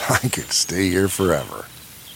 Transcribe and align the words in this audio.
I 0.08 0.28
could 0.28 0.52
stay 0.52 0.88
here 0.88 1.08
forever. 1.08 1.66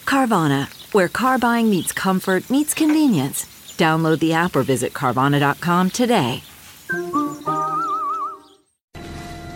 Carvana, 0.05 0.69
where 0.93 1.09
car 1.09 1.39
buying 1.39 1.71
meets 1.71 1.93
comfort, 1.93 2.49
meets 2.51 2.75
convenience. 2.75 3.45
Download 3.77 4.19
the 4.21 4.33
app 4.33 4.55
or 4.57 4.63
visit 4.63 4.93
Carvana.com 4.93 5.91
today. 5.91 6.43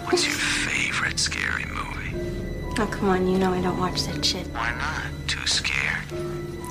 What's 0.05 0.27
your 0.27 0.35
favorite 0.35 1.19
scary 1.19 1.65
movie? 1.67 2.73
Oh, 2.79 2.89
come 2.91 3.09
on, 3.11 3.29
you 3.29 3.39
know 3.39 3.53
I 3.53 3.61
don't 3.61 3.79
watch 3.79 4.03
that 4.05 4.25
shit. 4.25 4.47
Why 4.49 4.75
not? 4.75 5.29
Too 5.29 5.47
scared? 5.47 6.05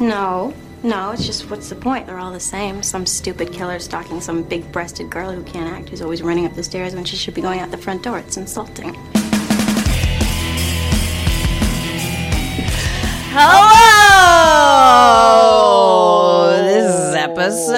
No, 0.01 0.53
no, 0.83 1.11
it's 1.11 1.25
just 1.25 1.49
what's 1.49 1.69
the 1.69 1.75
point? 1.75 2.05
They're 2.05 2.19
all 2.19 2.33
the 2.33 2.39
same. 2.39 2.83
Some 2.83 3.05
stupid 3.05 3.51
killer 3.53 3.79
stalking 3.79 4.21
some 4.21 4.43
big 4.43 4.69
breasted 4.71 5.09
girl 5.09 5.31
who 5.31 5.43
can't 5.43 5.71
act, 5.71 5.89
who's 5.89 6.01
always 6.01 6.21
running 6.21 6.45
up 6.45 6.53
the 6.53 6.63
stairs 6.63 6.93
when 6.93 7.05
she 7.05 7.15
should 7.15 7.33
be 7.33 7.41
going 7.41 7.59
out 7.59 7.71
the 7.71 7.77
front 7.77 8.03
door. 8.03 8.19
It's 8.19 8.37
insulting. 8.37 8.95
Hello! 13.39 13.53
This 16.63 16.91
is 16.91 17.13
episode 17.13 17.75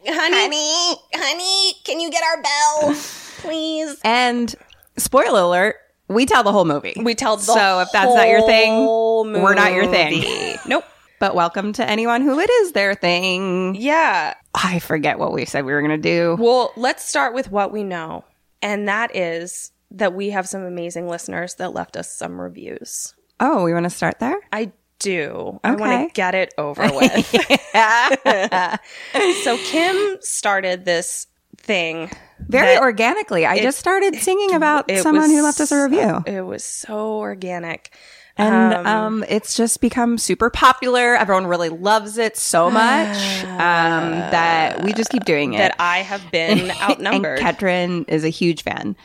honey. 0.05 0.99
Honey. 1.15 1.73
can 1.85 1.99
you 1.99 2.09
get 2.11 2.23
our 2.23 2.41
bell? 2.41 2.95
Please. 3.39 3.97
And 4.03 4.53
spoiler 4.97 5.41
alert, 5.41 5.75
we 6.07 6.25
tell 6.25 6.43
the 6.43 6.51
whole 6.51 6.65
movie. 6.65 6.93
We 7.01 7.15
tell 7.15 7.37
the 7.37 7.43
So 7.43 7.79
if 7.79 7.91
that's 7.91 8.13
not 8.13 8.27
your 8.27 8.41
thing, 8.45 8.71
whole 8.71 9.23
we're 9.25 9.53
not 9.55 9.73
your 9.73 9.87
thing. 9.87 10.57
nope. 10.67 10.83
But 11.19 11.35
welcome 11.35 11.71
to 11.73 11.89
anyone 11.89 12.21
who 12.21 12.39
it 12.39 12.49
is 12.49 12.73
their 12.73 12.95
thing. 12.95 13.75
Yeah. 13.75 14.33
I 14.53 14.79
forget 14.79 15.19
what 15.19 15.31
we 15.31 15.45
said 15.45 15.63
we 15.65 15.71
were 15.71 15.81
going 15.81 16.01
to 16.01 16.09
do. 16.09 16.35
Well, 16.37 16.73
let's 16.75 17.07
start 17.07 17.33
with 17.33 17.49
what 17.49 17.71
we 17.71 17.83
know. 17.83 18.25
And 18.61 18.87
that 18.89 19.15
is 19.15 19.71
that 19.91 20.13
we 20.13 20.31
have 20.31 20.47
some 20.49 20.63
amazing 20.63 21.07
listeners 21.07 21.55
that 21.55 21.73
left 21.73 21.95
us 21.95 22.11
some 22.13 22.41
reviews. 22.41 23.13
Oh, 23.39 23.63
we 23.63 23.73
want 23.73 23.85
to 23.85 23.89
start 23.89 24.19
there? 24.19 24.37
I 24.51 24.71
do. 24.99 25.59
I 25.63 25.71
Okay. 25.73 25.81
want 25.81 26.09
to 26.09 26.13
get 26.13 26.35
it 26.35 26.53
over 26.57 26.81
with. 26.93 27.25
so 29.43 29.57
Kim 29.65 30.17
started 30.21 30.83
this 30.85 31.27
thing. 31.57 32.09
Very 32.47 32.77
organically. 32.77 33.45
I 33.45 33.55
it- 33.55 33.63
just 33.63 33.79
started 33.79 34.15
singing 34.15 34.53
about 34.53 34.89
someone 34.97 35.29
who 35.29 35.41
left 35.43 35.59
us 35.61 35.71
a 35.71 35.83
review. 35.83 36.01
so- 36.01 36.23
it 36.25 36.41
was 36.41 36.63
so 36.63 37.17
organic. 37.19 37.93
And 38.35 38.87
um, 38.87 39.23
it's 39.29 39.55
just 39.55 39.79
become 39.79 40.17
super 40.17 40.49
popular. 40.49 41.15
Everyone 41.15 41.45
really 41.45 41.69
loves 41.69 42.17
it 42.17 42.35
so 42.35 42.71
much 42.71 43.43
um, 43.45 44.11
that 44.31 44.83
we 44.83 44.91
just 44.93 45.11
keep 45.11 45.23
doing 45.25 45.53
it. 45.53 45.59
That 45.59 45.75
I 45.77 45.99
have 45.99 46.31
been 46.31 46.71
outnumbered. 46.81 47.39
and 47.39 47.57
Ketrin 47.57 48.09
is 48.09 48.23
a 48.23 48.29
huge 48.29 48.63
fan. 48.63 48.95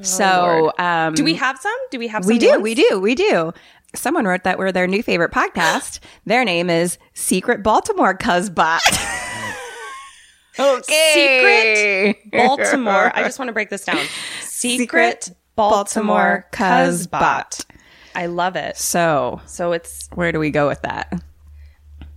so, 0.00 0.72
um, 0.78 1.14
do 1.14 1.22
we 1.22 1.34
have 1.34 1.58
some? 1.58 1.76
Do 1.90 1.98
we 1.98 2.08
have 2.08 2.24
some? 2.24 2.32
we 2.32 2.38
do, 2.38 2.50
ones? 2.52 2.62
we 2.62 2.74
do, 2.74 2.98
we 3.00 3.14
do. 3.14 3.52
Someone 3.94 4.24
wrote 4.26 4.44
that 4.44 4.58
we're 4.58 4.72
their 4.72 4.86
new 4.86 5.02
favorite 5.02 5.32
podcast. 5.32 5.98
their 6.24 6.44
name 6.44 6.70
is 6.70 6.96
Secret 7.12 7.62
Baltimore 7.62 8.16
Cuzbot. 8.16 8.78
okay. 10.58 12.14
Secret 12.14 12.32
Baltimore. 12.32 13.12
I 13.14 13.22
just 13.24 13.38
want 13.38 13.48
to 13.48 13.52
break 13.52 13.70
this 13.70 13.84
down. 13.84 14.04
Secret, 14.40 15.30
Baltimore 15.56 16.46
Cuzbot. 16.52 17.64
I 18.14 18.26
love 18.26 18.56
it. 18.56 18.76
So, 18.76 19.40
So 19.46 19.72
it's 19.72 20.08
where 20.14 20.32
do 20.32 20.38
we 20.40 20.50
go 20.50 20.66
with 20.68 20.82
that? 20.82 21.12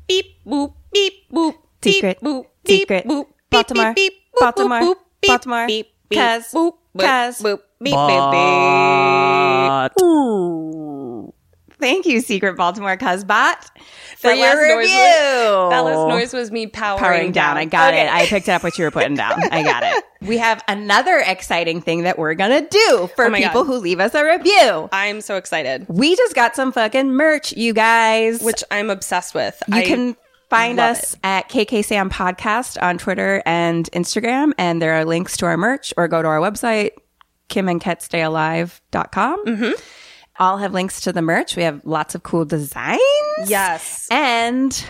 beep 0.07 0.25
boop 0.46 0.74
beep 0.91 1.13
boop 1.31 1.56
Secret, 1.81 2.19
beep 2.22 2.28
boop 2.28 2.46
secret, 2.68 3.06
boop 3.06 3.25
Baltimore, 3.50 3.94
beep, 3.94 4.12
beep, 4.12 4.22
boop, 4.35 4.40
Baltimore, 4.40 4.81
boop, 4.81 4.96
boop, 4.96 5.28
Baltimore, 5.28 5.68
beep, 5.68 5.88
beep, 6.09 6.19
cuz, 6.19 6.52
boop, 6.52 6.73
boop, 6.96 7.28
cuz, 7.28 7.41
boop, 7.41 7.59
beep, 7.81 7.96
beep, 7.96 8.25
beep. 9.96 10.03
Ooh. 10.03 11.00
Thank 11.81 12.05
you, 12.05 12.21
Secret 12.21 12.55
Baltimore 12.55 12.95
Cuzbot, 12.95 13.55
for 14.17 14.27
That 14.29 14.37
your 14.37 14.47
last 14.47 14.55
noise 14.57 14.77
review. 14.77 14.97
was- 14.97 15.69
That 15.71 15.79
last 15.81 16.07
noise 16.09 16.33
was 16.33 16.51
me 16.51 16.67
powering, 16.67 16.99
powering 16.99 17.31
down. 17.33 17.57
I 17.57 17.65
got 17.65 17.93
Okay. 17.93 18.05
it. 18.05 18.13
I 18.13 18.25
picked 18.27 18.47
up 18.47 18.63
what 18.63 18.77
you 18.77 18.85
were 18.85 18.91
putting 18.91 19.15
down. 19.15 19.41
I 19.51 19.63
got 19.63 19.83
it. 19.83 20.03
We 20.21 20.37
have 20.37 20.63
another 20.67 21.17
exciting 21.25 21.81
thing 21.81 22.03
that 22.03 22.19
we're 22.19 22.35
gonna 22.35 22.61
do 22.61 23.09
for 23.15 23.25
Oh 23.25 23.31
people 23.33 23.63
God. 23.63 23.73
who 23.73 23.77
leave 23.79 23.99
us 23.99 24.13
a 24.13 24.23
review. 24.23 24.87
I'm 24.91 25.19
so 25.19 25.35
excited, 25.35 25.87
We 25.89 26.16
just 26.16 26.35
got 26.35 26.55
some 26.55 26.72
fucking 26.72 27.11
merch, 27.11 27.53
you 27.53 27.73
guys. 27.73 28.39
which 28.43 28.63
I'm 28.69 28.91
obsessed 28.91 29.34
with. 29.34 29.59
you 29.67 29.77
I- 29.79 29.84
can 29.85 30.16
find 30.51 30.77
love 30.77 30.97
us 30.97 31.16
at 31.23 31.49
KK 31.49 31.81
Sam 31.84 32.11
Podcast 32.11 32.79
on 32.84 32.99
Twitter 32.99 33.41
and 33.47 33.89
Instagram, 33.93 34.51
and 34.59 34.79
there 34.79 34.93
are 34.93 35.05
links 35.05 35.35
to 35.37 35.47
our 35.47 35.57
merch, 35.57 35.91
or 35.97 36.07
go 36.07 36.22
to 36.22 36.27
our 36.27 36.37
website, 36.39 36.91
kimandketstayalive.com. 37.49 39.45
Mm-hmm. 39.45 39.72
All 40.41 40.58
have 40.58 40.73
links 40.73 41.02
to 41.02 41.14
the 41.14 41.22
merch. 41.22 41.55
We 41.55 41.61
have 41.61 41.85
lots 41.85 42.16
of 42.16 42.23
cool 42.23 42.46
designs. 42.46 42.99
Yes. 43.46 44.08
And 44.09 44.84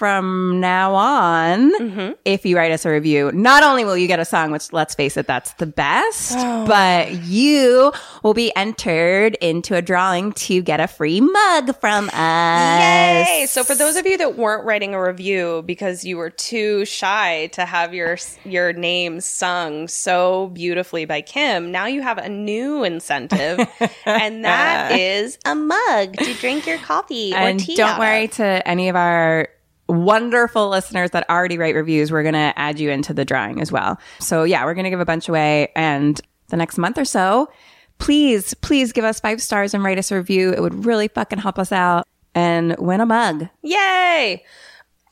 from 0.00 0.60
now 0.60 0.94
on, 0.94 1.70
Mm-hmm. 1.78 2.12
if 2.24 2.46
you 2.46 2.56
write 2.56 2.72
us 2.72 2.86
a 2.86 2.90
review, 2.90 3.30
not 3.32 3.62
only 3.62 3.84
will 3.84 3.98
you 3.98 4.06
get 4.06 4.18
a 4.18 4.24
song, 4.24 4.50
which 4.50 4.72
let's 4.72 4.94
face 4.94 5.18
it, 5.18 5.26
that's 5.26 5.52
the 5.54 5.66
best, 5.66 6.32
Oh. 6.38 6.64
but 6.66 7.12
you 7.24 7.92
will 8.22 8.32
be 8.32 8.50
entered 8.56 9.34
into 9.42 9.76
a 9.76 9.82
drawing 9.82 10.32
to 10.48 10.62
get 10.62 10.80
a 10.80 10.86
free 10.86 11.20
mug 11.20 11.78
from 11.80 12.08
us. 12.14 13.28
Yay! 13.28 13.44
So 13.46 13.62
for 13.62 13.74
those 13.74 13.96
of 13.96 14.06
you 14.06 14.16
that 14.16 14.38
weren't 14.38 14.64
writing 14.64 14.94
a 14.94 15.02
review 15.02 15.62
because 15.66 16.02
you 16.02 16.16
were 16.16 16.30
too 16.30 16.86
shy 16.86 17.48
to 17.48 17.66
have 17.66 17.92
your 17.92 18.16
your 18.46 18.72
name 18.72 19.20
sung 19.20 19.86
so 19.86 20.46
beautifully 20.54 21.04
by 21.04 21.20
Kim, 21.20 21.70
now 21.70 21.84
you 21.84 22.00
have 22.00 22.16
a 22.16 22.28
new 22.30 22.84
incentive, 22.84 23.60
and 24.06 24.46
that 24.46 24.92
is 24.92 25.36
a 25.44 25.54
mug 25.54 26.16
to 26.16 26.32
drink 26.40 26.66
your 26.66 26.78
coffee 26.78 27.34
or 27.34 27.36
and 27.36 27.60
tea. 27.60 27.76
don't 27.76 27.98
worry 27.98 28.28
to 28.28 28.66
any 28.66 28.88
of 28.88 28.96
our 28.96 29.46
wonderful 29.90 30.68
listeners 30.68 31.10
that 31.10 31.28
already 31.28 31.58
write 31.58 31.74
reviews 31.74 32.12
we're 32.12 32.22
going 32.22 32.34
to 32.34 32.52
add 32.56 32.78
you 32.78 32.90
into 32.90 33.12
the 33.12 33.24
drawing 33.24 33.60
as 33.60 33.72
well 33.72 33.98
so 34.18 34.44
yeah 34.44 34.64
we're 34.64 34.74
going 34.74 34.84
to 34.84 34.90
give 34.90 35.00
a 35.00 35.04
bunch 35.04 35.28
away 35.28 35.70
and 35.74 36.20
the 36.48 36.56
next 36.56 36.78
month 36.78 36.96
or 36.98 37.04
so 37.04 37.50
please 37.98 38.54
please 38.54 38.92
give 38.92 39.04
us 39.04 39.20
five 39.20 39.42
stars 39.42 39.74
and 39.74 39.82
write 39.84 39.98
us 39.98 40.10
a 40.10 40.16
review 40.16 40.52
it 40.52 40.60
would 40.60 40.84
really 40.84 41.08
fucking 41.08 41.38
help 41.38 41.58
us 41.58 41.72
out 41.72 42.06
and 42.34 42.76
win 42.78 43.00
a 43.00 43.06
mug 43.06 43.48
Yay! 43.62 44.44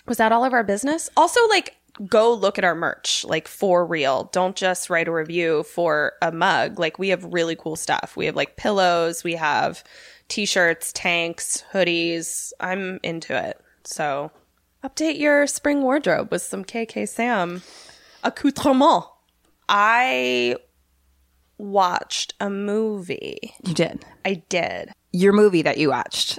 Was 0.07 0.17
that 0.17 0.33
all 0.33 0.45
of 0.45 0.55
our 0.55 0.65
business? 0.65 1.11
Also, 1.19 1.39
like, 1.49 1.77
go 2.07 2.33
look 2.33 2.57
at 2.59 2.65
our 2.65 2.75
merch, 2.75 3.25
like, 3.27 3.47
for 3.47 3.85
real. 3.85 4.31
Don't 4.33 4.57
just 4.57 4.89
write 4.89 5.07
a 5.07 5.13
review 5.13 5.65
for 5.65 6.15
a 6.23 6.33
mug. 6.33 6.79
Like, 6.79 6.99
we 6.99 7.11
have 7.11 7.25
really 7.25 7.57
cool 7.57 7.77
stuff. 7.77 8.15
We 8.17 8.25
have, 8.27 8.35
like, 8.35 8.57
pillows, 8.57 9.23
we 9.23 9.35
have 9.35 9.85
t 10.29 10.47
shirts, 10.47 10.93
tanks, 10.95 11.63
hoodies. 11.73 12.53
I'm 12.59 13.01
into 13.03 13.37
it. 13.37 13.61
So, 13.85 14.31
update 14.85 15.19
your 15.19 15.47
spring 15.47 15.83
wardrobe 15.83 16.31
with 16.31 16.43
some 16.43 16.65
KK 16.65 17.09
Sam 17.09 17.63
accoutrement. 18.25 19.05
I 19.69 20.57
watched 21.59 22.35
a 22.41 22.49
movie. 22.49 23.55
you 23.65 23.75
did 23.75 24.05
I 24.25 24.43
did. 24.49 24.93
your 25.13 25.33
movie 25.33 25.63
that 25.63 25.79
you 25.79 25.89
watched 25.89 26.39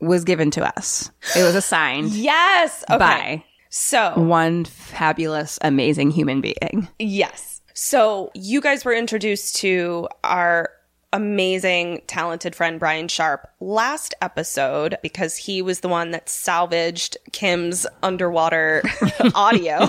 was 0.00 0.24
given 0.24 0.50
to 0.52 0.64
us 0.78 1.10
it 1.36 1.42
was 1.42 1.54
assigned 1.54 2.10
Yes. 2.12 2.82
Okay. 2.90 2.98
by 2.98 3.44
So, 3.68 4.12
one 4.18 4.64
fabulous 4.64 5.58
amazing 5.62 6.10
human 6.10 6.40
being 6.40 6.88
Yes. 6.98 7.60
So 7.74 8.30
you 8.34 8.60
guys 8.60 8.84
were 8.84 8.92
introduced 8.94 9.56
to 9.56 10.08
our 10.24 10.70
amazing, 11.12 12.02
talented 12.06 12.54
friend 12.54 12.80
Brian 12.80 13.08
Sharp 13.08 13.48
last 13.60 14.14
episode 14.20 14.96
because 15.02 15.36
he 15.36 15.62
was 15.62 15.80
the 15.80 15.88
one 15.88 16.10
that 16.12 16.28
salvaged 16.28 17.16
Kim's 17.32 17.86
underwater 18.02 18.82
audio. 19.34 19.88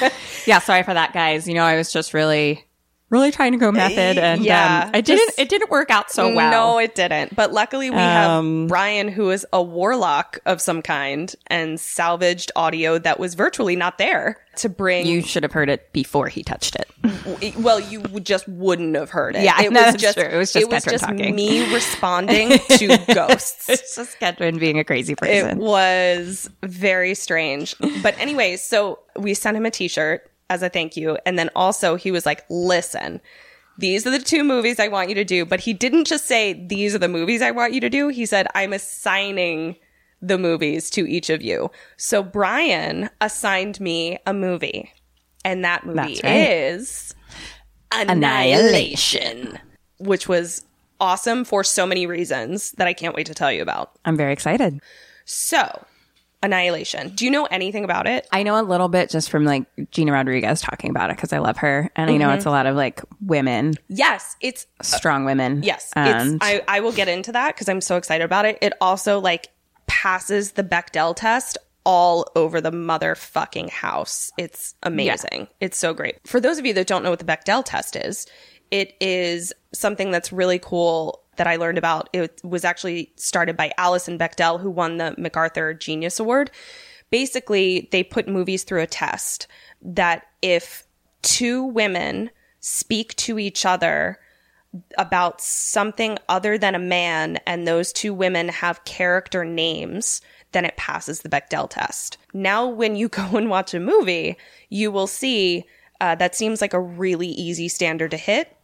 yeah 0.46 0.58
sorry 0.58 0.82
for 0.82 0.94
that 0.94 1.12
guys 1.12 1.48
you 1.48 1.54
know 1.54 1.64
i 1.64 1.76
was 1.76 1.92
just 1.92 2.14
really 2.14 2.64
really 3.10 3.30
trying 3.30 3.52
to 3.52 3.58
go 3.58 3.70
method 3.70 4.18
and 4.18 4.42
Yeah, 4.44 4.84
um, 4.86 4.90
i 4.94 5.00
didn't 5.00 5.26
just- 5.26 5.38
it 5.38 5.48
didn't 5.48 5.70
work 5.70 5.90
out 5.90 6.10
so 6.10 6.34
well 6.34 6.50
No, 6.50 6.78
it 6.78 6.94
didn't. 6.94 7.34
But 7.36 7.52
luckily, 7.52 7.90
we 7.90 7.96
Um, 7.96 8.62
have 8.62 8.68
Brian, 8.68 9.08
who 9.08 9.30
is 9.30 9.46
a 9.52 9.62
warlock 9.62 10.38
of 10.46 10.60
some 10.60 10.82
kind, 10.82 11.32
and 11.46 11.78
salvaged 11.78 12.50
audio 12.56 12.98
that 12.98 13.20
was 13.20 13.34
virtually 13.34 13.76
not 13.76 13.98
there 13.98 14.38
to 14.56 14.68
bring. 14.68 15.06
you 15.06 15.20
should 15.22 15.42
have 15.42 15.52
heard 15.52 15.68
it 15.68 15.92
before 15.92 16.28
he 16.28 16.42
touched 16.42 16.76
it 16.76 16.88
well, 17.58 17.78
you 17.78 18.00
just 18.20 18.48
wouldn't 18.48 18.96
have 18.96 19.10
heard 19.10 19.36
it. 19.36 19.42
Yeah, 19.42 19.60
it 19.62 19.70
no, 19.72 19.82
was 19.86 19.94
just 19.96 20.16
true. 20.18 20.26
It 20.26 20.36
was 20.36 20.52
just 20.52 20.62
it 20.64 20.70
was 20.70 20.84
just 20.84 21.08
me 21.10 21.72
responding 21.74 22.58
to 22.58 22.98
ghosts. 23.14 23.68
it's 23.68 23.94
just 23.96 24.18
Ketrin 24.18 24.58
being 24.58 24.78
a 24.78 24.84
crazy 24.84 25.14
person. 25.14 25.50
It 25.50 25.56
was 25.58 26.48
very 26.62 27.14
strange. 27.14 27.74
But 28.02 28.18
anyways, 28.18 28.62
so 28.64 28.98
we 29.16 29.34
sent 29.34 29.56
him 29.56 29.66
a 29.66 29.70
t-shirt 29.70 30.28
as 30.50 30.62
a 30.62 30.68
thank 30.68 30.96
you. 30.96 31.18
And 31.26 31.38
then 31.38 31.50
also 31.54 31.96
he 31.96 32.10
was 32.10 32.26
like, 32.26 32.44
listen, 32.48 33.20
these 33.78 34.06
are 34.06 34.10
the 34.10 34.18
two 34.18 34.44
movies 34.44 34.80
I 34.80 34.88
want 34.88 35.08
you 35.08 35.14
to 35.16 35.24
do. 35.24 35.44
But 35.44 35.60
he 35.60 35.72
didn't 35.72 36.06
just 36.06 36.26
say, 36.26 36.52
these 36.66 36.94
are 36.94 36.98
the 36.98 37.08
movies 37.08 37.42
I 37.42 37.50
want 37.50 37.72
you 37.72 37.80
to 37.80 37.90
do. 37.90 38.08
He 38.08 38.26
said, 38.26 38.46
I'm 38.54 38.72
assigning 38.72 39.76
the 40.22 40.38
movies 40.38 40.88
to 40.90 41.06
each 41.06 41.28
of 41.30 41.42
you. 41.42 41.70
So 41.96 42.22
Brian 42.22 43.10
assigned 43.20 43.80
me 43.80 44.18
a 44.26 44.32
movie. 44.32 44.92
And 45.44 45.64
that 45.64 45.86
movie 45.86 46.20
right. 46.24 46.24
is 46.24 47.14
Annihilation, 47.92 49.58
which 49.98 50.28
was 50.28 50.64
awesome 51.00 51.44
for 51.44 51.62
so 51.62 51.86
many 51.86 52.06
reasons 52.06 52.72
that 52.72 52.86
I 52.88 52.92
can't 52.94 53.14
wait 53.14 53.26
to 53.26 53.34
tell 53.34 53.52
you 53.52 53.62
about. 53.62 53.92
i'm 54.04 54.16
very 54.16 54.32
excited 54.32 54.80
So, 55.26 55.84
Annihilation. 56.46 57.10
Do 57.10 57.24
you 57.24 57.30
know 57.30 57.44
anything 57.46 57.84
about 57.84 58.06
it? 58.06 58.26
i 58.32 58.42
know 58.42 58.60
a 58.60 58.62
little 58.62 58.88
bit 58.88 59.10
just 59.10 59.30
from 59.30 59.44
like 59.44 59.66
gina 59.90 60.12
rodriguez 60.12 60.60
talking 60.60 60.90
about 60.90 61.10
it 61.10 61.16
because 61.16 61.32
i 61.32 61.38
love 61.38 61.56
her 61.58 61.90
and 61.96 62.10
i 62.10 62.16
know 62.16 62.30
it's 62.30 62.40
mm-hmm. 62.40 62.48
a 62.48 62.52
lot 62.52 62.66
of 62.66 62.76
like 62.76 63.02
women 63.20 63.74
Yes, 63.88 64.36
it's 64.40 64.66
uh, 64.80 64.82
strong 64.82 65.24
women 65.24 65.62
yes. 65.62 65.92
and 65.96 66.36
It's 66.36 66.44
I 66.44 66.62
I 66.68 66.80
will 66.80 66.92
get 66.92 67.08
into 67.08 67.32
that 67.32 67.54
because 67.54 67.68
I'm 67.68 67.80
so 67.80 67.96
excited 67.96 68.24
about 68.24 68.44
it. 68.44 68.58
It 68.60 68.72
also 68.80 69.20
like 69.20 69.48
passes 69.86 70.52
the 70.52 70.64
Bechdel 70.64 71.14
test 71.16 71.58
all 71.84 72.30
over 72.34 72.60
the 72.60 72.72
motherfucking 72.72 73.70
house. 73.70 74.32
It's 74.36 74.74
amazing. 74.82 75.48
It's 75.60 75.78
so 75.78 75.94
great. 75.94 76.16
For 76.26 76.40
those 76.40 76.58
of 76.58 76.66
you 76.66 76.74
that 76.74 76.86
don't 76.86 77.02
know 77.02 77.10
what 77.10 77.20
the 77.20 77.24
Bechdel 77.24 77.64
test 77.64 77.96
is, 77.96 78.26
it 78.70 78.94
is 79.00 79.52
something 79.72 80.10
that's 80.10 80.32
really 80.32 80.58
cool 80.58 81.22
that 81.36 81.46
I 81.46 81.56
learned 81.56 81.78
about. 81.78 82.08
It 82.12 82.40
was 82.44 82.64
actually 82.64 83.12
started 83.16 83.56
by 83.56 83.72
Alison 83.78 84.18
Bechdel, 84.18 84.60
who 84.60 84.70
won 84.70 84.96
the 84.96 85.14
MacArthur 85.18 85.74
Genius 85.74 86.20
Award. 86.20 86.50
Basically, 87.10 87.88
they 87.92 88.02
put 88.02 88.28
movies 88.28 88.64
through 88.64 88.82
a 88.82 88.86
test 88.86 89.46
that 89.82 90.26
if 90.42 90.84
two 91.22 91.64
women 91.64 92.30
speak 92.60 93.14
to 93.16 93.38
each 93.38 93.64
other 93.64 94.18
about 94.98 95.40
something 95.40 96.18
other 96.28 96.58
than 96.58 96.74
a 96.74 96.80
man 96.80 97.38
and 97.46 97.66
those 97.66 97.92
two 97.92 98.12
women 98.12 98.48
have 98.48 98.84
character 98.84 99.44
names, 99.44 100.20
then 100.52 100.64
it 100.64 100.76
passes 100.76 101.20
the 101.20 101.28
Bechdel 101.28 101.68
test. 101.70 102.18
Now, 102.32 102.66
when 102.66 102.96
you 102.96 103.08
go 103.10 103.36
and 103.36 103.48
watch 103.48 103.74
a 103.74 103.80
movie, 103.80 104.36
you 104.68 104.90
will 104.90 105.06
see 105.06 105.64
uh, 106.00 106.14
that 106.16 106.34
seems 106.34 106.60
like 106.60 106.74
a 106.74 106.80
really 106.80 107.28
easy 107.28 107.68
standard 107.68 108.10
to 108.10 108.16
hit. 108.16 108.55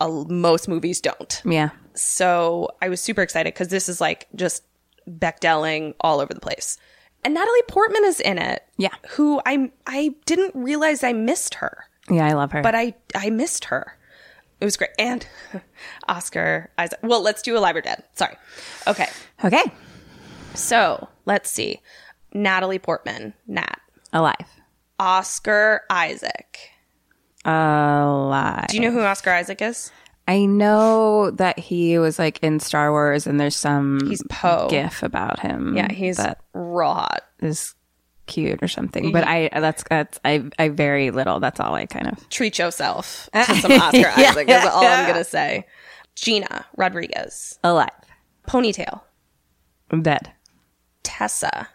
Uh, 0.00 0.24
most 0.28 0.68
movies 0.68 1.00
don't. 1.00 1.42
yeah 1.44 1.70
So 1.94 2.68
I 2.82 2.88
was 2.88 3.00
super 3.00 3.22
excited 3.22 3.52
because 3.54 3.68
this 3.68 3.88
is 3.88 4.00
like 4.00 4.26
just 4.34 4.62
Bechdeling 5.08 5.94
all 6.00 6.20
over 6.20 6.34
the 6.34 6.40
place. 6.40 6.76
And 7.24 7.32
Natalie 7.34 7.62
Portman 7.66 8.04
is 8.04 8.20
in 8.20 8.38
it. 8.38 8.62
Yeah. 8.76 8.94
Who 9.10 9.40
I 9.46 9.70
I 9.86 10.14
didn't 10.26 10.54
realize 10.54 11.02
I 11.02 11.12
missed 11.12 11.54
her 11.54 11.84
yeah 12.10 12.26
i 12.26 12.32
love 12.32 12.52
her 12.52 12.62
but 12.62 12.74
I 12.74 12.94
I 13.14 13.30
missed 13.30 13.66
her. 13.66 13.96
It 14.60 14.64
was 14.64 14.76
great. 14.76 14.90
And 14.98 15.26
Oscar 16.08 16.70
Isaac. 16.78 16.98
Well, 17.02 17.22
let's 17.22 17.42
do 17.42 17.56
Alive 17.56 17.76
or 17.76 17.80
Dead. 17.80 18.02
Sorry. 18.14 18.36
Okay. 18.86 19.06
okay 19.44 19.64
So 20.54 21.08
let's 21.26 21.48
see. 21.50 21.80
Natalie 22.34 22.78
Portman, 22.78 23.34
Nat. 23.46 23.80
alive 24.12 24.46
Oscar 24.98 25.82
Isaac. 25.90 26.70
Alive 27.48 28.66
Do 28.68 28.76
you 28.76 28.82
know 28.82 28.90
who 28.92 29.00
Oscar 29.00 29.30
Isaac 29.30 29.62
is? 29.62 29.90
I 30.28 30.44
know 30.44 31.30
that 31.32 31.58
he 31.58 31.98
was 31.98 32.18
like 32.18 32.38
in 32.42 32.60
Star 32.60 32.92
Wars, 32.92 33.26
and 33.26 33.40
there's 33.40 33.56
some 33.56 34.06
He's 34.06 34.22
Poe. 34.28 34.68
gif 34.68 35.02
about 35.02 35.40
him. 35.40 35.74
Yeah, 35.74 35.90
he's 35.90 36.18
that 36.18 36.42
real 36.52 36.92
hot. 36.92 37.22
is 37.40 37.74
cute 38.26 38.62
or 38.62 38.68
something. 38.68 39.10
But 39.10 39.24
mm-hmm. 39.24 39.56
I 39.56 39.60
that's 39.60 39.82
that's 39.88 40.20
I 40.26 40.44
I 40.58 40.68
very 40.68 41.10
little. 41.10 41.40
That's 41.40 41.58
all 41.58 41.74
I 41.74 41.86
kind 41.86 42.08
of. 42.08 42.28
Treat 42.28 42.58
yourself 42.58 43.30
to 43.34 43.54
some 43.56 43.72
Oscar 43.72 44.08
Isaac 44.08 44.48
is 44.48 44.66
all 44.66 44.84
I'm 44.84 45.08
gonna 45.08 45.24
say. 45.24 45.66
Gina 46.14 46.66
Rodriguez. 46.76 47.58
Alive, 47.64 47.88
Ponytail. 48.46 49.00
I'm 49.90 50.02
dead. 50.02 50.32
Tessa. 51.02 51.68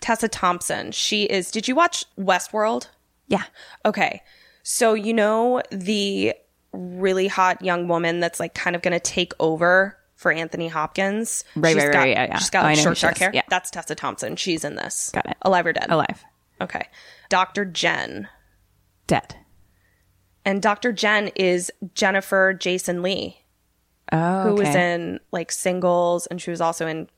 Tessa 0.00 0.28
Thompson. 0.28 0.92
She 0.92 1.24
is 1.24 1.50
did 1.50 1.66
you 1.66 1.74
watch 1.74 2.04
Westworld? 2.16 2.88
Yeah, 3.28 3.44
Okay. 3.84 4.22
So, 4.64 4.92
you 4.94 5.14
know, 5.14 5.62
the 5.70 6.34
really 6.72 7.26
hot 7.28 7.62
young 7.62 7.88
woman 7.88 8.20
that's 8.20 8.38
like 8.38 8.54
kind 8.54 8.76
of 8.76 8.82
going 8.82 8.92
to 8.92 9.00
take 9.00 9.32
over 9.40 9.96
for 10.16 10.30
Anthony 10.32 10.68
Hopkins? 10.68 11.42
Right, 11.56 11.74
She's 11.74 11.84
right, 11.84 11.92
got, 11.92 11.98
right, 12.00 12.08
yeah, 12.10 12.24
yeah. 12.26 12.38
She's 12.38 12.50
got 12.50 12.64
Oh, 12.64 12.68
like 12.68 12.78
short, 12.78 12.98
dark 12.98 13.16
hair. 13.18 13.30
yeah. 13.32 13.42
That's 13.48 13.70
Tessa 13.70 13.94
Thompson. 13.94 14.36
She's 14.36 14.64
in 14.64 14.74
this. 14.76 15.10
Got 15.14 15.26
it. 15.26 15.36
Alive 15.42 15.64
or 15.66 15.72
dead? 15.72 15.86
alive, 15.88 16.22
Okay. 16.60 16.86
Dr. 17.30 17.64
Jen. 17.64 18.28
dead. 19.06 19.36
And 20.44 20.60
Dr. 20.62 20.92
Jen 20.92 21.28
is 21.36 21.70
Jennifer 21.94 22.52
Jason 22.54 23.02
Leigh, 23.02 23.38
Oh, 24.12 24.42
who 24.44 24.54
was 24.54 24.74
in 24.74 25.20
like 25.32 25.52
singles 25.52 26.26
and 26.26 26.40
she 26.40 26.50
was 26.50 26.60
also 26.60 26.86
in 26.86 27.08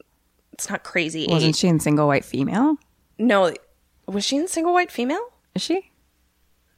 It's 0.52 0.68
Not 0.68 0.82
Crazy 0.84 1.26
Wasn't 1.28 1.50
Eight. 1.50 1.56
she 1.56 1.68
in 1.68 1.78
single 1.80 2.06
white 2.06 2.24
female? 2.24 2.76
No, 3.18 3.52
was 4.06 4.24
she 4.24 4.36
in 4.36 4.48
Single 4.48 4.72
White 4.72 4.90
Female? 4.90 5.24
Is 5.54 5.62
she? 5.62 5.89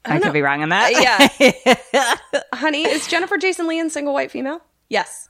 I, 0.05 0.19
could 0.19 0.33
be 0.33 0.43
wrong 0.43 0.63
on 0.63 0.71
that. 0.71 0.93
Uh, 1.41 1.51
yeah. 1.93 2.41
Honey, 2.55 2.83
is 2.89 3.07
Jennifer 3.07 3.39
Jason 3.39 3.67
Leigh 3.69 3.79
in 3.79 3.91
Single 3.91 4.13
White 4.13 4.31
Female? 4.31 4.61
Yes. 4.89 5.29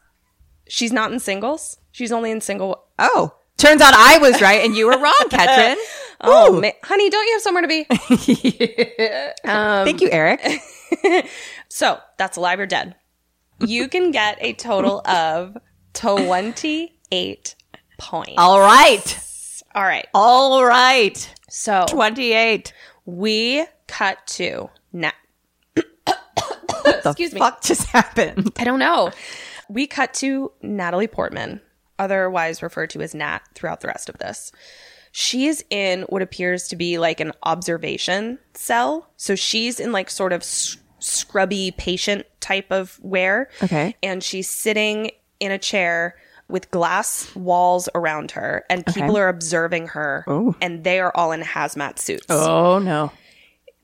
She's 0.69 0.93
not 0.93 1.13
in 1.13 1.21
singles. 1.21 1.77
She's 1.91 2.11
only 2.13 2.31
in 2.31 2.41
single. 2.41 2.85
Oh, 2.99 3.35
Turns 3.59 3.81
out 3.81 3.95
I 3.95 4.19
was 4.19 4.41
right 4.43 4.65
and 4.65 4.75
you 4.75 4.87
were 4.87 4.99
wrong, 4.99 5.27
Ketrin. 5.29 5.77
Oh, 6.25 6.61
ma- 6.61 6.71
honey, 6.85 7.11
don't 7.11 7.27
you 7.27 7.33
have 7.33 7.43
somewhere 7.43 7.63
to 7.63 7.69
be? 7.69 7.85
Um, 9.45 9.85
Thank 9.85 10.01
you, 10.01 10.09
Eric. 10.09 10.41
so 11.69 11.99
that's 12.17 12.37
alive 12.37 12.61
or 12.61 12.67
dead. 12.67 12.95
You 13.59 13.89
can 13.89 14.13
get 14.13 14.39
a 14.41 14.53
total 14.53 15.01
of 15.05 15.57
28 15.95 17.55
points. 17.99 18.35
All 18.39 18.61
right. 18.61 19.21
All 19.75 19.83
right. 19.83 20.07
All 20.15 20.65
right. 20.65 21.35
So 21.51 21.87
28. 21.89 22.73
we 23.05 23.65
cut 23.93 24.27
to 24.27 24.71
Nat. 24.93 25.15
What 25.75 27.03
the 27.05 27.11
Excuse 27.11 27.33
me. 27.35 27.39
fuck 27.39 27.63
just 27.63 27.87
happened? 27.89 28.53
I 28.59 28.65
don't 28.65 28.79
know. 28.79 29.13
We 29.69 29.87
cut 29.87 30.15
to 30.15 30.51
Natalie 30.63 31.07
Portman, 31.07 31.61
otherwise 31.99 32.63
referred 32.63 32.91
to 32.91 33.03
as 33.03 33.15
Nat 33.15 33.41
throughout 33.55 33.81
the 33.81 33.89
rest 33.89 34.09
of 34.09 34.19
this. 34.19 34.51
She's 35.13 35.63
in 35.69 36.03
what 36.09 36.23
appears 36.23 36.69
to 36.69 36.77
be 36.77 36.99
like 36.99 37.21
an 37.21 37.33
observation 37.43 38.39
cell. 38.55 39.11
So 39.19 39.35
she's 39.35 39.79
in 39.79 39.93
like 39.93 40.09
sort 40.09 40.33
of 40.33 40.43
scrubby 40.43 41.73
patient 41.77 42.27
type 42.41 42.73
of 42.73 42.99
wear. 43.03 43.51
Okay. 43.63 43.95
And 44.03 44.23
she's 44.23 44.49
sitting 44.49 45.11
in 45.39 45.53
a 45.53 45.59
chair 45.59 46.17
with 46.49 46.71
glass 46.71 47.35
walls 47.35 47.89
around 47.95 48.33
her, 48.33 48.65
and 48.69 48.85
people 48.87 49.17
are 49.17 49.29
observing 49.29 49.89
her, 49.89 50.23
oh. 50.27 50.55
and 50.61 50.85
they 50.85 51.01
are 51.01 51.11
all 51.15 51.33
in 51.33 51.41
hazmat 51.41 51.99
suits. 51.99 52.27
Oh, 52.29 52.79
no. 52.79 53.11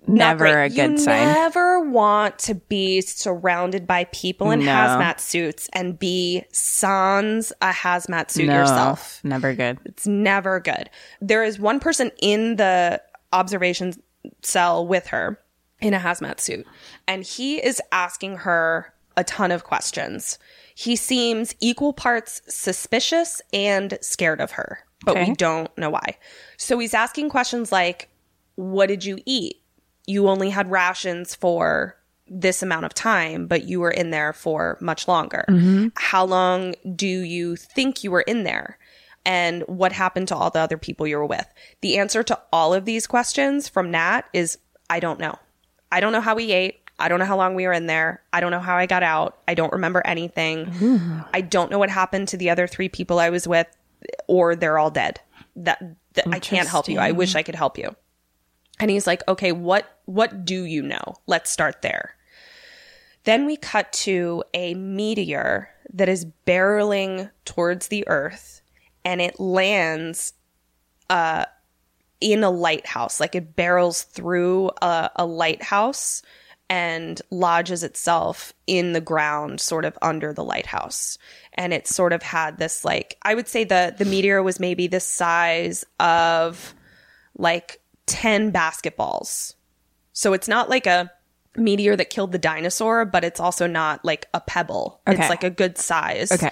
Not 0.06 0.38
Never 0.38 0.44
great. 0.44 0.64
a 0.64 0.68
good 0.68 0.76
sign. 0.76 0.90
you 0.92 0.98
sign. 0.98 1.34
never 1.34 1.80
want 1.80 2.38
to 2.40 2.54
be 2.54 3.00
surrounded 3.02 3.86
by 3.86 4.04
people 4.04 4.50
in 4.50 4.60
No. 4.60 4.66
hazmat 4.72 5.20
suits 5.20 5.68
and 5.74 5.98
be 5.98 6.44
sans 6.52 7.52
a 7.60 7.70
hazmat 7.72 8.30
suit 8.30 8.46
No, 8.46 8.54
yourself. 8.60 9.20
Never 9.22 9.52
good. 9.54 9.78
It's 9.84 10.06
never 10.06 10.60
good. 10.60 10.88
There 11.20 11.42
is 11.44 11.58
one 11.58 11.78
person 11.80 12.10
in 12.22 12.56
the 12.56 13.02
observation 13.32 13.92
cell 14.42 14.86
with 14.86 15.08
her 15.08 15.38
in 15.80 15.92
a 15.94 15.98
hazmat 15.98 16.40
suit, 16.40 16.66
and 17.06 17.22
he 17.22 17.62
is 17.62 17.80
asking 17.92 18.38
her 18.38 18.94
a 19.16 19.24
ton 19.24 19.50
of 19.50 19.64
questions. 19.64 20.38
He 20.74 20.96
seems 20.96 21.54
equal 21.60 21.92
parts 21.92 22.40
suspicious 22.48 23.42
and 23.52 23.98
scared 24.00 24.40
of 24.40 24.52
her, 24.52 24.78
but 25.04 25.16
Okay. 25.16 25.28
we 25.30 25.34
don't 25.34 25.76
know 25.76 25.90
why. 25.90 26.16
So 26.56 26.78
he's 26.78 26.94
asking 26.94 27.28
questions 27.30 27.70
like, 27.72 28.08
What 28.54 28.86
did 28.86 29.04
you 29.04 29.18
eat? 29.26 29.56
You 30.08 30.28
only 30.28 30.50
had 30.50 30.70
rations 30.70 31.34
for 31.34 31.96
this 32.26 32.62
amount 32.62 32.86
of 32.86 32.94
time, 32.94 33.46
but 33.46 33.64
you 33.64 33.80
were 33.80 33.90
in 33.90 34.10
there 34.10 34.32
for 34.32 34.78
much 34.80 35.06
longer. 35.06 35.44
Mm-hmm. 35.48 35.88
How 35.96 36.24
long 36.24 36.74
do 36.96 37.06
you 37.06 37.56
think 37.56 38.02
you 38.02 38.10
were 38.10 38.22
in 38.22 38.44
there? 38.44 38.78
And 39.24 39.62
what 39.66 39.92
happened 39.92 40.28
to 40.28 40.36
all 40.36 40.50
the 40.50 40.60
other 40.60 40.78
people 40.78 41.06
you 41.06 41.18
were 41.18 41.26
with? 41.26 41.46
The 41.82 41.98
answer 41.98 42.22
to 42.22 42.38
all 42.52 42.72
of 42.72 42.86
these 42.86 43.06
questions 43.06 43.68
from 43.68 43.90
Nat 43.90 44.22
is 44.32 44.58
I 44.88 45.00
don't 45.00 45.20
know. 45.20 45.38
I 45.92 46.00
don't 46.00 46.12
know 46.12 46.20
how 46.20 46.34
we 46.34 46.52
ate. 46.52 46.80
I 46.98 47.08
don't 47.08 47.18
know 47.18 47.26
how 47.26 47.36
long 47.36 47.54
we 47.54 47.66
were 47.66 47.72
in 47.72 47.86
there. 47.86 48.22
I 48.32 48.40
don't 48.40 48.50
know 48.50 48.60
how 48.60 48.76
I 48.76 48.86
got 48.86 49.02
out. 49.02 49.38
I 49.46 49.54
don't 49.54 49.72
remember 49.72 50.02
anything. 50.04 50.66
Mm-hmm. 50.66 51.20
I 51.32 51.42
don't 51.42 51.70
know 51.70 51.78
what 51.78 51.90
happened 51.90 52.28
to 52.28 52.36
the 52.36 52.50
other 52.50 52.66
three 52.66 52.88
people 52.88 53.18
I 53.20 53.30
was 53.30 53.46
with, 53.46 53.68
or 54.26 54.56
they're 54.56 54.78
all 54.78 54.90
dead. 54.90 55.20
That, 55.56 55.82
that 56.14 56.26
I 56.28 56.38
can't 56.38 56.68
help 56.68 56.88
you. 56.88 56.98
I 56.98 57.12
wish 57.12 57.34
I 57.34 57.42
could 57.42 57.54
help 57.54 57.78
you. 57.78 57.94
And 58.80 58.90
he's 58.90 59.06
like, 59.06 59.22
okay, 59.28 59.52
what 59.52 59.98
what 60.04 60.44
do 60.44 60.64
you 60.64 60.82
know? 60.82 61.16
Let's 61.26 61.50
start 61.50 61.82
there. 61.82 62.14
Then 63.24 63.44
we 63.44 63.56
cut 63.56 63.92
to 63.92 64.42
a 64.54 64.74
meteor 64.74 65.70
that 65.92 66.08
is 66.08 66.26
barreling 66.46 67.30
towards 67.44 67.88
the 67.88 68.06
earth 68.08 68.62
and 69.04 69.20
it 69.20 69.38
lands 69.40 70.32
uh 71.10 71.44
in 72.20 72.42
a 72.42 72.50
lighthouse. 72.50 73.20
Like 73.20 73.34
it 73.34 73.54
barrels 73.54 74.02
through 74.02 74.70
a, 74.82 75.10
a 75.16 75.26
lighthouse 75.26 76.22
and 76.70 77.20
lodges 77.30 77.82
itself 77.82 78.52
in 78.66 78.92
the 78.92 79.00
ground 79.00 79.60
sort 79.60 79.84
of 79.84 79.96
under 80.02 80.32
the 80.32 80.44
lighthouse 80.44 81.18
and 81.54 81.72
it 81.72 81.86
sort 81.86 82.12
of 82.12 82.22
had 82.22 82.58
this 82.58 82.84
like 82.84 83.16
i 83.22 83.34
would 83.34 83.48
say 83.48 83.64
the 83.64 83.94
the 83.96 84.04
meteor 84.04 84.42
was 84.42 84.60
maybe 84.60 84.86
the 84.86 85.00
size 85.00 85.84
of 85.98 86.74
like 87.38 87.80
10 88.08 88.52
basketballs 88.52 89.54
so 90.12 90.32
it's 90.32 90.48
not 90.48 90.68
like 90.68 90.86
a 90.86 91.10
meteor 91.56 91.94
that 91.96 92.10
killed 92.10 92.32
the 92.32 92.38
dinosaur 92.38 93.04
but 93.04 93.22
it's 93.24 93.40
also 93.40 93.66
not 93.66 94.04
like 94.04 94.26
a 94.34 94.40
pebble 94.40 95.00
Okay. 95.06 95.20
it's 95.20 95.30
like 95.30 95.44
a 95.44 95.50
good 95.50 95.78
size 95.78 96.32
Okay. 96.32 96.50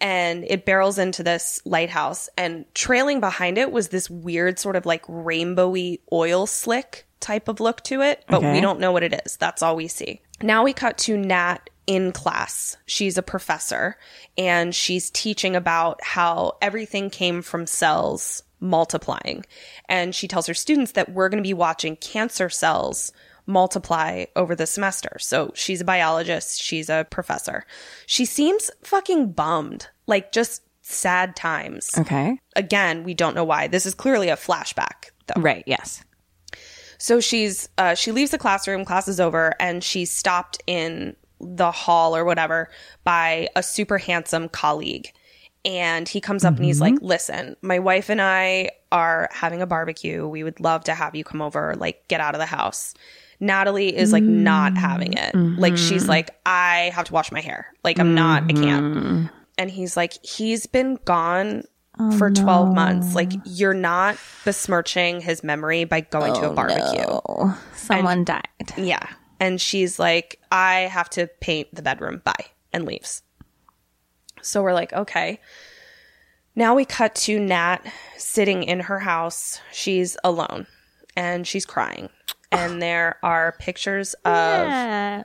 and 0.00 0.44
it 0.48 0.64
barrels 0.64 0.98
into 0.98 1.22
this 1.22 1.60
lighthouse 1.64 2.28
and 2.36 2.64
trailing 2.74 3.20
behind 3.20 3.58
it 3.58 3.72
was 3.72 3.88
this 3.88 4.08
weird 4.10 4.58
sort 4.58 4.76
of 4.76 4.86
like 4.86 5.04
rainbowy 5.06 6.00
oil 6.12 6.46
slick 6.46 7.06
type 7.20 7.48
of 7.48 7.60
look 7.60 7.82
to 7.84 8.00
it 8.00 8.24
but 8.28 8.38
Okay. 8.38 8.52
we 8.52 8.60
don't 8.60 8.78
know 8.80 8.92
what 8.92 9.02
it 9.02 9.20
is 9.26 9.36
that's 9.36 9.62
all 9.62 9.74
we 9.76 9.88
see 9.88 10.20
now 10.42 10.62
we 10.64 10.72
cut 10.72 10.98
to 10.98 11.16
nat 11.16 11.68
in 11.86 12.12
class 12.12 12.76
she's 12.86 13.16
a 13.18 13.22
professor 13.22 13.96
and 14.36 14.74
she's 14.74 15.10
teaching 15.10 15.56
about 15.56 15.98
how 16.04 16.56
everything 16.60 17.08
came 17.10 17.40
from 17.42 17.66
cells 17.66 18.42
multiplying 18.60 19.44
and 19.88 20.14
she 20.14 20.28
tells 20.28 20.46
her 20.46 20.54
students 20.54 20.92
that 20.92 21.12
we're 21.12 21.28
going 21.28 21.42
to 21.42 21.46
be 21.46 21.54
watching 21.54 21.96
cancer 21.96 22.48
cells 22.48 23.12
multiply 23.46 24.26
over 24.36 24.54
the 24.54 24.66
semester. 24.66 25.16
So 25.18 25.52
she's 25.54 25.80
a 25.80 25.84
biologist, 25.84 26.62
she's 26.62 26.90
a 26.90 27.06
professor. 27.10 27.64
She 28.06 28.24
seems 28.24 28.70
fucking 28.82 29.32
bummed, 29.32 29.88
like 30.06 30.32
just 30.32 30.62
sad 30.82 31.34
times. 31.34 31.90
Okay. 31.98 32.38
Again, 32.56 33.04
we 33.04 33.14
don't 33.14 33.34
know 33.34 33.44
why. 33.44 33.66
This 33.66 33.86
is 33.86 33.94
clearly 33.94 34.28
a 34.28 34.36
flashback 34.36 35.10
though. 35.26 35.40
Right. 35.40 35.64
Yes. 35.66 36.04
So 36.98 37.20
she's 37.20 37.68
uh, 37.78 37.94
she 37.94 38.12
leaves 38.12 38.32
the 38.32 38.38
classroom, 38.38 38.84
class 38.84 39.08
is 39.08 39.20
over, 39.20 39.54
and 39.60 39.82
she's 39.82 40.10
stopped 40.10 40.62
in 40.66 41.16
the 41.40 41.70
hall 41.70 42.16
or 42.16 42.24
whatever 42.24 42.68
by 43.04 43.48
a 43.54 43.62
super 43.62 43.98
handsome 43.98 44.48
colleague. 44.48 45.12
And 45.68 46.08
he 46.08 46.18
comes 46.18 46.46
up 46.46 46.56
and 46.56 46.64
he's 46.64 46.80
mm-hmm. 46.80 46.94
like, 46.94 47.02
Listen, 47.02 47.54
my 47.60 47.78
wife 47.78 48.08
and 48.08 48.22
I 48.22 48.70
are 48.90 49.28
having 49.30 49.60
a 49.60 49.66
barbecue. 49.66 50.26
We 50.26 50.42
would 50.42 50.60
love 50.60 50.84
to 50.84 50.94
have 50.94 51.14
you 51.14 51.24
come 51.24 51.42
over, 51.42 51.74
like, 51.76 52.08
get 52.08 52.22
out 52.22 52.34
of 52.34 52.38
the 52.38 52.46
house. 52.46 52.94
Natalie 53.38 53.94
is 53.94 54.12
like 54.12 54.24
not 54.24 54.76
having 54.76 55.12
it. 55.12 55.34
Like, 55.34 55.76
she's 55.76 56.02
mm-hmm. 56.02 56.10
like, 56.10 56.30
I 56.46 56.90
have 56.94 57.04
to 57.04 57.12
wash 57.12 57.30
my 57.30 57.40
hair. 57.40 57.66
Like, 57.84 58.00
I'm 58.00 58.14
not, 58.14 58.44
I 58.44 58.52
can't. 58.52 58.96
Mm-hmm. 58.96 59.26
And 59.58 59.70
he's 59.70 59.94
like, 59.94 60.14
He's 60.24 60.64
been 60.66 60.98
gone 61.04 61.64
oh, 62.00 62.16
for 62.16 62.30
12 62.30 62.74
months. 62.74 63.14
Like, 63.14 63.32
you're 63.44 63.74
not 63.74 64.16
besmirching 64.44 65.20
his 65.20 65.44
memory 65.44 65.84
by 65.84 66.00
going 66.00 66.32
to 66.34 66.46
a 66.46 66.50
oh, 66.50 66.54
barbecue. 66.54 67.04
Oh, 67.06 67.60
someone 67.74 68.24
died. 68.24 68.72
Yeah. 68.78 69.06
And 69.38 69.60
she's 69.60 69.98
like, 69.98 70.40
I 70.50 70.80
have 70.80 71.10
to 71.10 71.28
paint 71.40 71.74
the 71.74 71.82
bedroom. 71.82 72.22
Bye. 72.24 72.46
And 72.72 72.86
leaves. 72.86 73.22
So 74.48 74.62
we're 74.62 74.72
like, 74.72 74.92
okay. 74.92 75.40
Now 76.56 76.74
we 76.74 76.84
cut 76.84 77.14
to 77.16 77.38
Nat 77.38 77.78
sitting 78.16 78.62
in 78.62 78.80
her 78.80 78.98
house. 78.98 79.60
She's 79.72 80.16
alone 80.24 80.66
and 81.16 81.46
she's 81.46 81.66
crying. 81.66 82.08
And 82.50 82.80
there 82.80 83.18
are 83.22 83.54
pictures 83.58 84.14
of 84.24 85.24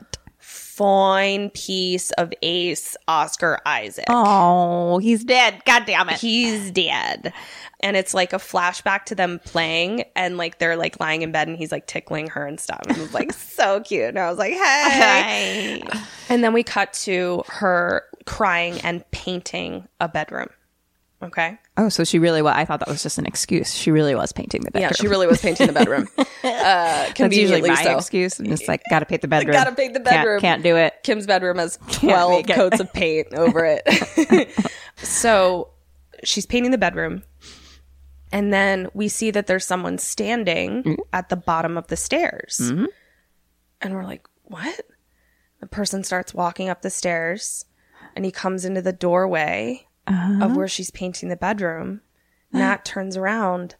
fine 0.73 1.51
piece 1.51 2.11
of 2.11 2.33
ace 2.41 2.97
Oscar 3.07 3.59
Isaac. 3.65 4.05
Oh, 4.09 4.97
he's 4.97 5.23
dead. 5.23 5.61
God 5.65 5.85
damn 5.85 6.09
it. 6.09 6.19
He's 6.19 6.71
dead. 6.71 7.31
And 7.79 7.95
it's 7.95 8.13
like 8.13 8.33
a 8.33 8.37
flashback 8.37 9.05
to 9.05 9.15
them 9.15 9.39
playing 9.45 10.05
and 10.15 10.37
like 10.37 10.57
they're 10.57 10.75
like 10.75 10.99
lying 10.99 11.21
in 11.21 11.31
bed 11.31 11.47
and 11.47 11.57
he's 11.57 11.71
like 11.71 11.85
tickling 11.85 12.27
her 12.27 12.45
and 12.45 12.59
stuff. 12.59 12.81
And 12.87 12.97
it 12.97 13.01
was 13.01 13.13
like 13.13 13.33
so 13.33 13.81
cute. 13.81 14.09
And 14.09 14.19
I 14.19 14.29
was 14.29 14.39
like, 14.39 14.53
hey. 14.53 15.83
And 16.29 16.43
then 16.43 16.53
we 16.53 16.63
cut 16.63 16.91
to 16.93 17.43
her 17.47 18.03
crying 18.25 18.79
and 18.81 19.09
painting 19.11 19.87
a 19.99 20.07
bedroom. 20.07 20.49
Okay. 21.21 21.57
Oh, 21.77 21.87
so 21.87 22.03
she 22.03 22.19
really 22.19 22.41
was. 22.41 22.53
I 22.53 22.65
thought 22.65 22.79
that 22.81 22.89
was 22.89 23.01
just 23.01 23.17
an 23.17 23.25
excuse. 23.25 23.73
She 23.73 23.91
really 23.91 24.13
was 24.13 24.33
painting 24.33 24.61
the 24.61 24.71
bedroom. 24.71 24.89
Yeah, 24.89 25.01
she 25.01 25.07
really 25.07 25.25
was 25.25 25.41
painting 25.41 25.67
the 25.67 25.73
bedroom. 25.73 26.07
Uh, 26.43 27.09
That's 27.17 27.37
usually 27.37 27.61
my 27.61 27.81
so. 27.81 27.95
excuse. 27.95 28.37
And 28.37 28.51
it's 28.51 28.67
like, 28.67 28.81
gotta 28.89 29.05
paint 29.05 29.21
the 29.21 29.29
bedroom. 29.29 29.53
Gotta 29.53 29.71
paint 29.71 29.93
the 29.93 30.01
Can't- 30.01 30.05
bedroom. 30.23 30.41
Can't, 30.41 30.61
do 30.61 30.75
it. 30.75 30.93
Kim's 31.03 31.25
bedroom 31.25 31.57
has 31.57 31.79
12 31.91 32.47
coats 32.47 32.81
of 32.81 32.91
paint 32.91 33.33
over 33.33 33.63
it. 33.65 34.51
so 34.97 35.69
she's 36.25 36.45
painting 36.45 36.71
the 36.71 36.77
bedroom. 36.77 37.23
And 38.33 38.51
then 38.51 38.89
we 38.93 39.07
see 39.07 39.31
that 39.31 39.47
there's 39.47 39.65
someone 39.65 39.97
standing 39.99 40.97
at 41.13 41.29
the 41.29 41.37
bottom 41.37 41.77
of 41.77 41.87
the 41.87 41.95
stairs. 41.95 42.59
And 42.59 42.89
we're 43.95 44.03
like, 44.03 44.27
what? 44.43 44.81
The 45.61 45.67
person 45.67 46.03
starts 46.03 46.33
walking 46.33 46.67
up 46.67 46.81
the 46.81 46.89
stairs 46.89 47.63
and 48.15 48.25
he 48.25 48.31
comes 48.31 48.65
into 48.65 48.81
the 48.81 48.93
doorway 48.93 49.87
of 50.07 50.55
where 50.55 50.67
she's 50.67 50.91
painting 50.91 51.29
the 51.29 51.35
bedroom. 51.35 52.01
Nat 52.51 52.83
turns 52.85 53.15
around 53.17 53.75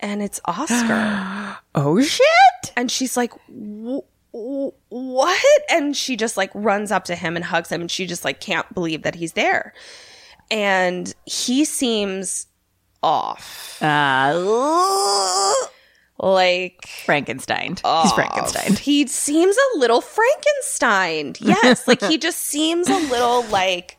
and 0.00 0.22
it's 0.22 0.40
Oscar. 0.44 1.56
Oh 1.74 2.02
shit! 2.02 2.72
And 2.76 2.90
she's 2.90 3.16
like, 3.16 3.32
"Wh- 3.48 4.04
wh- 4.32 4.74
what? 4.90 5.62
And 5.70 5.96
she 5.96 6.16
just 6.16 6.36
like 6.36 6.50
runs 6.54 6.92
up 6.92 7.04
to 7.04 7.14
him 7.14 7.34
and 7.34 7.44
hugs 7.46 7.70
him. 7.72 7.80
And 7.80 7.90
she 7.90 8.04
just 8.06 8.24
like 8.24 8.40
can't 8.40 8.72
believe 8.74 9.02
that 9.04 9.14
he's 9.14 9.32
there. 9.32 9.72
and 10.50 11.14
he 11.24 11.64
seems 11.64 12.46
off. 13.02 13.82
Uh, 13.82 15.54
Like 16.22 16.86
Frankenstein. 16.86 17.76
He's 17.84 18.12
Frankenstein. 18.12 18.76
he 18.76 19.06
seems 19.08 19.56
a 19.56 19.78
little 19.78 20.00
Frankenstein. 20.00 21.34
Yes, 21.40 21.88
like 21.88 22.00
he 22.00 22.16
just 22.16 22.38
seems 22.38 22.88
a 22.88 22.96
little 22.96 23.44
like 23.46 23.98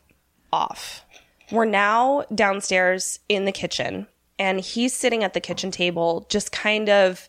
off. 0.53 1.06
We're 1.51 1.65
now 1.65 2.24
downstairs 2.34 3.20
in 3.27 3.44
the 3.44 3.51
kitchen, 3.51 4.08
and 4.39 4.62
he's 4.62 4.96
sitting 4.96 5.24
at 5.24 5.34
the 5.34 5.42
kitchen 5.42 5.70
table, 5.70 6.25
just 6.30 6.53
kind 6.53 6.89
of 6.89 7.27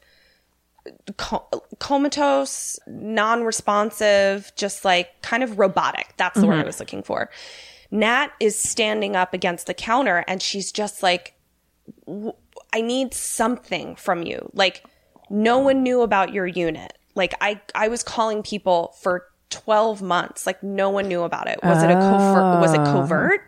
co- 1.16 1.48
comatose, 1.78 2.78
non 2.86 3.44
responsive, 3.44 4.52
just 4.56 4.84
like 4.84 5.20
kind 5.22 5.42
of 5.42 5.58
robotic. 5.58 6.14
That's 6.16 6.40
the 6.40 6.46
word 6.46 6.54
I 6.54 6.58
mm-hmm. 6.58 6.66
was 6.66 6.80
looking 6.80 7.02
for. 7.02 7.30
Nat 7.90 8.28
is 8.40 8.58
standing 8.58 9.16
up 9.16 9.34
against 9.34 9.66
the 9.66 9.74
counter, 9.74 10.24
and 10.26 10.40
she's 10.42 10.72
just 10.72 11.02
like, 11.02 11.34
I 12.74 12.80
need 12.80 13.14
something 13.14 13.94
from 13.96 14.24
you. 14.24 14.50
Like 14.52 14.84
no 15.30 15.58
one 15.58 15.82
knew 15.82 16.02
about 16.02 16.32
your 16.32 16.46
unit. 16.46 16.98
Like 17.14 17.34
I 17.40 17.60
I 17.74 17.88
was 17.88 18.02
calling 18.02 18.42
people 18.42 18.94
for 19.00 19.26
12 19.50 20.02
months. 20.02 20.46
Like 20.46 20.62
no 20.62 20.90
one 20.90 21.06
knew 21.06 21.22
about 21.22 21.48
it. 21.48 21.60
Was 21.62 21.82
it 21.82 21.90
a 21.90 21.94
covert 21.94 22.60
was 22.60 22.74
it 22.74 22.80
ah. 22.80 22.92
covert? 22.92 23.40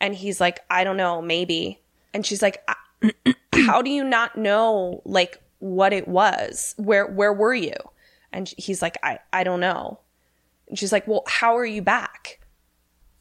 And 0.00 0.14
he's 0.14 0.40
like, 0.40 0.60
I 0.70 0.82
don't 0.84 0.96
know, 0.96 1.22
maybe. 1.22 1.80
And 2.12 2.24
she's 2.26 2.42
like, 2.42 2.66
how 3.52 3.82
do 3.82 3.90
you 3.90 4.02
not 4.02 4.36
know 4.36 5.02
like 5.04 5.42
what 5.58 5.92
it 5.92 6.08
was? 6.08 6.74
Where 6.78 7.06
where 7.06 7.32
were 7.32 7.54
you? 7.54 7.76
And 8.32 8.52
he's 8.56 8.80
like, 8.80 8.96
I 9.02 9.18
I 9.32 9.44
don't 9.44 9.60
know. 9.60 10.00
And 10.68 10.78
she's 10.78 10.90
like, 10.92 11.06
"Well, 11.06 11.22
how 11.26 11.56
are 11.58 11.66
you 11.66 11.82
back?" 11.82 12.40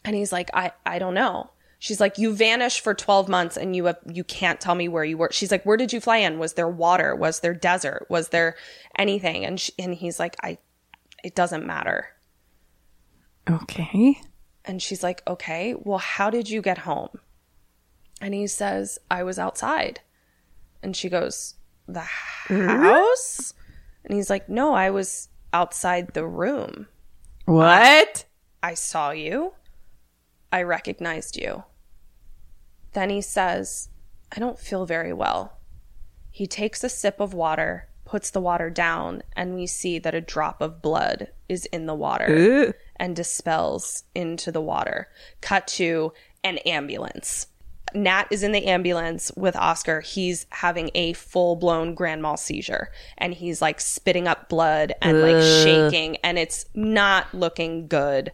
And 0.06 0.16
he's 0.16 0.32
like, 0.32 0.50
I, 0.54 0.72
I 0.86 1.00
don't 1.00 1.14
know. 1.14 1.50
She's 1.84 2.00
like, 2.00 2.18
you 2.18 2.34
vanished 2.34 2.80
for 2.80 2.94
12 2.94 3.28
months 3.28 3.58
and 3.58 3.76
you 3.76 3.84
have, 3.88 4.00
you 4.10 4.24
can't 4.24 4.62
tell 4.62 4.74
me 4.74 4.88
where 4.88 5.04
you 5.04 5.18
were. 5.18 5.28
She's 5.34 5.52
like, 5.52 5.66
where 5.66 5.76
did 5.76 5.92
you 5.92 6.00
fly 6.00 6.20
in? 6.20 6.40
Was 6.40 6.54
there 6.54 6.70
water? 6.70 7.14
Was 7.14 7.42
there 7.42 7.54
desert? 7.54 8.06
Was 8.08 8.30
there 8.30 8.56
anything? 8.98 9.44
And 9.44 9.60
she, 9.60 9.74
and 9.78 9.94
he's 9.94 10.18
like, 10.18 10.38
I, 10.42 10.60
it 11.26 11.36
doesn't 11.36 11.68
matter. 11.68 12.08
Okay. 13.52 14.22
And 14.64 14.82
she's 14.82 15.04
like, 15.04 15.24
okay, 15.28 15.76
well, 15.78 15.98
how 15.98 16.30
did 16.30 16.50
you 16.50 16.62
get 16.62 16.78
home? 16.78 17.20
And 18.22 18.34
he 18.34 18.48
says, 18.48 18.98
I 19.12 19.24
was 19.24 19.38
outside. 19.38 20.00
And 20.82 20.96
she 20.96 21.10
goes, 21.10 21.56
the 21.86 22.08
mm-hmm. 22.48 22.66
house? 22.66 23.54
And 24.06 24.16
he's 24.16 24.30
like, 24.30 24.48
no, 24.48 24.74
I 24.74 24.90
was 24.90 25.28
outside 25.52 26.14
the 26.14 26.26
room. 26.26 26.88
What? 27.44 28.24
I 28.64 28.74
saw 28.74 29.12
you. 29.12 29.52
I 30.50 30.62
recognized 30.62 31.36
you. 31.36 31.66
Then 32.94 33.10
he 33.10 33.22
says, 33.22 33.90
I 34.36 34.40
don't 34.40 34.60
feel 34.60 34.86
very 34.86 35.14
well. 35.14 35.58
He 36.30 36.48
takes 36.48 36.84
a 36.84 36.90
sip 36.90 37.20
of 37.20 37.34
water, 37.34 37.88
puts 38.06 38.32
the 38.32 38.42
water 38.42 38.70
down, 38.70 39.24
and 39.36 39.56
we 39.56 39.68
see 39.68 40.00
that 40.00 40.16
a 40.16 40.22
drop 40.22 40.62
of 40.62 40.82
blood 40.82 41.30
is 41.48 41.66
in 41.68 41.86
the 41.86 41.96
water 41.96 42.74
and 42.96 43.16
dispels 43.16 44.04
into 44.16 44.52
the 44.52 44.62
water. 44.62 45.10
Cut 45.42 45.68
to 45.68 46.14
an 46.44 46.58
ambulance. 46.60 47.48
Nat 47.96 48.26
is 48.32 48.42
in 48.42 48.52
the 48.52 48.66
ambulance 48.66 49.32
with 49.36 49.56
Oscar. 49.56 50.02
He's 50.02 50.48
having 50.50 50.90
a 50.96 51.14
full 51.14 51.56
blown 51.56 51.94
grand 51.94 52.24
mal 52.24 52.38
seizure 52.38 52.92
and 53.20 53.36
he's 53.36 53.62
like 53.62 53.80
spitting 53.80 54.28
up 54.28 54.50
blood 54.50 54.94
and 55.02 55.22
like 55.22 55.42
shaking, 55.42 56.18
and 56.18 56.40
it's 56.40 56.66
not 56.74 57.32
looking 57.34 57.88
good 57.88 58.32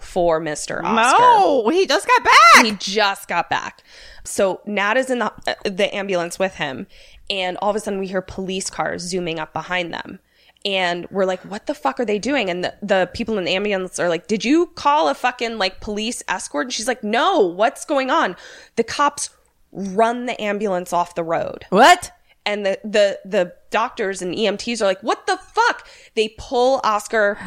for 0.00 0.40
Mr. 0.40 0.82
Oscar. 0.84 1.18
No, 1.20 1.68
he 1.68 1.86
just 1.86 2.06
got 2.06 2.24
back. 2.24 2.64
He 2.64 2.72
just 2.72 3.28
got 3.28 3.48
back. 3.50 3.82
So 4.24 4.60
Nat 4.66 4.96
is 4.96 5.10
in 5.10 5.20
the, 5.20 5.32
uh, 5.46 5.54
the 5.64 5.94
ambulance 5.94 6.38
with 6.38 6.54
him, 6.56 6.86
and 7.28 7.56
all 7.58 7.70
of 7.70 7.76
a 7.76 7.80
sudden 7.80 8.00
we 8.00 8.06
hear 8.06 8.22
police 8.22 8.70
cars 8.70 9.02
zooming 9.02 9.38
up 9.38 9.52
behind 9.52 9.92
them. 9.94 10.18
And 10.64 11.06
we're 11.10 11.24
like, 11.24 11.40
what 11.42 11.66
the 11.66 11.74
fuck 11.74 11.98
are 12.00 12.04
they 12.04 12.18
doing? 12.18 12.50
And 12.50 12.62
the, 12.62 12.74
the 12.82 13.08
people 13.14 13.38
in 13.38 13.44
the 13.44 13.54
ambulance 13.54 13.98
are 13.98 14.10
like, 14.10 14.26
did 14.26 14.44
you 14.44 14.66
call 14.74 15.08
a 15.08 15.14
fucking 15.14 15.56
like 15.56 15.80
police 15.80 16.22
escort? 16.28 16.66
And 16.66 16.72
she's 16.72 16.86
like, 16.86 17.02
no, 17.02 17.38
what's 17.40 17.86
going 17.86 18.10
on? 18.10 18.36
The 18.76 18.84
cops 18.84 19.30
run 19.72 20.26
the 20.26 20.38
ambulance 20.40 20.92
off 20.92 21.14
the 21.14 21.22
road 21.24 21.64
What? 21.70 22.12
and 22.44 22.66
the 22.66 22.78
the 22.82 23.20
the 23.24 23.54
doctors 23.70 24.20
and 24.20 24.34
EMTs 24.34 24.80
are 24.80 24.86
like, 24.86 25.00
"What 25.02 25.26
the 25.26 25.36
fuck?" 25.36 25.86
They 26.16 26.34
pull 26.38 26.80
Oscar 26.82 27.38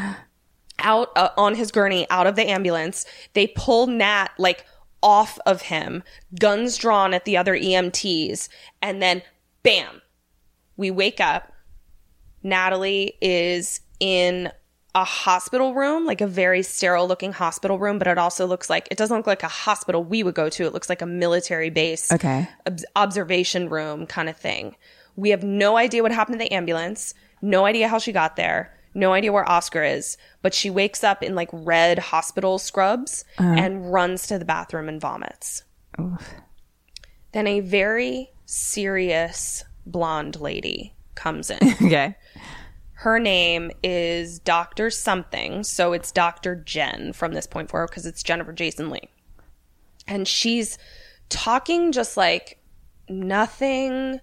out 0.80 1.10
uh, 1.15 1.30
on 1.38 1.56
his 1.56 1.72
gurney 1.72 2.08
out 2.10 2.27
of 2.27 2.36
the 2.36 2.50
ambulance. 2.50 3.06
They 3.34 3.48
pull 3.48 3.88
Nat 3.88 4.30
like 4.38 4.65
off 5.01 5.38
of 5.46 5.64
him, 5.64 6.03
guns 6.40 6.77
drawn 6.77 7.14
at 7.14 7.25
the 7.25 7.36
other 7.38 7.55
EMTs, 7.55 8.48
and 8.81 9.01
then 9.01 9.22
bam, 9.64 10.01
we 10.77 10.92
wake 10.92 11.20
up. 11.20 11.51
Natalie 12.42 13.14
is 13.22 13.79
in 14.00 14.51
a 14.96 15.03
hospital 15.03 15.74
room, 15.74 16.05
like 16.05 16.22
a 16.22 16.27
very 16.27 16.62
sterile 16.62 17.07
looking 17.07 17.31
hospital 17.33 17.79
room, 17.79 17.98
but 17.98 18.07
it 18.07 18.18
also 18.18 18.46
looks 18.46 18.70
like 18.70 18.88
it 18.92 18.98
doesn't 18.98 19.18
look 19.18 19.27
like 19.27 19.42
a 19.44 19.48
hospital 19.48 20.03
we 20.03 20.22
would 20.24 20.36
go 20.36 20.50
to. 20.50 20.66
It 20.66 20.74
looks 20.74 20.90
like 20.90 21.01
a 21.01 21.05
military 21.05 21.70
base 21.70 22.12
Okay. 22.12 22.48
ob- 22.68 22.79
observation 22.96 23.70
room 23.70 24.05
kind 24.05 24.29
of 24.29 24.38
thing. 24.38 24.75
We 25.16 25.29
have 25.31 25.44
no 25.44 25.77
idea 25.77 26.03
what 26.03 26.12
happened 26.12 26.40
to 26.40 26.46
the 26.46 26.51
ambulance, 26.51 27.14
no 27.42 27.66
idea 27.66 27.88
how 27.88 27.98
she 27.98 28.12
got 28.12 28.36
there, 28.36 28.72
no 28.94 29.14
idea 29.14 29.32
where 29.32 29.50
Oscar 29.50 29.84
is, 29.84 30.18
but 30.42 30.53
she 30.53 30.70
wakes 30.70 31.03
up 31.03 31.24
in 31.24 31.36
like 31.36 31.50
red 31.51 32.00
hospital 32.00 32.60
scrubs 32.60 33.25
uh-huh. 33.38 33.56
and 33.58 33.92
runs 33.92 34.27
to 34.27 34.38
the 34.38 34.46
bathroom 34.46 34.88
and 34.88 35.01
vomits. 35.01 35.64
Then 37.32 37.48
a 37.48 37.60
very 37.60 38.32
serious 38.46 39.64
blonde 39.86 40.40
lady 40.40 40.96
comes 41.16 41.50
in. 41.50 41.60
Okay. 41.82 42.16
Her 42.94 43.20
name 43.20 43.70
is 43.84 44.40
Dr. 44.40 44.90
Something. 44.90 45.66
So 45.66 45.92
it's 45.92 46.10
Dr. 46.10 46.56
Jen 46.56 47.12
from 47.12 47.34
this 47.34 47.46
point 47.46 47.70
forward 47.70 47.90
because 47.90 48.06
it's 48.06 48.24
Jennifer 48.24 48.53
Jason 48.53 48.90
Leigh. 48.90 49.10
And 50.08 50.25
she's 50.25 50.77
talking 51.27 51.92
just 51.92 52.16
like 52.16 52.62
nothing 53.10 54.22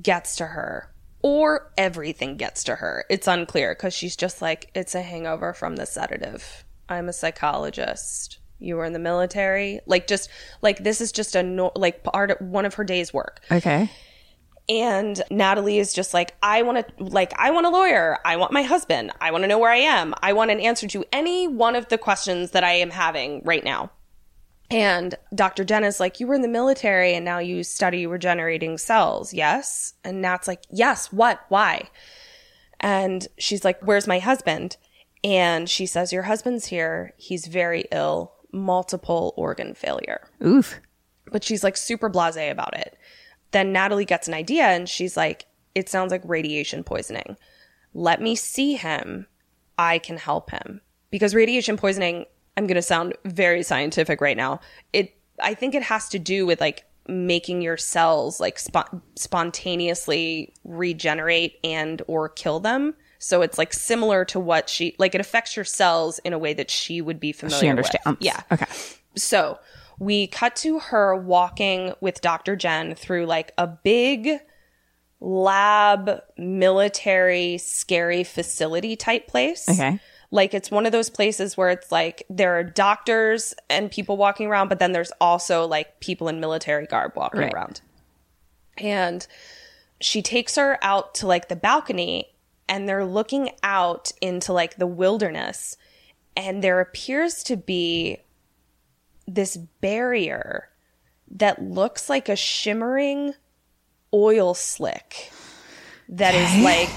gets 0.00 0.36
to 0.36 0.46
her 0.46 0.93
or 1.24 1.72
everything 1.78 2.36
gets 2.36 2.64
to 2.64 2.74
her. 2.74 3.06
It's 3.08 3.26
unclear 3.26 3.74
because 3.74 3.94
she's 3.94 4.14
just 4.14 4.42
like, 4.42 4.70
it's 4.74 4.94
a 4.94 5.00
hangover 5.00 5.54
from 5.54 5.76
the 5.76 5.86
sedative. 5.86 6.66
I'm 6.86 7.08
a 7.08 7.14
psychologist. 7.14 8.40
You 8.58 8.76
were 8.76 8.84
in 8.84 8.92
the 8.92 8.98
military. 8.98 9.80
Like, 9.86 10.06
just 10.06 10.28
like 10.60 10.84
this 10.84 11.00
is 11.00 11.12
just 11.12 11.34
a 11.34 11.42
no, 11.42 11.72
like 11.76 12.04
part 12.04 12.32
of 12.32 12.46
one 12.46 12.66
of 12.66 12.74
her 12.74 12.84
day's 12.84 13.14
work. 13.14 13.40
Okay. 13.50 13.90
And 14.68 15.22
Natalie 15.30 15.78
is 15.78 15.94
just 15.94 16.12
like, 16.12 16.36
I 16.42 16.60
want 16.60 16.86
to, 16.86 17.04
like, 17.04 17.32
I 17.38 17.52
want 17.52 17.64
a 17.64 17.70
lawyer. 17.70 18.18
I 18.22 18.36
want 18.36 18.52
my 18.52 18.62
husband. 18.62 19.10
I 19.18 19.30
want 19.30 19.44
to 19.44 19.48
know 19.48 19.58
where 19.58 19.72
I 19.72 19.76
am. 19.76 20.14
I 20.22 20.34
want 20.34 20.50
an 20.50 20.60
answer 20.60 20.86
to 20.88 21.06
any 21.10 21.48
one 21.48 21.74
of 21.74 21.88
the 21.88 21.96
questions 21.96 22.50
that 22.50 22.64
I 22.64 22.72
am 22.72 22.90
having 22.90 23.40
right 23.46 23.64
now. 23.64 23.92
And 24.74 25.14
Dr. 25.32 25.62
Jen 25.64 25.84
is 25.84 26.00
like, 26.00 26.18
You 26.18 26.26
were 26.26 26.34
in 26.34 26.42
the 26.42 26.48
military 26.48 27.14
and 27.14 27.24
now 27.24 27.38
you 27.38 27.62
study 27.62 28.08
regenerating 28.08 28.76
cells, 28.76 29.32
yes? 29.32 29.94
And 30.02 30.20
Nat's 30.20 30.48
like, 30.48 30.64
Yes, 30.68 31.12
what? 31.12 31.44
Why? 31.48 31.88
And 32.80 33.28
she's 33.38 33.64
like, 33.64 33.80
Where's 33.82 34.08
my 34.08 34.18
husband? 34.18 34.76
And 35.22 35.70
she 35.70 35.86
says, 35.86 36.12
Your 36.12 36.24
husband's 36.24 36.66
here. 36.66 37.14
He's 37.16 37.46
very 37.46 37.84
ill, 37.92 38.32
multiple 38.52 39.32
organ 39.36 39.74
failure 39.74 40.28
Oof. 40.44 40.80
but 41.30 41.44
she's 41.44 41.62
like 41.62 41.76
super 41.76 42.08
blase 42.08 42.36
about 42.36 42.76
it. 42.76 42.98
Then 43.52 43.72
Natalie 43.72 44.04
gets 44.04 44.26
an 44.26 44.34
idea 44.34 44.64
and 44.64 44.88
she's 44.88 45.16
like, 45.16 45.46
it 45.76 45.88
sounds 45.88 46.10
like 46.10 46.22
radiation 46.24 46.82
poisoning. 46.82 47.36
Let 47.92 48.20
me 48.20 48.34
see 48.34 48.74
him. 48.74 49.26
I 49.78 49.98
can 49.98 50.16
help 50.16 50.50
him. 50.50 50.80
Because 51.10 51.34
radiation 51.34 51.76
poisoning, 51.76 52.26
I'm 52.56 52.66
going 52.66 52.76
to 52.76 52.82
sound 52.82 53.14
very 53.24 53.62
scientific 53.62 54.20
right 54.20 54.36
now. 54.36 54.60
It, 54.92 55.14
I 55.42 55.54
think 55.54 55.74
it 55.74 55.82
has 55.82 56.08
to 56.10 56.18
do 56.18 56.46
with 56.46 56.60
like 56.60 56.84
making 57.08 57.60
your 57.62 57.76
cells 57.76 58.40
like 58.40 58.56
spo- 58.56 59.02
spontaneously 59.16 60.52
regenerate 60.64 61.58
and 61.64 62.00
or 62.06 62.28
kill 62.28 62.60
them. 62.60 62.94
So 63.18 63.42
it's 63.42 63.58
like 63.58 63.72
similar 63.72 64.24
to 64.26 64.38
what 64.40 64.68
she 64.68 64.94
like 64.98 65.14
it 65.14 65.20
affects 65.20 65.56
your 65.56 65.64
cells 65.64 66.18
in 66.20 66.32
a 66.32 66.38
way 66.38 66.52
that 66.54 66.70
she 66.70 67.00
would 67.00 67.18
be 67.20 67.32
familiar 67.32 67.58
She 67.60 67.66
with. 67.68 67.70
understands. 67.78 68.18
Yeah. 68.20 68.40
Okay. 68.52 68.66
So 69.16 69.58
we 69.98 70.26
cut 70.26 70.56
to 70.56 70.78
her 70.78 71.14
walking 71.16 71.92
with 72.00 72.20
Dr. 72.20 72.54
Jen 72.56 72.94
through 72.94 73.26
like 73.26 73.52
a 73.56 73.66
big 73.66 74.40
lab, 75.20 76.20
military, 76.36 77.58
scary 77.58 78.24
facility 78.24 78.96
type 78.96 79.26
place. 79.26 79.68
Okay. 79.68 79.98
Like 80.34 80.52
it's 80.52 80.68
one 80.68 80.84
of 80.84 80.90
those 80.90 81.10
places 81.10 81.56
where 81.56 81.68
it's 81.70 81.92
like 81.92 82.24
there 82.28 82.58
are 82.58 82.64
doctors 82.64 83.54
and 83.70 83.88
people 83.88 84.16
walking 84.16 84.48
around, 84.48 84.66
but 84.68 84.80
then 84.80 84.90
there's 84.90 85.12
also 85.20 85.64
like 85.64 86.00
people 86.00 86.26
in 86.26 86.40
military 86.40 86.86
garb 86.86 87.12
walking 87.14 87.42
Right. 87.42 87.54
around. 87.54 87.80
And 88.76 89.24
she 90.00 90.22
takes 90.22 90.56
her 90.56 90.76
out 90.82 91.14
to 91.16 91.28
like 91.28 91.48
the 91.48 91.54
balcony 91.54 92.34
and 92.68 92.88
they're 92.88 93.04
looking 93.04 93.50
out 93.62 94.10
into 94.20 94.52
like 94.52 94.76
the 94.76 94.88
wilderness 94.88 95.76
and 96.36 96.64
there 96.64 96.80
appears 96.80 97.44
to 97.44 97.56
be 97.56 98.18
this 99.28 99.56
barrier 99.56 100.68
that 101.30 101.62
looks 101.62 102.10
like 102.10 102.28
a 102.28 102.34
shimmering 102.34 103.34
oil 104.12 104.52
slick 104.54 105.30
that 106.08 106.34
is 106.34 106.64
like 106.64 106.90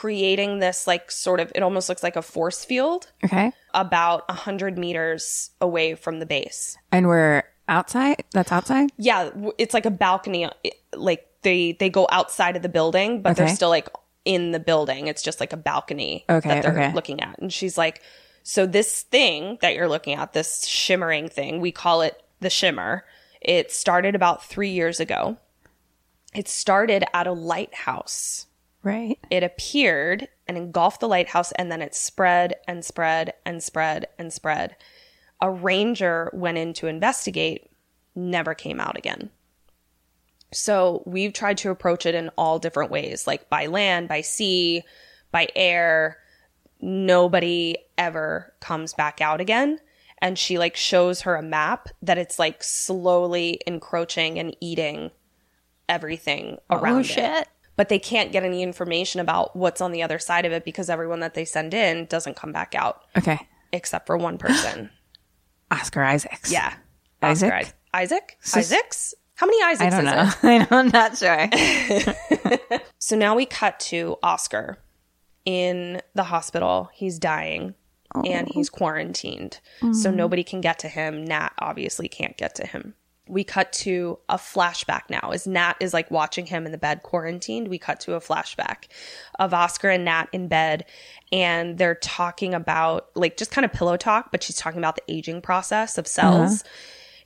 creating 0.00 0.58
this 0.58 0.86
like 0.86 1.10
sort 1.10 1.38
of 1.40 1.52
it 1.54 1.62
almost 1.62 1.88
looks 1.88 2.02
like 2.02 2.16
a 2.16 2.22
force 2.22 2.64
field 2.64 3.10
Okay. 3.24 3.52
about 3.72 4.28
100 4.28 4.76
meters 4.78 5.50
away 5.60 5.94
from 5.94 6.18
the 6.18 6.26
base 6.26 6.76
And 6.90 7.06
we're 7.06 7.44
outside? 7.68 8.24
That's 8.32 8.50
outside? 8.52 8.90
yeah 8.96 9.30
it's 9.58 9.72
like 9.74 9.86
a 9.86 9.90
balcony 9.90 10.44
uh, 10.46 10.50
like 10.96 11.26
they 11.42 11.72
they 11.72 11.90
go 11.90 12.06
outside 12.10 12.56
of 12.56 12.62
the 12.62 12.68
building 12.68 13.22
but 13.22 13.30
Okay. 13.32 13.44
they're 13.44 13.54
still 13.54 13.68
like 13.68 13.88
in 14.24 14.50
the 14.52 14.58
building 14.60 15.06
it's 15.06 15.22
just 15.22 15.38
like 15.38 15.52
a 15.52 15.56
balcony 15.56 16.24
Okay, 16.28 16.48
that 16.48 16.62
they're 16.62 16.72
okay. 16.72 16.92
looking 16.92 17.20
at 17.20 17.38
and 17.40 17.52
she's 17.52 17.76
like 17.78 18.02
so 18.42 18.66
this 18.66 19.02
thing 19.02 19.58
that 19.62 19.74
you're 19.74 19.88
looking 19.88 20.14
at 20.14 20.32
this 20.32 20.66
shimmering 20.66 21.28
thing 21.28 21.60
we 21.60 21.70
call 21.72 22.00
it 22.02 22.20
the 22.40 22.50
shimmer 22.50 23.04
it 23.40 23.70
started 23.70 24.14
about 24.14 24.44
three 24.44 24.70
years 24.70 24.98
ago 25.00 25.36
it 26.34 26.48
started 26.48 27.04
at 27.14 27.26
a 27.26 27.32
lighthouse 27.32 28.46
Right. 28.84 29.18
it 29.30 29.42
appeared 29.42 30.28
and 30.46 30.58
engulfed 30.58 31.00
the 31.00 31.08
lighthouse 31.08 31.52
and 31.52 31.72
then 31.72 31.80
it 31.80 31.94
spread 31.94 32.56
and 32.68 32.84
spread 32.84 33.32
and 33.46 33.62
spread 33.62 34.06
and 34.18 34.30
spread. 34.30 34.76
A 35.40 35.50
ranger 35.50 36.30
went 36.34 36.58
in 36.58 36.74
to 36.74 36.86
investigate, 36.86 37.70
never 38.14 38.54
came 38.54 38.80
out 38.80 38.98
again. 38.98 39.30
So 40.52 41.02
we've 41.06 41.32
tried 41.32 41.56
to 41.58 41.70
approach 41.70 42.04
it 42.04 42.14
in 42.14 42.28
all 42.36 42.58
different 42.58 42.90
ways, 42.90 43.26
like 43.26 43.48
by 43.48 43.66
land, 43.66 44.06
by 44.06 44.20
sea, 44.20 44.84
by 45.32 45.48
air. 45.56 46.18
Nobody 46.80 47.76
ever 47.96 48.52
comes 48.60 48.92
back 48.92 49.22
out 49.22 49.40
again. 49.40 49.80
And 50.18 50.38
she 50.38 50.58
like 50.58 50.76
shows 50.76 51.22
her 51.22 51.36
a 51.36 51.42
map 51.42 51.88
that 52.02 52.18
it's 52.18 52.38
like 52.38 52.62
slowly 52.62 53.60
encroaching 53.66 54.38
and 54.38 54.54
eating 54.60 55.10
everything 55.88 56.58
oh, 56.68 56.76
around 56.76 57.06
Oh 57.16 57.22
it 57.22 57.48
but 57.76 57.88
they 57.88 57.98
can't 57.98 58.32
get 58.32 58.44
any 58.44 58.62
information 58.62 59.20
about 59.20 59.54
what's 59.56 59.80
on 59.80 59.92
the 59.92 60.02
other 60.02 60.18
side 60.18 60.44
of 60.44 60.52
it 60.52 60.64
because 60.64 60.88
everyone 60.88 61.20
that 61.20 61.34
they 61.34 61.44
send 61.44 61.74
in 61.74 62.06
doesn't 62.06 62.36
come 62.36 62.52
back 62.52 62.74
out 62.74 63.02
Okay. 63.16 63.38
except 63.72 64.06
for 64.06 64.16
one 64.16 64.38
person. 64.38 64.90
Oscar 65.70 66.02
Isaacs. 66.02 66.52
yeah. 66.52 66.74
Isaac? 67.22 67.52
Oscar 67.52 67.72
I- 67.94 68.00
Isaac? 68.02 68.38
Isaacs? 68.56 69.14
How 69.36 69.46
many 69.46 69.62
Isaacs 69.64 69.94
I 69.94 70.02
don't 70.02 70.06
is 70.06 70.42
know. 70.42 70.48
I 70.50 70.58
know, 70.58 70.66
I'm 70.70 70.88
not 70.88 71.16
sure. 71.18 72.80
So 72.98 73.16
now 73.16 73.34
we 73.36 73.44
cut 73.44 73.78
to 73.80 74.16
Oscar 74.22 74.78
in 75.44 76.00
the 76.14 76.22
hospital. 76.22 76.88
He's 76.94 77.18
dying 77.18 77.74
and 78.24 78.48
oh. 78.48 78.52
he's 78.54 78.70
quarantined. 78.70 79.60
So 79.80 79.86
mm-hmm. 79.86 80.16
nobody 80.16 80.42
can 80.42 80.62
get 80.62 80.78
to 80.78 80.88
him. 80.88 81.22
Nat 81.22 81.52
obviously 81.58 82.08
can't 82.08 82.34
get 82.38 82.54
to 82.54 82.66
him. 82.66 82.94
We 83.26 83.44
cut 83.44 83.72
to 83.74 84.18
a 84.28 84.36
flashback 84.36 85.02
now. 85.08 85.30
As 85.32 85.46
Nat 85.46 85.74
is 85.80 85.94
like 85.94 86.10
watching 86.10 86.46
him 86.46 86.66
in 86.66 86.72
the 86.72 86.78
bed 86.78 87.02
quarantined, 87.02 87.68
we 87.68 87.78
cut 87.78 88.00
to 88.00 88.14
a 88.14 88.20
flashback 88.20 88.88
of 89.38 89.54
Oscar 89.54 89.88
and 89.88 90.04
Nat 90.04 90.26
in 90.32 90.48
bed 90.48 90.84
and 91.32 91.78
they're 91.78 91.94
talking 91.96 92.54
about 92.54 93.08
like 93.14 93.36
just 93.36 93.50
kind 93.50 93.64
of 93.64 93.72
pillow 93.72 93.96
talk, 93.96 94.30
but 94.30 94.42
she's 94.42 94.56
talking 94.56 94.78
about 94.78 94.96
the 94.96 95.02
aging 95.08 95.42
process 95.42 95.98
of 95.98 96.04
uh-huh. 96.04 96.08
cells. 96.48 96.64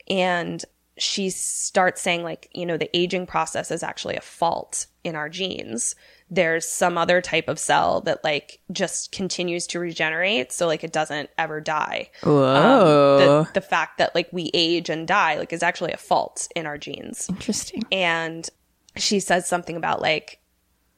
And 0.09 0.65
she 0.99 1.31
starts 1.31 2.03
saying 2.03 2.23
like 2.25 2.49
you 2.53 2.67
know 2.67 2.77
the 2.77 2.95
aging 2.97 3.27
process 3.27 3.71
is 3.71 3.83
actually 3.83 4.17
a 4.17 4.21
fault 4.21 4.87
in 5.05 5.15
our 5.15 5.29
genes 5.29 5.95
there's 6.31 6.69
some 6.69 6.99
other 6.99 7.21
type 7.21 7.49
of 7.49 7.59
cell 7.59 8.01
that 8.03 8.23
like 8.23 8.61
just 8.71 9.13
continues 9.13 9.67
to 9.67 9.79
regenerate 9.79 10.53
so 10.53 10.67
like 10.67 10.85
it 10.85 10.93
doesn't 10.93 11.31
ever 11.39 11.61
die 11.61 12.11
Whoa. 12.23 13.45
the, 13.45 13.53
the 13.55 13.61
fact 13.61 13.99
that 13.99 14.15
like 14.15 14.29
we 14.33 14.51
age 14.53 14.91
and 14.91 15.09
die 15.09 15.39
like 15.39 15.53
is 15.53 15.63
actually 15.63 15.93
a 15.93 15.97
fault 15.97 16.49
in 16.55 16.67
our 16.67 16.79
genes 16.79 17.29
Interesting. 17.29 17.83
and 17.91 18.49
she 18.97 19.21
says 19.21 19.49
something 19.49 19.77
about 19.77 20.03
like 20.03 20.41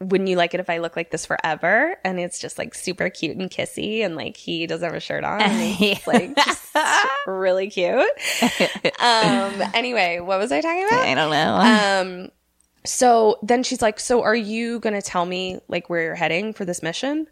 wouldn't 0.01 0.31
you 0.31 0.37
like 0.37 0.55
it 0.55 0.61
if 0.61 0.71
I 0.71 0.79
look 0.79 0.97
like 0.97 1.11
this 1.11 1.27
forever? 1.27 1.97
And 2.05 2.19
it's 2.19 2.39
just 2.39 2.57
like 2.59 2.75
super 2.75 3.11
cute 3.11 3.37
and 3.37 3.51
kissy, 3.51 4.03
and 4.05 4.17
like 4.17 4.37
he 4.37 4.67
doesn't 4.67 4.87
have 4.87 4.97
a 4.97 5.01
shirt 5.01 5.25
on, 5.25 5.43
and 5.43 5.61
he's 5.75 6.07
like 6.07 6.35
just 6.37 6.77
really 7.27 7.69
cute. 7.71 8.09
Um. 8.99 9.63
Anyway, 9.75 10.21
what 10.21 10.39
was 10.39 10.53
I 10.53 10.61
talking 10.61 10.87
about? 10.87 11.01
I 11.01 11.15
don't 11.15 11.31
know. 11.31 12.21
Um, 12.23 12.31
so 12.85 13.39
then 13.43 13.63
she's 13.63 13.83
like, 13.83 14.01
So 14.01 14.23
are 14.23 14.35
you 14.37 14.79
going 14.81 14.95
to 14.95 15.03
tell 15.03 15.27
me 15.27 15.61
like 15.69 15.91
where 15.91 16.03
you're 16.03 16.15
heading 16.15 16.53
for 16.53 16.65
this 16.65 16.83
mission? 16.83 17.27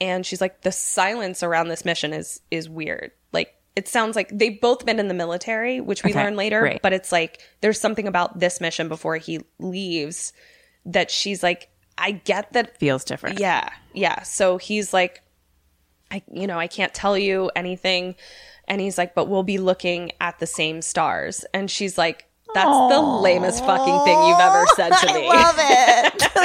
And 0.00 0.24
she's 0.24 0.40
like, 0.40 0.62
The 0.62 0.72
silence 0.72 1.42
around 1.42 1.68
this 1.68 1.84
mission 1.84 2.12
is 2.12 2.40
is 2.50 2.68
weird. 2.68 3.12
Like 3.32 3.54
it 3.74 3.88
sounds 3.88 4.16
like 4.16 4.30
they've 4.32 4.60
both 4.60 4.86
been 4.86 4.98
in 4.98 5.08
the 5.08 5.14
military, 5.14 5.80
which 5.80 6.02
we 6.02 6.10
Okay, 6.10 6.22
learn 6.24 6.36
later, 6.36 6.62
right. 6.62 6.80
but 6.82 6.92
it's 6.94 7.12
like 7.12 7.40
there's 7.60 7.78
something 7.80 8.06
about 8.08 8.38
this 8.40 8.60
mission 8.60 8.88
before 8.88 9.16
he 9.18 9.40
leaves 9.58 10.32
that 10.86 11.10
she's 11.10 11.42
like, 11.42 11.68
I 11.98 12.12
get 12.12 12.52
that 12.54 12.78
Feels 12.78 13.04
different. 13.04 13.38
yeah, 13.38 13.68
yeah. 13.92 14.22
So 14.22 14.56
he's 14.56 14.94
like, 14.94 15.22
I, 16.10 16.22
you 16.32 16.46
know, 16.46 16.58
I 16.58 16.68
can't 16.68 16.94
tell 16.94 17.18
you 17.18 17.50
anything. 17.56 18.14
And 18.68 18.80
he's 18.80 18.96
like, 18.98 19.14
but 19.14 19.28
we'll 19.28 19.42
be 19.42 19.58
looking 19.58 20.12
at 20.20 20.38
the 20.38 20.46
same 20.46 20.80
stars. 20.82 21.44
And 21.52 21.70
she's 21.70 21.96
like, 21.98 22.26
that's 22.56 22.94
the 22.94 23.00
lamest 23.00 23.64
fucking 23.64 24.04
thing 24.04 24.18
you've 24.26 24.40
ever 24.40 24.64
said 24.74 24.90
to 24.90 25.06
me. 25.14 25.28
I 25.30 25.34
love 25.34 25.56
it. 25.58 26.22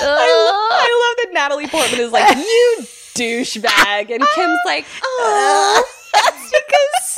I, 0.00 0.28
I 0.70 1.04
love 1.04 1.16
that 1.24 1.30
Natalie 1.32 1.66
Portman 1.68 2.00
is 2.00 2.12
like, 2.12 2.36
you 2.36 2.78
douchebag. 3.14 4.10
And 4.14 4.24
Kim's 4.34 4.58
like, 4.64 4.84
uh, 4.84 4.98
oh, 5.20 5.84
It's 6.14 6.50
because 6.50 7.16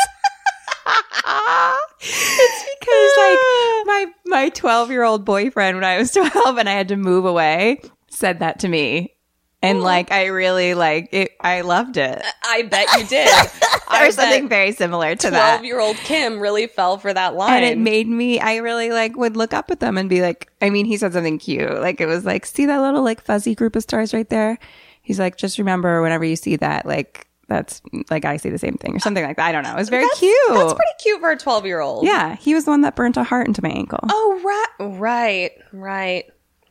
it's 2.03 2.65
because 2.81 3.13
like 3.19 3.39
my 3.87 4.07
my 4.27 4.49
12 4.49 4.91
year 4.91 5.05
old 5.05 5.25
boyfriend 5.25 5.77
when 5.77 5.85
I 5.85 5.99
was 5.99 6.11
12 6.13 6.59
and 6.59 6.69
I 6.69 6.73
had 6.73 6.89
to 6.89 6.97
move 6.97 7.25
away 7.25 7.81
said 8.09 8.41
that 8.41 8.59
to 8.61 8.69
me. 8.69 9.15
And 9.63 9.83
like 9.83 10.11
I 10.11 10.27
really 10.27 10.75
like 10.75 11.11
it 11.13 11.37
I 11.41 11.61
loved 11.61 11.97
it. 11.97 12.23
I 12.43 12.63
bet 12.63 12.89
you 12.99 13.07
did. 13.07 13.29
I 13.89 14.07
Or 14.07 14.11
something 14.13 14.49
very 14.49 14.73
similar 14.73 15.15
to 15.17 15.31
that. 15.31 15.57
12 15.59 15.65
year 15.65 15.81
old 15.81 15.97
Kim 15.97 16.41
really 16.41 16.67
fell 16.67 16.97
for 16.97 17.13
that 17.13 17.35
line. 17.35 17.63
And 17.63 17.65
it 17.65 17.79
made 17.79 18.09
me 18.09 18.41
I 18.41 18.57
really 18.57 18.91
like 18.91 19.17
would 19.17 19.37
look 19.37 19.53
up 19.53 19.71
at 19.71 19.81
them 19.81 19.99
and 19.99 20.09
be 20.09 20.23
like 20.23 20.51
I 20.63 20.71
mean 20.71 20.87
he 20.87 20.97
said 20.97 21.13
something 21.13 21.39
cute. 21.39 21.81
Like 21.81 22.01
it 22.01 22.07
was 22.07 22.25
like 22.25 22.47
see 22.47 22.67
that 22.67 22.81
little 22.81 23.03
like 23.03 23.23
fuzzy 23.23 23.55
group 23.55 23.77
of 23.77 23.83
stars 23.83 24.15
right 24.15 24.29
there? 24.29 24.59
He's 25.03 25.19
like 25.19 25.37
just 25.37 25.59
remember 25.59 26.01
whenever 26.01 26.25
you 26.25 26.37
see 26.37 26.57
that 26.57 26.87
like 26.87 27.27
that's 27.51 27.83
like 28.11 28.25
I 28.25 28.39
see 28.39 28.49
the 28.49 28.59
same 28.59 28.77
thing 28.77 28.97
or 28.97 29.01
something 29.01 29.25
like 29.25 29.37
that. 29.37 29.47
I 29.47 29.53
don't 29.53 29.65
know. 29.65 29.73
It 29.73 29.77
was 29.77 29.89
very 29.91 30.09
cute. 30.17 30.35
That's 30.49 30.73
pretty 30.73 30.93
cute 31.03 31.21
for 31.21 31.33
a 31.33 31.37
12 31.37 31.67
year 31.67 31.81
old. 31.81 32.07
Yeah, 32.07 32.37
he 32.37 32.55
was 32.55 32.65
the 32.65 32.71
one 32.71 32.83
that 32.83 32.97
burnt 32.97 33.17
a 33.19 33.25
heart 33.25 33.49
into 33.49 33.61
my 33.63 33.71
ankle. 33.71 33.99
Oh, 34.09 34.41
right, 34.79 34.99
right, 34.99 35.51
right. 35.73 36.25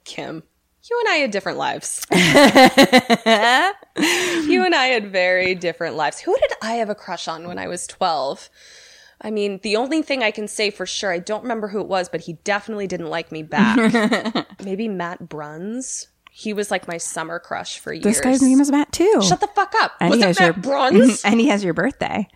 Kim, 0.06 0.42
you 0.90 1.00
and 1.06 1.10
I 1.10 1.16
had 1.18 1.32
different 1.32 1.58
lives. 1.58 2.06
you 2.12 2.18
and 4.66 4.76
I 4.76 4.88
had 4.88 5.12
very 5.12 5.56
different 5.56 5.96
lives. 5.96 6.20
Who 6.20 6.36
did 6.36 6.52
I 6.62 6.74
have 6.74 6.90
a 6.90 6.96
crush 6.96 7.28
on 7.28 7.48
when 7.48 7.60
I 7.60 7.68
was 7.68 7.86
12? 7.88 8.50
I 9.22 9.32
mean, 9.32 9.60
the 9.64 9.76
only 9.76 10.02
thing 10.02 10.24
I 10.24 10.32
can 10.32 10.48
say 10.48 10.70
for 10.70 10.86
sure, 10.86 11.12
I 11.12 11.20
don't 11.20 11.42
remember 11.42 11.68
who 11.68 11.82
it 11.82 11.88
was, 11.88 12.08
but 12.10 12.22
he 12.22 12.34
definitely 12.44 12.88
didn't 12.88 13.10
like 13.10 13.32
me 13.32 13.44
back. 13.44 13.78
Maybe 14.64 14.88
Matt 14.88 15.28
Bruns. 15.28 16.08
He 16.32 16.54
was 16.54 16.72
like 16.72 16.88
my 16.88 16.98
summer 16.98 17.38
crush 17.38 17.80
for 17.80 17.92
years. 17.92 18.04
This 18.04 18.22
guy's 18.22 18.42
name 18.42 18.62
is 18.62 18.72
Matt 18.72 18.92
too. 18.94 19.22
Shut 19.22 19.42
the 19.42 19.48
fuck 19.48 19.74
up. 19.82 19.92
and 20.00 20.10
was 20.12 20.20
he 20.20 20.24
it 20.24 20.28
has 20.28 20.40
Matt 20.40 20.56
your 20.56 20.64
Bruns? 20.64 21.22
and 21.26 21.40
he 21.40 21.48
has 21.48 21.64
your 21.64 21.74
birthday. 21.74 22.28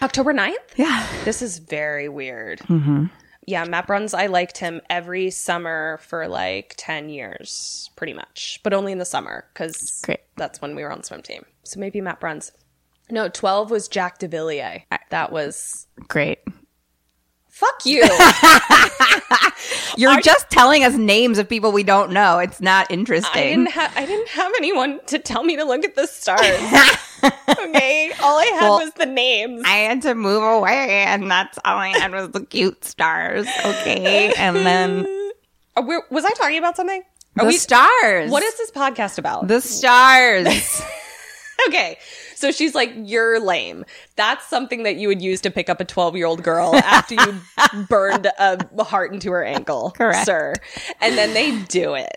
October 0.00 0.32
9th? 0.32 0.54
Yeah. 0.76 1.04
This 1.24 1.42
is 1.42 1.58
very 1.58 2.08
weird. 2.08 2.60
Mm-hmm. 2.60 3.06
Yeah, 3.48 3.64
Matt 3.64 3.86
Bruns, 3.86 4.12
I 4.12 4.26
liked 4.26 4.58
him 4.58 4.82
every 4.90 5.30
summer 5.30 5.98
for 6.02 6.28
like 6.28 6.74
10 6.76 7.08
years, 7.08 7.88
pretty 7.96 8.12
much, 8.12 8.60
but 8.62 8.74
only 8.74 8.92
in 8.92 8.98
the 8.98 9.06
summer 9.06 9.46
because 9.54 10.04
that's 10.36 10.60
when 10.60 10.76
we 10.76 10.82
were 10.82 10.92
on 10.92 11.02
swim 11.02 11.22
team. 11.22 11.46
So 11.62 11.80
maybe 11.80 12.02
Matt 12.02 12.20
Bruns. 12.20 12.52
No, 13.10 13.30
12 13.30 13.70
was 13.70 13.88
Jack 13.88 14.18
DeVilliers. 14.18 14.82
That 15.08 15.32
was. 15.32 15.86
Great. 16.08 16.40
Fuck 17.48 17.86
you. 17.86 18.02
You're 19.96 20.20
just 20.20 20.50
telling 20.50 20.84
us 20.84 20.94
names 20.96 21.38
of 21.38 21.48
people 21.48 21.72
we 21.72 21.84
don't 21.84 22.12
know. 22.12 22.40
It's 22.40 22.60
not 22.60 22.90
I 22.90 22.92
interesting. 22.92 23.64
didn't, 23.64 23.70
ha- 23.70 23.92
I 23.96 24.04
didn't 24.04 24.28
have 24.28 24.52
anyone 24.58 25.00
to 25.06 25.18
tell 25.18 25.42
me 25.42 25.56
to 25.56 25.64
look 25.64 25.86
at 25.86 25.94
the 25.94 26.06
stars. 26.06 26.42
okay. 27.24 28.12
All 28.22 28.38
I 28.38 28.44
had 28.54 28.60
Well, 28.62 28.78
was 28.80 28.92
the 28.94 29.06
names. 29.06 29.62
I 29.64 29.76
had 29.78 30.02
to 30.02 30.14
move 30.14 30.42
away, 30.42 31.04
and 31.06 31.30
that's 31.30 31.58
all 31.64 31.76
I 31.76 31.88
had 31.88 32.12
was 32.12 32.30
the 32.30 32.44
cute 32.44 32.84
stars. 32.84 33.46
Okay, 33.64 34.32
and 34.36 34.56
then 34.56 35.06
Uh, 35.76 35.82
where- 35.82 36.02
was 36.10 36.24
I 36.24 36.30
talking 36.30 36.58
about 36.58 36.76
something? 36.76 37.02
Are 37.38 37.44
the 37.44 37.48
we- 37.48 37.56
stars. 37.56 38.30
What 38.30 38.42
is 38.42 38.56
this 38.58 38.70
podcast 38.70 39.18
about? 39.18 39.48
the 39.48 39.60
stars? 39.60 40.82
Okay. 41.66 41.98
So 42.36 42.52
she's 42.52 42.72
like, 42.76 42.92
You're 42.94 43.40
lame. 43.40 43.84
That's 44.14 44.46
something 44.46 44.84
that 44.84 44.94
you 44.94 45.08
would 45.08 45.20
use 45.20 45.40
to 45.40 45.50
pick 45.50 45.68
up 45.68 45.80
a 45.80 45.84
12 45.84 46.16
year 46.16 46.24
old 46.24 46.44
girl 46.44 46.72
after 46.76 47.16
you 47.16 47.40
burned 47.88 48.28
a 48.38 48.84
heart 48.84 49.12
into 49.12 49.32
her 49.32 49.44
ankle. 49.44 49.90
Correct. 49.90 50.24
Sir. 50.24 50.54
And 51.00 51.18
then 51.18 51.34
they 51.34 51.60
do 51.64 51.94
it. 51.94 52.16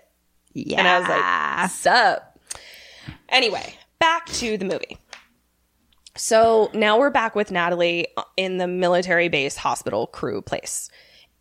yeah. 0.53 0.77
And 0.79 0.87
I 0.87 0.99
was 0.99 1.09
like, 1.09 1.71
Sup? 1.71 2.39
Anyway, 3.29 3.73
back 4.01 4.25
to 4.25 4.57
the 4.57 4.65
movie. 4.65 4.97
So 6.17 6.69
now 6.73 6.99
we're 6.99 7.09
back 7.09 7.35
with 7.35 7.51
Natalie 7.51 8.07
in 8.35 8.57
the 8.57 8.67
military 8.67 9.29
base 9.29 9.55
hospital 9.55 10.07
crew 10.07 10.41
place. 10.41 10.89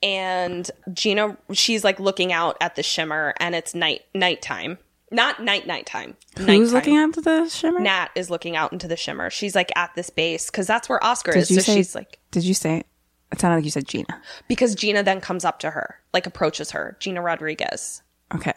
And 0.02 0.70
Gina, 0.92 1.36
she's 1.52 1.82
like 1.84 1.98
looking 1.98 2.32
out 2.32 2.56
at 2.60 2.76
the 2.76 2.82
shimmer 2.82 3.34
and 3.40 3.54
it's 3.54 3.74
night, 3.74 4.02
nighttime. 4.14 4.78
Not 5.10 5.42
night, 5.42 5.66
nighttime. 5.66 6.16
Who's 6.38 6.46
Nighttime. 6.72 6.72
looking 6.72 6.96
at 6.96 7.24
the 7.24 7.48
shimmer? 7.48 7.80
Nat 7.80 8.08
is 8.14 8.30
looking 8.30 8.54
out 8.54 8.72
into 8.72 8.86
the 8.86 8.96
shimmer. 8.96 9.28
She's 9.28 9.56
like 9.56 9.72
at 9.76 9.92
this 9.96 10.08
base 10.08 10.48
because 10.50 10.68
that's 10.68 10.88
where 10.88 11.02
Oscar 11.04 11.32
Did 11.32 11.40
is. 11.40 11.48
So 11.48 11.60
say? 11.62 11.74
she's 11.74 11.94
like, 11.96 12.20
Did 12.30 12.44
you 12.44 12.54
say? 12.54 12.84
It 13.32 13.40
sounded 13.40 13.56
like 13.56 13.64
you 13.64 13.70
said 13.72 13.86
Gina. 13.88 14.22
because 14.48 14.74
Gina 14.76 15.02
then 15.02 15.20
comes 15.20 15.44
up 15.44 15.58
to 15.60 15.70
her, 15.70 15.96
like 16.14 16.26
approaches 16.26 16.70
her. 16.70 16.96
Gina 17.00 17.20
Rodriguez 17.20 18.02
Okay. 18.34 18.54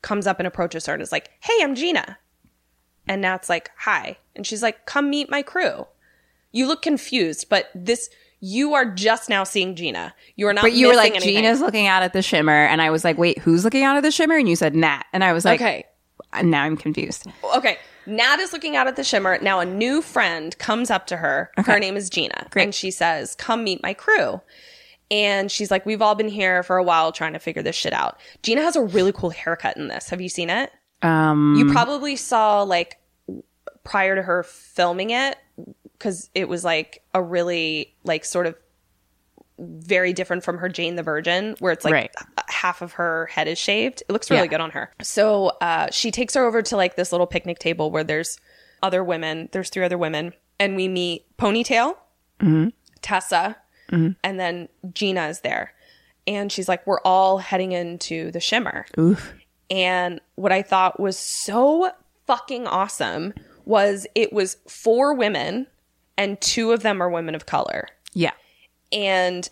comes 0.00 0.26
up 0.26 0.40
and 0.40 0.46
approaches 0.46 0.86
her 0.86 0.94
and 0.94 1.02
is 1.02 1.12
like, 1.12 1.30
Hey, 1.40 1.52
I'm 1.60 1.74
Gina. 1.74 2.18
And 3.06 3.22
Nat's 3.22 3.48
like, 3.48 3.70
Hi. 3.78 4.18
And 4.36 4.46
she's 4.46 4.62
like, 4.62 4.86
Come 4.86 5.10
meet 5.10 5.30
my 5.30 5.42
crew. 5.42 5.86
You 6.52 6.66
look 6.66 6.82
confused, 6.82 7.48
but 7.48 7.70
this, 7.74 8.10
you 8.40 8.74
are 8.74 8.84
just 8.84 9.28
now 9.28 9.44
seeing 9.44 9.74
Gina. 9.74 10.14
You 10.36 10.48
are 10.48 10.52
not 10.52 10.62
But 10.62 10.72
you 10.72 10.88
were 10.88 10.94
like, 10.94 11.12
anything. 11.12 11.36
Gina's 11.36 11.60
looking 11.60 11.86
out 11.86 12.02
at 12.02 12.12
the 12.12 12.20
shimmer, 12.22 12.52
and 12.66 12.82
I 12.82 12.90
was 12.90 13.04
like, 13.04 13.16
wait, 13.16 13.38
who's 13.38 13.64
looking 13.64 13.84
out 13.84 13.96
at 13.96 14.02
the 14.02 14.10
shimmer? 14.10 14.36
And 14.36 14.48
you 14.48 14.56
said 14.56 14.74
Nat, 14.74 15.04
and 15.12 15.24
I 15.24 15.32
was 15.32 15.44
like, 15.44 15.60
Okay. 15.60 15.84
Uh, 16.32 16.42
now 16.42 16.62
I'm 16.62 16.76
confused. 16.76 17.26
Okay. 17.56 17.78
Nat 18.06 18.38
is 18.40 18.52
looking 18.52 18.74
out 18.76 18.86
at 18.86 18.96
the 18.96 19.04
shimmer. 19.04 19.38
Now 19.40 19.60
a 19.60 19.64
new 19.64 20.02
friend 20.02 20.56
comes 20.58 20.90
up 20.90 21.06
to 21.08 21.16
her. 21.16 21.50
Her 21.56 21.78
name 21.78 21.96
is 21.96 22.10
Gina. 22.10 22.48
Great. 22.50 22.64
And 22.64 22.74
she 22.74 22.90
says, 22.90 23.34
Come 23.36 23.64
meet 23.64 23.82
my 23.82 23.94
crew. 23.94 24.40
And 25.10 25.50
she's 25.52 25.70
like, 25.70 25.86
We've 25.86 26.02
all 26.02 26.14
been 26.14 26.28
here 26.28 26.62
for 26.62 26.76
a 26.76 26.82
while 26.82 27.12
trying 27.12 27.34
to 27.34 27.38
figure 27.38 27.62
this 27.62 27.76
shit 27.76 27.92
out. 27.92 28.18
Gina 28.42 28.62
has 28.62 28.76
a 28.76 28.82
really 28.82 29.12
cool 29.12 29.30
haircut 29.30 29.76
in 29.76 29.88
this. 29.88 30.08
Have 30.08 30.20
you 30.20 30.28
seen 30.28 30.50
it? 30.50 30.72
Um, 31.02 31.54
You 31.56 31.70
probably 31.72 32.16
saw 32.16 32.62
like 32.62 32.98
prior 33.84 34.14
to 34.14 34.22
her 34.22 34.42
filming 34.42 35.10
it 35.10 35.36
because 35.98 36.30
it 36.34 36.48
was 36.48 36.64
like 36.64 37.02
a 37.14 37.22
really 37.22 37.94
like 38.04 38.24
sort 38.24 38.46
of 38.46 38.54
very 39.58 40.12
different 40.12 40.42
from 40.42 40.58
her 40.58 40.68
Jane 40.68 40.96
the 40.96 41.02
Virgin, 41.02 41.54
where 41.60 41.72
it's 41.72 41.84
like 41.84 41.92
Right. 41.92 42.10
half 42.48 42.82
of 42.82 42.92
her 42.94 43.26
head 43.26 43.46
is 43.48 43.58
shaved. 43.58 44.02
It 44.08 44.12
looks 44.12 44.30
really 44.30 44.44
Yeah. 44.44 44.48
good 44.48 44.60
on 44.60 44.70
her. 44.70 44.92
So 45.02 45.48
uh, 45.60 45.88
she 45.90 46.10
takes 46.10 46.34
her 46.34 46.44
over 46.44 46.62
to 46.62 46.76
like 46.76 46.96
this 46.96 47.12
little 47.12 47.26
picnic 47.26 47.58
table 47.58 47.90
where 47.90 48.02
there's 48.04 48.38
other 48.82 49.04
women. 49.04 49.48
There's 49.52 49.68
three 49.68 49.84
other 49.84 49.98
women, 49.98 50.32
and 50.58 50.74
we 50.74 50.88
meet 50.88 51.24
Ponytail, 51.36 51.96
Tessa, 53.02 53.56
and 53.90 54.16
then 54.24 54.68
Gina 54.94 55.28
is 55.28 55.40
there. 55.40 55.74
And 56.26 56.50
she's 56.50 56.68
like, 56.68 56.84
We're 56.86 57.00
all 57.04 57.38
heading 57.38 57.72
into 57.72 58.30
the 58.32 58.40
shimmer. 58.40 58.86
oof. 58.98 59.34
And 59.72 60.20
what 60.34 60.52
I 60.52 60.60
thought 60.60 61.00
was 61.00 61.18
so 61.18 61.90
fucking 62.26 62.66
awesome 62.66 63.32
was 63.64 64.06
it 64.14 64.32
was 64.32 64.58
four 64.68 65.14
women 65.14 65.66
and 66.18 66.38
two 66.42 66.72
of 66.72 66.82
them 66.82 67.00
are 67.02 67.08
women 67.08 67.34
of 67.34 67.46
color. 67.46 67.88
Yeah. 68.12 68.32
And 68.92 69.48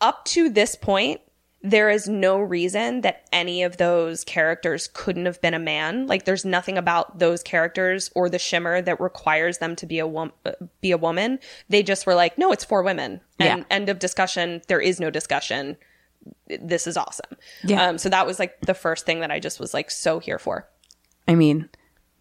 up 0.00 0.24
to 0.26 0.50
this 0.50 0.74
point, 0.74 1.20
there 1.62 1.88
is 1.88 2.08
no 2.08 2.38
reason 2.38 3.02
that 3.02 3.26
any 3.32 3.62
of 3.62 3.76
those 3.76 4.24
characters 4.24 4.88
couldn't 4.92 5.24
have 5.26 5.40
been 5.40 5.54
a 5.54 5.58
man. 5.60 6.08
Like 6.08 6.24
there's 6.24 6.44
nothing 6.44 6.76
about 6.76 7.20
those 7.20 7.42
characters 7.42 8.10
or 8.16 8.28
the 8.28 8.40
shimmer 8.40 8.82
that 8.82 9.00
requires 9.00 9.58
them 9.58 9.76
to 9.76 9.86
be 9.86 10.00
a 10.00 10.06
wom- 10.06 10.32
uh, 10.44 10.52
be 10.80 10.90
a 10.90 10.98
woman. 10.98 11.38
They 11.68 11.82
just 11.84 12.06
were 12.06 12.14
like, 12.14 12.36
"No, 12.36 12.50
it's 12.52 12.64
four 12.64 12.82
women." 12.82 13.20
And 13.38 13.60
Yeah. 13.60 13.64
end 13.70 13.88
of 13.88 13.98
discussion. 14.00 14.62
There 14.66 14.80
is 14.80 14.98
no 15.00 15.08
discussion. 15.10 15.76
This 16.46 16.86
is 16.86 16.96
awesome. 16.96 17.36
Yeah. 17.64 17.86
Um, 17.86 17.98
so 17.98 18.08
that 18.08 18.26
was 18.26 18.38
like 18.38 18.60
the 18.62 18.74
first 18.74 19.06
thing 19.06 19.20
that 19.20 19.30
I 19.30 19.40
just 19.40 19.60
was 19.60 19.74
like 19.74 19.90
so 19.90 20.18
here 20.18 20.38
for. 20.38 20.68
I 21.26 21.34
mean, 21.34 21.68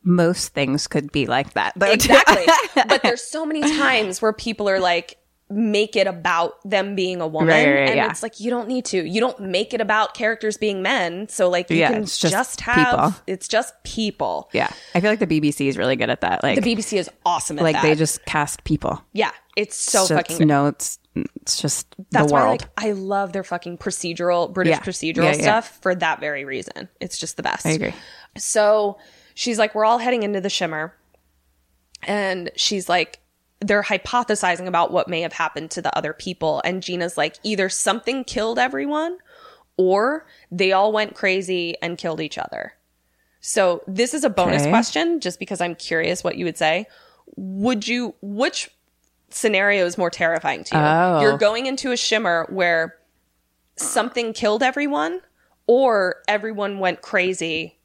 most 0.04 0.50
things 0.50 0.88
could 0.88 1.12
be 1.12 1.26
like 1.26 1.54
that. 1.54 1.74
Though. 1.76 1.92
Exactly. 1.92 2.46
but 2.88 3.04
there's 3.04 3.24
so 3.24 3.46
many 3.46 3.62
times 3.62 4.22
where 4.22 4.34
people 4.34 4.70
are 4.70 4.80
like, 4.80 5.18
make 5.50 5.96
it 5.96 6.08
about 6.08 6.54
them 6.68 6.96
being 6.96 7.22
a 7.22 7.28
woman. 7.28 7.50
Right, 7.50 7.68
right, 7.68 7.90
and 7.90 7.96
yeah. 7.96 8.10
it's 8.10 8.24
like, 8.24 8.40
you 8.40 8.50
don't 8.50 8.68
need 8.68 8.86
to. 8.86 9.08
You 9.08 9.20
don't 9.20 9.40
make 9.40 9.74
it 9.74 9.82
about 9.82 10.14
characters 10.14 10.58
being 10.58 10.82
men. 10.82 11.28
So, 11.30 11.50
like, 11.50 11.70
you 11.70 11.78
Yeah, 11.78 11.92
can 11.92 12.04
it's 12.04 12.18
just, 12.18 12.32
just 12.32 12.62
have, 12.62 12.88
people. 12.88 13.16
it's 13.28 13.48
just 13.48 13.74
people. 13.84 14.50
yeah. 14.54 14.72
I 14.96 15.00
feel 15.00 15.12
like 15.12 15.20
the 15.20 15.28
BBC 15.28 15.68
is 15.68 15.78
really 15.78 15.96
good 15.96 16.10
at 16.10 16.22
that. 16.22 16.44
Like, 16.44 16.62
The 16.62 16.76
BBC 16.76 16.98
is 16.98 17.10
awesome 17.26 17.60
at 17.60 17.64
like 17.64 17.76
that. 17.76 17.84
they 17.84 17.94
just 17.96 18.26
cast 18.26 18.64
people. 18.64 19.04
yeah, 19.12 19.32
it's 19.56 19.76
so 19.76 20.06
So 20.06 20.16
fucking 20.16 20.36
it's, 20.38 20.46
no, 20.46 20.68
it's 20.68 21.00
it's 21.16 21.62
just 21.62 21.96
That's 22.12 22.28
the 22.28 22.34
why, 22.34 22.42
world. 22.42 22.62
like, 22.62 22.70
I 22.78 22.92
love 22.94 23.34
their 23.34 23.44
fucking 23.44 23.78
procedural, 23.78 24.52
British 24.52 24.78
Yeah. 24.78 24.80
procedural 24.82 25.26
Yeah, 25.26 25.36
yeah. 25.36 25.42
stuff 25.42 25.80
for 25.82 25.94
that 25.96 26.20
very 26.20 26.44
reason. 26.44 26.90
It's 27.00 27.18
just 27.20 27.38
the 27.38 27.44
best. 27.44 27.66
I 27.68 27.72
agree. 27.72 27.94
So 28.38 28.98
she's 29.36 29.60
like, 29.60 29.76
we're 29.76 29.86
all 29.86 30.00
heading 30.00 30.24
into 30.24 30.42
the 30.42 30.50
shimmer. 30.50 30.96
And 32.02 32.50
she's 32.56 32.90
like, 32.90 33.20
they're 33.62 33.84
hypothesizing 33.84 34.66
about 34.68 34.92
what 34.92 35.08
may 35.08 35.22
have 35.22 35.34
happened 35.34 35.72
to 35.72 35.82
the 35.82 35.96
other 35.98 36.14
people. 36.14 36.62
And 36.66 36.82
Gina's 36.84 37.16
like, 37.18 37.38
either 37.44 37.70
something 37.70 38.24
killed 38.24 38.60
everyone 38.60 39.18
or 39.78 40.26
they 40.52 40.72
all 40.74 40.92
went 40.92 41.16
crazy 41.16 41.76
and 41.82 41.98
killed 41.98 42.20
each 42.22 42.38
other. 42.38 42.74
So 43.40 43.84
this 43.88 44.14
is 44.14 44.24
a 44.24 44.30
bonus 44.30 44.64
Okay. 44.64 44.72
question, 44.72 45.20
just 45.20 45.38
because 45.40 45.62
I'm 45.62 45.76
curious 45.76 46.24
what 46.24 46.38
you 46.38 46.46
would 46.46 46.58
say. 46.58 46.88
Would 47.36 47.88
you, 47.88 48.16
which 48.22 48.70
scenario 49.34 49.86
is 49.86 49.98
more 49.98 50.10
terrifying 50.10 50.64
to 50.66 50.76
you? 50.76 50.82
Oh. 50.82 51.22
You're 51.22 51.38
going 51.38 51.66
into 51.66 51.92
a 51.92 51.98
shimmer 51.98 52.46
where 52.50 52.96
something 53.76 54.34
killed 54.34 54.64
everyone 54.64 55.22
or 55.68 56.18
everyone 56.28 56.80
went 56.80 57.02
crazy 57.02 57.80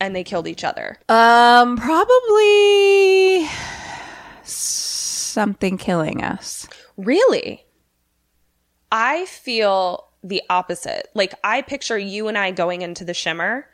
and 0.00 0.14
they 0.14 0.24
killed 0.24 0.46
each 0.46 0.64
other. 0.64 0.98
Um, 1.08 1.76
probably 1.76 3.48
something 4.42 5.78
killing 5.78 6.22
us. 6.22 6.68
Really? 6.96 7.64
I 8.92 9.26
feel 9.26 10.08
the 10.22 10.42
opposite. 10.50 11.08
Like 11.14 11.34
I 11.42 11.62
picture 11.62 11.98
you 11.98 12.28
and 12.28 12.36
I 12.36 12.50
going 12.50 12.82
into 12.82 13.04
the 13.04 13.14
shimmer. 13.14 13.68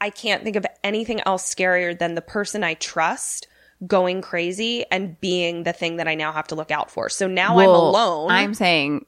I 0.00 0.10
can't 0.10 0.44
think 0.44 0.56
of 0.56 0.66
anything 0.84 1.20
else 1.24 1.42
scarier 1.52 1.98
than 1.98 2.14
the 2.14 2.22
person 2.22 2.62
I 2.62 2.74
trust 2.74 3.48
going 3.86 4.22
crazy 4.22 4.84
and 4.90 5.20
being 5.20 5.64
the 5.64 5.72
thing 5.72 5.96
that 5.96 6.06
I 6.08 6.14
now 6.14 6.32
have 6.32 6.46
to 6.48 6.54
look 6.54 6.70
out 6.70 6.90
for. 6.90 7.08
So 7.08 7.26
now 7.26 7.58
I'm 7.58 7.68
alone. 7.68 8.30
I'm 8.30 8.54
saying, 8.54 9.04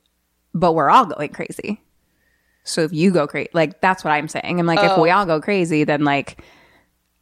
but 0.55 0.73
we're 0.75 0.91
all 0.91 1.07
going 1.07 1.31
crazy. 1.31 1.81
So 2.65 2.83
if 2.83 2.93
you 2.93 3.11
go 3.11 3.27
crazy, 3.27 3.49
like 3.55 3.81
that's 3.81 4.05
what 4.05 4.11
I'm 4.11 4.29
saying. 4.29 4.61
I'm 4.61 4.67
like, 4.67 4.81
if 4.81 4.93
Oh. 4.99 5.03
we 5.03 5.11
all 5.11 5.25
go 5.25 5.41
crazy, 5.41 5.85
then 5.85 6.05
like 6.05 6.43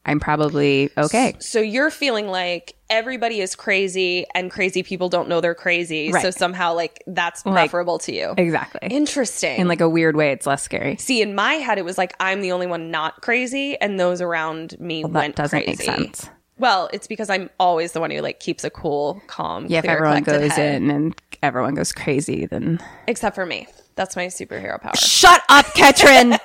I'm 0.04 0.20
probably 0.20 0.90
okay. 0.96 1.34
so 1.40 1.60
you're 1.60 1.90
feeling 1.90 2.28
like 2.28 2.74
everybody 2.88 3.40
is 3.40 3.56
crazy 3.56 4.24
and 4.36 4.52
crazy 4.52 4.84
people 4.84 5.08
don't 5.08 5.28
know 5.28 5.40
they're 5.40 5.54
crazy. 5.54 6.12
Right. 6.12 6.22
So 6.22 6.30
somehow 6.30 6.74
like 6.74 7.02
that's 7.08 7.44
Like- 7.44 7.54
preferable 7.70 7.98
to 8.00 8.12
you. 8.12 8.34
Exactly. 8.36 8.88
Interesting. 8.88 9.60
In 9.60 9.66
like 9.68 9.80
a 9.80 9.88
weird 9.88 10.14
way, 10.16 10.30
it's 10.30 10.46
less 10.46 10.62
scary. 10.62 10.96
See, 10.96 11.22
in 11.22 11.34
my 11.34 11.54
head, 11.54 11.78
it 11.78 11.84
was 11.84 11.98
like 11.98 12.14
I'm 12.20 12.40
the 12.40 12.52
only 12.52 12.66
one 12.68 12.90
not 12.92 13.20
crazy, 13.22 13.80
and 13.80 13.98
those 14.00 14.20
around 14.20 14.78
me 14.80 15.02
That 15.02 15.08
went 15.10 15.36
doesn't 15.36 15.64
crazy. 15.64 15.88
make 15.90 15.98
sense. 16.16 16.30
Well, 16.58 16.88
it's 16.92 17.06
because 17.06 17.28
I'm 17.28 17.50
always 17.60 17.92
the 17.92 18.00
one 18.00 18.10
who 18.10 18.20
like 18.20 18.40
keeps 18.40 18.64
a 18.64 18.70
cool, 18.70 19.22
calm, 19.26 19.66
Yeah, 19.68 19.80
if 19.80 19.84
everyone 19.84 20.22
goes 20.22 20.52
head. 20.52 20.82
in 20.82 20.90
and 20.90 21.20
everyone 21.42 21.74
goes 21.74 21.92
crazy, 21.92 22.46
then 22.46 22.80
except 23.06 23.34
for 23.34 23.44
me. 23.46 23.66
That's 23.94 24.14
my 24.16 24.26
superhero 24.26 24.80
power. 24.80 24.94
shut 24.94 25.42
up, 25.48 25.64
Ketrin. 25.66 26.38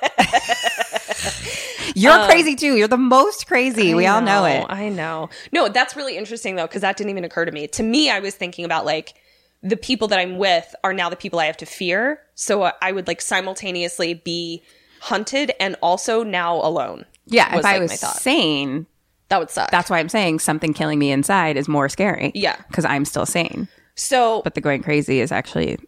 You're 1.94 2.24
crazy 2.26 2.56
too. 2.56 2.76
You're 2.76 2.88
the 2.88 2.96
most 2.96 3.46
crazy. 3.46 3.94
we 3.94 4.06
I 4.06 4.14
all 4.14 4.22
know 4.22 4.44
it. 4.46 4.64
I 4.68 4.88
know. 4.88 5.28
No, 5.52 5.68
that's 5.68 5.94
really 5.96 6.16
interesting 6.16 6.56
though, 6.56 6.66
because 6.66 6.80
that 6.80 6.96
didn't 6.96 7.10
even 7.10 7.24
occur 7.24 7.44
to 7.44 7.52
me. 7.52 7.66
To 7.68 7.82
me, 7.82 8.10
I 8.10 8.20
was 8.20 8.34
thinking 8.34 8.64
about 8.64 8.84
like 8.86 9.14
the 9.62 9.76
people 9.76 10.08
that 10.08 10.18
I'm 10.18 10.38
with 10.38 10.74
are 10.82 10.92
now 10.92 11.08
the 11.10 11.16
people 11.16 11.38
I 11.38 11.46
have 11.46 11.56
to 11.58 11.66
fear. 11.66 12.20
So 12.34 12.62
uh, 12.62 12.72
I 12.80 12.92
would 12.92 13.06
like 13.06 13.20
simultaneously 13.20 14.14
be 14.14 14.62
hunted 15.00 15.52
and 15.60 15.76
also 15.82 16.22
now 16.22 16.56
alone. 16.56 17.04
Yeah, 17.26 17.56
if 17.58 17.64
I 17.64 17.78
like, 17.78 17.82
was 17.82 18.00
sane, 18.00 18.86
That 19.32 19.38
would 19.40 19.48
suck. 19.50 19.70
that's 19.70 19.88
why 19.88 19.98
I'm 19.98 20.10
saying 20.10 20.40
something 20.40 20.74
killing 20.74 20.98
me 20.98 21.10
inside 21.10 21.56
is 21.56 21.66
more 21.68 21.88
scary. 21.88 22.32
Yeah. 22.34 22.56
because 22.68 22.84
I'm 22.84 23.06
still 23.06 23.24
sane. 23.24 23.66
so. 23.96 24.42
But 24.44 24.54
the 24.54 24.60
going 24.60 24.82
crazy 24.82 25.20
is 25.20 25.32
actually 25.32 25.78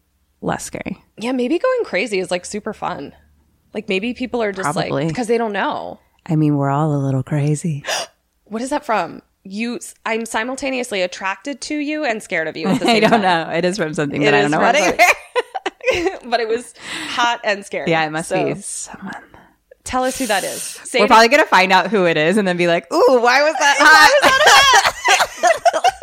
less 0.41 0.65
scary. 0.65 0.97
Yeah, 1.19 1.33
maybe 1.33 1.59
going 1.59 1.85
crazy 1.85 2.21
is 2.21 2.31
like 2.31 2.47
super 2.47 2.73
fun. 2.73 3.15
Like 3.75 3.89
maybe 3.91 4.15
people 4.15 4.43
are 4.43 4.51
just 4.53 4.65
Probably. 4.65 4.91
like 4.91 5.09
because 5.09 5.27
they 5.27 5.37
don't 5.37 5.53
know. 5.53 6.01
I 6.27 6.37
mean, 6.37 6.57
we're 6.57 6.71
all 6.71 6.95
a 6.95 7.01
little 7.05 7.23
crazy. 7.23 7.85
What 8.47 8.61
is 8.63 8.71
that 8.71 8.85
from? 8.85 9.21
You 9.43 9.79
I'm 10.07 10.25
simultaneously 10.27 11.01
attracted 11.03 11.61
to 11.63 11.77
you 11.79 12.05
and 12.05 12.23
scared 12.23 12.47
of 12.49 12.57
you 12.57 12.69
at 12.69 12.81
the 12.81 12.89
I 12.91 13.01
don't 13.01 13.11
time. 13.11 13.23
know. 13.23 13.51
It 13.51 13.65
is 13.65 13.77
from 13.79 13.93
something 13.95 14.23
It 14.23 14.27
that 14.27 14.35
I 14.35 14.41
don't 14.43 14.51
know 14.51 14.61
what 14.61 14.75
but 16.31 16.41
it 16.41 16.49
was 16.49 16.75
hot 17.09 17.41
and 17.45 17.65
scary. 17.65 17.91
Yeah, 17.91 18.05
it 18.07 18.11
must 18.11 18.29
So, 18.29 18.55
be 18.55 18.61
someone. 18.61 19.15
Tell 19.85 20.05
us 20.05 20.19
who 20.19 20.27
that 20.27 20.45
is. 20.45 20.63
Say 20.63 21.01
We're 21.01 21.07
probably 21.07 21.29
gonna 21.29 21.45
find 21.47 21.71
out 21.73 21.89
who 21.89 22.07
it 22.07 22.17
is 22.17 22.37
and 22.37 22.49
then 22.49 22.57
be 22.57 22.67
like, 22.67 22.91
"Ooh, 22.93 23.21
why 23.21 23.43
was 23.43 23.55
that 23.59 23.77
hot?" 23.79 24.95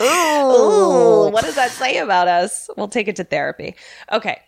Ooh, 0.00 1.30
what 1.30 1.44
does 1.44 1.56
that 1.56 1.70
say 1.70 1.98
about 1.98 2.28
us? 2.28 2.68
We'll 2.76 2.88
take 2.88 3.08
it 3.08 3.16
to 3.16 3.24
therapy. 3.24 3.74
Okay. 4.12 4.40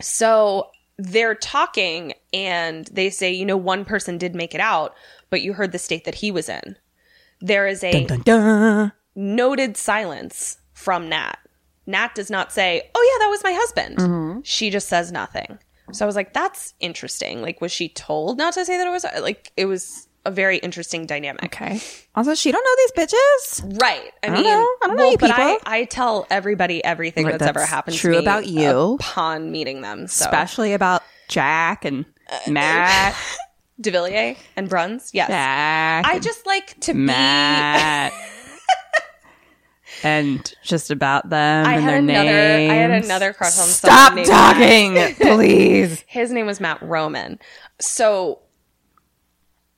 So 0.00 0.70
they're 0.96 1.34
talking 1.34 2.14
and 2.32 2.86
they 2.86 3.10
say, 3.10 3.32
you 3.32 3.44
know, 3.44 3.56
one 3.56 3.84
person 3.84 4.16
did 4.18 4.34
make 4.34 4.54
it 4.54 4.60
out, 4.60 4.94
but 5.30 5.42
you 5.42 5.52
heard 5.52 5.72
the 5.72 5.78
state 5.78 6.04
that 6.04 6.14
he 6.14 6.30
was 6.30 6.48
in. 6.48 6.76
There 7.40 7.66
is 7.66 7.82
a 7.84 8.06
Dun, 8.06 8.20
dun. 8.22 8.92
noted 9.14 9.76
silence 9.76 10.58
from 10.72 11.08
Nat. 11.08 11.36
Nat 11.86 12.14
does 12.14 12.30
not 12.30 12.52
say, 12.52 12.88
"Oh 12.94 13.12
yeah, 13.12 13.24
that 13.24 13.30
was 13.30 13.42
my 13.42 13.52
husband." 13.52 13.96
Mm-hmm. 13.98 14.40
She 14.44 14.70
just 14.70 14.86
says 14.88 15.10
nothing. 15.10 15.58
So 15.92 16.04
I 16.04 16.06
was 16.06 16.16
like, 16.16 16.32
"That's 16.32 16.74
interesting." 16.80 17.42
Like, 17.42 17.60
was 17.60 17.72
she 17.72 17.88
told 17.88 18.38
not 18.38 18.54
to 18.54 18.64
say 18.64 18.78
that 18.78 18.86
it 18.86 18.90
was 18.90 19.04
like 19.20 19.52
it 19.56 19.66
was 19.66 20.08
a 20.24 20.30
very 20.30 20.58
interesting 20.58 21.06
dynamic? 21.06 21.44
Okay. 21.44 21.80
Also, 22.14 22.34
she 22.34 22.52
don't 22.52 22.64
know 22.64 23.04
these 23.04 23.06
bitches. 23.06 23.80
Right. 23.80 24.12
I, 24.22 24.26
don't 24.26 24.34
mean, 24.36 24.44
know. 24.44 24.66
I 24.82 24.86
don't 24.86 24.96
know 24.96 25.10
you 25.10 25.18
but 25.18 25.30
I, 25.30 25.52
people. 25.52 25.58
I 25.72 25.84
tell 25.84 26.26
everybody 26.30 26.84
everything 26.84 27.26
Right, 27.26 27.38
that's, 27.38 27.48
ever 27.48 27.64
happened 27.66 27.96
true 27.96 28.12
to 28.12 28.18
me 28.18 28.24
about 28.24 28.46
you. 28.46 28.94
upon 29.00 29.50
meeting 29.50 29.80
them. 29.82 30.06
So 30.06 30.24
Especially 30.24 30.72
about 30.74 31.02
Jack 31.28 31.84
and 31.84 32.04
uh, 32.30 32.50
Matt. 32.50 33.16
Devilliers 33.80 34.36
and 34.54 34.68
Bruns, 34.68 35.10
yes. 35.12 35.28
Jack. 35.28 36.04
I 36.06 36.20
just 36.20 36.46
like 36.46 36.78
to 36.80 36.94
Matt. 36.94 38.12
and 40.02 40.54
just 40.62 40.90
about 40.90 41.30
them 41.30 41.66
I 41.66 41.74
and 41.76 41.88
their 41.88 41.96
another. 41.98 42.24
names. 42.24 42.70
I 42.70 42.74
had 42.74 43.04
another 43.04 43.32
crush 43.32 43.58
on. 43.58 43.66
Somebody. 43.66 44.24
Stop 44.24 44.56
someone 44.56 44.94
Matt. 44.94 45.16
talking, 45.16 45.26
please. 45.36 46.04
His 46.06 46.30
name 46.32 46.46
was 46.46 46.60
Matt 46.60 46.82
Roman. 46.82 47.38
So 47.80 48.40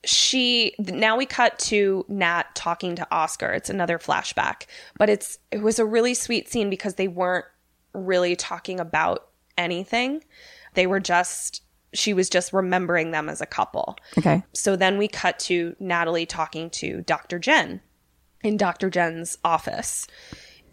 she 0.03 0.73
now 0.79 1.17
we 1.17 1.25
cut 1.25 1.57
to 1.59 2.05
Nat 2.07 2.43
talking 2.53 2.95
to 2.95 3.07
Oscar. 3.11 3.51
It's 3.51 3.69
another 3.69 3.97
flashback, 3.97 4.63
but 4.97 5.09
it's 5.09 5.39
it 5.51 5.61
was 5.61 5.79
a 5.79 5.85
really 5.85 6.13
sweet 6.13 6.49
scene 6.49 6.69
because 6.69 6.95
they 6.95 7.07
weren't 7.07 7.45
really 7.93 8.35
talking 8.35 8.79
about 8.79 9.27
anything. 9.57 10.23
They 10.75 10.87
were 10.87 10.99
just 10.99 11.63
she 11.93 12.13
was 12.13 12.29
just 12.29 12.51
remembering 12.53 13.11
them 13.11 13.29
as 13.29 13.41
a 13.41 13.45
couple. 13.45 13.97
Okay. 14.17 14.43
So 14.53 14.75
then 14.75 14.97
we 14.97 15.07
cut 15.07 15.39
to 15.39 15.75
Natalie 15.79 16.25
talking 16.25 16.69
to 16.71 17.01
Dr. 17.01 17.39
Jen 17.39 17.81
in 18.45 18.57
Dr. 18.57 18.89
Jen's 18.89 19.37
office. 19.43 20.07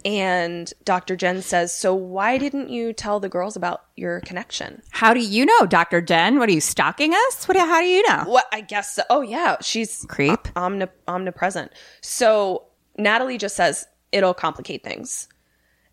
And 0.05 0.73
Dr. 0.85 1.15
Jen 1.15 1.43
says, 1.43 1.73
So 1.73 1.95
why 1.95 2.37
didn't 2.37 2.71
you 2.71 2.93
tell 2.93 3.21
the 3.21 3.29
girls 3.29 3.55
about 3.55 3.85
your 3.97 4.21
connection? 4.21 4.83
How 4.91 5.15
do 5.15 5.21
you 5.21 5.47
know, 5.47 5.67
Dr. 5.67 6.01
Jen? 6.01 6.39
What 6.41 6.49
are 6.49 6.53
you 6.53 6.61
stalking 6.61 7.15
us? 7.15 7.47
What? 7.47 7.57
How 7.57 7.81
do 7.81 7.87
you 7.87 8.03
know? 8.09 8.25
What 8.27 8.47
I 8.53 8.63
guess 8.63 8.97
so. 8.97 9.03
Oh 9.11 9.21
yeah, 9.21 9.57
she's 9.61 10.05
Creep. 10.09 10.49
omni- 10.57 10.89
omnipresent. 11.07 11.71
So 12.01 12.65
Natalie 12.99 13.39
just 13.39 13.55
says 13.55 13.87
it'll 14.11 14.35
complicate 14.35 14.83
things, 14.83 15.29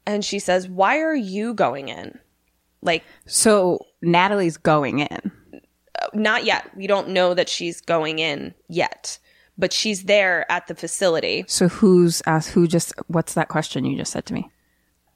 and 0.08 0.26
she 0.26 0.39
says, 0.39 0.68
"Why 0.68 0.98
are 1.02 1.15
you 1.15 1.54
going 1.54 1.89
in?" 1.89 2.18
Like 2.82 3.04
So 3.28 3.86
Natalie's 4.02 4.58
going 4.58 5.00
in. 5.00 5.32
Uh, 5.54 6.08
not 6.15 6.46
yet. 6.46 6.76
We 6.76 6.88
don't 6.88 7.10
know 7.10 7.36
that 7.36 7.48
she's 7.48 7.80
going 7.80 8.18
in 8.18 8.56
yet, 8.70 9.20
but 9.60 9.74
she's 9.74 10.04
there 10.06 10.50
at 10.52 10.67
the 10.67 10.74
facility. 10.76 11.43
So 11.48 11.67
who's 11.67 12.24
asked? 12.26 12.52
Who 12.52 12.65
just? 12.67 12.93
What's 13.08 13.34
that 13.36 13.50
question 13.50 13.86
you 13.86 13.98
just 13.98 14.12
said 14.12 14.26
to 14.28 14.34
me? 14.34 14.50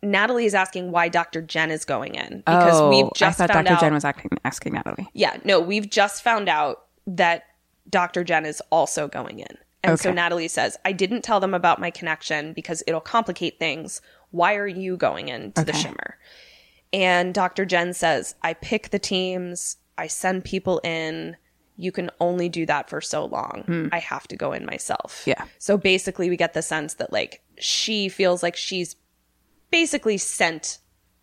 Natalie 0.04 0.46
is 0.46 0.54
asking 0.54 0.92
why 0.92 1.08
Dr. 1.08 1.42
Jen 1.42 1.72
is 1.72 1.86
going 1.86 2.16
in 2.16 2.40
because 2.46 2.82
oh, 2.82 2.90
we've 2.90 3.14
just 3.16 3.40
Oh, 3.40 3.44
I 3.46 3.48
thought 3.48 3.54
found 3.54 3.68
Dr. 3.68 3.76
out. 3.76 3.80
Jen 3.82 3.94
was 3.94 4.04
asking, 4.04 4.32
asking 4.44 4.74
Natalie. 4.74 5.08
Yeah, 5.14 5.38
no, 5.46 5.62
we've 5.62 5.90
just 5.90 6.22
found 6.24 6.50
out 6.50 6.88
that 7.08 7.44
Dr. 7.90 8.26
Jen 8.26 8.46
is 8.46 8.62
also 8.70 9.08
going 9.08 9.40
in. 9.40 9.58
And 9.82 9.98
so 10.00 10.12
Natalie 10.12 10.48
says, 10.50 10.78
I 10.86 10.92
didn't 10.94 11.24
tell 11.24 11.40
them 11.40 11.54
about 11.54 11.80
my 11.80 11.90
connection 11.90 12.54
because 12.54 12.84
it'll 12.88 13.02
complicate 13.02 13.60
things. 13.60 14.02
Why 14.32 14.56
are 14.56 14.68
you 14.68 14.98
going 14.98 15.28
into 15.30 15.64
the 15.64 15.72
Okay. 15.72 15.80
shimmer? 15.82 16.18
And 16.94 17.34
Dr. 17.34 17.66
Jen 17.66 17.94
says, 17.94 18.36
I 18.42 18.54
pick 18.54 18.90
the 18.90 19.00
teams, 19.00 19.78
I 19.98 20.08
send 20.08 20.44
people 20.44 20.80
in. 20.84 21.38
You 21.76 21.92
can 21.92 22.12
only 22.20 22.50
do 22.50 22.66
that 22.66 22.90
for 22.90 23.02
so 23.02 23.26
long. 23.26 23.64
Hmm. 23.66 23.88
I 23.92 24.00
have 24.00 24.28
to 24.28 24.36
go 24.36 24.54
in 24.54 24.66
myself. 24.66 25.24
Yeah. 25.26 25.46
So 25.58 25.78
basically, 25.78 26.30
we 26.30 26.38
get 26.38 26.54
the 26.54 26.62
sense 26.62 26.96
that, 26.96 27.12
like, 27.12 27.42
she 27.58 28.10
feels 28.10 28.44
like 28.44 28.56
she's 28.56 28.96
basically 29.72 30.18
sent 30.18 30.78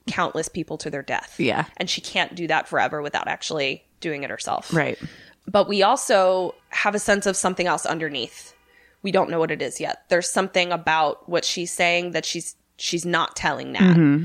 countless 0.08 0.48
people 0.48 0.76
to 0.78 0.90
their 0.90 1.02
death. 1.02 1.38
Yeah. 1.38 1.66
And 1.76 1.88
she 1.88 2.00
can't 2.00 2.34
do 2.34 2.48
that 2.48 2.68
forever 2.68 3.00
without 3.00 3.28
actually 3.28 3.84
doing 4.00 4.24
it 4.24 4.30
herself. 4.30 4.72
Right. 4.72 4.98
But 5.46 5.68
we 5.68 5.82
also 5.82 6.54
have 6.70 6.94
a 6.94 6.98
sense 6.98 7.26
of 7.26 7.36
something 7.36 7.66
else 7.66 7.86
underneath. 7.86 8.54
We 9.02 9.12
don't 9.12 9.30
know 9.30 9.38
what 9.38 9.50
it 9.50 9.62
is 9.62 9.80
yet. 9.80 10.04
There's 10.08 10.28
something 10.28 10.72
about 10.72 11.28
what 11.28 11.44
she's 11.44 11.70
saying 11.70 12.10
that 12.12 12.24
she's 12.24 12.56
she's 12.76 13.06
not 13.06 13.36
telling 13.36 13.72
Nat. 13.72 13.80
Mm-hmm. 13.94 14.24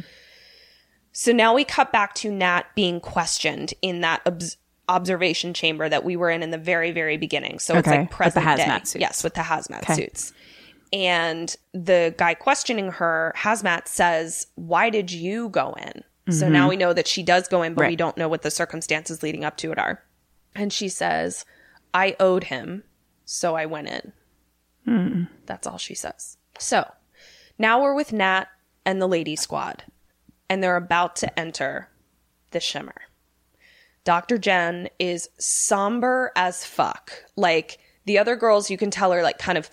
So 1.11 1.31
now 1.31 1.53
we 1.53 1.63
cut 1.63 1.91
back 1.91 2.13
to 2.15 2.31
Nat 2.31 2.63
being 2.75 2.99
questioned 2.99 3.73
in 3.81 4.01
that 4.01 4.21
obs- 4.25 4.57
observation 4.88 5.54
chamber 5.54 5.88
that 5.89 6.04
we 6.04 6.15
were 6.15 6.30
in 6.30 6.43
in 6.43 6.52
the 6.52 6.58
very 6.58 6.91
very 6.91 7.17
beginning. 7.17 7.60
So 7.60 7.76
it's 7.78 7.88
Okay, 7.88 7.98
like 8.00 8.02
with 8.02 8.10
the 8.12 8.15
present 8.15 8.45
hazmat 8.45 8.80
day. 8.80 8.84
suits. 8.86 9.02
Yes, 9.02 9.24
with 9.24 9.34
the 9.34 9.41
hazmat 9.41 9.80
Okay. 9.84 9.95
suits. 9.95 10.34
And 10.93 11.56
the 11.74 12.13
guy 12.17 12.34
questioning 12.36 12.91
her, 12.91 13.34
hazmat 13.38 13.88
says, 13.88 14.48
"Why 14.56 14.89
did 14.89 15.12
you 15.12 15.50
go 15.50 15.74
in?" 15.74 16.04
So 16.32 16.50
now 16.50 16.67
we 16.69 16.76
know 16.76 16.91
that 16.93 17.08
she 17.08 17.21
does 17.21 17.48
go 17.48 17.62
in, 17.62 17.76
but 17.76 17.82
we 17.86 17.89
Mm-hmm. 17.93 17.98
Don't 17.98 18.17
know 18.17 18.28
what 18.28 18.41
the 18.41 18.50
circumstances 18.50 19.21
leading 19.21 19.45
up 19.45 19.58
to 19.58 19.71
it 19.71 19.78
are. 19.78 20.02
And 20.56 20.74
she 20.74 20.89
says, 20.89 21.45
I 21.93 22.15
owed 22.19 22.45
him, 22.45 22.84
so 23.26 23.56
I 23.56 23.67
went 23.67 23.89
in. 23.89 24.13
Hmm. 24.86 25.24
That's 25.45 25.67
all 25.67 25.78
she 25.78 25.93
says. 25.93 26.38
So 26.58 26.89
now 27.60 27.80
we're 27.82 27.93
with 27.93 28.12
Nat 28.12 28.45
and 28.86 29.00
the 29.00 29.08
lady 29.08 29.36
squad, 29.36 29.84
and 30.50 30.63
they're 30.63 30.78
about 30.78 31.15
to 31.17 31.39
enter 31.39 31.89
the 32.52 32.60
shimmer. 32.60 32.95
Dr. 34.05 34.37
Jen 34.37 34.87
is 34.99 35.27
somber 35.37 36.31
as 36.35 36.63
fuck. 36.63 37.11
Like 37.35 37.79
the 38.05 38.17
other 38.17 38.35
girls, 38.37 38.69
you 38.69 38.77
can 38.77 38.91
tell 38.91 39.11
are 39.11 39.23
like 39.23 39.37
kind 39.39 39.57
of 39.57 39.69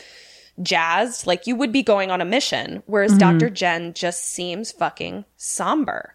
jazzed, 0.61 1.27
like 1.27 1.47
you 1.47 1.55
would 1.55 1.71
be 1.73 1.83
going 1.83 2.11
on 2.11 2.21
a 2.21 2.25
mission, 2.25 2.83
whereas 2.87 3.13
mm-hmm. 3.13 3.39
Dr. 3.39 3.51
Jen 3.51 3.95
just 3.95 4.25
seems 4.27 4.73
fucking 4.73 5.25
somber. 5.37 6.15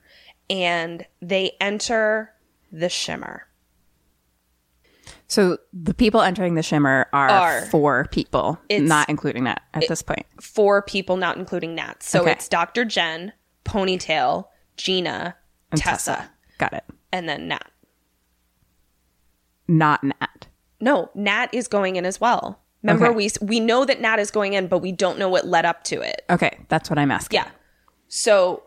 And 0.49 1.05
they 1.21 1.51
enter 1.61 2.33
the 2.71 2.89
shimmer. 2.89 3.47
So 5.27 5.57
the 5.73 5.93
people 5.93 6.21
entering 6.21 6.55
the 6.55 6.63
shimmer 6.63 7.07
are, 7.11 7.29
Are. 7.29 7.61
four 7.65 8.05
people, 8.11 8.57
not 8.69 9.09
including 9.09 9.43
Nat 9.43 9.61
at 9.73 9.87
this 9.89 10.01
point. 10.01 10.25
four 10.41 10.81
people, 10.81 11.17
not 11.17 11.37
including 11.37 11.75
Nat. 11.75 12.01
So 12.01 12.21
Okay. 12.21 12.31
it's 12.31 12.47
Dr. 12.47 12.85
Jen, 12.85 13.33
Ponytail, 13.65 14.45
Gina, 14.77 15.35
And 15.71 15.81
Tessa, 15.81 16.29
Got 16.57 16.73
it. 16.73 16.85
and 17.11 17.27
then 17.27 17.49
Nat. 17.49 17.69
Not 19.67 20.03
Nat. 20.03 20.47
No, 20.79 21.09
Nat 21.15 21.47
is 21.53 21.67
going 21.67 21.95
in 21.95 22.05
as 22.05 22.21
well. 22.21 22.59
Remember, 22.83 23.07
Okay. 23.07 23.15
we 23.15 23.29
we 23.41 23.59
know 23.59 23.83
that 23.85 23.99
Nat 23.99 24.19
is 24.19 24.31
going 24.31 24.53
in, 24.53 24.67
but 24.67 24.79
we 24.79 24.91
don't 24.91 25.17
know 25.17 25.27
what 25.29 25.47
led 25.47 25.65
up 25.65 25.83
to 25.85 26.01
it. 26.01 26.23
Okay, 26.29 26.57
that's 26.69 26.89
what 26.89 26.99
I'm 26.99 27.11
asking. 27.11 27.39
Yeah. 27.39 27.47
So 28.07 28.63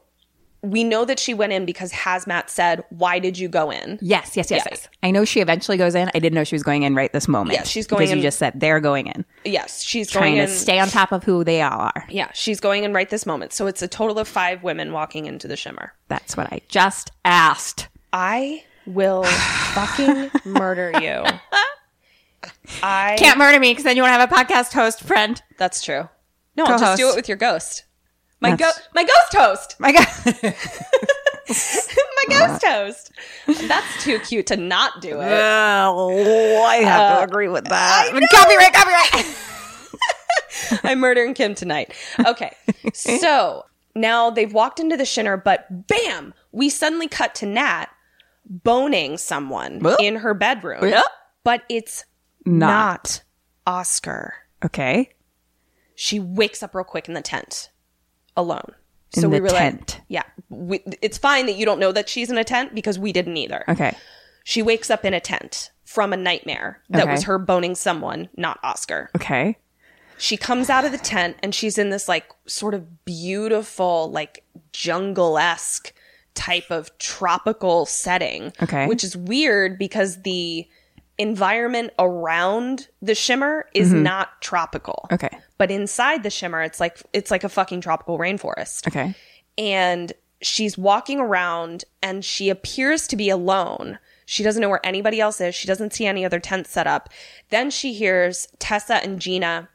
we 0.63 0.85
know 0.85 1.07
that 1.07 1.19
she 1.19 1.33
went 1.33 1.53
in 1.55 1.65
because 1.65 1.91
Hazmat 1.93 2.51
said, 2.51 2.85
"Why 2.91 3.19
did 3.19 3.39
you 3.39 3.49
go 3.49 3.71
in?" 3.71 3.99
Yes, 4.03 4.37
yes, 4.37 4.51
yes, 4.51 4.63
Yes. 4.67 4.67
yes. 4.71 4.89
I 5.03 5.11
know 5.11 5.25
she 5.25 5.41
eventually 5.41 5.79
goes 5.79 5.95
in. 5.95 6.11
I 6.15 6.19
didn't 6.19 6.35
know 6.35 6.45
she 6.45 6.55
was 6.55 6.63
going 6.63 6.83
in 6.83 6.95
right 6.95 7.11
this 7.13 7.29
moment. 7.29 7.57
Yeah, 7.57 7.63
she's 7.63 7.87
going 7.87 8.01
because 8.01 8.11
in- 8.11 8.19
you 8.19 8.23
just 8.23 8.39
said 8.39 8.59
they're 8.61 8.81
going 8.81 9.07
in, 9.07 9.25
Yes, 9.45 9.83
she's 9.83 10.11
trying 10.11 10.35
going 10.35 10.47
to 10.49 10.53
in. 10.53 10.59
stay 10.59 10.79
on 10.79 10.89
top 10.89 11.13
of 11.13 11.25
who 11.25 11.45
they 11.45 11.63
all 11.63 11.81
are. 11.81 12.05
yeah, 12.11 12.29
she's 12.35 12.61
going 12.61 12.85
in 12.85 12.93
right 12.93 13.09
this 13.09 13.25
moment. 13.25 13.53
So 13.55 13.69
it's 13.69 13.81
a 13.81 13.89
total 13.89 14.19
of 14.19 14.29
five 14.29 14.63
women 14.63 14.93
walking 14.93 15.25
into 15.25 15.49
the 15.49 15.57
shimmer. 15.57 15.95
That's 16.09 16.37
what 16.37 16.53
I 16.53 16.61
just 16.69 17.11
asked. 17.25 17.89
I 18.13 18.65
will 18.95 19.25
fucking 19.25 20.31
murder 20.45 20.93
you. 21.01 21.25
I 22.83 23.17
Can't 23.19 23.39
murder 23.39 23.59
me 23.59 23.71
because 23.73 23.85
then 23.85 23.97
you 23.97 24.03
won't 24.03 24.13
have 24.13 24.31
a 24.31 24.35
podcast 24.35 24.73
host 24.73 25.03
friend. 25.03 25.43
That's 25.59 25.83
true. 25.83 26.09
No, 26.57 26.65
I'll 26.65 26.79
just 26.79 26.99
do 26.99 27.11
it 27.11 27.17
with 27.17 27.29
your 27.29 27.37
ghost. 27.37 27.85
My 28.41 28.51
go- 28.51 28.57
That's- 28.57 28.81
my 28.95 29.05
ghost 29.05 29.35
host. 29.35 29.77
My 29.79 29.93
God. 29.93 30.07
my 31.51 32.25
ghost 32.29 32.65
host. 32.65 33.13
That's 33.69 34.05
too 34.05 34.19
cute 34.21 34.47
to 34.47 34.57
not 34.57 35.01
do 35.03 35.21
it. 35.21 35.29
Oh, 35.31 36.63
I 36.65 36.77
have 36.77 37.17
to 37.17 37.21
uh, 37.21 37.25
agree 37.25 37.49
with 37.49 37.65
that. 37.67 38.11
Copyright, 38.31 38.73
copyright. 38.73 39.37
I'm 40.85 41.01
murdering 41.01 41.35
Kim 41.35 41.55
tonight. 41.55 41.95
Okay. 42.25 42.55
So 42.95 43.65
now 43.95 44.31
they've 44.31 44.53
walked 44.53 44.81
into 44.81 44.97
the 44.97 45.05
shimmer, 45.05 45.37
but 45.37 45.89
bam, 45.89 46.35
we 46.53 46.69
suddenly 46.69 47.09
cut 47.09 47.35
to 47.37 47.47
Nat 47.47 47.87
boning 48.51 49.17
someone 49.17 49.81
in 50.01 50.17
her 50.17 50.35
bedroom. 50.35 50.87
Yeah. 50.89 51.03
But 51.45 51.63
it's 51.71 52.05
Not. 52.45 52.59
not 52.69 53.23
Oscar. 53.67 54.35
Okay. 54.65 55.11
She 55.95 56.19
wakes 56.21 56.63
up 56.63 56.75
real 56.75 56.85
quick 56.85 57.09
in 57.09 57.15
the 57.15 57.23
tent 57.23 57.71
alone. 58.37 58.73
In 59.15 59.23
so 59.23 59.29
we 59.29 59.37
the 59.37 59.43
were 59.43 59.49
tent. 59.49 59.95
like, 59.97 60.03
yeah, 60.09 60.23
we, 60.51 60.83
it's 61.03 61.19
fine 61.19 61.47
that 61.47 61.55
you 61.57 61.65
don't 61.65 61.81
know 61.81 61.91
that 61.93 62.09
she's 62.09 62.31
in 62.31 62.39
a 62.39 62.45
tent 62.45 62.75
because 62.75 62.99
we 62.99 63.13
didn't 63.13 63.37
either. 63.37 63.65
Okay. 63.69 63.97
She 64.45 64.63
wakes 64.63 64.91
up 64.91 65.05
in 65.05 65.15
a 65.15 65.21
tent 65.21 65.71
from 65.85 66.13
a 66.13 66.17
nightmare 66.17 66.81
that 66.91 67.03
Okay. 67.03 67.13
was 67.13 67.25
her 67.25 67.39
boning 67.39 67.75
someone, 67.75 68.29
not 68.37 68.59
Oscar. 68.63 69.11
Okay. 69.17 69.57
She 70.17 70.37
comes 70.37 70.71
out 70.71 70.85
of 70.85 70.93
the 70.93 70.99
tent 70.99 71.39
and 71.43 71.55
she's 71.55 71.77
in 71.79 71.91
this 71.91 72.09
like 72.09 72.31
sort 72.47 72.75
of 72.75 73.05
beautiful, 73.05 74.11
like 74.13 74.45
jungle 74.73 75.39
esque 75.39 75.93
type 76.35 76.71
of 76.71 76.97
tropical 76.99 77.87
setting. 77.87 78.53
Okay. 78.63 78.87
Which 78.87 79.05
is 79.05 79.17
weird 79.17 79.79
because 79.79 80.23
the 80.23 80.69
environment 81.19 81.93
around 81.99 82.89
the 83.03 83.15
shimmer 83.15 83.67
is 83.75 83.93
mm-hmm. 83.93 84.03
not 84.05 84.41
tropical. 84.41 85.07
Okay. 85.13 85.37
But 85.59 85.71
inside 85.71 86.23
the 86.23 86.31
shimmer, 86.31 86.63
it's 86.63 86.81
like 86.81 87.03
it's 87.13 87.31
like 87.31 87.45
a 87.45 87.49
fucking 87.49 87.83
tropical 87.83 88.19
rainforest. 88.19 88.89
Okay. 88.89 89.15
And 89.59 90.13
she's 90.41 90.79
walking 90.79 91.21
around 91.21 91.85
and 92.03 92.25
she 92.25 92.49
appears 92.49 93.07
to 93.09 93.17
be 93.17 93.29
alone. 93.29 93.99
She 94.25 94.43
doesn't 94.43 94.63
know 94.63 94.69
where 94.69 94.85
anybody 94.87 95.21
else 95.21 95.41
is. 95.41 95.55
She 95.55 95.67
doesn't 95.67 95.93
see 95.93 96.07
any 96.07 96.25
other 96.25 96.41
tents 96.41 96.71
set 96.71 96.87
up. 96.87 97.11
Then 97.51 97.71
she 97.71 97.93
hears 97.93 98.49
Tessa 98.59 98.95
and 98.95 99.21
Gina 99.21 99.69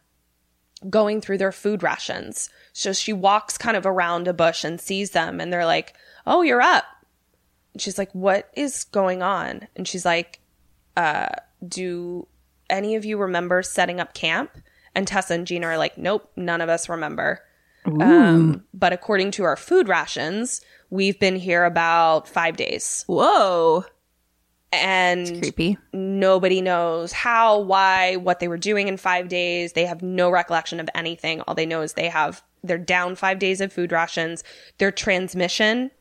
going 0.89 1.21
through 1.21 1.37
their 1.37 1.51
food 1.51 1.83
rations. 1.83 2.49
So 2.73 2.93
she 2.93 3.13
walks 3.13 3.57
kind 3.57 3.77
of 3.77 3.85
around 3.85 4.27
a 4.27 4.33
bush 4.33 4.63
and 4.63 4.79
sees 4.79 5.11
them 5.11 5.39
and 5.39 5.51
they're 5.51 5.65
like, 5.65 5.93
"Oh, 6.25 6.41
you're 6.41 6.61
up." 6.61 6.85
And 7.73 7.81
she's 7.81 7.97
like, 7.97 8.11
"What 8.13 8.49
is 8.53 8.83
going 8.85 9.21
on?" 9.21 9.67
And 9.75 9.87
she's 9.87 10.05
like, 10.05 10.39
uh, 10.97 11.27
"Do 11.67 12.27
any 12.69 12.95
of 12.95 13.05
you 13.05 13.17
remember 13.17 13.61
setting 13.63 13.99
up 13.99 14.13
camp?" 14.13 14.57
And 14.93 15.07
Tessa 15.07 15.33
and 15.33 15.45
Gina 15.47 15.67
are 15.67 15.77
like, 15.77 15.97
"Nope, 15.97 16.31
none 16.35 16.61
of 16.61 16.69
us 16.69 16.89
remember." 16.89 17.41
Um, 18.01 18.63
but 18.73 18.93
according 18.93 19.31
to 19.31 19.43
our 19.43 19.55
food 19.55 19.87
rations, 19.87 20.61
we've 20.89 21.19
been 21.19 21.35
here 21.35 21.65
about 21.65 22.27
5 22.27 22.57
days. 22.57 23.03
Whoa. 23.07 23.85
And 24.71 25.39
Creepy. 25.39 25.77
nobody 25.93 26.61
knows 26.61 27.11
how, 27.11 27.59
why, 27.59 28.15
what 28.15 28.39
they 28.39 28.47
were 28.47 28.57
doing 28.57 28.87
in 28.87 28.97
five 28.97 29.29
days. 29.29 29.73
They 29.73 29.85
have 29.85 30.01
no 30.01 30.29
recollection 30.29 30.79
of 30.79 30.89
anything. 30.95 31.41
All 31.41 31.55
they 31.55 31.65
know 31.65 31.81
is 31.81 31.93
they 31.93 32.09
have, 32.09 32.43
they're 32.63 32.77
down 32.77 33.15
five 33.15 33.39
days 33.39 33.61
of 33.61 33.71
food 33.71 33.91
rations. 33.91 34.43
Their 34.79 34.91
transmission 34.91 35.91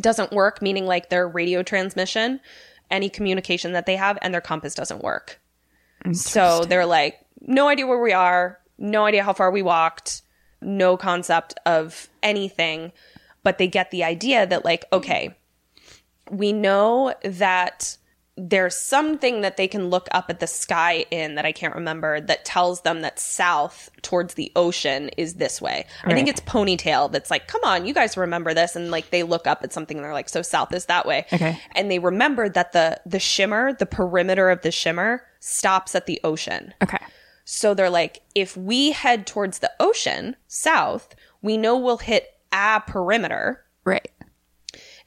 doesn't 0.00 0.32
work, 0.32 0.62
meaning 0.62 0.86
like 0.86 1.10
their 1.10 1.28
radio 1.28 1.62
transmission, 1.62 2.40
any 2.90 3.08
communication 3.08 3.72
that 3.72 3.86
they 3.86 3.96
have, 3.96 4.18
and 4.22 4.32
their 4.32 4.40
compass 4.40 4.74
doesn't 4.74 5.02
work. 5.02 5.40
So 6.12 6.64
they're 6.64 6.86
like, 6.86 7.20
no 7.40 7.68
idea 7.68 7.86
where 7.86 8.02
we 8.02 8.12
are, 8.12 8.58
no 8.78 9.04
idea 9.04 9.22
how 9.22 9.32
far 9.32 9.50
we 9.50 9.62
walked, 9.62 10.22
no 10.60 10.96
concept 10.96 11.54
of 11.64 12.08
anything. 12.22 12.92
But 13.44 13.58
they 13.58 13.68
get 13.68 13.90
the 13.90 14.04
idea 14.04 14.46
that, 14.46 14.64
like, 14.64 14.84
okay, 14.92 15.36
we 16.30 16.52
know 16.52 17.14
that 17.22 17.96
there's 18.38 18.74
something 18.74 19.42
that 19.42 19.58
they 19.58 19.68
can 19.68 19.90
look 19.90 20.08
up 20.12 20.26
at 20.30 20.40
the 20.40 20.46
sky 20.46 21.04
in 21.10 21.34
that 21.34 21.44
I 21.44 21.52
can't 21.52 21.74
remember 21.74 22.18
that 22.18 22.46
tells 22.46 22.80
them 22.80 23.02
that 23.02 23.18
south 23.18 23.90
towards 24.00 24.34
the 24.34 24.50
ocean 24.56 25.10
is 25.18 25.34
this 25.34 25.60
way. 25.60 25.84
I 26.04 26.14
think 26.14 26.28
it's 26.28 26.40
ponytail 26.40 27.12
that's 27.12 27.30
like, 27.30 27.46
come 27.46 27.60
on, 27.62 27.84
you 27.84 27.92
guys 27.92 28.16
remember 28.16 28.54
this. 28.54 28.74
And 28.74 28.90
like 28.90 29.10
they 29.10 29.22
look 29.22 29.46
up 29.46 29.62
at 29.62 29.72
something 29.74 29.98
and 29.98 30.04
they're 30.04 30.14
like, 30.14 30.30
so 30.30 30.40
south 30.40 30.72
is 30.72 30.86
that 30.86 31.04
way. 31.04 31.26
Okay. 31.30 31.60
And 31.72 31.90
they 31.90 31.98
remember 31.98 32.48
that 32.48 32.72
the 32.72 32.98
the 33.04 33.18
shimmer, 33.20 33.74
the 33.74 33.84
perimeter 33.86 34.48
of 34.48 34.62
the 34.62 34.72
shimmer 34.72 35.22
stops 35.40 35.94
at 35.94 36.06
the 36.06 36.18
ocean. 36.24 36.72
Okay. 36.82 37.04
So 37.44 37.74
they're 37.74 37.90
like, 37.90 38.22
if 38.34 38.56
we 38.56 38.92
head 38.92 39.26
towards 39.26 39.58
the 39.58 39.72
ocean, 39.78 40.36
south, 40.48 41.14
we 41.42 41.58
know 41.58 41.76
we'll 41.76 41.98
hit 41.98 42.28
a 42.50 42.80
perimeter 42.86 43.64
Right. 43.84 44.08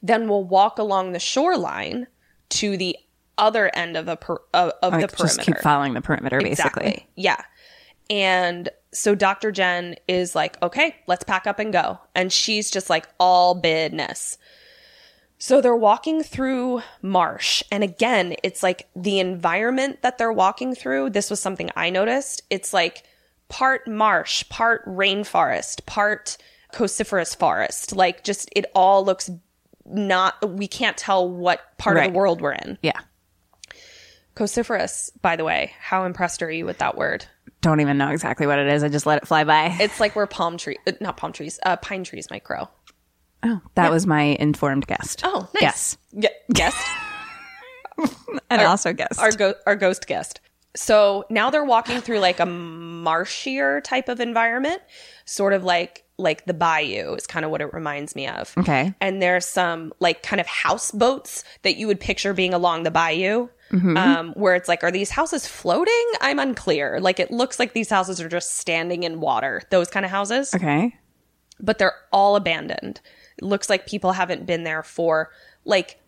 then 0.02 0.28
we'll 0.28 0.44
walk 0.44 0.78
along 0.78 1.10
the 1.12 1.18
shoreline 1.18 2.06
to 2.50 2.76
the 2.76 2.96
other 3.38 3.70
end 3.74 3.96
of 3.96 4.08
a 4.08 4.16
per, 4.16 4.38
of, 4.54 4.72
of 4.82 4.92
the 4.92 5.08
perimeter. 5.08 5.16
just 5.16 5.40
keep 5.40 5.58
following 5.58 5.94
the 5.94 6.00
perimeter, 6.00 6.40
basically. 6.40 6.86
Exactly. 6.86 7.08
Yeah. 7.16 7.42
And 8.08 8.68
so 8.92 9.14
Dr. 9.14 9.52
Jen 9.52 9.96
is 10.08 10.34
like, 10.34 10.60
okay, 10.62 10.96
let's 11.06 11.24
pack 11.24 11.46
up 11.46 11.58
and 11.58 11.72
go. 11.72 11.98
And 12.14 12.32
she's 12.32 12.70
just 12.70 12.88
like 12.88 13.08
all 13.18 13.54
business. 13.54 14.38
So 15.38 15.60
they're 15.60 15.76
walking 15.76 16.22
through 16.22 16.82
marsh. 17.02 17.62
And 17.70 17.84
again, 17.84 18.36
it's 18.42 18.62
like 18.62 18.88
the 18.96 19.18
environment 19.20 20.00
that 20.02 20.18
they're 20.18 20.32
walking 20.32 20.74
through. 20.74 21.10
This 21.10 21.28
was 21.28 21.40
something 21.40 21.70
I 21.76 21.90
noticed. 21.90 22.42
It's 22.48 22.72
like 22.72 23.02
part 23.48 23.86
marsh, 23.86 24.48
part 24.48 24.84
rainforest, 24.86 25.84
part 25.84 26.38
coniferous 26.72 27.34
forest. 27.34 27.94
Like 27.94 28.24
just 28.24 28.48
it 28.56 28.64
all 28.74 29.04
looks 29.04 29.30
not, 29.84 30.54
we 30.54 30.66
can't 30.66 30.96
tell 30.96 31.28
what 31.28 31.76
part 31.76 31.98
of 31.98 32.04
the 32.04 32.10
world 32.18 32.40
we're 32.40 32.52
in. 32.52 32.78
Yeah. 32.82 33.00
Coniferous, 34.36 35.10
by 35.22 35.34
the 35.36 35.44
way. 35.44 35.72
How 35.80 36.04
impressed 36.04 36.42
are 36.42 36.50
you 36.50 36.64
with 36.66 36.78
that 36.78 36.96
word? 36.96 37.24
Don't 37.62 37.80
even 37.80 37.98
know 37.98 38.10
exactly 38.10 38.46
what 38.46 38.58
it 38.58 38.68
is. 38.68 38.84
I 38.84 38.88
just 38.88 39.06
let 39.06 39.22
it 39.22 39.26
fly 39.26 39.44
by. 39.44 39.74
It's 39.80 39.98
like 39.98 40.14
where 40.14 40.26
palm 40.26 40.56
tree, 40.58 40.76
uh, 40.86 40.92
not 41.00 41.16
palm 41.16 41.32
trees, 41.32 41.58
uh, 41.64 41.76
pine 41.76 42.04
trees 42.04 42.28
might 42.30 42.44
grow. 42.44 42.68
oh, 43.42 43.60
that 43.74 43.90
was 43.90 44.06
my 44.06 44.22
informed 44.38 44.86
guest. 44.86 45.22
Oh, 45.24 45.48
nice. 45.54 45.62
Yes. 45.62 45.98
Ge- 46.18 46.52
guest, 46.54 46.86
And 48.50 48.62
also 48.62 48.92
guest. 48.92 49.18
our 49.18 49.32
go- 49.32 49.54
our 49.66 49.74
ghost 49.76 50.06
guest. 50.06 50.40
So 50.76 51.24
now 51.30 51.48
they're 51.50 51.64
walking 51.64 52.00
through 52.02 52.18
like 52.18 52.38
a 52.38 52.44
marshier 52.44 53.82
type 53.82 54.08
of 54.10 54.20
environment, 54.20 54.82
sort 55.24 55.52
of 55.54 55.64
like 55.64 56.04
like 56.18 56.44
the 56.46 56.54
bayou 56.54 57.14
is 57.14 57.26
kind 57.26 57.44
of 57.44 57.50
what 57.50 57.60
it 57.62 57.72
reminds 57.74 58.14
me 58.14 58.26
of. 58.28 58.52
Okay. 58.58 58.94
And 59.00 59.20
there's 59.22 59.46
some 59.46 59.92
like 60.00 60.22
kind 60.22 60.40
of 60.40 60.46
houseboats 60.46 61.44
that 61.62 61.76
you 61.76 61.86
would 61.86 62.00
picture 62.00 62.32
being 62.34 62.52
along 62.54 62.82
the 62.84 62.90
bayou. 62.90 63.48
Mm-hmm. 63.72 63.96
Um, 63.96 64.32
where 64.34 64.54
it's 64.54 64.68
like, 64.68 64.84
are 64.84 64.92
these 64.92 65.10
houses 65.10 65.46
floating? 65.46 66.10
I'm 66.20 66.38
unclear. 66.38 67.00
Like, 67.00 67.18
it 67.18 67.30
looks 67.30 67.58
like 67.58 67.72
these 67.72 67.90
houses 67.90 68.20
are 68.20 68.28
just 68.28 68.56
standing 68.56 69.02
in 69.02 69.20
water. 69.20 69.62
Those 69.70 69.88
kind 69.90 70.04
of 70.04 70.10
houses. 70.12 70.54
okay. 70.54 70.94
but 71.58 71.78
they're 71.78 71.94
all 72.12 72.36
abandoned. 72.36 73.00
It 73.38 73.44
looks 73.44 73.68
like 73.68 73.86
people 73.86 74.12
haven't 74.12 74.46
been 74.46 74.64
there 74.64 74.82
for 74.82 75.30
like 75.64 76.00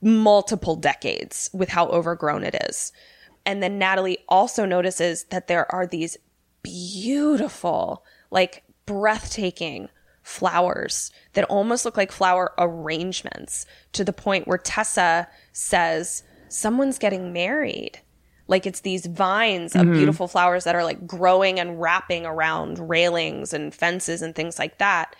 multiple 0.00 0.76
decades 0.76 1.48
with 1.52 1.68
how 1.68 1.86
overgrown 1.88 2.44
it 2.44 2.56
is. 2.68 2.92
And 3.46 3.62
then 3.62 3.78
Natalie 3.78 4.18
also 4.28 4.64
notices 4.64 5.24
that 5.30 5.48
there 5.48 5.72
are 5.74 5.86
these 5.86 6.16
beautiful, 6.62 8.04
like 8.30 8.62
breathtaking 8.86 9.88
flowers 10.22 11.10
that 11.32 11.44
almost 11.44 11.84
look 11.84 11.96
like 11.96 12.12
flower 12.12 12.52
arrangements 12.58 13.66
to 13.92 14.04
the 14.04 14.12
point 14.12 14.46
where 14.46 14.58
Tessa 14.58 15.26
says, 15.52 16.22
Someone's 16.52 16.98
getting 16.98 17.32
married. 17.32 18.00
Like 18.48 18.66
it's 18.66 18.80
these 18.80 19.06
vines 19.06 19.74
of 19.74 19.82
mm-hmm. 19.82 19.92
beautiful 19.94 20.28
flowers 20.28 20.64
that 20.64 20.74
are 20.74 20.84
like 20.84 21.06
growing 21.06 21.58
and 21.58 21.80
wrapping 21.80 22.26
around 22.26 22.78
railings 22.88 23.52
and 23.52 23.74
fences 23.74 24.20
and 24.22 24.34
things 24.34 24.58
like 24.58 24.78
that. 24.78 25.16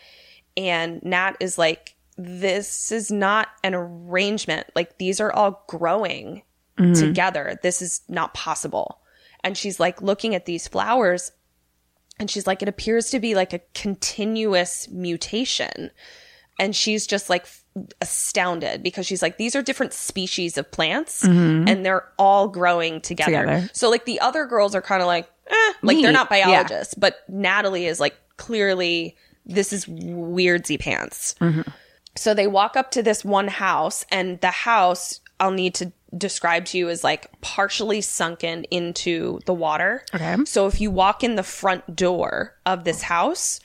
And 0.56 1.02
Nat 1.02 1.36
is 1.40 1.56
like, 1.56 1.94
this 2.18 2.92
is 2.92 3.10
not 3.10 3.48
an 3.64 3.74
arrangement. 3.74 4.66
Like 4.74 4.98
these 4.98 5.20
are 5.20 5.32
all 5.32 5.64
growing 5.66 6.42
mm-hmm. 6.76 6.92
together. 6.92 7.58
This 7.62 7.80
is 7.80 8.02
not 8.08 8.34
possible. 8.34 9.00
And 9.42 9.56
she's 9.56 9.80
like 9.80 10.02
looking 10.02 10.34
at 10.34 10.46
these 10.46 10.68
flowers 10.68 11.32
and 12.18 12.30
she's 12.30 12.46
like, 12.46 12.62
it 12.62 12.68
appears 12.68 13.10
to 13.10 13.18
be 13.18 13.34
like 13.34 13.52
a 13.52 13.62
continuous 13.74 14.88
mutation. 14.88 15.90
And 16.58 16.76
she's 16.76 17.06
just 17.06 17.30
like 17.30 17.46
astounded 18.00 18.82
because 18.82 19.06
she's 19.06 19.22
like, 19.22 19.38
these 19.38 19.56
are 19.56 19.62
different 19.62 19.92
species 19.92 20.58
of 20.58 20.70
plants 20.70 21.24
and 21.24 21.84
they're 21.84 22.06
all 22.18 22.48
growing 22.48 23.00
together. 23.00 23.30
Together. 23.46 23.70
So, 23.72 23.90
like, 23.90 24.04
the 24.04 24.20
other 24.20 24.44
girls 24.46 24.74
are 24.74 24.82
kind 24.82 25.00
of 25.02 25.06
like, 25.06 25.30
eh, 25.48 25.72
like 25.82 26.00
they're 26.02 26.12
not 26.12 26.28
Yeah. 26.30 26.44
biologists, 26.46 26.94
but 26.94 27.20
Natalie 27.28 27.86
is 27.86 27.98
like, 28.00 28.14
clearly, 28.36 29.16
this 29.46 29.72
is 29.72 29.86
weirdzy 29.86 30.78
pants. 30.78 31.34
So 32.16 32.34
they 32.34 32.46
walk 32.46 32.76
up 32.76 32.90
to 32.92 33.02
this 33.02 33.24
one 33.24 33.48
house, 33.48 34.04
and 34.10 34.38
the 34.42 34.50
house 34.50 35.20
I'll 35.40 35.50
need 35.50 35.74
to 35.76 35.92
describe 36.16 36.66
to 36.66 36.76
you 36.78 36.90
is 36.90 37.02
like 37.02 37.26
partially 37.40 38.02
sunken 38.02 38.64
into 38.64 39.40
the 39.46 39.54
water. 39.54 40.04
Okay. 40.14 40.36
So 40.44 40.66
if 40.66 40.78
you 40.78 40.90
walk 40.90 41.24
in 41.24 41.36
the 41.36 41.42
front 41.42 41.96
door 41.96 42.54
of 42.66 42.84
this 42.84 43.02
house, 43.02 43.60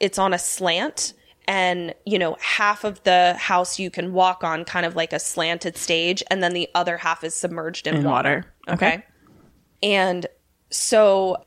it's 0.00 0.18
on 0.18 0.32
a 0.32 0.38
slant. 0.38 1.12
And, 1.48 1.94
you 2.06 2.18
know, 2.18 2.36
half 2.40 2.84
of 2.84 3.02
the 3.02 3.34
house 3.38 3.78
you 3.78 3.90
can 3.90 4.12
walk 4.12 4.44
on 4.44 4.64
kind 4.64 4.86
of 4.86 4.94
like 4.94 5.12
a 5.12 5.18
slanted 5.18 5.76
stage, 5.76 6.22
and 6.30 6.42
then 6.42 6.52
the 6.52 6.68
other 6.74 6.96
half 6.96 7.24
is 7.24 7.34
submerged 7.34 7.86
in, 7.86 7.96
In 7.96 8.04
water. 8.04 8.46
water. 8.68 8.74
Okay. 8.84 9.04
And 9.82 10.26
so 10.70 11.44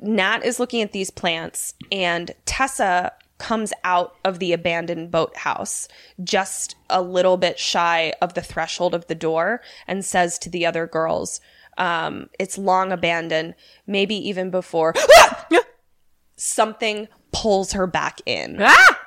Nat 0.00 0.44
is 0.44 0.60
looking 0.60 0.82
at 0.82 0.92
these 0.92 1.10
plants, 1.10 1.74
and 1.90 2.32
Tessa 2.44 3.12
comes 3.38 3.72
out 3.82 4.14
of 4.24 4.38
the 4.38 4.52
abandoned 4.52 5.10
boathouse 5.10 5.88
just 6.22 6.76
a 6.90 7.02
little 7.02 7.36
bit 7.36 7.58
shy 7.58 8.12
of 8.22 8.34
the 8.34 8.42
threshold 8.42 8.94
of 8.94 9.06
the 9.08 9.14
door 9.16 9.60
and 9.88 10.04
says 10.04 10.38
to 10.38 10.48
the 10.50 10.64
other 10.66 10.86
girls, 10.86 11.40
um, 11.78 12.28
It's 12.38 12.58
long 12.58 12.92
abandoned, 12.92 13.54
maybe 13.86 14.14
even 14.14 14.50
before. 14.50 14.94
something 16.36 17.08
pulls 17.32 17.72
her 17.72 17.86
back 17.86 18.20
in, 18.26 18.62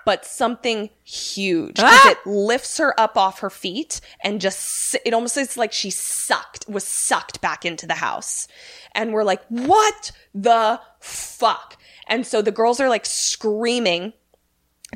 but 0.06 0.26
something 0.26 0.90
huge. 1.04 1.80
Ah! 1.80 2.00
'cause 2.04 2.12
It 2.14 2.30
lifts 2.30 2.78
her 2.78 2.98
up 3.00 3.18
off 3.18 3.40
her 3.40 3.50
feet 3.50 4.00
and 4.24 4.40
just, 4.40 4.96
it 5.06 5.14
almost 5.14 5.36
is 5.38 5.58
like 5.58 5.74
she 5.74 5.90
sucked, 5.90 6.70
was 6.70 6.84
sucked 6.84 7.42
back 7.42 7.66
into 7.66 7.86
the 7.88 7.96
house. 7.96 8.48
And 8.94 9.12
we're 9.12 9.24
like, 9.24 9.44
what 9.50 10.12
the 10.34 10.80
fuck? 11.00 11.78
And 12.08 12.26
so 12.26 12.42
the 12.42 12.52
girls 12.52 12.80
are 12.80 12.90
like 12.90 13.06
screaming 13.06 14.14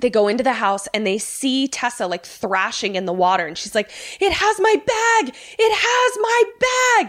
they 0.01 0.09
go 0.09 0.27
into 0.29 0.43
the 0.43 0.53
house 0.53 0.87
and 0.93 1.05
they 1.05 1.17
see 1.17 1.67
Tessa 1.67 2.07
like 2.07 2.25
thrashing 2.25 2.95
in 2.95 3.05
the 3.05 3.11
water 3.11 3.45
and 3.45 3.57
she's 3.57 3.75
like, 3.75 3.91
it 4.21 4.31
has 4.31 4.59
my 4.59 4.75
bag. 4.75 5.35
It 5.57 5.73
has 5.75 6.17
my 6.21 6.43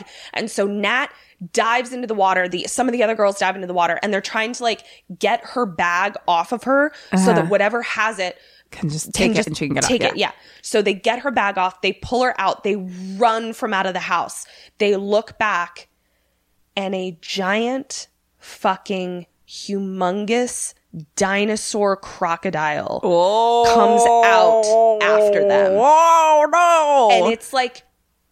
bag. 0.00 0.06
And 0.32 0.50
so 0.50 0.66
Nat 0.66 1.08
dives 1.52 1.92
into 1.92 2.06
the 2.06 2.14
water. 2.14 2.48
The, 2.48 2.64
some 2.68 2.88
of 2.88 2.92
the 2.92 3.02
other 3.02 3.14
girls 3.14 3.38
dive 3.38 3.54
into 3.54 3.66
the 3.66 3.74
water 3.74 3.98
and 4.02 4.12
they're 4.12 4.20
trying 4.20 4.52
to 4.54 4.62
like 4.62 4.84
get 5.18 5.40
her 5.44 5.66
bag 5.66 6.14
off 6.28 6.52
of 6.52 6.64
her 6.64 6.92
so 7.12 7.26
that 7.26 7.38
uh-huh. 7.38 7.48
whatever 7.48 7.82
has 7.82 8.18
it 8.18 8.36
Can 8.70 8.88
just 8.88 9.12
take 9.12 9.36
it 9.36 9.46
and 9.46 9.56
she 9.56 9.66
can 9.66 9.74
get 9.74 9.84
take 9.84 10.04
off. 10.04 10.12
it. 10.12 10.16
Yeah. 10.16 10.32
So 10.62 10.82
they 10.82 10.94
get 10.94 11.20
her 11.20 11.30
bag 11.30 11.58
off. 11.58 11.80
They 11.80 11.92
pull 11.92 12.22
her 12.22 12.34
out. 12.38 12.62
They 12.62 12.76
run 13.16 13.52
from 13.52 13.74
out 13.74 13.86
of 13.86 13.94
the 13.94 14.00
house. 14.00 14.46
They 14.78 14.96
look 14.96 15.38
back, 15.38 15.88
and 16.76 16.94
a 16.94 17.18
giant, 17.20 18.08
fucking, 18.38 19.26
humongous 19.48 20.74
dinosaur 21.16 21.96
crocodile 21.96 23.00
comes 23.00 24.02
out 24.26 24.98
after 25.02 25.46
them. 25.46 25.72
Oh 25.74 26.48
no! 26.50 27.08
And 27.12 27.32
it's 27.32 27.52
like 27.52 27.82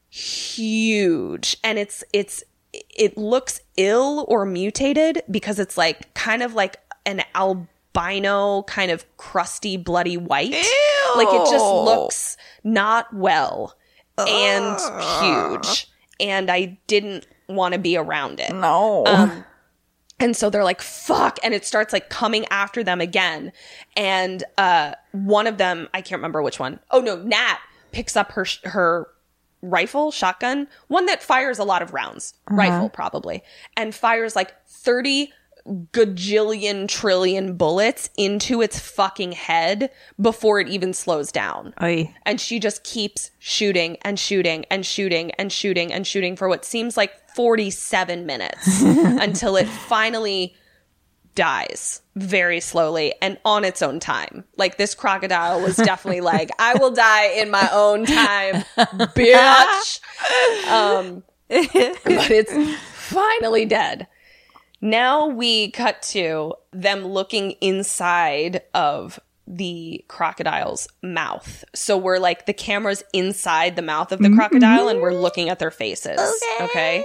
huge, 0.08 1.56
and 1.64 1.78
it's 1.78 2.04
it's 2.12 2.44
it 2.90 3.16
looks 3.16 3.60
ill 3.76 4.24
or 4.28 4.44
mutated 4.44 5.22
because 5.30 5.58
it's 5.58 5.76
like 5.76 6.12
kind 6.14 6.42
of 6.42 6.54
like 6.54 6.76
an 7.06 7.22
albino 7.34 8.62
kind 8.64 8.90
of 8.90 9.04
crusty 9.16 9.76
bloody 9.76 10.16
white 10.16 10.52
like 11.16 11.28
it 11.28 11.50
just 11.50 11.64
looks 11.64 12.36
not 12.64 13.12
well 13.14 13.74
and 14.18 14.78
huge 15.20 15.88
and 16.20 16.50
i 16.50 16.78
didn't 16.86 17.26
want 17.48 17.72
to 17.72 17.78
be 17.78 17.96
around 17.96 18.40
it 18.40 18.52
no. 18.52 19.04
um, 19.06 19.44
and 20.20 20.36
so 20.36 20.50
they're 20.50 20.64
like, 20.64 20.82
fuck. 20.82 21.38
And 21.42 21.54
it 21.54 21.64
starts 21.64 21.92
like 21.92 22.10
coming 22.10 22.44
after 22.50 22.82
them 22.82 23.00
again. 23.00 23.52
And 23.96 24.42
uh, 24.56 24.94
one 25.12 25.46
of 25.46 25.58
them, 25.58 25.88
I 25.94 26.00
can't 26.00 26.18
remember 26.18 26.42
which 26.42 26.58
one. 26.58 26.80
Oh 26.90 27.00
no, 27.00 27.16
Nat 27.22 27.58
picks 27.92 28.16
up 28.16 28.32
her, 28.32 28.44
sh- 28.44 28.58
her 28.64 29.08
rifle, 29.62 30.10
shotgun, 30.10 30.68
one 30.88 31.06
that 31.06 31.22
fires 31.22 31.58
a 31.58 31.64
lot 31.64 31.82
of 31.82 31.92
rounds, 31.92 32.34
uh-huh. 32.46 32.56
rifle 32.56 32.88
probably, 32.88 33.42
and 33.76 33.94
fires 33.94 34.36
like 34.36 34.54
30 34.66 35.32
gajillion 35.92 36.88
trillion 36.88 37.56
bullets 37.56 38.10
into 38.16 38.62
its 38.62 38.78
fucking 38.78 39.32
head 39.32 39.90
before 40.20 40.60
it 40.60 40.68
even 40.68 40.92
slows 40.94 41.30
down. 41.30 41.74
And 42.24 42.40
she 42.40 42.58
just 42.58 42.84
keeps 42.84 43.30
shooting 43.38 43.98
and 44.02 44.18
shooting 44.18 44.64
and 44.70 44.84
shooting 44.84 45.30
and 45.32 45.52
shooting 45.52 45.92
and 45.92 46.06
shooting 46.06 46.36
for 46.36 46.48
what 46.48 46.64
seems 46.64 46.96
like 46.96 47.12
47 47.34 48.26
minutes 48.26 48.82
until 48.82 49.56
it 49.56 49.68
finally 49.68 50.54
dies 51.38 52.02
very 52.16 52.58
slowly 52.58 53.14
and 53.22 53.38
on 53.44 53.64
its 53.64 53.80
own 53.80 54.00
time. 54.00 54.42
Like 54.56 54.76
this 54.76 54.96
crocodile 54.96 55.60
was 55.60 55.76
definitely 55.76 56.20
like, 56.34 56.50
I 56.58 56.74
will 56.74 56.90
die 56.90 57.26
in 57.26 57.48
my 57.48 57.68
own 57.72 58.04
time, 58.04 58.64
bitch. 58.76 60.00
Um, 60.68 61.22
but 61.48 62.30
it's 62.30 62.52
finally 62.92 63.66
dead. 63.66 64.08
Now 64.80 65.28
we 65.28 65.70
cut 65.70 66.02
to 66.02 66.54
them 66.72 67.04
looking 67.04 67.52
inside 67.60 68.62
of 68.74 69.20
the 69.46 70.04
crocodile's 70.08 70.88
mouth. 71.04 71.64
So 71.72 71.96
we're 71.96 72.18
like 72.18 72.46
the 72.46 72.52
camera's 72.52 73.04
inside 73.12 73.76
the 73.76 73.82
mouth 73.82 74.10
of 74.10 74.18
the 74.18 74.30
crocodile 74.34 74.88
and 74.88 75.00
we're 75.00 75.14
looking 75.14 75.50
at 75.50 75.60
their 75.60 75.70
faces. 75.70 76.18
Okay. 76.60 77.04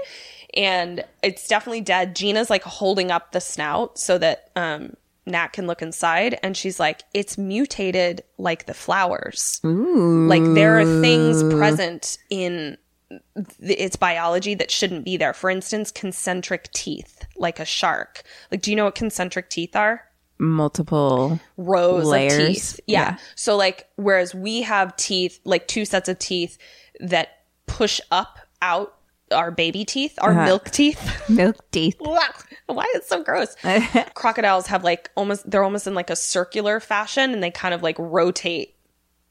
And 0.56 1.04
it's 1.22 1.48
definitely 1.48 1.82
dead. 1.82 2.16
Gina's 2.16 2.50
like 2.50 2.64
holding 2.64 3.12
up 3.12 3.32
the 3.32 3.42
snout 3.42 3.98
so 3.98 4.18
that 4.18 4.52
um 4.56 4.94
Nat 5.26 5.50
can 5.50 5.68
look 5.68 5.82
inside 5.82 6.38
and 6.44 6.56
she's 6.56 6.80
like, 6.80 7.04
it's 7.14 7.38
mutated 7.38 8.24
like 8.38 8.66
the 8.66 8.74
flowers. 8.74 9.62
Like 9.64 10.44
there 10.54 10.80
are 10.80 11.02
things 11.02 11.42
present 11.56 12.18
in 12.30 12.78
th- 13.10 13.80
its 13.80 13.96
biology 13.96 14.54
that 14.56 14.70
shouldn't 14.72 15.06
be 15.06 15.18
there. 15.18 15.34
For 15.34 15.50
instance, 15.50 15.92
concentric 15.92 16.72
teeth, 16.74 17.26
like 17.36 17.60
a 17.60 17.66
shark. 17.66 18.24
Like, 18.52 18.62
do 18.62 18.72
you 18.72 18.76
know 18.78 18.86
what 18.86 18.96
concentric 18.96 19.50
teeth 19.50 19.76
are? 19.76 20.04
Multiple. 20.40 21.40
Rows 21.58 22.06
Layers. 22.06 22.34
of 22.34 22.48
teeth. 22.48 22.80
Yeah. 22.88 23.02
Yeah. 23.02 23.18
So, 23.36 23.56
like, 23.56 23.88
whereas 23.96 24.36
we 24.36 24.64
have 24.64 24.96
teeth, 24.98 25.40
like 25.46 25.68
two 25.68 25.86
sets 25.86 26.10
of 26.10 26.20
teeth 26.20 26.58
that 27.00 27.44
push 27.66 28.02
up 28.12 28.40
out 28.62 28.98
our 29.34 29.52
baby 29.52 29.84
teeth, 29.86 30.18
our 30.22 30.32
uh-huh. 30.32 30.46
milk 30.46 30.72
teeth. 30.72 31.24
Milk 31.30 31.58
teeth. 31.72 31.96
Why 32.66 32.86
is 32.96 33.02
it 33.02 33.06
so 33.06 33.24
gross? 33.24 33.56
Crocodiles 34.14 34.68
have 34.68 34.84
like 34.84 35.12
almost, 35.16 35.50
they're 35.50 35.64
almost 35.64 35.88
in 35.88 35.96
like 35.96 36.10
a 36.10 36.16
circular 36.16 36.80
fashion 36.80 37.34
and 37.34 37.44
they 37.44 37.52
kind 37.52 37.74
of 37.74 37.84
like 37.84 37.98
rotate 38.00 38.76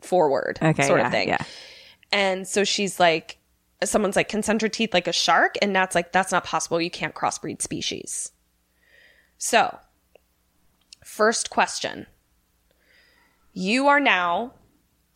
forward, 0.01 0.59
Okay. 0.61 0.87
sort 0.87 1.01
yeah, 1.01 1.07
of 1.07 1.13
thing. 1.13 1.29
Yeah. 1.29 1.45
And 2.13 2.47
so 2.47 2.65
she's 2.65 3.01
like, 3.01 3.39
someone's 3.85 4.17
like 4.17 4.29
concentric 4.29 4.73
teeth 4.73 4.93
like 4.93 5.09
a 5.09 5.13
shark. 5.13 5.57
And 5.63 5.73
Nat's 5.73 5.95
like, 5.95 6.13
that's 6.13 6.33
not 6.33 6.45
possible. 6.45 6.81
You 6.81 6.91
can't 6.91 7.15
crossbreed 7.15 7.63
species. 7.63 8.33
So, 9.39 9.79
first 11.05 11.51
question. 11.51 12.07
You 13.53 13.89
are 13.89 14.01
now 14.01 14.55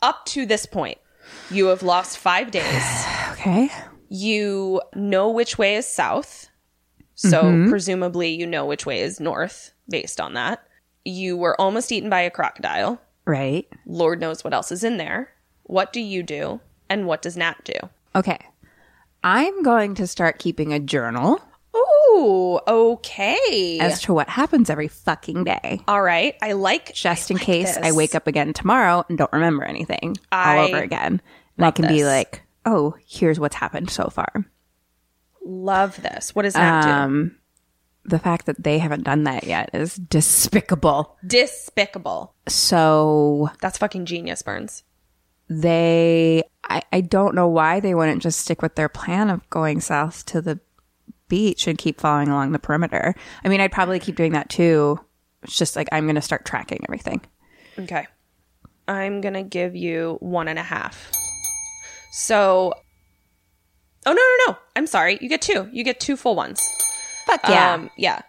up 0.01 0.25
to 0.27 0.45
this 0.45 0.65
point. 0.65 0.97
You 1.49 1.67
have 1.67 1.83
lost 1.83 2.17
five 2.17 2.51
days. 2.51 3.05
Okay. 3.37 3.69
You 4.09 4.81
know 4.95 5.29
which 5.29 5.57
way 5.57 5.75
is 5.75 5.87
south. 5.87 6.49
So, 7.15 7.43
mm-hmm. 7.43 7.69
presumably, 7.69 8.29
you 8.29 8.45
know 8.45 8.65
which 8.65 8.85
way 8.85 9.01
is 9.01 9.19
north 9.19 9.71
based 9.89 10.21
on 10.21 10.33
that. 10.35 10.67
You 11.03 11.35
were 11.35 11.59
almost 11.59 11.91
eaten 11.91 12.09
by 12.09 12.21
a 12.21 12.29
crocodile. 12.29 13.01
Right. 13.25 13.67
Lord 13.85 14.19
knows 14.19 14.43
what 14.43 14.53
else 14.53 14.71
is 14.71 14.83
in 14.83 14.97
there. 14.97 15.33
What 15.63 15.91
do 15.91 15.99
you 15.99 16.21
do? 16.23 16.61
And 16.89 17.07
what 17.07 17.21
does 17.21 17.35
Nat 17.35 17.55
do? 17.63 17.73
Okay. 18.15 18.37
I'm 19.23 19.63
going 19.63 19.95
to 19.95 20.07
start 20.07 20.39
keeping 20.39 20.73
a 20.73 20.79
journal 20.79 21.41
Ooh, 21.75 22.59
okay. 22.67 23.77
as 23.79 24.01
to 24.03 24.13
what 24.13 24.29
happens 24.29 24.69
every 24.69 24.87
fucking 24.87 25.43
day. 25.43 25.81
All 25.87 26.01
right. 26.01 26.35
I 26.41 26.53
like 26.53 26.93
Just 26.93 27.29
I 27.29 27.33
in 27.33 27.37
like 27.37 27.45
case 27.45 27.77
I 27.77 27.91
wake 27.91 28.15
up 28.15 28.27
again 28.27 28.53
tomorrow 28.53 29.05
and 29.09 29.17
don't 29.17 29.31
remember 29.33 29.63
anything 29.63 30.17
I 30.31 30.57
all 30.57 30.65
over 30.65 30.77
again. 30.77 31.21
And 31.57 31.65
I 31.65 31.71
can 31.71 31.87
be 31.87 32.05
like, 32.05 32.43
oh, 32.67 32.95
here's 33.05 33.39
what's 33.39 33.55
happened 33.55 33.89
so 33.89 34.09
far. 34.09 34.45
Love 35.43 35.99
this. 36.01 36.35
What 36.35 36.43
does 36.43 36.53
do? 36.53 36.59
Um, 36.59 37.37
the 38.03 38.19
fact 38.19 38.45
that 38.45 38.61
they 38.63 38.77
haven't 38.77 39.03
done 39.03 39.23
that 39.23 39.45
yet 39.45 39.69
is 39.73 39.95
despicable. 39.95 41.17
Despicable. 41.25 42.35
So 42.47 43.49
That's 43.61 43.77
fucking 43.77 44.05
genius, 44.05 44.41
Burns. 44.41 44.83
they, 45.49 46.43
I, 46.65 46.83
I 46.91 47.01
don't 47.01 47.35
know 47.35 47.47
why 47.47 47.79
they 47.79 47.95
wouldn't 47.95 48.21
just 48.21 48.39
stick 48.41 48.61
with 48.61 48.75
their 48.75 48.89
plan 48.89 49.29
of 49.29 49.49
going 49.49 49.79
south 49.81 50.25
to 50.27 50.41
the 50.41 50.59
beach 51.29 51.67
and 51.67 51.77
keep 51.77 51.99
following 51.99 52.27
along 52.27 52.51
the 52.51 52.59
perimeter. 52.59 53.15
I 53.43 53.47
mean, 53.47 53.61
I'd 53.61 53.71
probably 53.71 53.99
keep 53.99 54.15
doing 54.15 54.33
that 54.33 54.49
too. 54.49 54.99
It's 55.43 55.57
just 55.57 55.75
like 55.75 55.87
I'm 55.91 56.05
going 56.05 56.15
to 56.15 56.21
start 56.21 56.45
tracking 56.45 56.83
everything. 56.87 57.21
Okay. 57.79 58.07
I'm 58.89 59.19
gonna 59.19 59.43
give 59.43 59.75
you 59.75 60.15
one 60.21 60.47
and 60.47 60.57
a 60.57 60.63
half. 60.63 61.11
So 62.11 62.73
Oh 64.05 64.13
no 64.13 64.15
no 64.15 64.51
no. 64.53 64.57
I'm 64.75 64.87
sorry. 64.87 65.17
You 65.21 65.27
get 65.29 65.41
two. 65.41 65.69
You 65.71 65.83
get 65.83 65.99
two 65.99 66.15
full 66.15 66.35
ones. 66.35 66.61
Fuck 67.25 67.41
yeah. 67.49 67.73
Um, 67.73 67.89
yeah. 67.97 68.21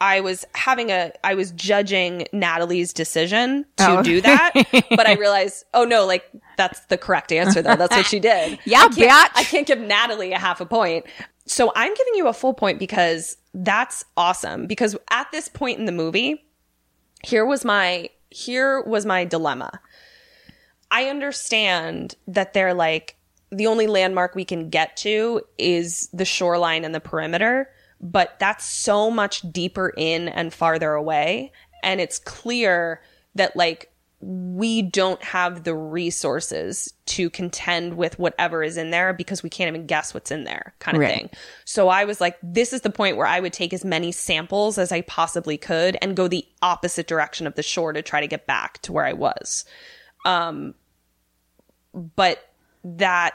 I 0.00 0.20
was 0.20 0.44
having 0.54 0.90
a, 0.90 1.10
I 1.24 1.34
was 1.34 1.52
judging 1.52 2.26
Natalie's 2.32 2.92
decision 2.92 3.64
to 3.76 3.98
Oh. 3.98 4.02
do 4.02 4.20
that, 4.20 4.52
but 4.90 5.06
I 5.06 5.14
realized, 5.14 5.64
oh 5.72 5.84
no, 5.84 6.04
like 6.04 6.24
that's 6.58 6.80
the 6.86 6.98
correct 6.98 7.32
answer 7.32 7.62
though. 7.62 7.76
That's 7.76 7.96
what 7.96 8.04
she 8.06 8.20
did. 8.20 8.58
Yeah, 8.66 8.82
I 8.84 8.88
can't. 8.88 9.32
I 9.34 9.44
can't 9.44 9.66
give 9.66 9.78
Natalie 9.80 10.32
a 10.32 10.38
half 10.38 10.60
a 10.60 10.66
point. 10.66 11.06
So 11.46 11.72
I'm 11.74 11.94
giving 11.94 12.14
you 12.14 12.28
a 12.28 12.32
full 12.34 12.52
point 12.54 12.78
because 12.78 13.36
that's 13.54 14.04
awesome. 14.18 14.66
Because 14.66 14.96
at 15.10 15.30
this 15.32 15.48
point 15.48 15.78
in 15.78 15.84
the 15.86 15.92
movie, 15.92 16.44
here 17.24 17.46
was 17.46 17.64
my, 17.64 18.10
here 18.30 18.82
was 18.82 19.06
my 19.06 19.24
dilemma. 19.24 19.80
I 20.90 21.04
understand 21.08 22.16
that 22.26 22.52
they're 22.52 22.74
like 22.74 23.15
the 23.56 23.66
only 23.66 23.86
landmark 23.86 24.34
we 24.34 24.44
can 24.44 24.68
get 24.68 24.96
to 24.98 25.40
is 25.58 26.08
the 26.12 26.24
shoreline 26.24 26.84
and 26.84 26.94
the 26.94 27.00
perimeter, 27.00 27.70
but 28.00 28.38
that's 28.38 28.64
so 28.64 29.10
much 29.10 29.40
deeper 29.50 29.92
in 29.96 30.28
and 30.28 30.52
farther 30.52 30.92
away. 30.92 31.52
And 31.82 32.00
it's 32.00 32.18
clear 32.18 33.00
that 33.34 33.56
like 33.56 33.90
we 34.20 34.80
don't 34.82 35.22
have 35.22 35.64
the 35.64 35.74
resources 35.74 36.92
to 37.04 37.28
contend 37.30 37.94
with 37.94 38.18
whatever 38.18 38.62
is 38.62 38.76
in 38.76 38.90
there 38.90 39.12
because 39.12 39.42
we 39.42 39.50
can't 39.50 39.68
even 39.68 39.86
guess 39.86 40.14
what's 40.14 40.30
in 40.30 40.44
there 40.44 40.74
kind 40.78 40.96
of 40.96 41.02
Right. 41.02 41.14
thing. 41.14 41.30
So 41.64 41.88
I 41.88 42.04
was 42.04 42.20
like, 42.20 42.36
this 42.42 42.72
is 42.72 42.80
the 42.80 42.90
point 42.90 43.16
where 43.16 43.26
I 43.26 43.40
would 43.40 43.52
take 43.52 43.72
as 43.74 43.84
many 43.84 44.12
samples 44.12 44.78
as 44.78 44.90
I 44.90 45.02
possibly 45.02 45.58
could 45.58 45.96
and 46.02 46.16
go 46.16 46.28
the 46.28 46.46
opposite 46.62 47.06
direction 47.06 47.46
of 47.46 47.54
the 47.54 47.62
shore 47.62 47.92
to 47.92 48.02
try 48.02 48.20
to 48.20 48.26
get 48.26 48.46
back 48.46 48.80
to 48.82 48.92
where 48.92 49.04
I 49.04 49.12
was 49.12 49.64
um, 50.26 50.74
but 51.94 52.50
that 52.84 53.34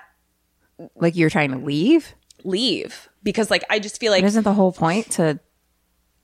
like 0.96 1.16
you're 1.16 1.30
trying 1.30 1.52
to 1.52 1.58
leave? 1.58 2.14
leave 2.44 3.08
because 3.22 3.52
like 3.52 3.64
I 3.70 3.78
just 3.80 4.00
feel 4.00 4.12
like 4.12 4.24
But 4.24 4.28
isn't 4.28 4.44
the 4.44 4.54
whole 4.54 4.72
point 4.72 5.12
to 5.12 5.40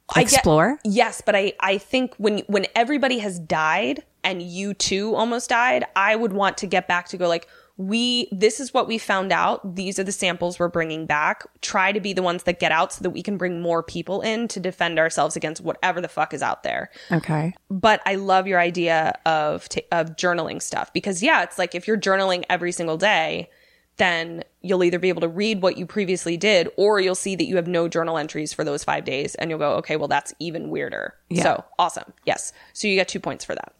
I 0.10 0.24
get- 0.24 0.34
explore? 0.34 0.80
yes, 0.84 1.22
but 1.26 1.36
I 1.36 1.54
I 1.60 1.78
think 1.78 2.16
when 2.18 2.40
when 2.48 2.66
everybody 2.76 3.20
has 3.20 3.38
died 3.40 4.04
and 4.24 4.42
you 4.42 4.74
too 4.74 5.16
almost 5.16 5.50
died, 5.50 5.86
I 5.96 6.16
would 6.16 6.34
want 6.34 6.58
to 6.60 6.68
get 6.68 6.88
back 6.88 7.08
to 7.10 7.18
go 7.18 7.28
like, 7.28 7.48
we, 7.80 8.28
this 8.32 8.60
is 8.60 8.74
what 8.74 8.88
we 8.88 8.98
found 8.98 9.32
out. 9.32 9.76
These 9.76 10.00
are 10.00 10.04
the 10.04 10.12
samples 10.12 10.58
we're 10.58 10.68
bringing 10.68 11.06
back. 11.06 11.46
Try 11.62 11.92
to 11.92 12.00
be 12.00 12.12
the 12.12 12.24
ones 12.24 12.44
that 12.44 12.60
get 12.60 12.72
out 12.72 12.92
so 12.92 13.04
that 13.04 13.12
we 13.12 13.22
can 13.22 13.38
bring 13.38 13.62
more 13.62 13.84
people 13.84 14.22
in 14.22 14.48
to 14.50 14.60
defend 14.60 14.98
ourselves 14.98 15.36
against 15.36 15.62
whatever 15.62 16.02
the 16.02 16.08
fuck 16.08 16.34
is 16.34 16.42
out 16.42 16.64
there 16.64 16.90
Okay. 17.12 17.54
but 17.70 18.02
I 18.08 18.16
love 18.16 18.48
your 18.48 18.60
idea 18.60 19.14
of 19.28 19.70
t- 19.70 19.84
of 19.92 20.16
journaling 20.16 20.60
stuff 20.62 20.92
because 20.92 21.22
yeah, 21.22 21.44
it's 21.44 21.60
like 21.60 21.76
if 21.76 21.88
you're 21.88 22.00
journaling 22.00 22.44
every 22.50 22.72
single 22.72 22.98
day, 22.98 23.50
then 23.98 24.44
you'll 24.62 24.84
either 24.84 25.00
be 25.00 25.10
able 25.10 25.22
to 25.22 25.28
read 25.28 25.62
what 25.62 25.78
you 25.78 25.86
previously 25.86 26.38
did 26.38 26.70
or 26.78 27.00
you'll 27.00 27.16
see 27.16 27.36
that 27.36 27.46
you 27.46 27.56
have 27.56 27.68
no 27.68 27.88
journal 27.88 28.18
entries 28.18 28.54
for 28.54 28.64
those 28.64 28.84
5 28.84 29.04
days 29.06 29.36
and 29.36 29.50
you'll 29.50 29.60
go, 29.60 29.74
"Okay, 29.74 29.96
well 29.96 30.08
that's 30.08 30.34
even 30.40 30.70
weirder." 30.70 31.16
Yeah. 31.30 31.44
So, 31.44 31.66
awesome. 31.80 32.14
Yes. 32.26 32.54
So 32.74 32.88
you 32.88 32.96
get 32.96 33.08
2 33.08 33.20
points 33.20 33.44
for 33.44 33.56
that. 33.56 33.74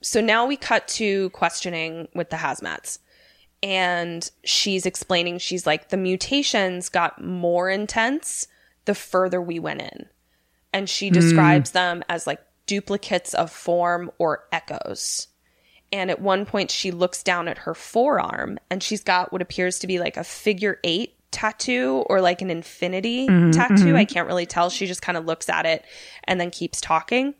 So 0.00 0.20
now 0.20 0.46
we 0.46 0.56
cut 0.56 0.88
to 0.88 1.30
questioning 1.30 2.08
with 2.14 2.30
the 2.30 2.36
hazmats. 2.36 2.98
And 3.64 4.28
she's 4.42 4.86
explaining, 4.86 5.38
she's 5.38 5.68
like, 5.68 5.90
the 5.90 5.96
mutations 5.96 6.88
got 6.88 7.22
more 7.22 7.70
intense 7.70 8.48
the 8.86 8.94
further 8.94 9.40
we 9.40 9.60
went 9.60 9.80
in 9.82 10.06
and 10.72 10.88
she 10.88 11.08
hmm. 11.08 11.14
describes 11.14 11.72
them 11.72 12.02
as 12.08 12.26
like 12.26 12.40
duplicates 12.66 13.34
of 13.34 13.50
form 13.50 14.10
or 14.18 14.44
echoes. 14.50 15.28
And 15.92 16.10
at 16.10 16.20
one 16.20 16.46
point, 16.46 16.70
she 16.70 16.90
looks 16.90 17.22
down 17.22 17.48
at 17.48 17.58
her 17.58 17.74
forearm 17.74 18.58
and 18.70 18.82
she's 18.82 19.02
got 19.04 19.30
what 19.30 19.42
appears 19.42 19.78
to 19.80 19.86
be 19.86 19.98
like 19.98 20.16
a 20.16 20.24
figure 20.24 20.78
eight 20.84 21.14
tattoo 21.30 22.04
or 22.08 22.20
like 22.20 22.40
an 22.42 22.50
infinity 22.50 23.26
mm-hmm, 23.26 23.50
tattoo. 23.50 23.74
Mm-hmm. 23.74 23.96
I 23.96 24.04
can't 24.04 24.26
really 24.26 24.46
tell. 24.46 24.70
She 24.70 24.86
just 24.86 25.02
kind 25.02 25.18
of 25.18 25.26
looks 25.26 25.48
at 25.48 25.66
it 25.66 25.84
and 26.24 26.40
then 26.40 26.50
keeps 26.50 26.80
talking. 26.80 27.34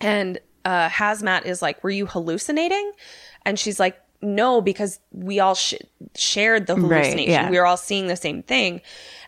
And 0.00 0.38
uh, 0.64 0.88
Hazmat 0.88 1.44
is 1.44 1.62
like, 1.62 1.82
Were 1.84 1.90
you 1.90 2.06
hallucinating? 2.06 2.92
And 3.44 3.58
she's 3.58 3.78
like, 3.78 4.00
No, 4.22 4.60
because 4.60 4.98
we 5.12 5.38
all 5.40 5.54
sh- 5.54 5.74
shared 6.16 6.66
the 6.66 6.74
Right, 6.74 7.04
hallucination. 7.04 7.30
yeah. 7.30 7.50
We 7.50 7.58
were 7.58 7.66
all 7.66 7.76
seeing 7.76 8.08
the 8.08 8.16
same 8.16 8.42
thing. 8.42 8.80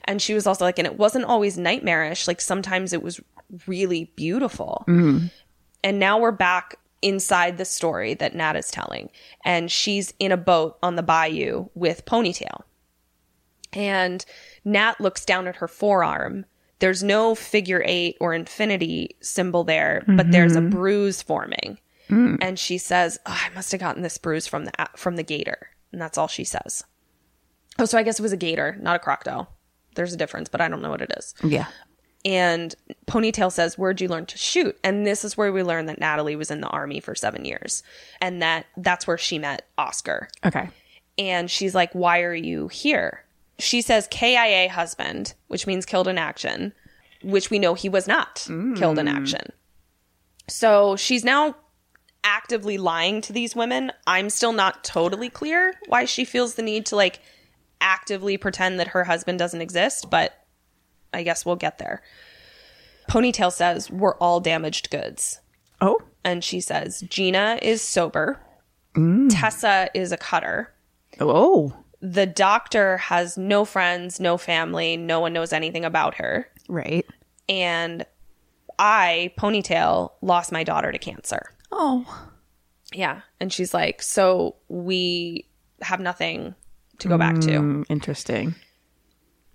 And 0.05 0.21
she 0.21 0.35
was 0.35 0.47
also 0.47 0.65
like, 0.65 0.79
And 0.79 0.87
it 0.87 0.99
wasn't 0.99 1.25
always 1.27 1.57
nightmarish. 1.59 2.27
Like 2.27 2.41
sometimes 2.41 2.93
it 2.93 3.03
was 3.03 3.21
really 3.67 4.11
beautiful. 4.17 4.85
Mm-hmm. 4.89 5.27
And 5.83 5.99
now 5.99 6.19
we're 6.19 6.33
back 6.33 6.79
inside 7.05 7.59
the 7.59 7.65
story 7.65 8.15
that 8.15 8.35
Nat 8.35 8.57
is 8.57 8.71
telling. 8.71 9.11
And 9.45 9.71
she's 9.71 10.15
in 10.19 10.33
a 10.33 10.37
boat 10.37 10.79
on 10.83 10.97
the 10.97 11.03
bayou 11.03 11.69
with 11.75 12.05
Ponytail. 12.07 12.63
And 13.73 14.25
Nat 14.65 15.01
looks 15.01 15.25
down 15.25 15.47
at 15.47 15.57
her 15.57 15.69
forearm. 15.69 16.47
There's 16.79 17.03
no 17.03 17.35
figure 17.35 17.83
eight 17.87 18.17
or 18.21 18.35
infinity 18.35 19.17
symbol 19.21 19.65
there, 19.65 20.05
but 20.07 20.31
there's 20.31 20.57
a 20.57 20.61
mm-hmm. 20.61 20.71
bruise 20.71 21.23
forming. 21.23 21.79
Mm. 22.11 22.39
And 22.41 22.59
she 22.59 22.79
says, 22.79 23.19
oh, 23.27 23.41
"I 23.43 23.55
must 23.55 23.73
have 23.73 23.81
gotten 23.81 24.03
this 24.03 24.19
bruise 24.19 24.47
from 24.47 24.67
the 24.67 24.73
from 24.97 25.17
the 25.17 25.23
gator." 25.23 25.71
And 25.93 26.01
that's 26.01 26.19
all 26.19 26.29
she 26.29 26.45
says. 26.45 26.85
Oh, 27.79 27.85
so 27.85 27.97
I 27.97 28.03
guess 28.03 28.19
it 28.19 28.23
was 28.23 28.33
a 28.33 28.37
gator, 28.37 28.77
not 28.81 28.97
a 28.97 28.99
crocodile. 28.99 29.51
There's 29.95 30.13
a 30.13 30.17
difference, 30.17 30.49
but 30.49 30.61
I 30.61 30.69
don't 30.69 30.83
know 30.83 30.91
what 30.91 31.01
it 31.01 31.13
is. 31.17 31.35
Yeah. 31.43 31.67
And 32.25 32.75
Ponytail 33.07 33.53
says, 33.53 33.77
Where'd 33.77 34.01
you 34.01 34.09
learn 34.09 34.27
to 34.27 34.39
shoot? 34.39 34.79
And 34.83 35.07
this 35.07 35.25
is 35.25 35.37
where 35.37 35.53
we 35.53 35.63
learn 35.63 35.87
that 35.87 36.01
Natalie 36.01 36.37
was 36.37 36.51
in 36.51 36.61
the 36.61 36.69
army 36.69 37.01
for 37.01 37.15
seven 37.15 37.45
years. 37.45 37.83
And 38.21 38.41
that 38.43 38.67
that's 38.77 39.07
where 39.07 39.19
she 39.19 39.39
met 39.39 39.69
Oscar. 39.77 40.29
Okay. 40.45 40.69
And 41.19 41.51
she's 41.51 41.75
like, 41.75 41.93
Why 41.93 42.23
are 42.23 42.35
you 42.35 42.69
here? 42.69 43.25
She 43.59 43.83
says 43.83 44.09
KIA 44.11 44.71
husband, 44.71 45.35
which 45.49 45.67
means 45.67 45.87
killed 45.87 46.09
in 46.09 46.19
action, 46.19 46.73
which 47.23 47.51
we 47.51 47.59
know 47.59 47.75
he 47.75 47.89
was 47.89 48.09
not 48.09 48.37
mm. 48.49 48.77
killed 48.77 48.99
in 48.99 49.07
action. 49.07 49.53
So 50.49 50.97
she's 50.97 51.25
now 51.25 51.55
actively 52.25 52.79
lying 52.79 53.21
to 53.21 53.33
these 53.33 53.55
women. 53.55 53.93
I'm 54.07 54.31
still 54.31 54.53
not 54.53 54.83
totally 54.83 55.29
clear 55.29 55.75
why 55.87 56.07
she 56.07 56.25
feels 56.25 56.55
the 56.55 56.63
need 56.63 56.87
to 56.87 56.97
like 56.97 57.21
actively 57.81 58.37
pretend 58.37 58.81
that 58.81 58.89
her 58.89 59.05
husband 59.05 59.39
doesn't 59.39 59.61
exist, 59.61 60.09
but 60.11 60.44
I 61.15 61.23
guess 61.23 61.47
we'll 61.47 61.57
get 61.57 61.79
there. 61.79 62.03
Ponytail 63.09 63.53
says, 63.53 63.91
We're 63.91 64.17
all 64.17 64.41
damaged 64.41 64.91
goods. 64.91 65.41
Oh. 65.81 65.99
And 66.25 66.43
she 66.43 66.61
says, 66.61 67.03
Gina 67.09 67.59
is 67.63 67.83
sober. 67.83 68.41
Tessa 69.29 69.91
is 69.93 70.13
a 70.13 70.17
cutter. 70.17 70.73
Oh. 71.21 71.75
The 72.01 72.27
doctor 72.27 72.99
has 72.99 73.37
no 73.37 73.65
friends, 73.65 74.21
no 74.21 74.37
family, 74.37 74.97
no 74.97 75.21
one 75.21 75.33
knows 75.33 75.53
anything 75.53 75.85
about 75.85 76.15
her. 76.17 76.49
Right. 76.69 77.07
And 77.49 78.07
I, 78.79 79.33
Ponytail, 79.39 80.13
lost 80.23 80.53
my 80.53 80.65
daughter 80.65 80.93
to 80.93 80.99
cancer. 80.99 81.51
Oh. 81.73 82.29
Yeah. 82.93 83.23
And 83.41 83.53
she's 83.53 83.75
like, 83.75 84.01
So 84.01 84.57
we 84.69 85.49
have 85.83 86.01
nothing 86.01 86.55
to 86.99 87.09
go 87.09 87.19
back 87.19 87.41
to. 87.41 87.51
Mm, 87.51 87.85
interesting. 87.89 88.55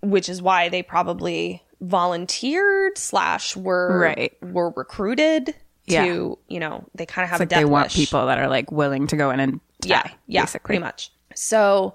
Which 0.02 0.30
is 0.30 0.41
why 0.41 0.70
they 0.70 0.82
probably 0.84 1.62
volunteered 1.82 2.97
slash 2.97 3.56
were 3.56 4.00
Right. 4.00 4.34
were 4.41 4.72
recruited 4.72 5.54
Yeah. 5.86 6.06
to 6.06 6.38
you 6.47 6.60
know 6.60 6.86
they 6.95 7.06
kind 7.06 7.24
of 7.24 7.30
have 7.30 7.39
like 7.39 7.50
they 7.50 7.66
want 7.66 7.91
people 7.91 8.26
that 8.28 8.38
are 8.38 8.47
like 8.50 8.72
willing 8.72 9.08
to 9.08 9.16
go 9.18 9.30
in 9.32 9.39
and 9.39 9.60
yeah 9.86 10.04
die, 10.04 10.16
yeah 10.28 10.41
basically. 10.43 10.66
pretty 10.68 10.80
much 10.82 11.12
so 11.36 11.93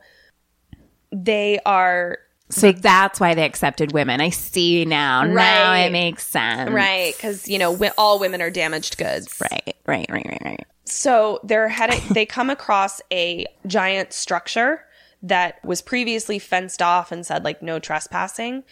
they 1.13 1.59
are 1.67 2.19
So 2.51 2.73
that's 2.73 3.19
why 3.21 3.35
they 3.35 3.45
accepted 3.45 3.93
women. 3.93 4.21
I 4.21 4.29
see 4.31 4.85
now. 4.85 5.23
Now 5.25 5.35
Right. 5.35 5.79
it 5.87 5.93
makes 5.93 6.27
sense. 6.27 6.71
right 6.71 7.15
because 7.17 7.49
you 7.49 7.59
know 7.59 7.77
all 7.99 8.19
women 8.19 8.41
are 8.43 8.51
damaged 8.51 8.97
goods 8.99 9.41
Right. 9.41 9.77
Right. 9.87 10.07
Right. 10.11 10.27
Right. 10.27 10.43
Right. 10.45 10.67
So 10.87 11.41
they're 11.45 11.69
heading. 11.69 12.01
they 12.11 12.27
come 12.27 12.51
across 12.51 13.01
a 13.13 13.47
giant 13.67 14.13
structure 14.13 14.84
that 15.25 15.65
was 15.65 15.81
previously 15.81 16.39
fenced 16.39 16.83
off 16.83 17.11
and 17.11 17.25
said 17.25 17.45
like 17.45 17.63
no 17.63 17.79
trespassing. 17.79 18.63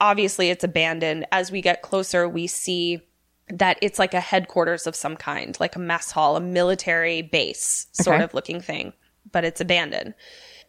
Obviously, 0.00 0.50
it's 0.50 0.64
abandoned. 0.64 1.24
As 1.30 1.52
we 1.52 1.62
get 1.62 1.82
closer, 1.82 2.28
we 2.28 2.46
see 2.46 3.00
that 3.48 3.78
it's 3.80 3.98
like 3.98 4.12
a 4.12 4.20
headquarters 4.20 4.86
of 4.86 4.96
some 4.96 5.16
kind, 5.16 5.56
like 5.60 5.76
a 5.76 5.80
mess 5.80 6.10
hall, 6.10 6.36
a 6.36 6.40
military 6.40 7.22
base 7.22 7.86
sort 7.92 8.16
Okay. 8.16 8.24
of 8.24 8.34
looking 8.34 8.60
thing, 8.60 8.92
but 9.30 9.44
it's 9.44 9.60
abandoned. 9.60 10.14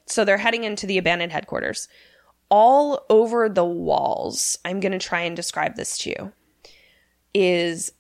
So 0.06 0.24
they're 0.24 0.38
heading 0.38 0.64
into 0.64 0.86
the 0.86 0.98
abandoned 0.98 1.32
headquarters. 1.32 1.88
All 2.50 3.06
over 3.10 3.48
the 3.50 3.66
walls, 3.66 4.58
I'm 4.66 4.80
going 4.80 4.92
to 4.92 5.00
try 5.00 5.22
and 5.22 5.36
describe 5.36 5.76
this 5.76 5.98
to 6.00 6.10
you, 6.10 6.32
is 7.34 7.94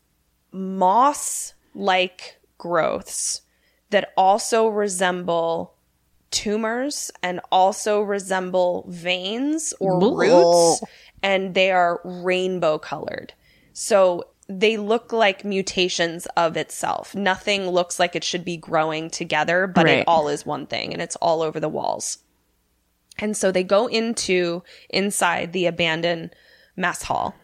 moss 0.52 1.54
like 1.74 2.38
growths 2.58 3.42
that 3.92 4.12
also 4.18 4.68
resemble 4.68 5.76
tumors 6.32 7.12
and 7.22 7.40
also 7.52 8.02
resemble 8.02 8.86
veins 8.88 9.74
or 9.80 10.00
roots, 10.00 10.82
and 11.22 11.54
they 11.54 11.72
are 11.72 12.02
rainbow 12.04 12.78
colored. 12.80 13.34
So 13.74 14.26
they 14.48 14.78
look 14.78 15.14
like 15.14 15.46
mutations 15.46 16.26
of 16.38 16.58
itself. 16.58 17.16
Nothing 17.16 17.70
looks 17.70 18.00
like 18.00 18.16
it 18.16 18.24
should 18.24 18.44
be 18.44 18.58
growing 18.58 19.10
together, 19.10 19.68
but 19.68 19.86
Right. 19.86 20.00
it 20.00 20.08
all 20.08 20.28
is 20.28 20.46
one 20.46 20.68
thing, 20.68 20.94
and 20.94 21.02
it's 21.02 21.16
all 21.18 21.42
over 21.42 21.60
the 21.60 21.70
walls. 21.70 22.20
And 23.20 23.38
so 23.38 23.52
they 23.52 23.64
go 23.64 23.88
into 23.88 24.64
inside 24.90 25.54
the 25.54 25.68
abandoned 25.68 26.36
mess 26.76 27.04
hall 27.04 27.36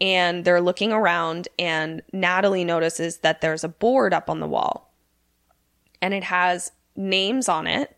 and 0.00 0.44
they're 0.44 0.60
looking 0.60 0.92
around 0.92 1.48
and 1.58 2.02
Natalie 2.12 2.64
notices 2.64 3.18
that 3.18 3.40
there's 3.40 3.64
a 3.64 3.68
board 3.68 4.12
up 4.12 4.28
on 4.28 4.40
the 4.40 4.48
wall 4.48 4.92
and 6.02 6.12
it 6.12 6.24
has 6.24 6.72
names 6.96 7.48
on 7.48 7.66
it 7.66 7.96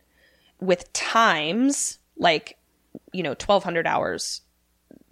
with 0.61 0.93
times 0.93 1.99
like 2.17 2.59
you 3.13 3.23
know 3.23 3.31
1200 3.31 3.87
hours 3.87 4.43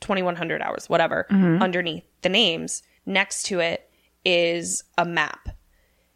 2100 0.01 0.61
hours 0.61 0.89
whatever 0.89 1.27
mm-hmm. 1.31 1.63
underneath 1.63 2.05
the 2.23 2.29
names. 2.29 2.83
Next 3.07 3.45
to 3.45 3.61
it 3.61 3.91
is 4.25 4.85
a 4.99 5.05
map. 5.05 5.49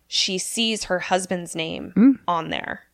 She 0.08 0.38
sees 0.38 0.84
her 0.84 1.00
husband's 1.00 1.56
name 1.56 1.92
mm. 1.96 2.18
on 2.28 2.50
there. 2.50 2.84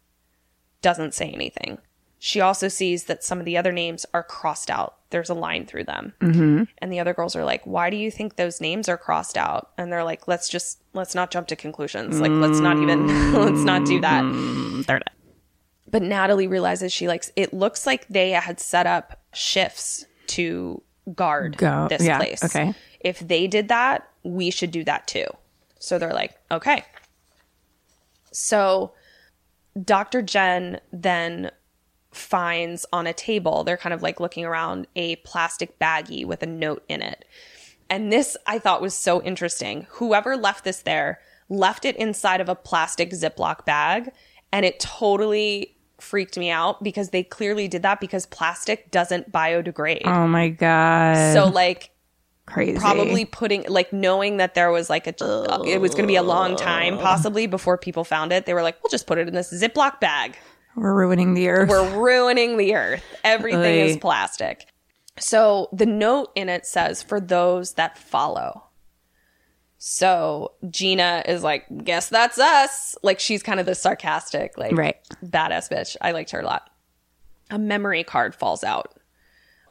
Doesn't 0.80 1.14
say 1.14 1.28
anything. 1.30 1.78
She 2.18 2.40
also 2.40 2.68
sees 2.68 3.04
that 3.04 3.24
some 3.24 3.38
of 3.38 3.44
the 3.44 3.58
other 3.58 3.72
names 3.72 4.06
are 4.14 4.22
crossed 4.22 4.70
out. 4.70 4.96
There's 5.10 5.28
a 5.28 5.34
line 5.34 5.66
through 5.66 5.84
them. 5.84 6.14
Mm-hmm. 6.20 6.64
And 6.78 6.92
the 6.92 7.00
other 7.00 7.12
girls 7.12 7.36
are 7.36 7.44
like 7.44 7.66
why 7.66 7.90
do 7.90 7.96
you 7.96 8.10
think 8.10 8.36
those 8.36 8.60
names 8.60 8.88
are 8.88 8.96
crossed 8.96 9.36
out? 9.36 9.70
And 9.76 9.92
they're 9.92 10.04
like 10.04 10.28
let's 10.28 10.48
just 10.48 10.78
let's 10.94 11.14
not 11.14 11.30
jump 11.30 11.48
to 11.48 11.56
conclusions. 11.56 12.20
Like 12.20 12.30
let's 12.30 12.60
not 12.60 12.78
even 12.78 13.32
let's 13.32 13.64
not 13.64 13.84
do 13.84 14.00
that. 14.00 14.24
Mm, 14.24 14.86
they're 14.86 14.98
not. 14.98 15.12
But 15.92 16.02
Natalie 16.02 16.48
realizes 16.48 16.92
she 16.92 17.06
likes 17.06 17.30
it 17.36 17.54
looks 17.54 17.86
like 17.86 18.08
they 18.08 18.30
had 18.30 18.58
set 18.58 18.86
up 18.88 19.20
shifts 19.32 20.04
to 20.28 20.82
guard 21.14 21.56
Go- 21.56 21.86
this 21.88 22.04
yeah, 22.04 22.18
place. 22.18 22.42
okay. 22.42 22.74
If 22.98 23.20
they 23.20 23.46
did 23.46 23.68
that, 23.68 24.08
we 24.24 24.50
should 24.50 24.72
do 24.72 24.82
that 24.84 25.06
too. 25.06 25.26
So 25.78 25.98
they're 25.98 26.12
like, 26.12 26.34
okay. 26.50 26.84
So 28.32 28.92
Dr. 29.80 30.22
Jen 30.22 30.80
then 30.92 31.50
finds 32.10 32.86
on 32.92 33.06
a 33.06 33.12
table, 33.12 33.64
they're 33.64 33.76
kind 33.76 33.92
of 33.92 34.02
like 34.02 34.20
looking 34.20 34.44
around 34.44 34.86
a 34.96 35.16
plastic 35.16 35.78
baggie 35.78 36.24
with 36.24 36.42
a 36.42 36.46
note 36.46 36.84
in 36.88 37.02
it. 37.02 37.24
And 37.90 38.12
this 38.12 38.36
I 38.46 38.58
thought 38.58 38.80
was 38.80 38.94
so 38.94 39.22
interesting. 39.22 39.86
Whoever 39.90 40.36
left 40.36 40.64
this 40.64 40.82
there 40.82 41.20
left 41.48 41.84
it 41.84 41.96
inside 41.96 42.40
of 42.40 42.48
a 42.48 42.54
plastic 42.54 43.10
Ziploc 43.10 43.66
bag, 43.66 44.10
and 44.52 44.64
it 44.64 44.80
totally 44.80 45.76
freaked 46.02 46.36
me 46.36 46.50
out 46.50 46.82
because 46.82 47.10
they 47.10 47.22
clearly 47.22 47.68
did 47.68 47.82
that 47.82 48.00
because 48.00 48.26
plastic 48.26 48.90
doesn't 48.90 49.32
biodegrade. 49.32 50.02
Oh 50.04 50.26
my 50.26 50.48
god. 50.48 51.32
so 51.32 51.46
like 51.46 51.90
crazy. 52.46 52.78
probably 52.78 53.24
putting 53.24 53.64
like 53.68 53.92
knowing 53.92 54.38
that 54.38 54.54
there 54.54 54.70
was 54.70 54.90
like 54.90 55.06
a 55.06 55.14
it 55.66 55.80
was 55.80 55.92
going 55.92 56.04
to 56.04 56.08
be 56.08 56.16
a 56.16 56.22
long 56.22 56.56
time 56.56 56.98
possibly 56.98 57.46
before 57.46 57.78
people 57.78 58.04
found 58.04 58.32
it. 58.32 58.46
They 58.46 58.54
were 58.54 58.62
like, 58.62 58.82
"We'll 58.82 58.90
just 58.90 59.06
put 59.06 59.18
it 59.18 59.28
in 59.28 59.34
this 59.34 59.52
Ziploc 59.52 60.00
bag." 60.00 60.36
we're 60.76 60.94
ruining 60.94 61.34
the 61.34 61.48
earth. 61.48 61.68
We're 61.68 61.98
ruining 61.98 62.56
the 62.56 62.74
earth. 62.74 63.04
Everything 63.24 63.86
is 63.86 63.96
plastic. 63.96 64.66
So 65.18 65.68
the 65.72 65.86
note 65.86 66.30
in 66.34 66.48
it 66.48 66.66
says, 66.66 67.02
for 67.02 67.20
those 67.20 67.74
that 67.74 67.98
follow. 67.98 68.64
So 69.84 70.52
Gina 70.70 71.24
is 71.26 71.42
like, 71.42 71.66
guess 71.82 72.08
that's 72.08 72.38
us. 72.38 72.94
Like 73.02 73.18
she's 73.18 73.42
kind 73.42 73.58
of 73.58 73.66
the 73.66 73.74
sarcastic, 73.74 74.56
like 74.56 74.76
Right. 74.76 74.96
badass 75.24 75.68
bitch. 75.68 75.96
I 76.00 76.12
liked 76.12 76.30
her 76.30 76.38
a 76.38 76.44
lot. 76.44 76.70
A 77.50 77.58
memory 77.58 78.04
card 78.04 78.32
falls 78.32 78.62
out. 78.62 78.94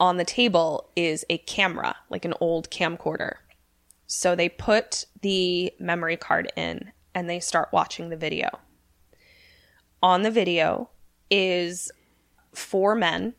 On 0.01 0.18
the 0.18 0.26
table 0.26 0.89
is 0.97 1.24
a 1.30 1.38
camera, 1.38 1.95
like 2.09 2.26
an 2.26 2.34
old 2.41 2.70
camcorder. 2.70 3.36
So 4.05 4.36
they 4.36 4.49
put 4.49 5.05
the 5.22 5.72
memory 5.80 6.18
card 6.18 6.51
in 6.57 6.91
and 7.16 7.30
they 7.30 7.39
start 7.39 7.70
watching 7.72 8.09
the 8.09 8.18
video. 8.18 8.49
On 10.03 10.24
the 10.24 10.32
video 10.32 10.89
is 11.30 11.89
four 12.53 12.95
men 12.95 13.34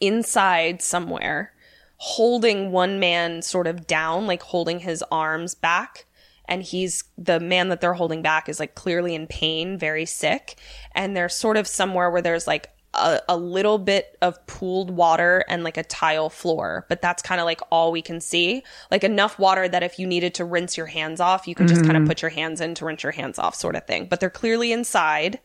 inside 0.00 0.82
somewhere 0.82 1.53
holding 1.96 2.70
one 2.72 2.98
man 2.98 3.42
sort 3.42 3.66
of 3.66 3.86
down, 3.86 4.26
like 4.26 4.42
holding 4.42 4.80
his 4.80 5.02
arms 5.10 5.54
back. 5.54 6.06
And 6.46 6.62
he's 6.62 7.04
the 7.16 7.40
man 7.40 7.70
that 7.70 7.80
they're 7.80 7.94
holding 7.94 8.20
back 8.20 8.48
is 8.48 8.60
like 8.60 8.74
clearly 8.74 9.14
in 9.14 9.26
pain, 9.26 9.78
very 9.78 10.04
sick. 10.04 10.56
And 10.94 11.16
they're 11.16 11.30
sort 11.30 11.56
of 11.56 11.66
somewhere 11.66 12.10
where 12.10 12.20
there's 12.20 12.46
like 12.46 12.74
a, 12.94 13.20
a 13.28 13.36
little 13.36 13.78
bit 13.78 14.16
of 14.22 14.44
pooled 14.46 14.90
water 14.90 15.44
and 15.48 15.64
like 15.64 15.76
a 15.76 15.82
tile 15.82 16.30
floor, 16.30 16.86
but 16.88 17.02
that's 17.02 17.22
kind 17.22 17.40
of 17.40 17.44
like 17.44 17.60
all 17.70 17.92
we 17.92 18.02
can 18.02 18.20
see. 18.20 18.62
Like 18.90 19.04
enough 19.04 19.38
water 19.38 19.68
that 19.68 19.82
if 19.82 19.98
you 19.98 20.06
needed 20.06 20.34
to 20.34 20.44
rinse 20.44 20.76
your 20.76 20.86
hands 20.86 21.20
off, 21.20 21.48
you 21.48 21.54
could 21.54 21.68
just 21.68 21.82
kind 21.82 21.96
of 21.96 22.02
mm-hmm. 22.02 22.08
put 22.08 22.22
your 22.22 22.30
hands 22.30 22.60
in 22.60 22.74
to 22.76 22.84
rinse 22.84 23.02
your 23.02 23.12
hands 23.12 23.38
off, 23.38 23.54
sort 23.54 23.76
of 23.76 23.86
thing. 23.86 24.06
But 24.06 24.20
they're 24.20 24.30
clearly 24.30 24.72
inside, 24.72 25.40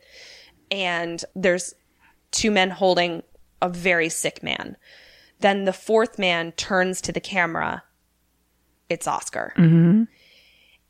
and 0.70 1.24
there's 1.34 1.74
two 2.30 2.50
men 2.50 2.70
holding 2.70 3.22
a 3.62 3.68
very 3.68 4.08
sick 4.08 4.42
man. 4.42 4.76
Then 5.40 5.64
the 5.64 5.72
fourth 5.72 6.18
man 6.18 6.52
turns 6.52 7.00
to 7.02 7.12
the 7.12 7.20
camera. 7.20 7.82
It's 8.88 9.06
Oscar. 9.06 9.52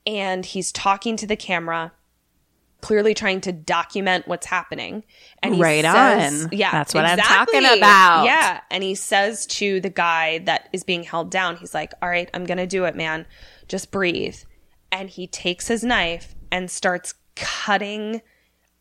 And 0.07 0.46
he's 0.46 0.72
talking 0.72 1.16
to 1.16 1.26
the 1.26 1.36
camera, 1.36 1.92
clearly 2.80 3.14
trying 3.14 3.40
to 3.42 3.53
document 3.53 4.26
what's 4.26 4.46
happening. 4.46 5.05
And 5.42 5.55
he 5.55 5.62
Right 5.62 5.84
says, 5.84 6.44
on. 6.44 6.51
Yeah, 6.53 6.72
That's 6.72 6.94
what 6.94 7.05
I'm 7.05 7.18
talking 7.18 7.64
about. 7.64 8.24
Yeah. 8.24 8.61
And 8.70 8.82
he 8.82 8.94
says 8.94 9.46
to 9.46 9.80
the 9.80 9.90
guy 9.90 10.38
that 10.38 10.68
is 10.72 10.82
being 10.82 11.03
held 11.05 11.30
down, 11.30 11.57
he's 11.57 11.74
like, 11.74 11.92
All 12.03 12.09
right, 12.09 12.30
I'm 12.34 12.44
going 12.44 12.59
to 12.59 12.66
do 12.66 12.84
it, 12.84 12.96
man. 12.96 13.26
Just 13.68 13.90
breathe. 13.90 14.36
And 14.90 15.11
he 15.11 15.26
takes 15.26 15.68
his 15.68 15.84
knife 15.84 16.34
and 16.51 16.70
starts 16.70 17.14
cutting 17.36 18.22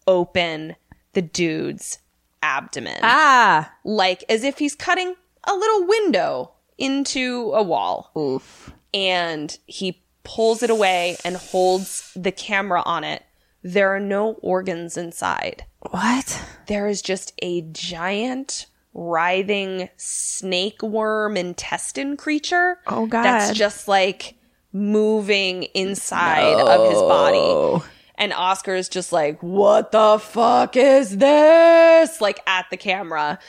open 0.07 0.75
the 1.13 1.21
dude's 1.21 1.99
abdomen 2.41 2.99
ah. 3.03 3.71
like 3.83 4.23
as 4.29 4.43
if 4.43 4.57
he's 4.59 4.73
cutting 4.73 5.13
a 5.45 5.53
little 5.53 5.87
window 5.87 6.51
into 6.77 7.51
a 7.53 7.63
wall. 7.63 8.11
Oof. 8.17 8.73
And 8.93 9.57
he 9.65 10.01
pulls 10.23 10.63
it 10.63 10.69
away 10.69 11.17
and 11.23 11.35
holds 11.35 12.11
the 12.15 12.31
camera 12.31 12.81
on 12.85 13.03
it. 13.03 13.23
There 13.63 13.93
are 13.93 13.99
no 13.99 14.33
organs 14.41 14.95
inside. 14.97 15.65
What? 15.91 16.43
There 16.67 16.87
is 16.87 17.01
just 17.01 17.33
a 17.41 17.61
giant 17.71 18.67
writhing 18.93 19.89
snake 19.97 20.81
worm 20.81 21.37
intestine 21.37 22.17
creature. 22.17 22.79
Oh, 22.87 23.05
God. 23.05 23.23
That's 23.23 23.57
just 23.57 23.87
like 23.87 24.35
moving 24.71 25.63
inside 25.63 26.59
of 26.59 26.91
his 26.91 27.01
body. 27.01 27.83
And 28.15 28.33
Oscar 28.33 28.75
is 28.75 28.89
just 28.89 29.11
like, 29.11 29.41
what 29.41 29.91
the 29.91 30.19
fuck 30.19 30.75
is 30.75 31.17
this? 31.17 32.21
Like 32.21 32.41
at 32.45 32.65
the 32.69 32.77
camera. 32.77 33.39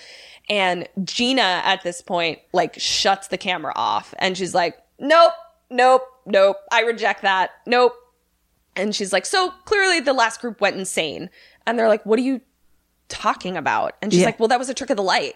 And 0.50 0.86
Gina 1.04 1.62
at 1.64 1.82
this 1.82 2.02
point, 2.02 2.40
like, 2.52 2.74
shuts 2.78 3.28
the 3.28 3.38
camera 3.38 3.72
off 3.76 4.12
and 4.18 4.36
she's 4.36 4.52
like, 4.54 4.76
nope, 4.98 5.32
nope, 5.70 6.02
nope. 6.26 6.56
I 6.72 6.80
reject 6.82 7.22
that. 7.22 7.52
Nope. 7.66 7.94
And 8.76 8.94
she's 8.94 9.12
like, 9.12 9.24
so 9.26 9.52
clearly 9.64 10.00
the 10.00 10.12
last 10.12 10.40
group 10.40 10.60
went 10.60 10.76
insane. 10.76 11.30
And 11.66 11.78
they're 11.78 11.88
like, 11.88 12.04
what 12.04 12.18
are 12.18 12.22
you 12.22 12.40
talking 13.08 13.56
about? 13.56 13.94
And 14.02 14.12
she's 14.12 14.20
Yeah. 14.22 14.26
like, 14.26 14.40
well, 14.40 14.48
that 14.48 14.58
was 14.58 14.68
a 14.68 14.74
trick 14.74 14.90
of 14.90 14.96
the 14.96 15.02
light. 15.04 15.34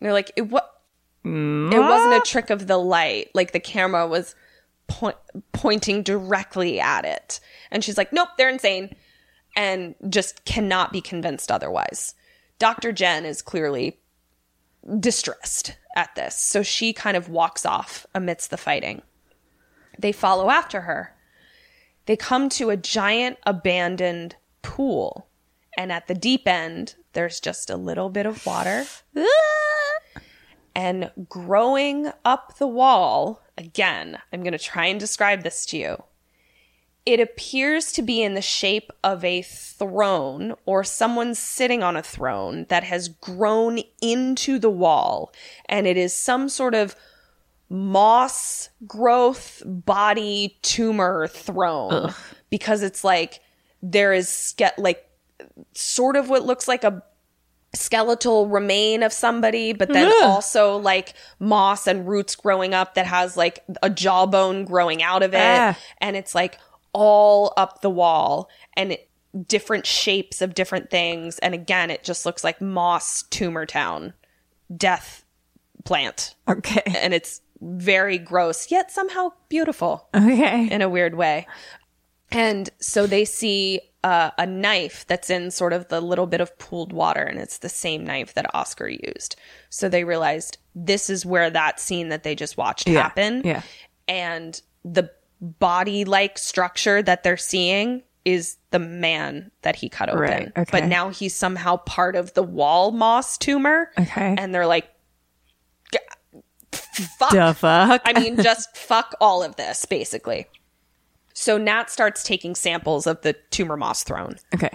And 0.00 0.06
they're 0.06 0.12
like, 0.14 0.32
it 0.36 0.48
what? 0.48 0.72
It 1.24 1.28
wasn't 1.78 2.14
a 2.14 2.20
trick 2.20 2.50
of 2.50 2.66
the 2.68 2.76
light. 2.78 3.30
Like 3.34 3.52
the 3.52 3.58
camera 3.60 4.06
was 4.06 4.34
point- 4.86 5.16
pointing 5.52 6.02
directly 6.04 6.78
at 6.80 7.04
it. 7.04 7.40
And 7.70 7.82
she's 7.84 7.98
like, 7.98 8.12
nope, 8.12 8.28
they're 8.38 8.48
insane. 8.48 8.94
And 9.56 9.96
just 10.08 10.44
cannot 10.44 10.92
be 10.92 11.00
convinced 11.00 11.50
otherwise. 11.50 12.14
Dr. 12.58 12.92
Jen 12.92 13.24
is 13.24 13.42
clearly 13.42 13.98
distressed 15.00 15.76
at 15.94 16.14
this. 16.14 16.38
So 16.38 16.62
she 16.62 16.92
kind 16.92 17.16
of 17.16 17.28
walks 17.28 17.64
off 17.66 18.06
amidst 18.14 18.50
the 18.50 18.56
fighting. 18.56 19.02
They 19.98 20.12
follow 20.12 20.50
after 20.50 20.82
her. 20.82 21.14
They 22.06 22.16
come 22.16 22.48
to 22.50 22.70
a 22.70 22.76
giant 22.76 23.38
abandoned 23.44 24.36
pool. 24.62 25.28
And 25.78 25.92
at 25.92 26.06
the 26.06 26.14
deep 26.14 26.46
end, 26.46 26.94
there's 27.12 27.40
just 27.40 27.70
a 27.70 27.76
little 27.76 28.10
bit 28.10 28.26
of 28.26 28.44
water. 28.46 28.84
And 30.76 31.10
growing 31.30 32.12
up 32.22 32.58
the 32.58 32.66
wall, 32.66 33.42
again, 33.56 34.18
I'm 34.30 34.42
going 34.42 34.52
to 34.52 34.58
try 34.58 34.84
and 34.84 35.00
describe 35.00 35.42
this 35.42 35.64
to 35.66 35.78
you. 35.78 36.02
It 37.06 37.20
appears 37.20 37.92
to 37.92 38.02
be 38.02 38.22
in 38.22 38.34
the 38.34 38.42
shape 38.42 38.90
of 39.04 39.24
a 39.24 39.42
throne 39.42 40.54
or 40.66 40.82
someone 40.82 41.34
sitting 41.34 41.82
on 41.82 41.96
a 41.96 42.02
throne 42.02 42.66
that 42.68 42.82
has 42.84 43.08
grown 43.08 43.78
into 44.02 44.58
the 44.58 44.70
wall. 44.70 45.32
And 45.68 45.86
it 45.86 45.96
is 45.96 46.14
some 46.14 46.48
sort 46.48 46.74
of 46.74 46.96
moss 47.68 48.68
growth 48.86 49.62
body 49.64 50.58
tumor 50.62 51.28
throne 51.28 52.12
because 52.50 52.82
it's 52.82 53.02
like 53.02 53.40
there 53.82 54.12
is 54.12 54.28
ske- 54.28 54.78
like 54.78 55.08
sort 55.72 56.16
of 56.16 56.28
what 56.28 56.44
looks 56.44 56.68
like 56.68 56.84
a 56.84 57.02
skeletal 57.74 58.48
remain 58.48 59.02
of 59.02 59.12
somebody, 59.12 59.72
but 59.72 59.92
then 59.92 60.10
also 60.22 60.76
like 60.76 61.14
moss 61.38 61.86
and 61.86 62.08
roots 62.08 62.34
growing 62.34 62.74
up 62.74 62.94
that 62.94 63.06
has 63.06 63.36
like 63.36 63.64
a 63.82 63.90
jawbone 63.90 64.64
growing 64.64 65.02
out 65.02 65.22
of 65.22 65.34
it. 65.34 65.40
Ah. 65.40 65.78
And 66.00 66.16
it's 66.16 66.34
like 66.34 66.58
all 66.96 67.52
up 67.58 67.82
the 67.82 67.90
wall 67.90 68.48
and 68.74 68.92
it, 68.92 69.08
different 69.46 69.84
shapes 69.84 70.40
of 70.40 70.54
different 70.54 70.88
things. 70.90 71.38
And 71.40 71.52
again, 71.52 71.90
it 71.90 72.02
just 72.02 72.24
looks 72.24 72.42
like 72.42 72.58
moss 72.60 73.22
tumor 73.24 73.66
town, 73.66 74.14
death 74.74 75.24
plant. 75.84 76.34
Okay. 76.48 76.82
And 76.86 77.12
it's 77.12 77.42
very 77.60 78.16
gross, 78.18 78.70
yet 78.70 78.90
somehow 78.90 79.32
beautiful 79.50 80.08
Okay. 80.14 80.68
in 80.70 80.80
a 80.80 80.88
weird 80.88 81.14
way. 81.16 81.46
And 82.32 82.70
so 82.80 83.06
they 83.06 83.24
see 83.26 83.80
uh, 84.02 84.30
a 84.38 84.46
knife 84.46 85.04
that's 85.06 85.28
in 85.30 85.50
sort 85.50 85.72
of 85.72 85.88
the 85.88 86.00
little 86.00 86.26
bit 86.26 86.40
of 86.40 86.56
pooled 86.58 86.92
water, 86.92 87.22
and 87.22 87.38
it's 87.38 87.58
the 87.58 87.68
same 87.68 88.04
knife 88.04 88.34
that 88.34 88.52
Oscar 88.54 88.88
used. 88.88 89.36
So 89.68 89.88
they 89.88 90.04
realized 90.04 90.58
this 90.74 91.10
is 91.10 91.26
where 91.26 91.50
that 91.50 91.78
scene 91.78 92.08
that 92.08 92.22
they 92.22 92.34
just 92.34 92.56
watched 92.56 92.88
Yeah, 92.88 93.02
happen. 93.02 93.42
yeah. 93.44 93.62
And 94.08 94.60
the 94.84 95.10
body 95.40 96.04
like 96.04 96.38
structure 96.38 97.02
that 97.02 97.22
they're 97.22 97.36
seeing 97.36 98.02
is 98.24 98.56
the 98.70 98.78
man 98.78 99.50
that 99.62 99.76
he 99.76 99.88
cut 99.88 100.08
open. 100.08 100.20
Right, 100.20 100.52
okay. 100.56 100.64
But 100.72 100.86
now 100.86 101.10
he's 101.10 101.34
somehow 101.34 101.76
part 101.76 102.16
of 102.16 102.34
the 102.34 102.42
wall 102.42 102.90
moss 102.90 103.38
tumor. 103.38 103.90
Okay. 103.98 104.34
And 104.36 104.54
they're 104.54 104.66
like, 104.66 104.88
fuck. 106.72 107.30
The 107.30 107.54
fuck? 107.54 108.02
I 108.04 108.18
mean, 108.18 108.42
just 108.42 108.76
fuck 108.76 109.14
all 109.20 109.42
of 109.42 109.56
this, 109.56 109.84
basically. 109.84 110.46
So 111.34 111.58
Nat 111.58 111.90
starts 111.90 112.22
taking 112.22 112.54
samples 112.54 113.06
of 113.06 113.20
the 113.22 113.34
tumor 113.50 113.76
moss 113.76 114.02
throne. 114.02 114.36
okay. 114.54 114.70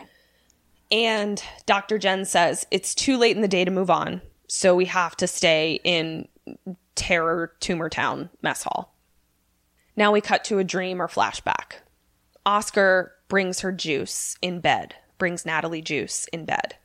And 0.92 1.42
Dr. 1.66 1.98
Jen 1.98 2.26
says 2.26 2.68
it's 2.70 2.94
too 2.94 3.18
late 3.18 3.36
in 3.36 3.42
the 3.42 3.48
day 3.48 3.64
to 3.64 3.72
move 3.72 3.90
on. 3.90 4.22
So 4.48 4.76
we 4.76 4.86
have 4.86 5.16
to 5.18 5.28
stay 5.28 5.80
in 5.86 6.28
Terror 6.96 7.54
Tumor 7.62 7.90
Town 7.90 8.30
mess 8.42 8.64
hall. 8.64 8.94
Now 9.96 10.12
we 10.12 10.22
cut 10.22 10.44
to 10.46 10.60
a 10.60 10.64
dream 10.64 11.02
or 11.02 11.08
flashback. 11.08 11.82
Oscar 12.46 13.14
brings 13.28 13.60
her 13.60 13.72
juice 13.72 14.38
in 14.42 14.60
bed, 14.60 14.96
brings 15.18 15.46
Natalie 15.46 15.82
juice 15.82 16.28
in 16.34 16.46
bed. 16.46 16.76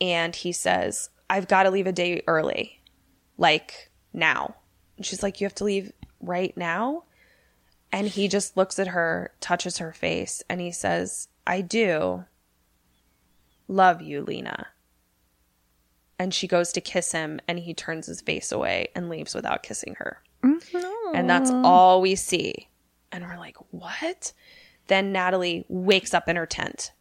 And 0.00 0.36
he 0.36 0.52
says, 0.52 1.10
I've 1.28 1.48
got 1.48 1.64
to 1.64 1.70
leave 1.70 1.86
a 1.86 1.92
day 1.92 2.22
early, 2.26 2.80
like 3.38 3.90
now. 4.12 4.56
And 4.96 5.04
she's 5.04 5.22
like, 5.22 5.40
You 5.40 5.46
have 5.46 5.54
to 5.56 5.64
leave 5.64 5.92
right 6.20 6.56
now? 6.56 7.04
And 7.92 8.08
he 8.08 8.28
just 8.28 8.56
looks 8.56 8.78
at 8.78 8.88
her, 8.88 9.32
touches 9.40 9.78
her 9.78 9.92
face, 9.92 10.42
and 10.50 10.60
he 10.60 10.72
says, 10.72 11.28
I 11.46 11.60
do 11.60 12.24
love 13.68 14.02
you, 14.02 14.22
Lena. 14.22 14.68
And 16.18 16.34
she 16.34 16.48
goes 16.48 16.72
to 16.72 16.80
kiss 16.80 17.12
him, 17.12 17.40
and 17.46 17.58
he 17.58 17.74
turns 17.74 18.06
his 18.06 18.20
face 18.20 18.50
away 18.50 18.88
and 18.94 19.08
leaves 19.08 19.34
without 19.34 19.62
kissing 19.62 19.94
her. 19.98 20.22
Mm-hmm. 20.42 20.95
And 21.14 21.28
that's 21.28 21.50
all 21.50 22.00
we 22.00 22.14
see. 22.14 22.68
And 23.12 23.24
we're 23.24 23.38
like, 23.38 23.56
what? 23.70 24.32
Then 24.88 25.12
Natalie 25.12 25.64
wakes 25.68 26.14
up 26.14 26.28
in 26.28 26.36
her 26.36 26.46
tent. 26.46 26.92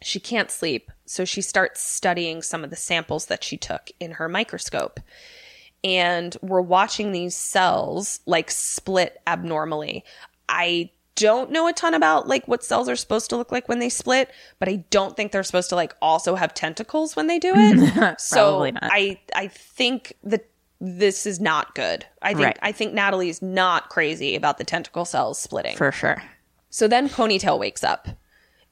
She 0.00 0.18
can't 0.18 0.50
sleep, 0.50 0.90
so 1.04 1.24
she 1.24 1.40
starts 1.40 1.80
studying 1.80 2.42
some 2.42 2.64
of 2.64 2.70
the 2.70 2.76
samples 2.76 3.26
that 3.26 3.44
she 3.44 3.56
took 3.56 3.90
in 4.00 4.12
her 4.12 4.28
microscope. 4.28 4.98
And 5.84 6.36
we're 6.42 6.60
watching 6.60 7.12
these 7.12 7.36
cells 7.36 8.20
like 8.26 8.50
split 8.50 9.20
abnormally. 9.26 10.04
I 10.48 10.90
don't 11.14 11.50
know 11.50 11.68
a 11.68 11.72
ton 11.72 11.94
about 11.94 12.26
like 12.26 12.48
what 12.48 12.64
cells 12.64 12.88
are 12.88 12.96
supposed 12.96 13.30
to 13.30 13.36
look 13.36 13.52
like 13.52 13.68
when 13.68 13.78
they 13.78 13.88
split, 13.88 14.30
but 14.58 14.68
I 14.68 14.84
don't 14.90 15.16
think 15.16 15.30
they're 15.30 15.42
supposed 15.42 15.68
to 15.70 15.76
like 15.76 15.94
also 16.00 16.34
have 16.34 16.54
tentacles 16.54 17.14
when 17.14 17.26
they 17.26 17.38
do 17.38 17.52
it. 17.54 18.20
so. 18.20 18.64
I 18.82 19.20
I 19.36 19.48
think 19.48 20.14
that 20.24 20.48
this 20.84 21.26
is 21.26 21.38
not 21.38 21.76
good. 21.76 22.04
I 22.22 22.34
think 22.34 22.44
Right. 22.44 22.58
I 22.60 22.72
think 22.72 22.92
Natalie's 22.92 23.40
not 23.40 23.88
crazy 23.88 24.34
about 24.34 24.58
the 24.58 24.64
tentacle 24.64 25.04
cells 25.04 25.38
splitting. 25.38 25.76
For 25.76 25.92
sure. 25.92 26.20
So 26.70 26.88
then 26.88 27.08
Ponytail 27.08 27.56
wakes 27.58 27.84
up 27.84 28.08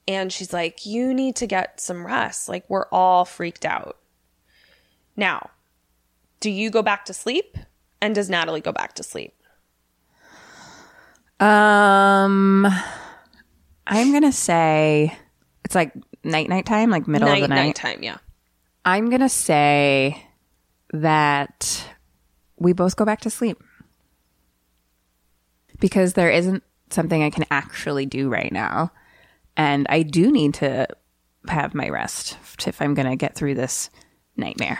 and 0.09 0.31
she's 0.33 0.51
like, 0.51 0.85
You 0.85 1.13
need 1.13 1.37
to 1.37 1.47
get 1.47 1.79
some 1.79 2.05
rest. 2.05 2.49
Like, 2.49 2.65
we're 2.67 2.87
all 2.91 3.23
freaked 3.23 3.65
out. 3.65 3.97
Now, 5.15 5.51
do 6.41 6.49
you 6.49 6.69
go 6.69 6.81
back 6.81 7.05
to 7.05 7.13
sleep? 7.13 7.57
And 8.01 8.13
does 8.13 8.29
Natalie 8.29 8.61
go 8.61 8.73
back 8.73 8.93
to 8.95 9.03
sleep? 9.03 9.33
Um, 11.39 12.67
I'm 13.87 14.11
gonna 14.11 14.31
say 14.31 15.17
it's 15.63 15.75
like 15.75 15.93
night 16.23 16.49
night 16.49 16.65
time, 16.65 16.89
like 16.89 17.07
middle 17.07 17.27
night, 17.27 17.43
of 17.43 17.49
the 17.49 17.55
night. 17.55 17.65
Night 17.67 17.75
time, 17.75 18.03
yeah. 18.03 18.17
I'm 18.85 19.09
gonna 19.09 19.29
say 19.29 20.23
that 20.93 21.87
we 22.61 22.73
both 22.73 22.95
go 22.95 23.05
back 23.05 23.21
to 23.21 23.29
sleep 23.29 23.61
because 25.79 26.13
there 26.13 26.29
isn't 26.29 26.63
something 26.91 27.23
I 27.23 27.31
can 27.31 27.45
actually 27.49 28.05
do 28.05 28.29
right 28.29 28.51
now, 28.51 28.91
and 29.57 29.87
I 29.89 30.03
do 30.03 30.31
need 30.31 30.53
to 30.55 30.87
have 31.47 31.73
my 31.73 31.89
rest 31.89 32.37
if 32.67 32.81
I'm 32.81 32.93
gonna 32.93 33.15
get 33.15 33.35
through 33.35 33.55
this 33.55 33.89
nightmare. 34.37 34.79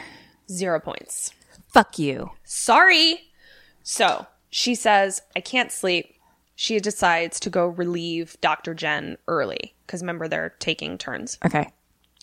Zero 0.50 0.80
points. 0.80 1.34
Fuck 1.74 1.98
you. 1.98 2.32
Sorry. 2.44 3.32
So 3.84 4.28
she 4.50 4.76
says, 4.76 5.22
I 5.36 5.40
can't 5.40 5.72
sleep. 5.72 6.14
She 6.56 6.80
decides 6.80 7.40
to 7.40 7.50
go 7.50 7.68
relieve 7.68 8.38
Dr. 8.42 8.74
Jen 8.74 9.18
early 9.28 9.74
because 9.86 10.02
remember, 10.02 10.28
they're 10.28 10.54
taking 10.60 10.98
turns. 10.98 11.38
Okay. 11.44 11.70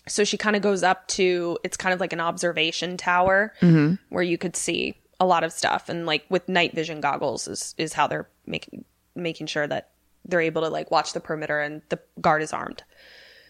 So 0.07 0.23
she 0.23 0.37
kind 0.37 0.55
of 0.55 0.61
goes 0.61 0.81
up 0.81 1.07
to 1.09 1.57
it's 1.63 1.77
kind 1.77 1.93
of 1.93 1.99
like 1.99 2.13
an 2.13 2.21
observation 2.21 2.97
tower 2.97 3.53
mm-hmm. 3.61 3.95
where 4.09 4.23
you 4.23 4.37
could 4.37 4.55
see 4.55 4.95
a 5.19 5.25
lot 5.25 5.43
of 5.43 5.51
stuff 5.51 5.89
and 5.89 6.05
like 6.05 6.25
with 6.29 6.47
night 6.47 6.73
vision 6.73 7.01
goggles 7.01 7.47
is 7.47 7.75
is 7.77 7.93
how 7.93 8.07
they're 8.07 8.29
making 8.45 8.85
making 9.15 9.47
sure 9.47 9.67
that 9.67 9.89
they're 10.25 10.41
able 10.41 10.61
to 10.61 10.69
like 10.69 10.91
watch 10.91 11.13
the 11.13 11.19
perimeter 11.19 11.59
and 11.59 11.81
the 11.89 11.99
guard 12.21 12.41
is 12.41 12.53
armed. 12.53 12.83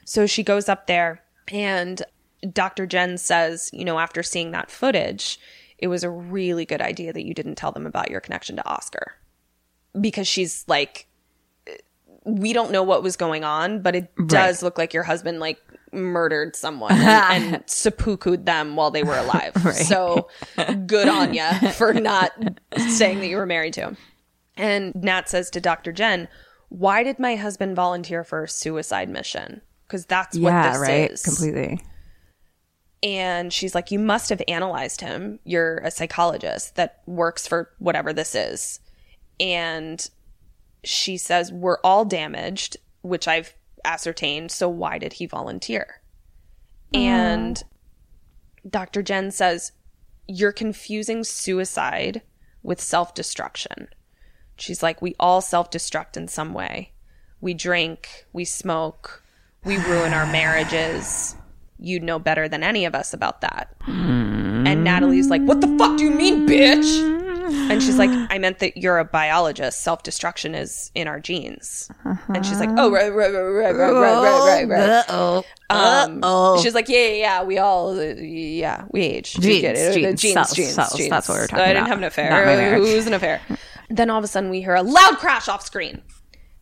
So 0.05 0.25
she 0.25 0.43
goes 0.43 0.69
up 0.69 0.87
there 0.87 1.21
and 1.47 2.01
Dr. 2.53 2.85
Jen 2.85 3.17
says, 3.17 3.69
you 3.73 3.83
know, 3.83 3.99
after 3.99 4.23
seeing 4.23 4.51
that 4.51 4.71
footage, 4.71 5.39
it 5.77 5.87
was 5.87 6.03
a 6.03 6.09
really 6.09 6.65
good 6.65 6.81
idea 6.81 7.11
that 7.11 7.25
you 7.25 7.33
didn't 7.33 7.55
tell 7.55 7.71
them 7.71 7.85
about 7.85 8.09
your 8.09 8.21
connection 8.21 8.55
to 8.55 8.67
Oscar. 8.67 9.15
Because 9.99 10.27
she's 10.27 10.63
like 10.67 11.07
we 12.25 12.53
don't 12.53 12.71
know 12.71 12.83
what 12.83 13.01
was 13.01 13.15
going 13.15 13.43
on, 13.43 13.81
but 13.81 13.95
it 13.95 14.11
does 14.27 14.61
look 14.61 14.77
like 14.77 14.93
your 14.93 15.03
husband 15.03 15.39
like 15.39 15.59
murdered 15.91 16.55
someone 16.55 16.91
and, 16.93 17.55
and 17.55 17.65
seppuku'd 17.65 18.45
them 18.45 18.75
while 18.75 18.91
they 18.91 19.03
were 19.03 19.17
alive. 19.17 19.53
So 19.73 20.29
good 20.85 21.07
on 21.07 21.33
you 21.33 21.49
for 21.73 21.93
not 21.93 22.31
saying 22.77 23.19
that 23.19 23.27
you 23.27 23.37
were 23.37 23.45
married 23.45 23.73
to 23.73 23.81
him. 23.81 23.97
And 24.57 24.93
Nat 24.95 25.29
says 25.29 25.49
to 25.51 25.61
Dr. 25.61 25.91
Jen, 25.91 26.27
"Why 26.69 27.03
did 27.03 27.17
my 27.17 27.35
husband 27.35 27.75
volunteer 27.75 28.23
for 28.23 28.43
a 28.43 28.49
suicide 28.49 29.09
mission? 29.09 29.61
Because 29.87 30.05
that's 30.05 30.37
what 30.37 30.49
yeah. 30.49 30.71
this 30.71 30.81
Right. 30.81 31.11
is." 31.11 31.23
Completely. 31.23 31.79
And 33.01 33.53
she's 33.53 33.73
like, 33.73 33.91
You 33.91 33.99
must 33.99 34.29
have 34.29 34.41
analyzed 34.47 35.01
him. 35.01 35.39
You're 35.43 35.77
a 35.77 35.91
psychologist 35.91 36.75
that 36.75 37.01
works 37.05 37.47
for 37.47 37.71
whatever 37.79 38.13
this 38.13 38.35
is. 38.35 38.79
And 39.39 40.05
she 40.83 41.17
says, 41.17 41.51
We're 41.51 41.79
all 41.83 42.05
damaged, 42.05 42.77
which 43.01 43.27
I've 43.27 43.53
ascertained. 43.85 44.51
So 44.51 44.69
why 44.69 44.97
did 44.97 45.13
he 45.13 45.25
volunteer? 45.25 46.01
Uh-huh. 46.93 47.03
And 47.03 47.63
Dr. 48.67 49.01
Jen 49.01 49.31
says, 49.31 49.71
You're 50.27 50.51
confusing 50.51 51.23
suicide 51.23 52.21
with 52.63 52.81
self 52.81 53.13
destruction. 53.13 53.89
She's 54.57 54.83
like, 54.83 55.01
We 55.01 55.15
all 55.19 55.41
self 55.41 55.71
destruct 55.71 56.17
in 56.17 56.27
some 56.27 56.53
way. 56.53 56.93
We 57.41 57.53
drink, 57.53 58.25
we 58.33 58.45
smoke, 58.45 59.23
we 59.63 59.77
ruin 59.77 60.13
our 60.13 60.25
marriages. 60.31 61.35
You'd 61.81 62.03
know 62.03 62.19
better 62.19 62.49
than 62.49 62.61
any 62.61 62.83
of 62.83 62.93
us 62.93 63.13
about 63.13 63.39
that. 63.41 63.73
Hmm. 63.81 64.67
And 64.67 64.83
Natalie's 64.83 65.29
like, 65.29 65.41
What 65.43 65.61
the 65.61 65.75
fuck 65.77 65.97
do 65.97 66.03
you 66.03 66.11
mean, 66.11 66.47
bitch? 66.47 67.18
and 67.49 67.81
she's 67.81 67.97
like, 67.97 68.09
I 68.29 68.37
meant 68.37 68.59
that 68.59 68.77
you're 68.77 68.99
a 68.99 69.05
biologist. 69.05 69.81
Self 69.81 70.03
destruction 70.03 70.55
is 70.55 70.91
in 70.95 71.07
our 71.07 71.19
genes. 71.19 71.89
Uh-huh. 72.05 72.33
And 72.33 72.45
she's 72.45 72.59
like, 72.59 72.69
oh, 72.77 72.91
right, 72.91 73.13
right, 73.13 73.31
right, 73.31 73.39
right, 73.39 73.75
right, 73.75 74.65
right, 74.65 74.67
right, 74.67 75.05
oh 75.09 75.43
Uh-oh. 75.69 76.61
she's 76.61 76.73
like, 76.73 76.89
yeah, 76.89 77.07
yeah, 77.07 77.13
yeah, 77.13 77.43
we 77.43 77.57
all, 77.57 77.99
uh, 77.99 78.13
yeah, 78.15 78.85
we 78.91 79.01
age. 79.01 79.33
Genes, 79.33 79.95
we 79.95 80.01
genes, 80.01 80.21
genes, 80.21 80.33
cells, 80.33 80.53
genes, 80.53 80.73
cells. 80.73 80.93
genes. 80.95 81.09
That's 81.09 81.29
what 81.29 81.35
we're 81.35 81.47
talking 81.47 81.57
about. 81.57 81.69
I 81.69 81.73
didn't 81.73 81.87
have 81.87 81.97
an 81.97 82.03
affair. 82.03 82.77
Who's 82.77 83.07
an 83.07 83.13
affair? 83.13 83.41
then 83.89 84.09
all 84.09 84.17
of 84.17 84.23
a 84.23 84.27
sudden, 84.27 84.49
we 84.49 84.61
hear 84.61 84.75
a 84.75 84.83
loud 84.83 85.17
crash 85.17 85.47
off 85.47 85.65
screen. 85.65 86.01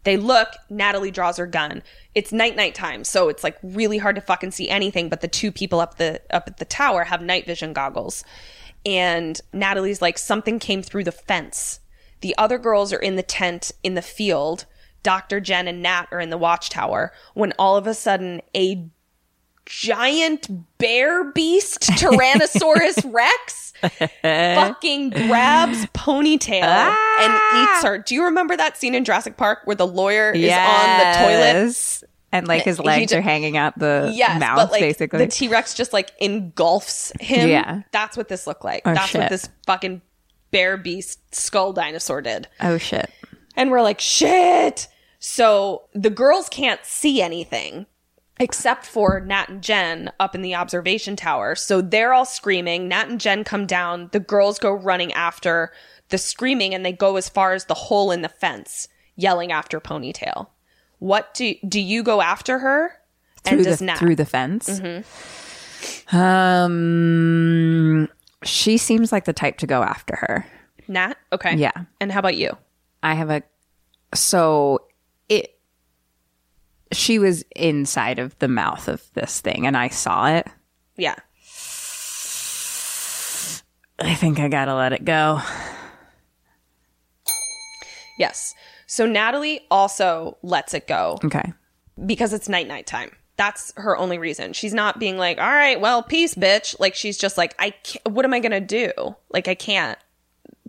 They 0.04 0.16
look, 0.16 0.48
Natalie 0.70 1.12
draws 1.12 1.36
her 1.36 1.46
gun. 1.46 1.84
It's 2.16 2.32
night 2.32 2.56
night 2.56 2.74
time, 2.76 3.04
so 3.04 3.28
it's 3.28 3.44
like 3.44 3.58
really 3.62 3.98
hard 3.98 4.16
to 4.16 4.22
fucking 4.22 4.52
see 4.52 4.70
anything, 4.70 5.10
but 5.10 5.20
the 5.20 5.28
two 5.28 5.52
people 5.52 5.82
up 5.82 5.98
the 5.98 6.22
up 6.30 6.48
at 6.48 6.58
the 6.58 6.66
tower 6.66 7.04
have 7.04 7.22
night 7.22 7.46
vision 7.46 7.74
goggles. 7.74 8.24
And 8.88 9.40
Natalie's 9.52 10.02
like, 10.02 10.18
something 10.18 10.60
came 10.60 10.82
through 10.82 11.04
the 11.04 11.12
fence. 11.12 11.82
The 12.22 12.34
other 12.38 12.58
girls 12.58 12.94
are 12.94 13.00
in 13.00 13.18
the 13.18 13.22
tent 13.22 13.74
in 13.84 13.96
the 13.96 14.02
field. 14.02 14.66
Dr. 15.04 15.42
Jen 15.42 15.68
and 15.68 15.84
Nat 15.84 16.06
are 16.12 16.22
in 16.22 16.30
the 16.30 16.38
watchtower 16.38 17.12
when 17.34 17.54
all 17.60 17.76
of 17.76 17.86
a 17.86 17.94
sudden 17.94 18.42
a 18.56 18.88
giant 19.66 20.48
bear 20.78 21.32
beast 21.34 21.82
Tyrannosaurus 21.98 23.14
Rex 23.14 23.74
fucking 24.22 25.10
grabs 25.10 25.86
ponytail 25.88 26.64
and 26.64 26.64
ah! 26.64 27.76
eats 27.76 27.84
her. 27.86 27.98
Do 27.98 28.16
you 28.16 28.24
remember 28.24 28.56
that 28.56 28.78
scene 28.78 28.96
in 28.96 29.04
Jurassic 29.04 29.36
Park 29.36 29.60
where 29.66 29.76
the 29.76 29.86
lawyer 29.86 30.32
is 30.32 30.52
on 30.52 30.98
the 31.00 31.20
toilet? 31.20 32.04
And 32.40 32.48
like 32.48 32.64
his 32.64 32.80
legs 32.80 33.12
ju- 33.12 33.18
are 33.18 33.22
hanging 33.22 33.58
out 33.58 33.78
the 33.78 34.12
Yes, 34.14 34.40
mouth, 34.40 34.58
but 34.58 34.72
like 34.72 34.82
basically. 34.82 35.20
the 35.20 35.28
T 35.28 35.48
Rex 35.48 35.74
just 35.74 35.94
like 35.94 36.12
engulfs 36.20 37.12
him. 37.20 37.50
Yeah. 37.50 37.82
That's 37.92 38.16
what 38.18 38.28
this 38.28 38.48
looked 38.48 38.64
like. 38.66 38.82
Oh, 38.86 38.94
That's 38.94 39.14
what 39.14 39.30
this 39.30 39.50
fucking 39.66 40.02
bear 40.52 40.78
beast 40.78 41.36
skull 41.36 41.74
dinosaur 41.74 42.22
did. 42.22 42.48
oh 42.62 42.78
shit. 42.78 43.10
And 43.56 43.72
we're 43.72 43.82
like, 43.82 44.00
shit. 44.00 44.88
So 45.20 45.84
the 45.94 46.10
girls 46.12 46.48
can't 46.50 46.80
see 46.86 47.22
anything 47.22 47.86
except 48.40 48.86
for 48.86 49.20
Nat 49.20 49.50
and 49.50 49.64
Jen 49.64 50.12
up 50.20 50.36
in 50.36 50.44
the 50.44 50.54
observation 50.54 51.16
tower. 51.16 51.56
So 51.56 51.82
they're 51.82 52.14
all 52.14 52.24
screaming. 52.26 52.88
Nat 52.88 53.10
and 53.10 53.20
Jen 53.20 53.44
come 53.44 53.66
down. 53.66 54.10
The 54.12 54.20
girls 54.20 54.60
go 54.60 54.72
running 54.72 55.12
after 55.14 55.72
the 56.10 56.20
screaming 56.20 56.76
and 56.76 56.86
they 56.86 56.92
go 56.94 57.16
as 57.16 57.28
far 57.30 57.54
as 57.54 57.66
the 57.66 57.74
hole 57.74 58.12
in 58.12 58.22
the 58.22 58.30
fence, 58.30 58.88
yelling 59.16 59.52
after 59.52 59.80
Ponytail. 59.82 60.48
What 61.00 61.34
do 61.34 61.54
do 61.68 61.80
you 61.80 62.04
go 62.04 62.22
after 62.22 62.60
her? 62.60 62.91
Through 63.43 63.58
and 63.58 63.66
does 63.66 63.80
the 63.80 63.86
Nat? 63.86 63.98
through 63.98 64.16
the 64.16 64.26
fence. 64.26 64.82
Um 66.12 68.10
she 68.43 68.78
seems 68.78 69.12
like 69.12 69.26
the 69.26 69.34
type 69.34 69.58
to 69.60 69.68
go 69.68 69.84
after 69.84 70.16
her. 70.16 70.45
Nat? 70.88 71.16
Okay. 71.34 71.56
Yeah. 71.56 71.72
And 72.00 72.12
how 72.12 72.20
about 72.20 72.38
you? 72.38 72.58
I 73.04 73.14
have 73.14 73.30
a 73.30 73.43
so 74.14 74.86
it 75.30 75.60
she 76.91 77.20
was 77.20 77.43
inside 77.56 78.20
of 78.20 78.38
the 78.39 78.48
mouth 78.48 78.88
of 78.88 79.04
this 79.14 79.41
thing 79.41 79.68
and 79.68 79.76
I 79.76 79.89
saw 79.89 80.28
it. 80.28 80.48
Yeah. 80.95 81.16
I 84.00 84.14
think 84.14 84.39
I 84.39 84.48
gotta 84.48 84.76
let 84.76 84.93
it 84.93 85.04
go. 85.06 85.41
Yes. 88.18 88.56
So 88.88 89.06
Natalie 89.06 89.60
also 89.70 90.38
lets 90.42 90.74
it 90.74 90.88
go 90.88 91.20
Okay. 91.24 91.54
because 92.06 92.34
it's 92.34 92.50
night 92.50 92.68
night 92.68 92.88
time. 92.88 93.12
That's 93.36 93.72
her 93.78 93.96
only 93.96 94.18
reason. 94.18 94.54
She's 94.54 94.74
not 94.74 94.98
being 94.98 95.18
like, 95.20 95.38
"All 95.38 95.46
right, 95.46 95.80
well, 95.80 96.02
peace, 96.02 96.34
bitch." 96.34 96.80
Like 96.80 96.96
she's 96.96 97.18
just 97.20 97.38
like, 97.38 97.54
"I 97.60 97.70
can't, 97.70 98.10
what 98.10 98.26
am 98.26 98.34
I 98.34 98.40
going 98.40 98.52
to 98.52 98.60
do? 98.60 99.16
Like 99.30 99.48
I 99.48 99.54
can't 99.54 100.00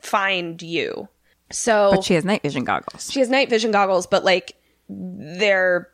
find 0.03 0.61
you." 0.61 1.09
So 1.51 1.93
But 1.95 2.05
she 2.05 2.13
has 2.15 2.27
night 2.27 2.43
vision 2.43 2.65
goggles. 2.65 3.11
she 3.11 3.21
has 3.21 3.31
night 3.31 3.49
vision 3.49 3.71
goggles, 3.71 4.07
but 4.07 4.23
like 4.25 4.55
they're 4.91 5.89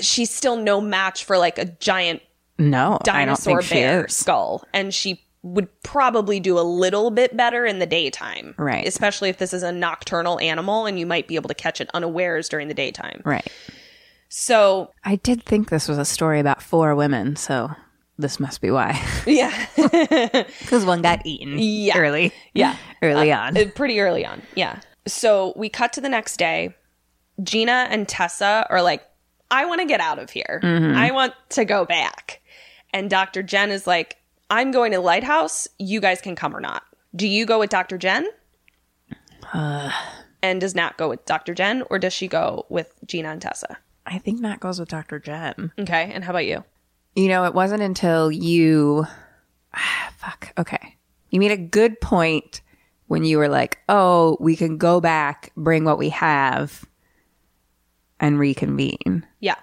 she's 0.00 0.30
still 0.30 0.56
no 0.56 0.80
match 0.80 1.24
for 1.24 1.38
like 1.38 1.58
a 1.58 1.64
giant 1.64 2.22
No, 2.58 2.78
I 2.78 2.88
don't 2.90 3.04
dinosaur 3.04 3.62
bear 3.62 4.06
skull. 4.08 4.64
And 4.72 4.94
she 4.94 5.21
would 5.42 5.68
probably 5.82 6.38
do 6.38 6.58
a 6.58 6.62
little 6.62 7.10
bit 7.10 7.36
better 7.36 7.64
in 7.66 7.78
the 7.80 7.86
daytime. 7.86 8.54
Right. 8.56 8.86
Especially 8.86 9.28
if 9.28 9.38
this 9.38 9.52
is 9.52 9.62
a 9.64 9.72
nocturnal 9.72 10.38
animal 10.38 10.86
and 10.86 10.98
you 10.98 11.06
might 11.06 11.26
be 11.26 11.34
able 11.34 11.48
to 11.48 11.54
catch 11.54 11.80
it 11.80 11.90
unawares 11.94 12.48
during 12.48 12.68
the 12.68 12.74
daytime. 12.74 13.22
Right. 13.24 13.46
So 14.28 14.90
I 15.04 15.16
did 15.16 15.42
think 15.42 15.68
this 15.68 15.88
was 15.88 15.98
a 15.98 16.04
story 16.04 16.40
about 16.40 16.62
four 16.62 16.94
women, 16.94 17.36
so 17.36 17.70
this 18.18 18.38
must 18.40 18.60
be 18.60 18.70
why. 18.70 18.98
yeah. 19.26 19.66
Because 20.60 20.84
one 20.84 21.02
got 21.02 21.26
eaten 21.26 21.56
Yeah. 21.58 21.98
early. 21.98 22.32
Yeah. 22.54 22.76
Early 23.02 23.32
on. 23.32 23.56
Uh, 23.56 23.64
pretty 23.74 23.98
early 23.98 24.24
on. 24.24 24.42
Yeah. 24.54 24.78
So 25.08 25.52
we 25.56 25.68
cut 25.68 25.92
to 25.94 26.00
the 26.00 26.08
next 26.08 26.36
day. 26.36 26.72
Gina 27.42 27.88
and 27.90 28.08
Tessa 28.08 28.64
are 28.70 28.80
like, 28.80 29.02
I 29.50 29.64
want 29.66 29.80
to 29.80 29.86
get 29.88 29.98
out 30.00 30.20
of 30.20 30.30
here. 30.30 30.60
I 30.62 31.10
want 31.10 31.34
to 31.50 31.64
go 31.64 31.84
back. 31.84 32.40
And 32.94 33.10
Dr. 33.10 33.42
Jen 33.42 33.70
is 33.72 33.88
like, 33.88 34.16
I'm 34.52 34.70
going 34.70 34.92
to 34.92 35.00
lighthouse. 35.00 35.66
You 35.78 35.98
guys 35.98 36.20
can 36.20 36.36
come 36.36 36.54
or 36.54 36.60
not. 36.60 36.82
Do 37.16 37.26
you 37.26 37.46
go 37.46 37.58
with 37.58 37.70
Dr. 37.70 37.96
Jen? 37.96 38.26
and 39.54 40.60
does 40.60 40.74
Nat 40.74 40.98
go 40.98 41.08
with 41.08 41.24
Dr. 41.24 41.54
Jen 41.54 41.82
or 41.88 41.98
does 41.98 42.12
she 42.12 42.28
go 42.28 42.66
with 42.68 42.94
Gina 43.06 43.30
and 43.30 43.40
Tessa? 43.40 43.78
I 44.04 44.18
think 44.18 44.40
Nat 44.40 44.60
goes 44.60 44.78
with 44.78 44.90
Dr. 44.90 45.18
Jen. 45.18 45.72
Okay. 45.78 46.12
And 46.12 46.22
how 46.22 46.32
about 46.32 46.44
you? 46.44 46.64
You 47.16 47.28
know, 47.28 47.44
it 47.44 47.54
wasn't 47.54 47.82
until 47.82 48.30
you. 48.30 49.06
Ah, 49.74 50.12
fuck. 50.18 50.52
Okay. 50.58 50.96
You 51.30 51.40
made 51.40 51.52
a 51.52 51.56
good 51.56 51.98
point 52.02 52.60
when 53.06 53.24
you 53.24 53.38
were 53.38 53.48
like, 53.48 53.78
oh, 53.88 54.36
we 54.38 54.54
can 54.54 54.76
go 54.76 55.00
back, 55.00 55.50
bring 55.56 55.84
what 55.84 55.96
we 55.96 56.10
have, 56.10 56.84
and 58.20 58.38
reconvene. 58.38 59.26
Yeah. 59.40 59.56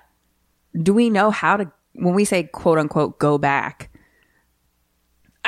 Do 0.82 0.96
we 0.96 1.12
know 1.12 1.30
how 1.30 1.58
to, 1.58 1.72
when 1.94 2.16
we 2.16 2.26
say 2.26 2.44
quote 2.44 2.80
unquote 2.80 3.20
go 3.20 3.38
back, 3.38 3.92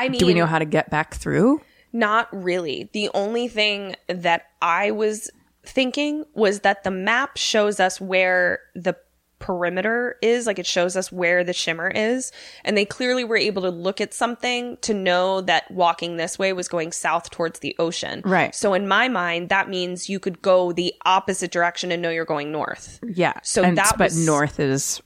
I 0.02 0.10
mean, 0.10 0.20
do 0.20 0.26
we 0.26 0.34
know 0.34 0.46
how 0.46 0.60
to 0.60 0.66
get 0.66 0.90
back 0.90 1.14
through? 1.16 1.62
Not 1.94 2.28
really. 2.32 2.90
The 2.94 3.10
only 3.14 3.48
thing 3.48 3.96
that 4.08 4.44
I 4.62 4.92
was 4.92 5.30
thinking 5.64 6.26
was 6.34 6.62
that 6.62 6.84
the 6.84 6.92
map 6.92 7.38
shows 7.38 7.80
us 7.80 8.00
where 8.02 8.60
the 8.76 8.96
perimeter 9.40 10.18
is, 10.22 10.46
like 10.46 10.60
it 10.60 10.66
shows 10.68 10.96
us 10.96 11.12
where 11.12 11.44
the 11.44 11.52
shimmer 11.54 11.90
is. 11.90 12.32
And 12.64 12.78
they 12.78 12.86
clearly 12.86 13.24
were 13.24 13.36
able 13.38 13.64
to 13.64 13.70
look 13.72 14.00
at 14.00 14.14
something 14.14 14.78
to 14.82 14.94
know 14.94 15.42
that 15.42 15.70
walking 15.72 16.18
this 16.18 16.38
way 16.38 16.54
was 16.54 16.68
going 16.68 16.92
south 16.92 17.32
towards 17.32 17.60
the 17.60 17.76
ocean. 17.80 18.22
Right. 18.24 18.54
So 18.54 18.74
in 18.76 18.88
my 18.88 19.08
mind, 19.08 19.50
that 19.50 19.68
means 19.68 20.10
you 20.10 20.20
could 20.20 20.42
go 20.44 20.72
the 20.72 20.94
opposite 21.06 21.52
direction 21.52 21.92
and 21.92 22.02
know 22.02 22.12
you're 22.12 22.24
going 22.26 22.52
north. 22.52 23.00
Yeah. 23.04 23.34
So 23.44 23.64
And- 23.64 23.78
that 23.78 23.96
but 23.98 24.06
was- 24.12 24.26
north 24.26 24.60
is 24.60 25.02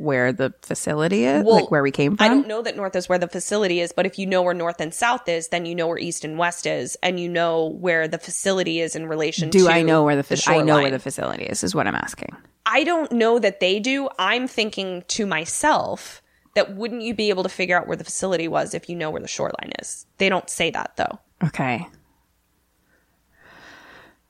where 0.00 0.32
the 0.32 0.52
facility 0.62 1.24
is, 1.24 1.44
Well, 1.44 1.56
like 1.56 1.70
where 1.70 1.82
we 1.82 1.90
came 1.90 2.16
from. 2.16 2.24
I 2.24 2.28
don't 2.28 2.48
know 2.48 2.62
that 2.62 2.76
north 2.76 2.96
is 2.96 3.08
where 3.08 3.18
the 3.18 3.28
facility 3.28 3.80
is, 3.80 3.92
but 3.92 4.06
if 4.06 4.18
you 4.18 4.26
know 4.26 4.42
where 4.42 4.54
north 4.54 4.80
and 4.80 4.92
south 4.92 5.28
is, 5.28 5.48
then 5.48 5.66
you 5.66 5.74
know 5.74 5.86
where 5.86 5.98
east 5.98 6.24
and 6.24 6.38
west 6.38 6.66
is, 6.66 6.96
and 7.02 7.20
you 7.20 7.28
know 7.28 7.66
where 7.66 8.08
the 8.08 8.18
facility 8.18 8.80
is 8.80 8.96
in 8.96 9.06
relation 9.06 9.50
to 9.50 9.58
Do 9.58 9.68
I 9.68 9.82
know 9.82 10.04
where 10.04 10.16
the, 10.16 10.22
fa- 10.22 10.40
I 10.46 10.62
know 10.62 10.76
where 10.76 10.90
the 10.90 10.98
facility 10.98 11.44
is? 11.44 11.62
Is 11.62 11.74
what 11.74 11.86
I'm 11.86 11.94
asking. 11.94 12.34
I 12.66 12.84
don't 12.84 13.12
know 13.12 13.38
that 13.38 13.60
they 13.60 13.80
do. 13.80 14.08
I'm 14.18 14.48
thinking 14.48 15.04
to 15.08 15.26
myself 15.26 16.22
that 16.54 16.74
wouldn't 16.74 17.02
you 17.02 17.14
be 17.14 17.28
able 17.28 17.42
to 17.42 17.48
figure 17.48 17.78
out 17.78 17.86
where 17.86 17.96
the 17.96 18.04
facility 18.04 18.48
was 18.48 18.74
if 18.74 18.88
you 18.88 18.96
know 18.96 19.10
where 19.10 19.22
the 19.22 19.28
shoreline 19.28 19.72
is? 19.78 20.06
They 20.18 20.28
don't 20.28 20.48
say 20.48 20.70
that 20.70 20.96
though. 20.96 21.18
Okay. 21.44 21.86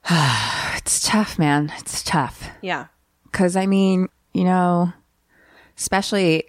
it's 0.76 1.06
tough, 1.06 1.38
man. 1.38 1.72
It's 1.78 2.02
tough. 2.02 2.48
Yeah. 2.62 2.86
Because, 3.24 3.56
I 3.56 3.66
mean, 3.66 4.08
you 4.32 4.44
know, 4.44 4.92
especially 5.80 6.44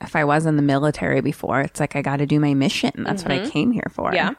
if 0.00 0.14
I 0.14 0.24
was 0.24 0.46
in 0.46 0.56
the 0.56 0.62
military 0.62 1.22
before, 1.22 1.60
it's 1.62 1.80
like 1.80 1.96
I 1.96 2.02
got 2.02 2.18
to 2.18 2.26
do 2.26 2.38
my 2.38 2.54
mission. 2.54 2.92
That's 2.98 3.22
what 3.22 3.32
I 3.32 3.38
mm-hmm. 3.38 3.50
came 3.50 3.72
here 3.72 3.90
for. 3.90 4.14
Yeah. 4.14 4.34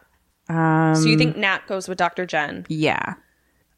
Um, 0.47 0.95
so 0.95 1.07
you 1.07 1.17
think 1.17 1.35
Nat 1.35 1.65
goes 1.67 1.89
with 1.89 1.97
Dr. 1.97 2.25
Jen? 2.25 2.65
Yeah. 2.69 3.15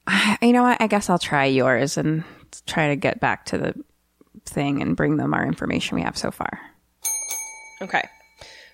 I, 0.05 0.37
you 0.45 0.51
know 0.51 0.63
what? 0.63 0.79
I 0.81 0.87
guess 0.87 1.09
I'll 1.09 1.17
try 1.17 1.45
yours 1.45 1.97
and 1.97 2.23
try 2.65 2.89
to 2.89 2.95
get 2.95 3.19
back 3.19 3.45
to 3.45 3.57
the 3.57 3.73
thing 4.45 4.81
and 4.81 4.95
bring 4.95 5.17
them 5.17 5.33
our 5.33 5.45
information 5.45 5.95
we 5.95 6.01
have 6.01 6.17
so 6.17 6.31
far. 6.31 6.59
Okay. 7.81 8.03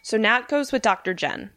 So 0.02 0.18
Nat 0.18 0.48
goes 0.48 0.72
with 0.72 0.82
Dr. 0.82 1.14
Jen. 1.14 1.52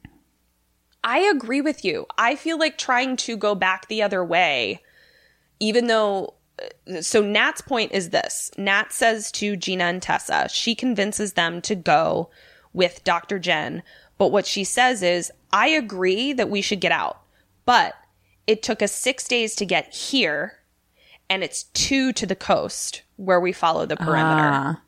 I 1.03 1.21
agree 1.21 1.61
with 1.61 1.85
you. 1.85 2.07
I 2.19 2.37
feel 2.37 2.59
like 2.59 2.77
trying 2.79 3.17
to 3.19 3.37
go 3.37 3.55
back 3.55 3.89
the 3.89 4.03
other 4.03 4.25
way, 4.25 4.83
even 5.61 5.87
though. 5.87 6.35
Uh, 6.61 7.01
So 7.03 7.23
Nat's 7.23 7.61
point 7.61 7.93
is 7.93 8.11
this 8.11 8.51
Nat 8.57 8.93
says 8.93 9.31
to 9.33 9.57
Gina 9.57 9.85
and 9.85 10.03
Tessa, 10.03 10.49
she 10.51 10.75
convinces 10.75 11.35
them 11.35 11.61
to 11.63 11.75
go 11.75 12.31
with 12.73 13.03
Dr. 13.05 13.39
Jen. 13.39 13.83
But 14.19 14.33
what 14.33 14.47
she 14.47 14.65
says 14.65 15.03
is, 15.03 15.31
I 15.53 15.69
agree 15.69 16.33
that 16.33 16.51
we 16.51 16.63
should 16.63 16.81
get 16.81 16.93
out, 16.93 17.21
but 17.65 17.95
it 18.47 18.63
took 18.63 18.81
us 18.83 18.93
six 18.93 19.27
days 19.27 19.55
to 19.57 19.67
get 19.67 19.93
here, 19.93 20.61
and 21.29 21.43
it's 21.43 21.65
two 21.65 22.13
to 22.15 22.27
the 22.27 22.37
coast 22.37 23.03
where 23.17 23.41
we 23.41 23.53
follow 23.53 23.85
the 23.87 23.97
perimeter. 23.97 24.79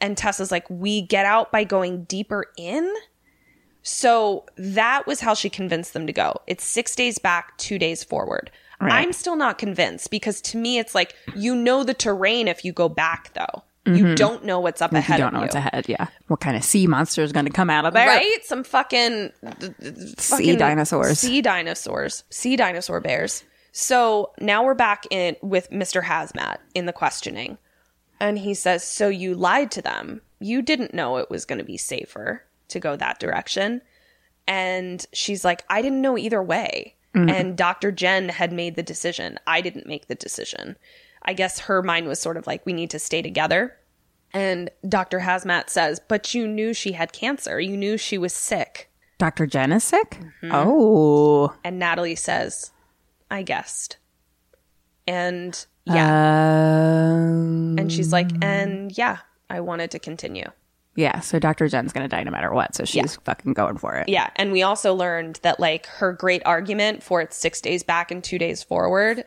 And 0.00 0.16
Tessa's 0.16 0.50
like, 0.50 0.68
we 0.70 1.02
get 1.02 1.26
out 1.26 1.50
by 1.50 1.64
going 1.64 2.04
deeper 2.04 2.46
in. 2.56 2.92
So 3.82 4.44
that 4.56 5.06
was 5.06 5.20
how 5.20 5.34
she 5.34 5.50
convinced 5.50 5.92
them 5.92 6.06
to 6.06 6.12
go. 6.12 6.40
It's 6.46 6.64
six 6.64 6.94
days 6.94 7.18
back, 7.18 7.56
two 7.58 7.78
days 7.78 8.02
forward. 8.04 8.50
I'm 8.92 9.12
still 9.12 9.36
not 9.36 9.58
convinced 9.58 10.10
because 10.10 10.40
to 10.42 10.56
me, 10.56 10.78
it's 10.78 10.94
like 10.94 11.14
you 11.34 11.54
know 11.54 11.84
the 11.84 11.94
terrain 11.94 12.48
if 12.48 12.64
you 12.64 12.72
go 12.72 12.88
back, 12.88 13.32
though. 13.34 13.62
You 13.86 13.92
mm-hmm. 13.92 14.14
don't 14.14 14.44
know 14.46 14.60
what's 14.60 14.80
up 14.80 14.92
ahead. 14.94 15.18
You 15.18 15.24
don't 15.24 15.34
know 15.34 15.40
you. 15.40 15.44
what's 15.44 15.54
ahead. 15.54 15.84
Yeah. 15.88 16.06
What 16.28 16.40
kind 16.40 16.56
of 16.56 16.64
sea 16.64 16.86
monster 16.86 17.22
is 17.22 17.32
going 17.32 17.44
to 17.44 17.52
come 17.52 17.68
out 17.68 17.84
of 17.84 17.92
there? 17.92 18.06
Right? 18.06 18.38
Some 18.42 18.64
fucking, 18.64 19.30
Sea 20.16 20.56
dinosaurs. 20.56 21.18
Sea 21.18 21.42
dinosaurs. 21.42 22.24
Sea 22.30 22.56
dinosaur 22.56 23.00
bears. 23.00 23.44
So 23.72 24.32
now 24.40 24.64
we're 24.64 24.74
back 24.74 25.04
in 25.10 25.36
with 25.42 25.70
Mr. 25.70 26.02
Hazmat 26.02 26.58
in 26.74 26.86
the 26.86 26.94
questioning. 26.94 27.58
And 28.20 28.38
he 28.38 28.54
says, 28.54 28.82
So 28.82 29.08
you 29.08 29.34
lied 29.34 29.70
to 29.72 29.82
them. 29.82 30.22
You 30.38 30.62
didn't 30.62 30.94
know 30.94 31.18
it 31.18 31.28
was 31.28 31.44
going 31.44 31.58
to 31.58 31.64
be 31.64 31.76
safer 31.76 32.42
to 32.68 32.80
go 32.80 32.96
that 32.96 33.18
direction. 33.18 33.82
And 34.46 35.04
she's 35.12 35.44
like, 35.44 35.62
I 35.68 35.82
didn't 35.82 36.00
know 36.00 36.16
either 36.16 36.42
way. 36.42 36.93
And 37.14 37.56
Dr. 37.56 37.92
Jen 37.92 38.28
had 38.28 38.52
made 38.52 38.74
the 38.76 38.82
decision. 38.82 39.38
I 39.46 39.60
didn't 39.60 39.86
make 39.86 40.08
the 40.08 40.14
decision. 40.14 40.76
I 41.22 41.32
guess 41.32 41.60
her 41.60 41.82
mind 41.82 42.06
was 42.06 42.20
sort 42.20 42.36
of 42.36 42.46
like, 42.46 42.66
we 42.66 42.72
need 42.72 42.90
to 42.90 42.98
stay 42.98 43.22
together. 43.22 43.76
And 44.32 44.70
Dr. 44.88 45.20
Hazmat 45.20 45.70
says, 45.70 46.00
But 46.06 46.34
you 46.34 46.48
knew 46.48 46.74
she 46.74 46.92
had 46.92 47.12
cancer. 47.12 47.60
You 47.60 47.76
knew 47.76 47.96
she 47.96 48.18
was 48.18 48.32
sick. 48.32 48.90
Dr. 49.18 49.46
Jen 49.46 49.72
is 49.72 49.84
sick? 49.84 50.18
Mm-hmm. 50.42 50.50
Oh. 50.52 51.54
And 51.62 51.78
Natalie 51.78 52.16
says, 52.16 52.72
I 53.30 53.42
guessed. 53.42 53.98
And 55.06 55.64
yeah. 55.84 57.12
Um, 57.14 57.76
and 57.78 57.92
she's 57.92 58.12
like, 58.12 58.30
and 58.42 58.96
yeah, 58.96 59.18
I 59.50 59.60
wanted 59.60 59.90
to 59.92 59.98
continue. 59.98 60.50
Yeah. 60.96 61.20
So 61.20 61.38
Dr. 61.38 61.68
Jen's 61.68 61.92
going 61.92 62.08
to 62.08 62.14
die 62.14 62.22
no 62.22 62.30
matter 62.30 62.52
what. 62.52 62.74
So 62.74 62.84
she's 62.84 63.16
fucking 63.16 63.52
going 63.54 63.78
for 63.78 63.96
it. 63.96 64.08
Yeah. 64.08 64.30
And 64.36 64.52
we 64.52 64.62
also 64.62 64.94
learned 64.94 65.40
that 65.42 65.58
like 65.58 65.86
her 65.86 66.12
great 66.12 66.42
argument 66.44 67.02
for 67.02 67.20
it's 67.20 67.36
six 67.36 67.60
days 67.60 67.82
back 67.82 68.10
and 68.10 68.22
two 68.22 68.38
days 68.38 68.62
forward 68.62 69.24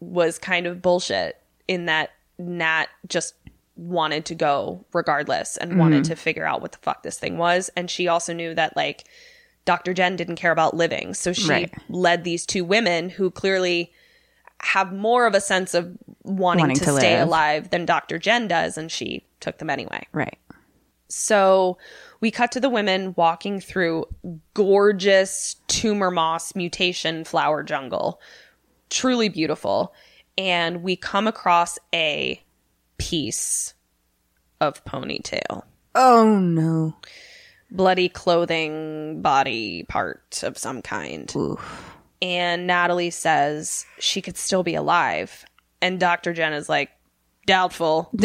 was 0.00 0.38
kind 0.38 0.66
of 0.66 0.82
bullshit 0.82 1.40
in 1.66 1.86
that 1.86 2.10
Nat 2.38 2.86
just 3.06 3.34
wanted 3.76 4.24
to 4.26 4.34
go 4.34 4.84
regardless 4.92 5.56
and 5.56 5.78
wanted 5.78 6.02
mm-hmm. 6.02 6.10
to 6.10 6.16
figure 6.16 6.44
out 6.44 6.60
what 6.60 6.72
the 6.72 6.78
fuck 6.78 7.02
this 7.02 7.18
thing 7.18 7.38
was. 7.38 7.70
And 7.76 7.90
she 7.90 8.08
also 8.08 8.32
knew 8.32 8.54
that 8.54 8.76
like 8.76 9.04
Dr. 9.64 9.94
Jen 9.94 10.16
didn't 10.16 10.36
care 10.36 10.52
about 10.52 10.74
living. 10.74 11.14
So 11.14 11.32
she 11.32 11.48
Right. 11.48 11.74
led 11.88 12.24
these 12.24 12.46
two 12.46 12.64
women 12.64 13.10
who 13.10 13.30
clearly 13.30 13.92
have 14.62 14.92
more 14.92 15.26
of 15.26 15.34
a 15.34 15.40
sense 15.40 15.74
of 15.74 15.96
wanting, 16.24 16.62
Wanting 16.62 16.76
to, 16.78 16.84
to 16.86 16.96
stay 16.96 17.18
live. 17.18 17.28
alive 17.28 17.70
than 17.70 17.86
Dr. 17.86 18.18
Jen 18.18 18.48
does. 18.48 18.76
And 18.76 18.90
she 18.90 19.24
took 19.40 19.58
them 19.58 19.70
anyway. 19.70 20.06
Right. 20.12 20.38
So 21.08 21.78
we 22.20 22.30
cut 22.30 22.52
to 22.52 22.60
the 22.60 22.68
women 22.68 23.14
walking 23.16 23.60
through 23.60 24.06
gorgeous 24.54 25.56
tumor 25.66 26.10
moss 26.10 26.54
mutation 26.54 27.24
flower 27.24 27.62
jungle. 27.62 28.20
Truly 28.90 29.28
beautiful. 29.28 29.94
And 30.36 30.82
we 30.82 30.96
come 30.96 31.26
across 31.26 31.78
a 31.94 32.42
piece 32.98 33.74
of 34.60 34.84
ponytail. 34.84 35.62
Oh, 35.94 36.38
no. 36.38 36.96
Bloody 37.70 38.08
clothing, 38.08 39.20
body 39.20 39.84
part 39.84 40.42
of 40.42 40.56
some 40.56 40.82
kind. 40.82 41.32
And 42.20 42.66
Natalie 42.66 43.10
says 43.10 43.84
she 43.98 44.20
could 44.22 44.36
still 44.36 44.62
be 44.62 44.74
alive. 44.74 45.44
And 45.80 46.00
Dr. 46.00 46.32
Jen 46.32 46.52
is 46.52 46.68
like, 46.68 46.90
doubtful. 47.48 48.10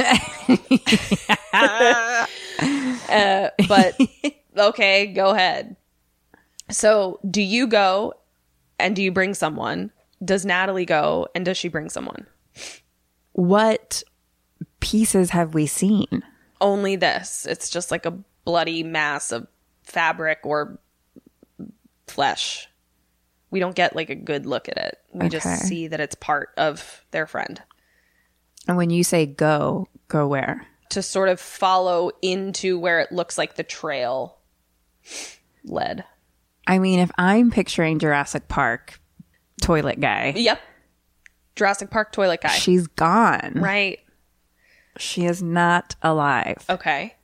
Uh, 3.10 3.50
but 3.68 3.96
okay, 4.70 5.08
go 5.08 5.30
ahead. 5.32 5.76
So, 6.70 7.20
do 7.30 7.42
you 7.42 7.68
go 7.68 8.14
and 8.80 8.96
do 8.96 9.04
you 9.04 9.12
bring 9.12 9.34
someone? 9.34 9.92
Does 10.24 10.46
Natalie 10.46 10.86
go 10.86 11.28
and 11.36 11.46
does 11.46 11.58
she 11.58 11.68
bring 11.68 11.90
someone? 11.90 12.26
What 13.34 14.04
pieces 14.80 15.32
have 15.32 15.54
we 15.54 15.66
seen? 15.66 16.24
Only 16.62 16.96
this. 16.96 17.46
It's 17.46 17.70
just 17.70 17.92
like 17.92 18.06
a 18.06 18.18
bloody 18.46 18.84
mass 18.84 19.32
of 19.32 19.48
fabric 19.84 20.40
or 20.44 20.80
flesh. 22.08 22.70
We 23.52 23.60
don't 23.60 23.76
get 23.76 23.96
like 23.96 24.10
a 24.10 24.16
good 24.16 24.46
look 24.46 24.70
at 24.70 24.78
it. 24.78 24.98
We 25.14 25.26
Okay. 25.28 25.30
just 25.30 25.68
see 25.68 25.88
that 25.88 26.00
it's 26.00 26.16
part 26.16 26.50
of 26.58 27.06
their 27.12 27.28
friend. 27.28 27.62
And 28.68 28.78
when 28.78 28.90
you 28.90 29.04
say 29.04 29.26
go, 29.26 29.88
go 30.08 30.28
where? 30.28 30.66
To 30.92 31.02
sort 31.02 31.30
of 31.30 31.40
follow 31.40 32.12
into 32.22 32.80
where 32.80 33.00
it 33.00 33.12
looks 33.12 33.38
like 33.38 33.56
the 33.56 33.64
trail 33.64 34.38
led. 35.64 36.04
I 36.68 36.80
mean, 36.80 37.00
if 37.00 37.12
I'm 37.18 37.52
picturing 37.52 38.00
Jurassic 38.00 38.48
Park 38.48 39.00
toilet 39.62 40.00
guy, 40.00 40.34
Yep. 40.36 40.60
Jurassic 41.56 41.90
Park 41.92 42.12
toilet 42.12 42.42
guy. 42.42 42.50
she's 42.50 42.88
gone. 42.88 43.54
right. 43.56 44.00
She 44.98 45.26
is 45.26 45.42
not 45.42 45.96
alive. 46.04 46.64
Okay. 46.70 47.16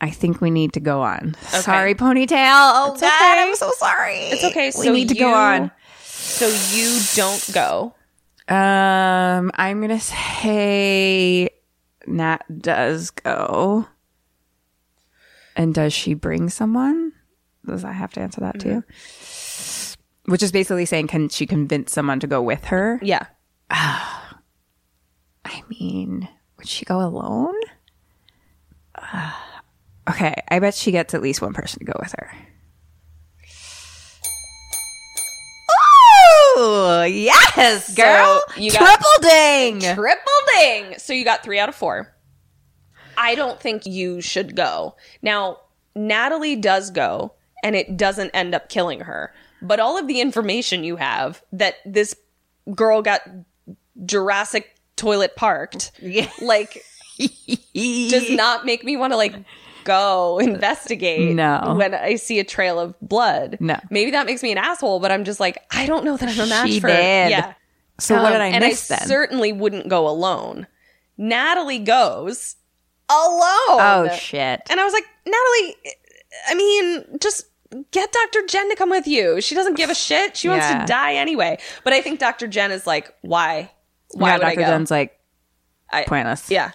I 0.00 0.10
think 0.10 0.40
we 0.40 0.50
need 0.50 0.72
to 0.74 0.80
go 0.80 1.02
on. 1.02 1.34
Sorry, 1.48 1.94
ponytail. 1.94 2.28
Oh 2.74 2.92
It's 2.92 3.00
God, 3.00 3.08
okay. 3.08 3.42
I'm 3.42 3.54
so 3.56 3.70
sorry. 3.78 4.16
It's 4.16 4.44
okay. 4.44 4.66
We 4.66 4.70
so 4.86 4.92
need 4.92 5.08
to 5.08 5.14
you, 5.14 5.20
go 5.20 5.34
on. 5.34 5.70
So 6.02 6.46
you 6.72 6.98
don't 7.14 7.52
go. 7.52 7.94
Um, 8.48 9.50
I'm 9.54 9.80
gonna 9.80 9.98
say 10.00 11.48
Nat 12.06 12.42
does 12.60 13.10
go. 13.10 13.86
And 15.56 15.74
does 15.74 15.92
she 15.92 16.14
bring 16.14 16.48
someone? 16.48 17.12
Does 17.66 17.84
I 17.84 17.92
have 17.92 18.12
to 18.14 18.20
answer 18.20 18.40
that 18.40 18.58
too? 18.60 18.82
Which 20.26 20.42
is 20.42 20.52
basically 20.52 20.84
saying, 20.86 21.06
can 21.08 21.28
she 21.28 21.46
convince 21.46 21.92
someone 21.92 22.20
to 22.20 22.26
go 22.26 22.42
with 22.42 22.64
her? 22.66 22.98
Yeah. 23.02 23.26
I 23.70 25.62
mean, 25.68 26.28
would 26.56 26.68
she 26.68 26.84
go 26.84 27.00
alone? 27.00 27.54
Uh, 28.94 29.32
okay, 30.10 30.34
I 30.48 30.58
bet 30.58 30.74
she 30.74 30.90
gets 30.92 31.14
at 31.14 31.22
least 31.22 31.40
one 31.42 31.52
person 31.52 31.78
to 31.80 31.84
go 31.84 31.94
with 32.00 32.12
her. 32.18 32.30
Oh, 36.56 37.04
yes, 37.08 37.94
girl. 37.94 38.40
So 38.54 38.60
you 38.60 38.70
got- 38.70 38.78
Triple 38.78 39.28
ding. 39.28 39.80
Triple 39.80 40.32
ding. 40.56 40.94
So 40.98 41.12
you 41.12 41.24
got 41.24 41.42
three 41.42 41.58
out 41.58 41.68
of 41.68 41.74
four. 41.74 42.13
I 43.16 43.34
don't 43.34 43.60
think 43.60 43.86
you 43.86 44.20
should 44.20 44.54
go. 44.56 44.96
Now, 45.22 45.58
Natalie 45.94 46.56
does 46.56 46.90
go, 46.90 47.32
and 47.62 47.74
it 47.76 47.96
doesn't 47.96 48.30
end 48.32 48.54
up 48.54 48.68
killing 48.68 49.00
her. 49.00 49.32
But 49.62 49.80
all 49.80 49.96
of 49.98 50.06
the 50.06 50.20
information 50.20 50.84
you 50.84 50.96
have 50.96 51.42
that 51.52 51.76
this 51.86 52.14
girl 52.74 53.00
got 53.02 53.22
Jurassic 54.04 54.74
toilet 54.96 55.36
parked, 55.36 55.92
like, 56.42 56.82
does 57.74 58.30
not 58.36 58.64
make 58.66 58.84
me 58.84 58.96
want 58.96 59.12
to, 59.12 59.16
like, 59.16 59.34
go 59.84 60.38
investigate 60.38 61.34
No. 61.34 61.74
when 61.76 61.94
I 61.94 62.16
see 62.16 62.38
a 62.38 62.44
trail 62.44 62.78
of 62.80 62.98
blood. 63.00 63.58
No. 63.60 63.78
Maybe 63.90 64.12
that 64.12 64.26
makes 64.26 64.42
me 64.42 64.50
an 64.52 64.58
asshole, 64.58 64.98
but 65.00 65.12
I'm 65.12 65.24
just 65.24 65.40
like, 65.40 65.58
I 65.70 65.86
don't 65.86 66.04
know 66.04 66.16
that 66.16 66.28
I'm 66.28 66.40
a 66.40 66.46
match 66.46 66.70
She 66.70 66.80
for 66.80 66.86
did. 66.88 67.30
Yeah. 67.30 67.52
So 68.00 68.20
what 68.20 68.30
did 68.30 68.36
Um, 68.36 68.42
I 68.42 68.46
and 68.48 68.64
miss 68.64 68.90
I 68.90 68.96
then? 68.96 69.06
certainly 69.08 69.52
wouldn't 69.52 69.88
go 69.88 70.08
alone. 70.08 70.66
Natalie 71.16 71.78
goes 71.78 72.56
alone. 73.08 73.80
oh 73.80 74.08
shit. 74.18 74.60
And 74.70 74.80
I 74.80 74.84
was 74.84 74.92
like, 74.92 75.04
Natalie, 75.26 75.76
I 76.48 76.54
mean, 76.54 77.18
just 77.20 77.46
get 77.90 78.12
Dr. 78.12 78.46
Jen 78.46 78.68
to 78.70 78.76
come 78.76 78.90
with 78.90 79.06
you. 79.06 79.40
She 79.40 79.54
doesn't 79.54 79.76
give 79.76 79.90
a 79.90 79.94
shit. 79.94 80.36
She 80.36 80.48
wants 80.48 80.66
Yeah. 80.68 80.80
to 80.80 80.86
die 80.86 81.14
anyway. 81.14 81.58
But 81.82 81.92
I 81.92 82.00
think 82.02 82.20
Dr. 82.20 82.46
Jen 82.46 82.70
is 82.72 82.86
like, 82.86 83.12
why? 83.22 83.70
Why 84.12 84.28
yeah, 84.30 84.34
I 84.36 84.38
Dr. 84.54 84.66
Jen's 84.66 84.90
like 84.90 85.18
I- 85.92 86.04
pointless. 86.04 86.50
yeah. 86.50 86.72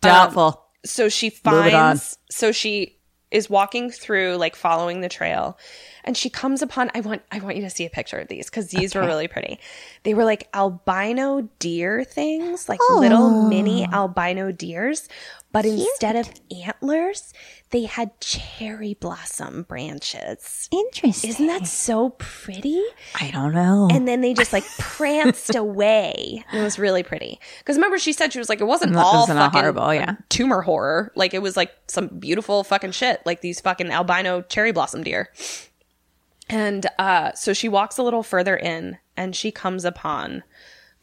Doubtful. 0.00 0.42
Um, 0.42 0.54
so 0.84 1.08
she 1.08 1.30
Move 1.44 1.66
it 1.66 1.74
on. 1.74 1.96
finds, 1.96 2.18
so 2.30 2.52
she 2.52 2.98
is 3.30 3.50
walking 3.50 3.90
through, 3.90 4.36
like 4.36 4.54
following 4.54 5.00
the 5.00 5.08
trail, 5.08 5.58
and 6.06 6.16
she 6.16 6.30
comes 6.30 6.62
upon. 6.62 6.90
I 6.94 7.00
want, 7.00 7.22
I 7.32 7.40
want 7.40 7.56
you 7.56 7.62
to 7.62 7.70
see 7.70 7.84
a 7.84 7.90
picture 7.90 8.18
of 8.18 8.28
these 8.28 8.48
because 8.48 8.68
these 8.68 8.94
were 8.94 9.02
really 9.02 9.28
pretty. 9.28 9.58
They 10.04 10.14
were 10.14 10.24
like 10.24 10.48
albino 10.54 11.48
deer 11.58 12.04
things, 12.04 12.68
like 12.68 12.80
oh. 12.88 12.98
little 13.00 13.48
mini 13.48 13.86
albino 13.86 14.52
deers, 14.52 15.08
but 15.56 15.64
instead 15.64 16.16
of 16.16 16.30
antlers, 16.50 17.32
they 17.70 17.84
had 17.84 18.20
cherry 18.20 18.92
blossom 18.92 19.62
branches. 19.62 20.68
Interesting. 20.70 21.30
Isn't 21.30 21.46
that 21.46 21.66
so 21.66 22.10
pretty? 22.10 22.82
I 23.18 23.30
don't 23.30 23.54
know. 23.54 23.88
And 23.90 24.06
then 24.06 24.20
they 24.20 24.34
just 24.34 24.52
like 24.52 24.64
pranced 24.78 25.54
away. 25.56 26.44
And 26.50 26.60
it 26.60 26.62
was 26.62 26.78
really 26.78 27.02
pretty. 27.02 27.40
Because 27.58 27.76
remember, 27.76 27.98
she 27.98 28.12
said 28.12 28.34
she 28.34 28.38
was 28.38 28.50
like, 28.50 28.60
it 28.60 28.66
wasn't 28.66 28.94
all 28.96 29.20
wasn't 29.20 29.38
fucking 29.38 29.60
horrible, 29.60 29.94
yeah. 29.94 30.16
tumor 30.28 30.60
horror. 30.60 31.10
Like 31.16 31.32
it 31.32 31.40
was 31.40 31.56
like 31.56 31.72
some 31.86 32.08
beautiful 32.08 32.62
fucking 32.62 32.92
shit, 32.92 33.22
like 33.24 33.40
these 33.40 33.58
fucking 33.60 33.90
albino 33.90 34.42
cherry 34.42 34.72
blossom 34.72 35.04
deer. 35.04 35.30
And 36.48 36.86
uh, 36.98 37.32
so 37.32 37.52
she 37.52 37.68
walks 37.68 37.98
a 37.98 38.02
little 38.02 38.22
further 38.22 38.56
in, 38.56 38.98
and 39.16 39.34
she 39.34 39.50
comes 39.50 39.84
upon 39.84 40.44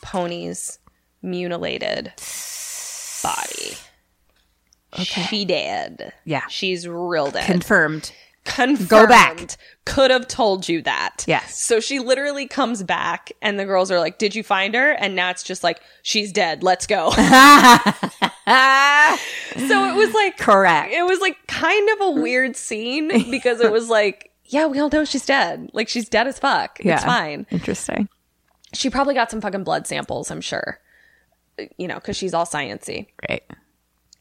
Pony's 0.01 0.79
mutilated 1.21 2.13
body. 3.23 3.77
Okay. 4.93 5.23
She 5.23 5.45
dead. 5.45 6.13
Yeah. 6.23 6.43
She's 6.49 6.87
real 6.87 7.31
dead. 7.31 7.45
Confirmed. 7.45 8.11
Confirmed. 8.45 8.89
Go 8.89 9.07
back. 9.07 9.55
Could 9.85 10.11
have 10.11 10.27
told 10.27 10.67
you 10.67 10.81
that. 10.81 11.23
Yes. 11.27 11.59
So 11.61 11.79
she 11.79 11.99
literally 11.99 12.45
comes 12.45 12.83
back, 12.83 13.31
and 13.41 13.57
the 13.57 13.65
girls 13.65 13.89
are 13.89 13.99
like, 13.99 14.17
"Did 14.17 14.35
you 14.35 14.43
find 14.43 14.75
her?" 14.75 14.91
And 14.91 15.15
now 15.15 15.29
it's 15.29 15.43
just 15.43 15.63
like, 15.63 15.81
"She's 16.01 16.33
dead. 16.33 16.61
Let's 16.61 16.85
go." 16.85 17.09
so 17.11 17.21
it 18.45 19.95
was 19.95 20.13
like 20.13 20.37
Correct. 20.37 20.91
It 20.91 21.05
was 21.05 21.21
like 21.21 21.37
kind 21.47 21.89
of 21.91 22.01
a 22.01 22.11
weird 22.21 22.57
scene 22.57 23.31
because 23.31 23.61
it 23.61 23.71
was 23.71 23.89
like, 23.89 24.32
yeah, 24.45 24.67
we 24.67 24.79
all 24.79 24.89
know 24.89 25.05
she's 25.05 25.25
dead. 25.25 25.69
Like 25.73 25.87
she's 25.89 26.09
dead 26.09 26.27
as 26.27 26.39
fuck. 26.39 26.79
Yeah. 26.83 26.95
It's 26.95 27.03
fine. 27.03 27.45
Interesting. 27.49 28.09
She 28.73 28.89
probably 28.89 29.13
got 29.13 29.31
some 29.31 29.41
fucking 29.41 29.63
blood 29.63 29.87
samples. 29.87 30.31
I'm 30.31 30.41
sure. 30.41 30.79
You 31.77 31.87
know, 31.87 31.95
because 31.95 32.17
she's 32.17 32.33
all 32.33 32.45
sciency. 32.45 33.07
Right. 33.29 33.43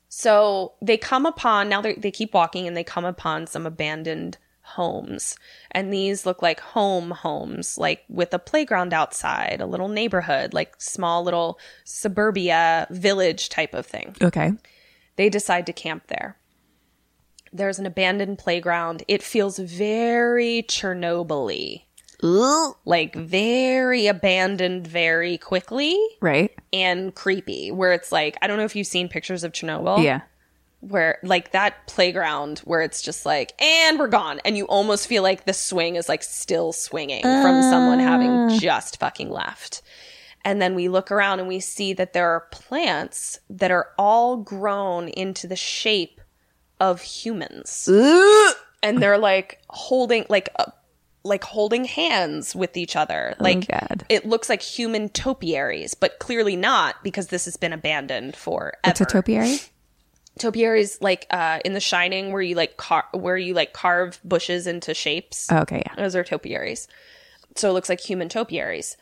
So 0.09 0.75
they 0.83 0.99
come 0.99 1.25
upon 1.25 1.69
now 1.69 1.81
they 1.81 1.95
they 1.95 2.11
keep 2.11 2.35
walking 2.35 2.67
and 2.67 2.77
they 2.77 2.85
come 2.85 3.05
upon 3.05 3.47
some 3.47 3.67
abandoned 3.67 4.37
homes. 4.63 5.37
And 5.71 5.93
these 5.93 6.25
look 6.25 6.43
like 6.43 6.61
home 6.61 7.11
homes, 7.11 7.79
like 7.79 8.05
with 8.09 8.33
a 8.33 8.39
playground 8.39 8.93
outside, 8.95 9.61
a 9.61 9.67
little 9.67 9.89
neighborhood, 9.89 10.55
like 10.55 10.81
small 10.81 11.25
little 11.25 11.59
suburbia 11.85 12.87
village 12.91 13.49
type 13.49 13.75
of 13.75 13.87
thing. 13.87 14.15
Okay. 14.23 14.53
They 15.17 15.29
decide 15.29 15.67
to 15.67 15.73
camp 15.73 16.07
there. 16.09 16.37
There's 17.53 17.79
an 17.79 17.87
abandoned 17.87 18.39
playground. 18.39 19.05
It 19.09 19.23
feels 19.23 19.59
very 19.59 20.65
Chernobyl 20.69 21.83
like 22.85 23.17
very 23.17 24.07
abandoned 24.07 24.87
very 24.87 25.39
quickly. 25.39 25.99
Right. 26.21 26.53
and 26.73 27.15
creepy 27.15 27.71
where 27.73 27.93
it's 27.93 28.13
like 28.13 28.37
i 28.41 28.47
don't 28.47 28.57
know 28.57 28.65
if 28.65 28.77
you've 28.77 28.87
seen 28.87 29.09
pictures 29.09 29.43
of 29.45 29.53
chernobyl. 29.53 30.03
Yeah. 30.03 30.21
where 30.81 31.19
like 31.23 31.51
that 31.53 31.87
playground 31.87 32.61
where 32.61 32.81
it's 32.81 33.03
just 33.03 33.27
like 33.27 33.61
and 33.61 33.99
we're 33.99 34.09
gone. 34.09 34.41
And 34.45 34.57
you 34.57 34.67
almost 34.67 35.07
feel 35.07 35.23
like 35.23 35.45
the 35.45 35.53
swing 35.53 35.97
is 35.97 36.09
like 36.09 36.23
still 36.23 36.73
swinging 36.73 37.23
from 37.23 37.63
someone 37.63 37.99
having 37.99 38.31
ah. 38.31 38.59
just 38.59 39.01
fucking 39.01 39.31
left. 39.31 39.83
And 40.45 40.61
then 40.61 40.75
we 40.75 40.89
look 40.89 41.13
around 41.13 41.39
and 41.39 41.49
we 41.49 41.61
see 41.61 41.93
that 41.93 42.15
there 42.15 42.29
are 42.31 42.49
plants 42.51 43.39
that 43.49 43.71
are 43.71 43.91
all 43.97 44.39
grown 44.39 45.09
into 45.09 45.47
the 45.47 45.57
shape 45.57 46.21
of 46.83 47.01
humans 47.01 47.89
and 48.83 48.99
they're 49.01 49.19
like 49.19 49.61
holding 49.71 50.27
like 50.29 50.49
uh, 50.57 50.65
like 51.25 51.45
holding 51.45 51.85
hands 51.85 52.57
with 52.57 52.77
each 52.77 52.97
other 52.97 53.35
like 53.39 53.69
God. 53.69 54.05
it 54.09 54.27
looks 54.27 54.49
like 54.49 54.61
human 54.61 55.09
topiaries 55.09 55.95
but 55.95 56.19
clearly 56.19 56.57
not 56.57 56.97
because 57.05 57.29
this 57.29 57.45
has 57.45 57.57
been 57.57 57.73
abandoned 57.73 58.35
forever 58.35 58.77
It's 58.85 59.01
a 59.01 59.05
topiary. 59.07 59.59
topiaries 60.39 60.99
like 61.01 61.27
uh 61.31 61.61
in 61.65 61.73
the 61.75 61.81
shining 61.81 62.33
where 62.33 62.43
you 62.43 62.57
like 62.57 62.77
car- 62.77 63.09
where 63.13 63.37
you 63.37 63.55
like 63.55 63.73
carve 63.73 64.19
bushes 64.25 64.67
into 64.67 64.95
shapes 64.95 65.47
Oh, 65.53 65.59
okay. 65.59 65.83
Yeah. 65.87 65.95
those 65.97 66.17
are 66.17 66.25
topiaries 66.25 66.89
so 67.55 67.71
it 67.71 67.75
looks 67.75 67.89
like 67.89 68.01
human 68.01 68.29
topiaries 68.29 68.97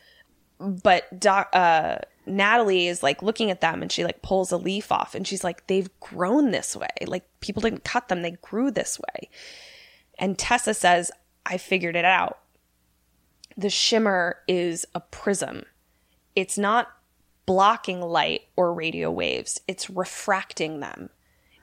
but 0.58 1.04
doc 1.18 1.48
uh 1.54 1.96
natalie 2.26 2.86
is 2.86 3.02
like 3.02 3.22
looking 3.22 3.50
at 3.50 3.60
them 3.60 3.82
and 3.82 3.90
she 3.90 4.04
like 4.04 4.22
pulls 4.22 4.52
a 4.52 4.56
leaf 4.56 4.92
off 4.92 5.14
and 5.14 5.26
she's 5.26 5.44
like 5.44 5.66
they've 5.66 5.90
grown 6.00 6.50
this 6.50 6.76
way. 6.76 6.88
Like 7.06 7.24
people 7.40 7.62
didn't 7.62 7.84
cut 7.84 8.08
them 8.08 8.22
they 8.22 8.32
grew 8.42 8.70
this 8.70 8.98
way. 8.98 9.28
And 10.18 10.38
tessa 10.38 10.74
says 10.74 11.10
i 11.46 11.56
figured 11.56 11.96
it 11.96 12.04
out. 12.04 12.38
The 13.56 13.70
shimmer 13.70 14.38
is 14.46 14.86
a 14.94 15.00
prism. 15.00 15.64
It's 16.36 16.56
not 16.56 16.88
blocking 17.46 18.00
light 18.00 18.42
or 18.54 18.72
radio 18.72 19.10
waves 19.10 19.60
it's 19.66 19.90
refracting 19.90 20.78
them 20.78 21.10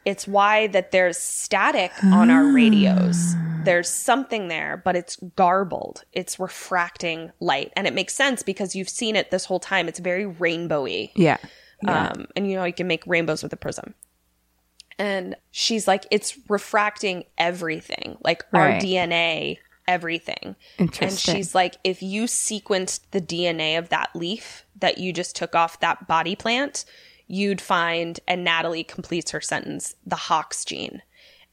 It's 0.07 0.25
why 0.25 0.67
that 0.67 0.91
there's 0.91 1.17
static 1.17 1.91
on 2.01 2.29
our 2.29 2.53
radios. 2.53 3.35
There's 3.65 3.89
something 3.89 4.47
there, 4.47 4.81
but 4.85 4.95
it's 4.95 5.17
garbled. 5.35 6.05
It's 6.13 6.39
refracting 6.39 7.33
light. 7.41 7.73
And 7.75 7.85
it 7.85 7.93
makes 7.93 8.15
sense 8.15 8.41
because 8.41 8.73
you've 8.73 8.87
seen 8.87 9.17
it 9.17 9.31
this 9.31 9.43
whole 9.43 9.59
time. 9.59 9.89
It's 9.89 9.99
very 9.99 10.23
rainbowy. 10.23 11.11
Yeah. 11.15 11.35
Um, 11.85 12.27
and 12.37 12.49
you 12.49 12.55
know, 12.55 12.63
you 12.63 12.71
can 12.71 12.87
make 12.87 13.05
rainbows 13.05 13.43
with 13.43 13.51
a 13.51 13.57
prism. 13.57 13.95
And 14.97 15.35
she's 15.51 15.89
like, 15.89 16.05
it's 16.09 16.39
refracting 16.47 17.25
everything, 17.37 18.17
like 18.23 18.45
our 18.53 18.69
DNA, 18.79 19.57
everything. 19.89 20.55
And 20.79 21.19
she's 21.19 21.53
like, 21.53 21.75
if 21.83 22.01
you 22.01 22.23
sequenced 22.23 23.01
the 23.11 23.19
DNA 23.19 23.77
of 23.77 23.89
that 23.89 24.11
leaf 24.15 24.65
that 24.79 24.99
you 24.99 25.11
just 25.11 25.35
took 25.35 25.53
off 25.53 25.81
that 25.81 26.07
body 26.07 26.37
plant, 26.37 26.85
you'd 27.27 27.61
find, 27.61 28.19
and 28.27 28.43
Natalie 28.43 28.83
completes 28.83 29.31
her 29.31 29.41
sentence, 29.41 29.95
the 30.05 30.15
Hox 30.15 30.63
gene. 30.65 31.01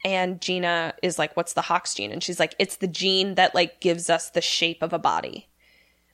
And 0.04 0.40
Gina 0.40 0.94
is 1.02 1.18
like, 1.18 1.36
what's 1.36 1.54
the 1.54 1.62
Hox 1.62 1.94
gene? 1.94 2.12
And 2.12 2.22
she's 2.22 2.38
like, 2.38 2.54
it's 2.58 2.76
the 2.76 2.86
gene 2.86 3.36
that 3.36 3.54
like 3.54 3.80
gives 3.80 4.10
us 4.10 4.30
the 4.30 4.40
shape 4.42 4.82
of 4.82 4.92
a 4.92 4.98
body. 4.98 5.48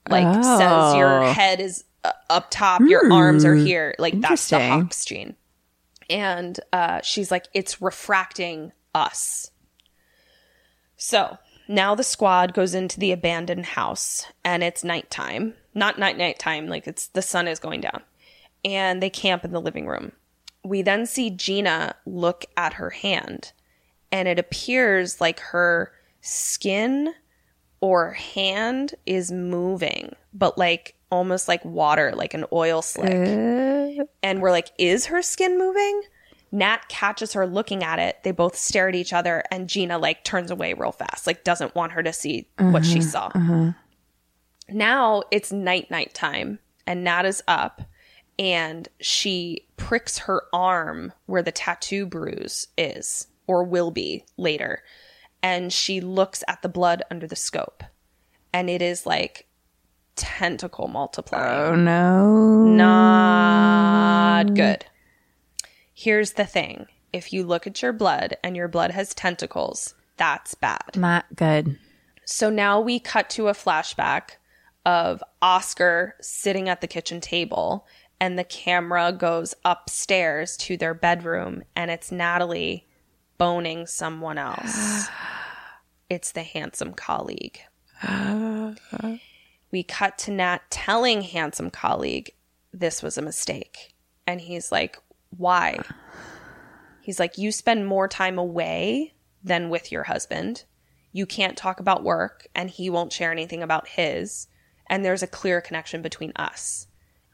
Like 0.08 0.42
says 0.44 0.94
your 0.94 1.24
Oh. 1.24 1.32
head 1.32 1.60
is 1.60 1.84
uh, 2.04 2.12
up 2.30 2.50
top, 2.50 2.80
your 2.82 3.12
arms 3.12 3.44
are 3.44 3.54
here. 3.54 3.94
Like 3.98 4.20
that's 4.20 4.48
the. 4.48 4.58
Hox 4.60 5.04
gene. 5.04 5.34
And 6.08 6.58
uh, 6.72 7.00
she's 7.02 7.30
like, 7.30 7.46
it's 7.52 7.82
refracting 7.82 8.72
us. 8.94 9.50
So 10.96 11.38
now 11.68 11.94
the 11.94 12.02
squad 12.04 12.54
goes 12.54 12.74
into 12.74 12.98
the 12.98 13.12
abandoned 13.12 13.66
house 13.66 14.24
and 14.44 14.62
it's 14.62 14.82
nighttime. 14.84 15.54
Not 15.74 15.98
night 15.98 16.18
nighttime, 16.18 16.66
like 16.68 16.86
it's 16.86 17.08
the 17.08 17.22
sun 17.22 17.46
is 17.46 17.58
going 17.58 17.80
down. 17.80 18.02
And 18.64 19.02
they 19.02 19.10
camp 19.10 19.44
in 19.44 19.52
the 19.52 19.60
living 19.60 19.86
room. 19.86 20.12
We 20.64 20.82
then 20.82 21.06
see 21.06 21.30
Gina 21.30 21.94
look 22.04 22.44
at 22.56 22.74
her 22.74 22.90
hand 22.90 23.52
and 24.12 24.28
it 24.28 24.38
appears 24.38 25.20
like 25.20 25.40
her 25.40 25.92
skin 26.20 27.14
or 27.80 28.10
hand 28.12 28.94
is 29.06 29.30
moving, 29.32 30.14
but 30.34 30.58
like 30.58 30.94
almost 31.10 31.48
like 31.48 31.64
water, 31.64 32.12
like 32.14 32.34
an 32.34 32.44
oil 32.52 32.82
slick. 32.82 33.12
Uh. 33.12 34.04
And 34.22 34.40
we're 34.40 34.50
like, 34.50 34.70
is 34.78 35.06
her 35.06 35.22
skin 35.22 35.58
moving? 35.58 36.02
Nat 36.52 36.88
catches 36.88 37.32
her 37.32 37.46
looking 37.46 37.82
at 37.82 37.98
it. 37.98 38.18
They 38.22 38.32
both 38.32 38.56
stare 38.56 38.88
at 38.88 38.94
each 38.94 39.12
other, 39.12 39.44
and 39.52 39.68
Gina 39.68 39.98
like 39.98 40.24
turns 40.24 40.50
away 40.50 40.74
real 40.74 40.92
fast, 40.92 41.26
like 41.26 41.44
doesn't 41.44 41.74
want 41.76 41.92
her 41.92 42.02
to 42.02 42.12
see 42.12 42.48
what 42.58 42.84
she 42.84 42.98
uh-huh, 42.98 43.08
saw. 43.08 43.26
Uh-huh. 43.34 43.72
Now 44.68 45.22
it's 45.30 45.52
night 45.52 45.90
night 45.90 46.12
time, 46.12 46.58
and 46.88 47.04
Nat 47.04 47.24
is 47.24 47.42
up, 47.46 47.82
and 48.40 48.88
she 49.00 49.66
pricks 49.76 50.18
her 50.20 50.44
arm 50.50 51.12
where 51.26 51.42
the 51.42 51.52
tattoo 51.52 52.06
bruise 52.06 52.68
is, 52.78 53.26
or 53.46 53.62
will 53.62 53.90
be 53.90 54.24
later, 54.38 54.82
and 55.42 55.70
she 55.72 56.00
looks 56.00 56.42
at 56.48 56.62
the 56.62 56.68
blood 56.68 57.02
under 57.10 57.26
the 57.26 57.36
scope, 57.36 57.84
and 58.52 58.70
it 58.70 58.80
is 58.80 59.04
like 59.04 59.46
tentacle 60.16 60.88
multiplying 60.88 61.72
Oh 61.72 61.74
no. 61.76 62.64
not 62.64 64.54
good. 64.54 64.86
Here's 65.92 66.32
the 66.32 66.46
thing 66.46 66.86
if 67.12 67.32
you 67.34 67.44
look 67.44 67.66
at 67.66 67.82
your 67.82 67.92
blood 67.92 68.38
and 68.42 68.56
your 68.56 68.68
blood 68.68 68.90
has 68.92 69.14
tentacles, 69.14 69.94
that's 70.16 70.54
bad. 70.54 70.96
Not 70.96 71.26
good. 71.36 71.78
So 72.24 72.48
now 72.48 72.80
we 72.80 73.00
cut 73.00 73.28
to 73.30 73.48
a 73.48 73.52
flashback 73.52 74.36
of 74.86 75.22
Oscar 75.42 76.14
sitting 76.20 76.68
at 76.68 76.80
the 76.80 76.86
kitchen 76.86 77.20
table, 77.20 77.86
and 78.20 78.38
the 78.38 78.44
camera 78.44 79.12
goes 79.12 79.54
upstairs 79.64 80.56
to 80.58 80.76
their 80.76 80.94
bedroom, 80.94 81.62
and 81.74 81.90
it's 81.90 82.12
Natalie 82.12 82.86
boning 83.38 83.86
someone 83.86 84.36
else. 84.36 85.08
it's 86.10 86.32
the 86.32 86.42
handsome 86.42 86.92
colleague. 86.92 87.60
we 89.72 89.82
cut 89.82 90.18
to 90.18 90.30
Nat 90.30 90.58
telling 90.70 91.22
handsome 91.22 91.70
colleague 91.70 92.32
this 92.72 93.02
was 93.02 93.16
a 93.16 93.22
mistake. 93.22 93.94
And 94.26 94.40
he's 94.40 94.70
like, 94.70 94.98
Why? 95.36 95.78
He's 97.00 97.18
like, 97.18 97.38
You 97.38 97.50
spend 97.50 97.86
more 97.86 98.06
time 98.06 98.38
away 98.38 99.14
than 99.42 99.70
with 99.70 99.90
your 99.90 100.04
husband. 100.04 100.64
You 101.12 101.26
can't 101.26 101.56
talk 101.56 101.80
about 101.80 102.04
work, 102.04 102.46
and 102.54 102.70
he 102.70 102.90
won't 102.90 103.12
share 103.12 103.32
anything 103.32 103.62
about 103.62 103.88
his. 103.88 104.46
And 104.88 105.04
there's 105.04 105.22
a 105.22 105.26
clear 105.26 105.60
connection 105.60 106.02
between 106.02 106.32
us. 106.36 106.86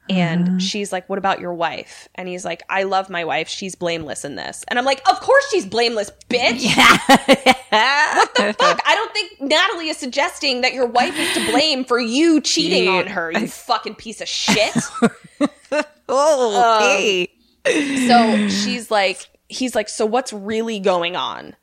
And 0.09 0.47
mm-hmm. 0.47 0.59
she's 0.59 0.93
like, 0.93 1.09
What 1.09 1.19
about 1.19 1.41
your 1.41 1.55
wife? 1.55 2.09
And 2.15 2.29
he's 2.29 2.45
like, 2.45 2.63
I 2.69 2.85
love 2.85 3.11
my 3.11 3.25
wife. 3.25 3.49
She's 3.49 3.75
blameless 3.75 4.25
in 4.25 4.37
this. 4.37 4.65
And 4.69 4.79
I'm 4.79 4.85
like, 4.85 5.07
Of 5.09 5.21
course 5.21 5.49
she's 5.51 5.67
blameless, 5.67 6.11
bitch. 6.29 6.65
what 6.77 8.35
the 8.35 8.55
fuck? 8.59 8.81
I 8.85 8.95
don't 8.95 9.13
think 9.13 9.41
Natalie 9.41 9.89
is 9.89 9.97
suggesting 9.97 10.61
that 10.61 10.73
your 10.73 10.87
wife 10.87 11.19
is 11.19 11.33
to 11.35 11.51
blame 11.51 11.85
for 11.85 11.99
you 11.99 12.41
cheating 12.41 12.89
on 12.89 13.07
her, 13.07 13.33
you 13.33 13.49
fucking 13.49 13.97
piece 13.97 14.21
of 14.21 14.29
shit. 14.29 14.77
Oh, 16.09 16.79
okay. 16.83 17.29
Um, 17.67 17.99
so 18.07 18.49
she's 18.49 18.91
like, 18.91 19.29
he's 19.49 19.75
like, 19.75 19.89
so 19.89 20.07
what's 20.07 20.33
really 20.33 20.79
going 20.79 21.17
on? 21.17 21.57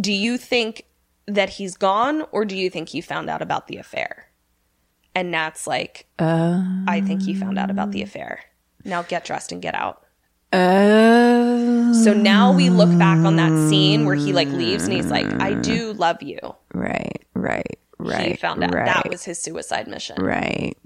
Do 0.00 0.12
you 0.12 0.38
think 0.38 0.84
that 1.26 1.50
he's 1.50 1.76
gone 1.76 2.22
or 2.32 2.44
do 2.44 2.56
you 2.56 2.70
think 2.70 2.90
he 2.90 3.00
found 3.00 3.28
out 3.28 3.42
about 3.42 3.66
the 3.66 3.76
affair? 3.76 4.29
And 5.14 5.30
Nat's 5.30 5.66
like, 5.66 6.06
I 6.18 7.02
think 7.04 7.22
he 7.22 7.34
found 7.34 7.58
out 7.58 7.70
about 7.70 7.90
the 7.90 8.02
affair. 8.02 8.40
Now 8.84 9.02
get 9.02 9.24
dressed 9.24 9.52
and 9.52 9.60
get 9.60 9.74
out. 9.74 10.04
Oh. 10.52 11.92
So 12.04 12.12
now 12.12 12.52
we 12.52 12.70
look 12.70 12.96
back 12.98 13.18
on 13.18 13.36
that 13.36 13.68
scene 13.68 14.04
where 14.04 14.14
he 14.14 14.32
like 14.32 14.48
leaves 14.48 14.84
and 14.84 14.92
he's 14.92 15.10
like, 15.10 15.26
I 15.40 15.54
do 15.54 15.92
love 15.92 16.22
you. 16.22 16.38
right, 16.74 17.24
right, 17.34 17.78
right. 17.98 18.30
he 18.30 18.36
found 18.36 18.62
out 18.64 18.74
right, 18.74 18.86
that 18.86 19.08
was 19.08 19.24
his 19.24 19.40
suicide 19.40 19.86
mission. 19.86 20.22
right. 20.22 20.76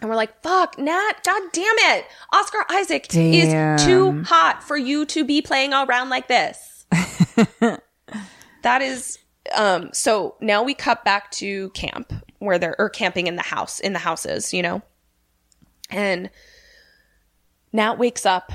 And 0.00 0.10
we're 0.10 0.16
like, 0.16 0.42
fuck, 0.42 0.78
Nat, 0.78 1.14
god 1.24 1.42
damn 1.52 1.74
it. 1.78 2.04
Oscar 2.32 2.64
Isaac 2.70 3.08
Damn. 3.08 3.32
is 3.32 3.84
too 3.84 4.22
hot 4.24 4.62
for 4.62 4.76
you 4.76 5.06
to 5.06 5.24
be 5.24 5.40
playing 5.40 5.72
around 5.72 6.10
like 6.10 6.28
this. 6.28 6.84
that 8.62 8.82
is 8.82 9.18
um 9.54 9.90
so 9.92 10.36
now 10.40 10.62
we 10.62 10.74
cut 10.74 11.04
back 11.04 11.30
to 11.30 11.70
camp 11.70 12.12
where 12.38 12.58
they're 12.58 12.76
or 12.78 12.88
camping 12.88 13.26
in 13.26 13.36
the 13.36 13.42
house, 13.42 13.80
in 13.80 13.92
the 13.92 13.98
houses, 13.98 14.52
you 14.52 14.62
know. 14.62 14.82
And 15.90 16.30
Nat 17.72 17.94
wakes 17.98 18.26
up 18.26 18.52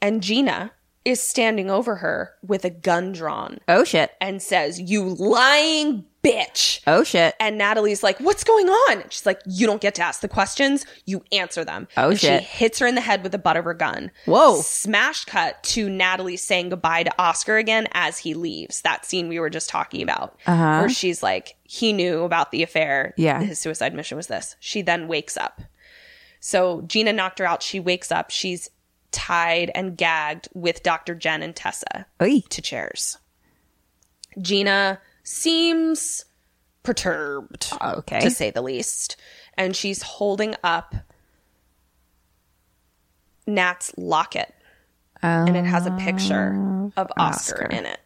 and 0.00 0.22
Gina 0.22 0.72
is 1.04 1.20
standing 1.20 1.70
over 1.70 1.96
her 1.96 2.34
with 2.46 2.64
a 2.64 2.70
gun 2.70 3.12
drawn 3.12 3.58
Oh 3.68 3.84
shit. 3.84 4.12
and 4.20 4.42
says, 4.42 4.80
You 4.80 5.04
lying 5.04 6.04
bitch. 6.22 6.80
Oh 6.86 7.04
shit. 7.04 7.34
And 7.40 7.58
Natalie's 7.58 8.02
like, 8.02 8.18
"What's 8.20 8.44
going 8.44 8.68
on?" 8.68 9.02
And 9.02 9.12
she's 9.12 9.26
like, 9.26 9.40
"You 9.46 9.66
don't 9.66 9.80
get 9.80 9.94
to 9.96 10.02
ask 10.02 10.20
the 10.20 10.28
questions. 10.28 10.84
You 11.06 11.24
answer 11.32 11.64
them." 11.64 11.88
Oh, 11.96 12.10
and 12.10 12.20
shit. 12.20 12.42
She 12.42 12.48
hits 12.48 12.78
her 12.78 12.86
in 12.86 12.94
the 12.94 13.00
head 13.00 13.22
with 13.22 13.32
the 13.32 13.38
butt 13.38 13.56
of 13.56 13.64
her 13.64 13.74
gun. 13.74 14.10
Whoa. 14.26 14.60
Smash 14.60 15.24
cut 15.24 15.62
to 15.64 15.88
Natalie 15.88 16.36
saying 16.36 16.70
goodbye 16.70 17.04
to 17.04 17.12
Oscar 17.18 17.56
again 17.56 17.88
as 17.92 18.18
he 18.18 18.34
leaves. 18.34 18.82
That 18.82 19.04
scene 19.04 19.28
we 19.28 19.40
were 19.40 19.50
just 19.50 19.68
talking 19.68 20.02
about, 20.02 20.38
uh-huh. 20.46 20.80
where 20.80 20.88
she's 20.88 21.22
like, 21.22 21.56
"He 21.62 21.92
knew 21.92 22.22
about 22.24 22.50
the 22.50 22.62
affair. 22.62 23.14
Yeah. 23.16 23.42
his 23.42 23.58
suicide 23.58 23.94
mission 23.94 24.16
was 24.16 24.26
this." 24.26 24.56
She 24.60 24.82
then 24.82 25.08
wakes 25.08 25.36
up. 25.36 25.60
So 26.40 26.82
Gina 26.82 27.12
knocked 27.12 27.38
her 27.38 27.44
out. 27.46 27.62
She 27.62 27.80
wakes 27.80 28.10
up. 28.10 28.30
She's 28.30 28.70
tied 29.12 29.70
and 29.74 29.96
gagged 29.96 30.48
with 30.54 30.82
Dr. 30.82 31.14
Jen 31.14 31.42
and 31.42 31.54
Tessa 31.54 32.06
Oy. 32.22 32.40
to 32.48 32.62
chairs. 32.62 33.18
Gina 34.40 35.00
seems 35.22 36.24
perturbed, 36.82 37.68
oh, 37.80 37.96
Okay. 37.98 38.20
to 38.20 38.30
say 38.30 38.50
the 38.50 38.62
least. 38.62 39.16
And 39.54 39.76
she's 39.76 40.02
holding 40.02 40.54
up 40.64 40.94
Nat's 43.46 43.92
locket. 43.96 44.54
and 45.22 45.56
it 45.56 45.64
has 45.66 45.86
a 45.86 45.90
picture 45.92 46.90
of 46.96 47.08
oh, 47.16 47.22
Oscar, 47.22 47.64
Oscar. 47.64 47.66
in 47.66 47.84
it. 47.86 48.00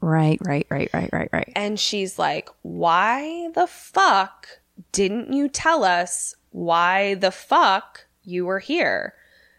Right, 0.00 0.38
right, 0.42 0.66
right, 0.70 0.90
right, 0.92 1.10
right, 1.12 1.28
right. 1.32 1.52
And 1.54 1.78
she's 1.78 2.18
like, 2.18 2.48
Why 2.62 3.50
the 3.54 3.68
fuck 3.68 4.48
didn't 4.90 5.32
you 5.32 5.48
tell 5.48 5.84
us 5.84 6.34
why 6.50 7.14
the 7.14 7.30
fuck 7.30 8.06
you 8.24 8.44
were 8.44 8.58
here? 8.58 9.14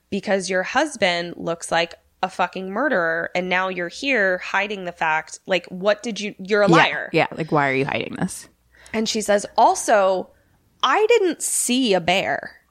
Because 0.09 0.49
your 0.49 0.63
husband 0.63 1.35
looks 1.37 1.71
like 1.71 1.93
a 2.23 2.29
fucking 2.29 2.71
murderer 2.71 3.29
and 3.35 3.49
now 3.49 3.67
you're 3.67 3.89
here 3.89 4.39
hiding 4.39 4.85
the 4.85 4.91
fact. 4.91 5.39
Like, 5.45 5.67
what 5.67 6.01
did 6.01 6.19
you, 6.19 6.33
you're 6.39 6.63
a 6.63 6.67
liar. 6.67 7.09
Yeah, 7.13 7.27
yeah, 7.29 7.37
like 7.37 7.51
why 7.51 7.69
are 7.69 7.75
you 7.75 7.85
hiding 7.85 8.15
this? 8.17 8.47
And 8.93 9.07
she 9.07 9.21
says, 9.21 9.45
also, 9.57 10.29
I 10.81 11.05
didn't 11.07 11.41
see 11.41 11.93
a 11.93 12.01
bear. 12.01 12.61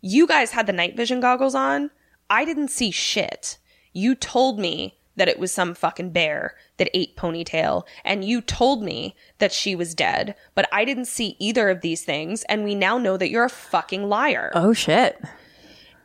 You 0.00 0.26
guys 0.26 0.50
had 0.50 0.66
the 0.66 0.72
night 0.72 0.96
vision 0.96 1.20
goggles 1.20 1.54
on. 1.54 1.90
I 2.28 2.44
didn't 2.44 2.68
see 2.68 2.90
shit. 2.90 3.58
You 3.92 4.14
told 4.14 4.58
me 4.58 4.98
that 5.14 5.28
it 5.28 5.38
was 5.38 5.52
some 5.52 5.74
fucking 5.74 6.10
bear 6.10 6.56
that 6.76 6.90
ate 6.92 7.16
ponytail, 7.16 7.84
and 8.04 8.22
you 8.22 8.42
told 8.42 8.82
me 8.82 9.16
that 9.38 9.52
she 9.52 9.74
was 9.74 9.94
dead, 9.94 10.34
but 10.54 10.68
I 10.70 10.84
didn't 10.84 11.06
see 11.06 11.36
either 11.38 11.70
of 11.70 11.80
these 11.80 12.04
things, 12.04 12.42
and 12.44 12.64
we 12.64 12.74
now 12.74 12.98
know 12.98 13.16
that 13.16 13.30
you're 13.30 13.44
a 13.44 13.50
fucking 13.50 14.08
liar. 14.08 14.52
Oh 14.54 14.74
shit. 14.74 15.18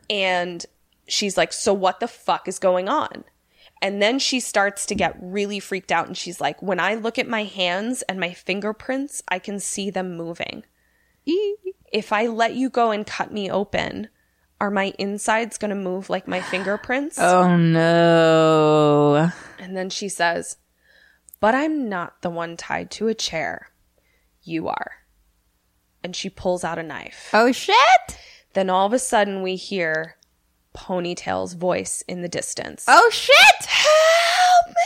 And 0.08 0.64
she's 1.12 1.36
like, 1.36 1.52
So 1.52 1.72
what 1.72 2.00
the 2.00 2.08
fuck 2.08 2.48
is 2.48 2.58
going 2.58 2.88
on? 2.88 3.24
And 3.80 4.00
then 4.00 4.18
she 4.18 4.38
starts 4.38 4.86
to 4.86 4.94
get 4.94 5.16
really 5.20 5.58
freaked 5.58 5.90
out 5.90 6.06
and 6.06 6.16
she's 6.16 6.40
like, 6.40 6.62
When 6.62 6.80
I 6.80 6.94
look 6.94 7.18
at 7.18 7.28
my 7.28 7.44
hands 7.44 8.02
and 8.02 8.18
my 8.18 8.32
fingerprints, 8.32 9.22
I 9.28 9.38
can 9.38 9.60
see 9.60 9.90
them 9.90 10.16
moving. 10.16 10.64
If 11.92 12.12
I 12.12 12.26
let 12.26 12.54
you 12.54 12.70
go 12.70 12.90
and 12.90 13.06
cut 13.06 13.32
me 13.32 13.50
open, 13.50 14.08
are 14.60 14.70
my 14.70 14.94
insides 14.98 15.58
going 15.58 15.70
to 15.70 15.76
move 15.76 16.08
like 16.08 16.26
my 16.26 16.40
fingerprints? 16.40 17.18
Oh 17.20 17.56
no. 17.56 19.30
And 19.58 19.76
then 19.76 19.90
she 19.90 20.08
says, 20.08 20.56
But 21.40 21.54
I'm 21.54 21.88
not 21.88 22.22
the 22.22 22.30
one 22.30 22.56
tied 22.56 22.90
to 22.92 23.08
a 23.08 23.14
chair. 23.14 23.70
You 24.42 24.68
are. 24.68 24.92
And 26.02 26.16
she 26.16 26.30
pulls 26.30 26.64
out 26.64 26.78
a 26.78 26.82
knife. 26.82 27.28
Oh 27.32 27.52
shit. 27.52 27.76
Then 28.54 28.70
all 28.70 28.86
of 28.86 28.92
a 28.92 28.98
sudden, 28.98 29.42
we 29.42 29.56
hear 29.56 30.16
Ponytail's 30.74 31.54
voice 31.54 32.02
in 32.08 32.22
the 32.22 32.28
distance. 32.28 32.84
Oh 32.88 33.10
shit. 33.12 33.66
Help 33.66 34.76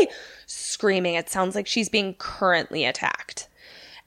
me! 0.00 0.08
Screaming. 0.46 1.14
It 1.14 1.28
sounds 1.28 1.54
like 1.54 1.66
she's 1.66 1.88
being 1.88 2.14
currently 2.14 2.84
attacked. 2.84 3.48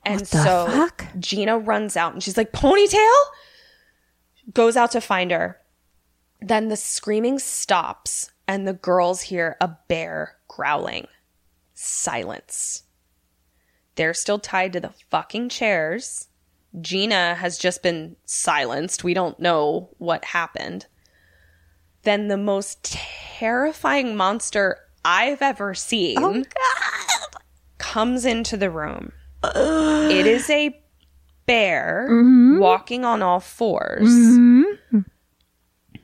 And 0.06 0.27
so 0.27 0.68
fuck? 0.68 1.06
Gina 1.19 1.60
runs 1.60 1.97
out 1.97 2.14
and 2.14 2.23
she's 2.23 2.38
like, 2.38 2.51
Ponytail? 2.51 3.14
Goes 4.53 4.77
out 4.77 4.91
to 4.91 5.01
find 5.01 5.31
her. 5.31 5.57
Then 6.41 6.69
the 6.69 6.77
screaming 6.77 7.38
stops 7.39 8.31
and 8.47 8.68
the 8.68 8.73
girls 8.73 9.22
hear 9.22 9.57
a 9.60 9.69
bear 9.88 10.38
growling. 10.47 11.07
Silence. 11.73 12.84
They're 13.95 14.14
still 14.14 14.39
tied 14.39 14.73
to 14.73 14.80
the 14.80 14.93
fucking 15.10 15.49
chairs. 15.49 16.28
Gina 16.81 17.35
has 17.35 17.57
just 17.57 17.81
been 17.81 18.15
silenced. 18.25 19.03
We 19.03 19.13
don't 19.13 19.39
know 19.39 19.89
what 19.97 20.23
happened. 20.25 20.85
Then 22.03 22.27
the 22.27 22.37
most 22.37 22.83
terrifying 22.83 24.15
monster 24.15 24.77
I've 25.03 25.41
ever 25.41 25.73
seen 25.73 26.17
oh, 26.19 26.43
comes 27.77 28.25
into 28.25 28.55
the 28.57 28.69
room. 28.69 29.11
It 29.43 30.27
is 30.27 30.49
a 30.49 30.79
bear 31.45 32.07
mm-hmm. 32.09 32.59
walking 32.59 33.05
on 33.05 33.21
all 33.21 33.39
4s 33.39 34.01
mm-hmm. 34.01 34.99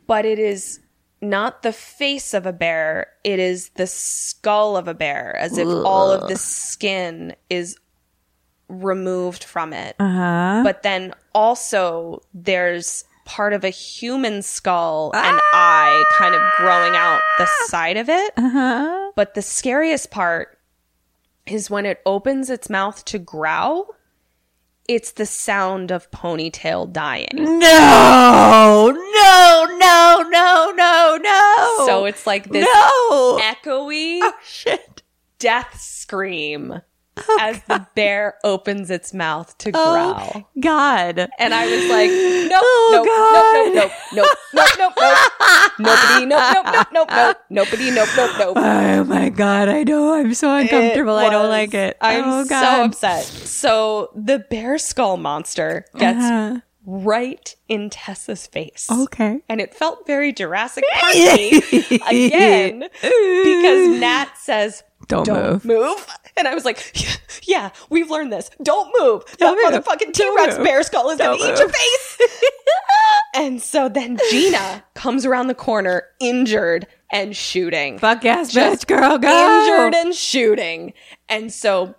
But 0.07 0.25
it 0.25 0.39
is 0.39 0.79
not 1.21 1.63
the 1.63 1.73
face 1.73 2.33
of 2.33 2.45
a 2.45 2.53
bear, 2.53 3.07
it 3.23 3.39
is 3.39 3.69
the 3.69 3.87
skull 3.87 4.77
of 4.77 4.87
a 4.87 4.93
bear, 4.93 5.35
as 5.35 5.57
if 5.57 5.67
all 5.67 6.11
of 6.11 6.27
the 6.27 6.35
skin 6.35 7.35
is 7.49 7.77
removed 8.67 9.43
from 9.43 9.73
it. 9.73 9.95
Uh-huh. 9.99 10.61
But 10.63 10.83
then 10.83 11.13
also 11.33 12.21
there's 12.33 13.03
part 13.25 13.53
of 13.53 13.63
a 13.63 13.69
human 13.69 14.41
skull 14.41 15.11
and 15.15 15.39
eye 15.53 16.03
kind 16.17 16.35
of 16.35 16.41
growing 16.57 16.95
out 16.95 17.21
the 17.37 17.47
side 17.67 17.97
of 17.97 18.09
it. 18.09 18.33
Uh-huh. 18.37 19.11
But 19.15 19.33
the 19.33 19.41
scariest 19.41 20.11
part 20.11 20.59
is 21.47 21.69
when 21.69 21.85
it 21.85 22.01
opens 22.05 22.49
its 22.49 22.69
mouth 22.69 23.03
to 23.05 23.19
growl, 23.19 23.95
it's 24.87 25.11
the 25.13 25.25
sound 25.25 25.91
of 25.91 26.09
ponytail 26.11 26.91
dying. 26.93 27.29
No. 27.35 28.91
No, 28.95 29.67
no, 29.79 30.23
no, 30.29 30.73
no, 30.75 31.17
no. 31.21 31.85
So 31.87 32.05
it's 32.05 32.27
like 32.27 32.49
this 32.49 32.65
No. 32.65 33.39
echoey 33.41 34.21
shit. 34.43 35.01
death 35.39 35.79
scream 35.79 36.81
as 37.39 37.61
the 37.67 37.85
bear 37.95 38.35
opens 38.43 38.89
its 38.89 39.13
mouth 39.13 39.57
to 39.59 39.71
growl. 39.71 40.49
God. 40.59 41.27
And 41.39 41.53
I 41.53 41.65
was 41.65 41.89
like, 41.89 42.09
nope, 42.51 42.61
Oh, 42.63 43.73
nope, 43.73 43.73
nope, 43.75 43.91
nope, 43.91 43.91
nope, 44.13 44.31
nope, 44.53 44.71
nope, 44.77 44.93
nope, 44.97 45.71
nobody, 45.79 46.25
nope, 46.25 46.53
nope, 46.53 46.65
nope, 46.73 46.87
nope, 46.93 47.07
nope, 47.11 47.37
nobody, 47.49 47.91
nope, 47.91 48.09
nope, 48.17 48.31
nope. 48.37 48.57
Oh 48.57 49.03
my 49.05 49.29
god, 49.29 49.69
I 49.69 49.83
know. 49.83 50.13
I'm 50.13 50.33
so 50.33 50.53
uncomfortable. 50.55 51.15
I 51.15 51.29
don't 51.29 51.49
like 51.49 51.73
it. 51.73 51.97
I'm 52.01 52.23
oh, 52.25 52.43
so 52.45 52.83
upset. 52.85 53.23
So 53.23 54.09
the 54.15 54.39
bear 54.39 54.77
skull 54.77 55.17
monster 55.17 55.85
gets 55.97 56.19
Uh-huh. 56.23 56.59
right 56.85 57.55
in 57.67 57.89
Tessa's 57.89 58.45
face. 58.47 58.87
Okay. 58.91 59.39
And 59.49 59.59
it 59.61 59.73
felt 59.73 60.05
very 60.05 60.31
Jurassic 60.33 60.83
Parky 60.93 61.57
again 62.07 62.79
because 63.01 63.99
Nat 63.99 64.27
says, 64.37 64.83
Don't, 65.07 65.25
don't 65.25 65.63
move. 65.63 65.65
move. 65.65 66.07
And 66.37 66.47
I 66.47 66.53
was 66.55 66.65
like, 66.65 66.95
yeah, 67.47 67.69
we've 67.89 68.09
learned 68.09 68.33
this. 68.33 68.49
Don't 68.61 68.91
move. 68.99 69.23
That 69.25 69.37
Don't 69.39 69.73
motherfucking 69.73 70.13
T 70.13 70.29
Rex 70.35 70.57
bear 70.57 70.83
skull 70.83 71.09
is 71.11 71.17
going 71.17 71.39
to 71.39 71.45
eat 71.45 71.59
your 71.59 71.69
face. 71.69 72.21
and 73.35 73.61
so 73.61 73.87
then 73.89 74.17
Gina 74.29 74.83
comes 74.95 75.25
around 75.25 75.47
the 75.47 75.55
corner, 75.55 76.03
injured 76.19 76.87
and 77.11 77.35
shooting. 77.35 77.99
Fuck 77.99 78.23
yes, 78.23 78.51
Just 78.51 78.83
bitch, 78.83 78.87
girl, 78.87 79.17
go. 79.17 79.59
Injured 79.61 79.95
and 79.95 80.13
shooting. 80.15 80.93
And 81.29 81.53
so 81.53 81.95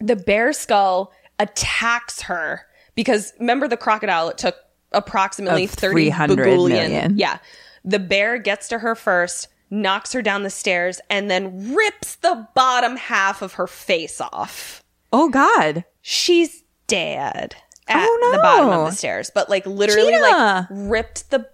the 0.00 0.16
bear 0.16 0.52
skull 0.52 1.12
attacks 1.38 2.22
her 2.22 2.66
because 2.94 3.32
remember 3.38 3.68
the 3.68 3.76
crocodile, 3.76 4.28
it 4.28 4.38
took 4.38 4.56
approximately 4.92 5.64
Of 5.64 5.70
30 5.70 5.92
300 5.94 6.36
bagullion. 6.36 6.90
million. 6.90 7.18
Yeah. 7.18 7.38
The 7.84 7.98
bear 7.98 8.38
gets 8.38 8.68
to 8.68 8.78
her 8.80 8.94
first, 8.94 9.48
knocks 9.82 10.12
her 10.12 10.22
down 10.22 10.42
the 10.42 10.50
stairs, 10.50 11.00
and 11.10 11.30
then 11.30 11.74
rips 11.74 12.16
the 12.16 12.48
bottom 12.54 12.96
half 12.96 13.42
of 13.42 13.54
her 13.54 13.66
face 13.66 14.20
off. 14.20 14.82
Oh 15.12 15.28
god. 15.28 15.84
She's 16.02 16.62
dead 16.86 17.56
at 17.88 18.06
Oh, 18.08 18.30
the 18.32 18.38
bottom 18.38 18.68
of 18.68 18.90
the 18.90 18.96
stairs, 18.96 19.30
but 19.34 19.48
like 19.50 19.66
literally 19.66 20.12
Gina. 20.12 20.20
like 20.28 20.66
ripped 20.70 21.30
the 21.30 21.48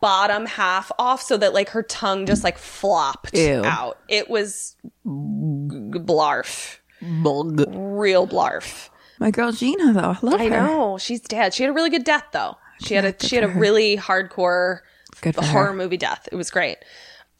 bottom 0.00 0.46
half 0.46 0.90
off 0.98 1.22
so 1.22 1.36
that 1.36 1.54
like 1.54 1.68
her 1.70 1.82
tongue 1.84 2.26
just 2.26 2.42
like 2.42 2.58
flopped 2.58 3.36
Ew. 3.36 3.62
out. 3.64 3.98
It 4.08 4.28
was 4.28 4.74
g- 4.82 4.88
blarf. 5.04 6.78
Real 7.00 8.26
blarf. 8.26 8.88
My 9.20 9.30
girl 9.30 9.52
Gina 9.52 9.92
though. 9.92 10.00
I 10.10 10.18
love 10.22 10.40
I 10.40 10.44
her. 10.44 10.50
know. 10.50 10.98
She's 10.98 11.20
dead. 11.20 11.54
She 11.54 11.62
had 11.62 11.70
a 11.70 11.72
really 11.72 11.90
good 11.90 12.04
death 12.04 12.24
though. 12.32 12.56
She 12.80 12.94
had 12.94 13.04
a 13.04 13.14
she 13.26 13.36
had 13.36 13.44
a 13.44 13.48
really 13.48 13.96
hardcore 13.96 14.80
Good 15.20 15.36
horror 15.36 15.66
her. 15.66 15.72
movie 15.74 15.96
death. 15.96 16.28
It 16.32 16.36
was 16.36 16.50
great. 16.50 16.78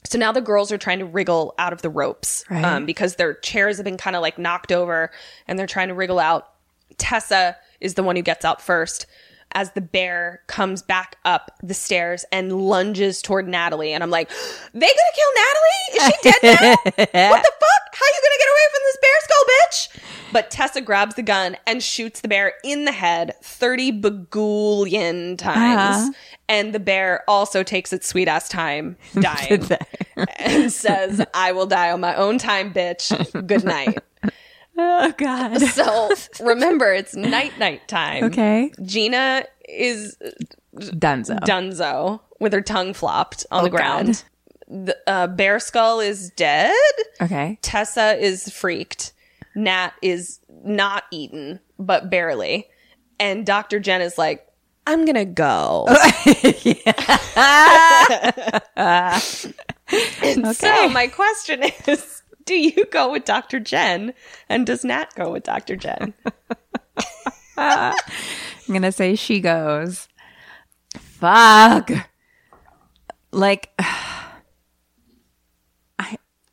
So 0.04 0.18
now 0.18 0.32
the 0.32 0.40
girls 0.40 0.72
are 0.72 0.78
trying 0.78 0.98
to 0.98 1.04
wriggle 1.04 1.54
out 1.58 1.72
of 1.72 1.82
the 1.82 1.90
ropes 1.90 2.44
Right. 2.50 2.64
um, 2.64 2.86
because 2.86 3.16
their 3.16 3.34
chairs 3.34 3.76
have 3.76 3.84
been 3.84 3.96
kind 3.96 4.16
of 4.16 4.22
like 4.22 4.38
knocked 4.38 4.72
over 4.72 5.10
and 5.46 5.58
they're 5.58 5.66
trying 5.66 5.88
to 5.88 5.94
wriggle 5.94 6.18
out. 6.18 6.48
Tessa 6.98 7.56
is 7.80 7.94
the 7.94 8.02
one 8.02 8.16
who 8.16 8.22
gets 8.22 8.44
out 8.44 8.60
first 8.60 9.06
as 9.54 9.72
the 9.72 9.80
bear 9.80 10.40
comes 10.46 10.82
back 10.82 11.16
up 11.24 11.56
the 11.62 11.74
stairs 11.74 12.24
and 12.32 12.52
lunges 12.52 13.20
toward 13.22 13.46
Natalie. 13.46 13.92
And 13.92 14.02
I'm 14.02 14.10
like, 14.10 14.28
they 14.28 14.80
gonna 14.80 15.14
kill 15.14 15.30
Natalie? 15.36 15.94
Is 15.94 16.04
she 16.04 16.30
dead 16.30 16.60
now? 16.60 16.76
what 17.30 17.42
the 17.42 17.52
fuck? 17.60 17.81
How 17.92 18.06
you 18.06 18.20
gonna 18.22 18.38
get 18.38 18.48
away 18.48 18.66
from 18.72 18.80
this 18.84 18.98
bear 19.02 19.18
skull, 19.22 19.44
bitch? 19.48 20.32
But 20.32 20.50
Tessa 20.50 20.80
grabs 20.80 21.14
the 21.14 21.22
gun 21.22 21.56
and 21.66 21.82
shoots 21.82 22.20
the 22.20 22.28
bear 22.28 22.54
in 22.64 22.84
the 22.86 22.92
head 22.92 23.34
30 23.42 24.00
bagullion 24.00 25.36
times. 25.36 26.08
Uh-huh. 26.08 26.12
And 26.48 26.74
the 26.74 26.80
bear 26.80 27.22
also 27.28 27.62
takes 27.62 27.92
its 27.92 28.06
sweet 28.06 28.28
ass 28.28 28.48
time 28.48 28.96
dying 29.14 29.68
and 30.38 30.72
says, 30.72 31.24
I 31.34 31.52
will 31.52 31.66
die 31.66 31.90
on 31.90 32.00
my 32.00 32.14
own 32.16 32.38
time, 32.38 32.72
bitch. 32.72 33.46
Good 33.46 33.64
night. 33.64 33.98
Oh 34.78 35.12
god. 35.18 35.60
So 35.60 36.10
remember, 36.40 36.92
it's 36.94 37.14
night 37.14 37.58
night 37.58 37.86
time. 37.88 38.24
Okay. 38.24 38.72
Gina 38.82 39.44
is 39.68 40.16
Dunzo. 40.74 41.38
dunzo 41.40 42.20
with 42.40 42.54
her 42.54 42.62
tongue 42.62 42.94
flopped 42.94 43.44
on 43.50 43.60
Oh, 43.60 43.64
the 43.64 43.70
ground. 43.70 44.24
The 44.72 44.96
uh, 45.06 45.26
bear 45.26 45.60
skull 45.60 46.00
is 46.00 46.30
dead. 46.30 46.72
okay. 47.20 47.58
Tessa 47.62 48.16
is 48.18 48.50
freaked. 48.50 49.12
Nat 49.54 49.90
is 50.00 50.40
not 50.64 51.04
eaten, 51.10 51.60
but 51.78 52.08
barely. 52.10 52.68
And 53.20 53.44
Dr. 53.44 53.80
Jen 53.80 54.00
is 54.00 54.16
like, 54.16 54.46
I'm 54.86 55.04
going 55.04 55.14
to 55.14 55.24
go. 55.26 55.86
and 60.26 60.56
so 60.56 60.88
my 60.88 61.06
question 61.06 61.62
is 61.86 62.22
do 62.44 62.54
you 62.54 62.86
go 62.86 63.12
with 63.12 63.24
Dr. 63.24 63.60
Jen? 63.60 64.14
And 64.48 64.66
does 64.66 64.84
Nat 64.84 65.14
go 65.14 65.30
with 65.30 65.44
Dr. 65.44 65.76
Jen? 65.76 66.14
I'm 67.56 67.94
gonna 68.68 68.92
say 68.92 69.14
she 69.14 69.40
goes. 69.40 70.08
Fuck. 70.98 71.90
Like 73.30 73.70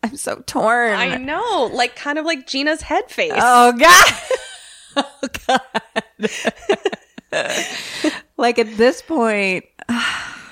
I'm 0.01 0.15
so 0.15 0.41
torn. 0.45 0.93
I 0.93 1.17
know, 1.17 1.69
like 1.73 1.95
kind 1.95 2.17
of 2.17 2.25
like 2.25 2.47
Gina's 2.47 2.81
head 2.81 3.09
face. 3.09 3.33
Oh 3.35 3.73
god. 3.73 4.13
oh 4.97 5.27
god. 5.47 5.61
like 8.37 8.59
at 8.59 8.75
this 8.77 9.01
point 9.01 9.65
oh, 9.89 10.45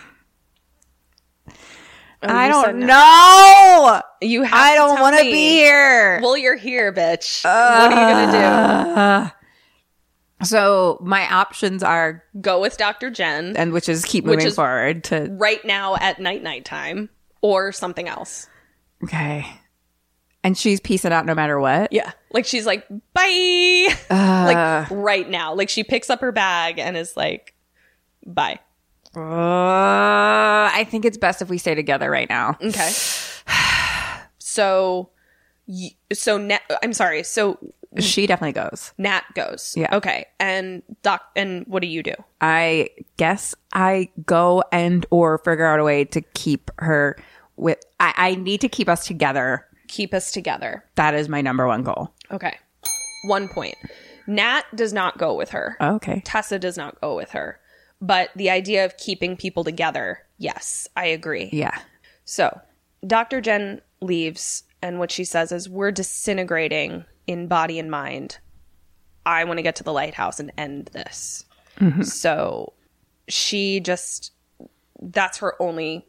I 2.21 2.47
don't 2.49 2.79
no. 2.79 2.85
know. 2.87 4.01
You 4.21 4.43
have 4.43 4.53
I 4.53 4.75
don't 4.75 4.99
want 4.99 5.17
to 5.17 5.23
be 5.23 5.31
here. 5.31 6.19
Well, 6.21 6.37
you're 6.37 6.55
here, 6.55 6.91
bitch. 6.93 7.45
Uh, 7.45 7.87
what 7.87 7.97
are 7.97 8.09
you 8.09 8.13
going 8.13 8.31
to 8.33 9.31
do? 9.31 9.31
So 10.45 10.99
my 11.01 11.31
options 11.33 11.81
are. 11.83 12.23
Go 12.39 12.61
with 12.61 12.77
Dr. 12.77 13.09
Jen 13.09 13.57
and 13.57 13.73
which 13.73 13.89
is 13.89 14.05
keep 14.05 14.25
moving 14.25 14.47
is- 14.47 14.55
forward 14.55 15.03
to 15.05 15.29
right 15.31 15.63
now 15.65 15.95
at 15.95 16.19
night 16.19 16.43
night 16.43 16.65
time 16.65 17.09
or 17.41 17.71
something 17.71 18.07
else. 18.07 18.47
Okay. 19.03 19.45
And 20.43 20.57
she's 20.57 20.79
piecing 20.79 21.11
out 21.11 21.25
no 21.25 21.35
matter 21.35 21.59
what. 21.59 21.91
Yeah. 21.91 22.11
Like 22.31 22.45
she's 22.45 22.65
like, 22.65 22.87
bye. 23.13 23.87
like 24.09 24.87
right 24.91 25.29
now. 25.29 25.53
Like 25.53 25.69
she 25.69 25.83
picks 25.83 26.09
up 26.09 26.21
her 26.21 26.31
bag 26.31 26.79
and 26.79 26.95
is 26.95 27.17
like, 27.17 27.53
bye. 28.25 28.59
Uh, 29.15 30.69
I 30.73 30.85
think 30.89 31.03
it's 31.05 31.17
best 31.17 31.41
if 31.41 31.49
we 31.49 31.57
stay 31.57 31.75
together 31.75 32.09
right 32.09 32.29
now. 32.29 32.57
Okay. 32.61 32.91
so, 34.37 35.09
so 36.13 36.37
Nat, 36.37 36.61
I'm 36.83 36.93
sorry. 36.93 37.23
So 37.23 37.57
She 37.99 38.27
definitely 38.27 38.53
goes. 38.53 38.93
Nat 38.97 39.23
goes. 39.33 39.73
Yeah. 39.75 39.95
Okay. 39.95 40.25
And 40.39 40.83
Doc, 41.01 41.23
and 41.35 41.65
what 41.67 41.81
do 41.81 41.87
you 41.87 42.03
do? 42.03 42.13
I 42.41 42.89
guess 43.17 43.55
I 43.73 44.09
go 44.25 44.63
and 44.71 45.05
or 45.09 45.39
figure 45.39 45.65
out 45.65 45.79
a 45.79 45.83
way 45.83 46.05
to 46.05 46.21
keep 46.21 46.69
her 46.77 47.17
with. 47.57 47.79
I, 47.99 48.13
I 48.15 48.35
need 48.35 48.61
to 48.61 48.69
keep 48.69 48.87
us 48.89 49.05
together. 49.05 49.65
Keep 49.87 50.13
us 50.13 50.31
together. 50.31 50.83
That 50.95 51.13
is 51.13 51.29
my 51.29 51.41
number 51.41 51.67
one 51.67 51.83
goal. 51.83 52.13
Okay. 52.31 52.57
One 53.25 53.47
point. 53.47 53.75
Nat 54.27 54.63
does 54.75 54.91
not 54.93 55.17
go 55.17 55.33
with 55.33 55.49
her. 55.51 55.77
Oh, 55.79 55.95
okay. 55.95 56.21
Tessa 56.25 56.59
does 56.59 56.77
not 56.77 56.99
go 57.01 57.15
with 57.15 57.31
her. 57.31 57.59
But 58.01 58.29
the 58.35 58.49
idea 58.49 58.85
of 58.85 58.97
keeping 58.97 59.35
people 59.35 59.63
together, 59.63 60.19
yes, 60.37 60.87
I 60.95 61.05
agree. 61.05 61.49
Yeah. 61.51 61.77
So, 62.25 62.59
Dr. 63.05 63.41
Jen 63.41 63.81
leaves, 64.01 64.63
and 64.81 64.99
what 64.99 65.11
she 65.11 65.23
says 65.23 65.51
is, 65.51 65.69
We're 65.69 65.91
disintegrating 65.91 67.05
in 67.25 67.47
body 67.47 67.79
and 67.79 67.89
mind. 67.89 68.37
I 69.25 69.43
want 69.45 69.57
to 69.57 69.63
get 69.63 69.77
to 69.77 69.83
the 69.83 69.93
lighthouse 69.93 70.39
and 70.39 70.51
end 70.57 70.87
this. 70.93 71.45
Mm-hmm. 71.79 72.03
So, 72.03 72.73
she 73.29 73.79
just, 73.79 74.31
that's 75.01 75.39
her 75.39 75.59
only 75.61 76.05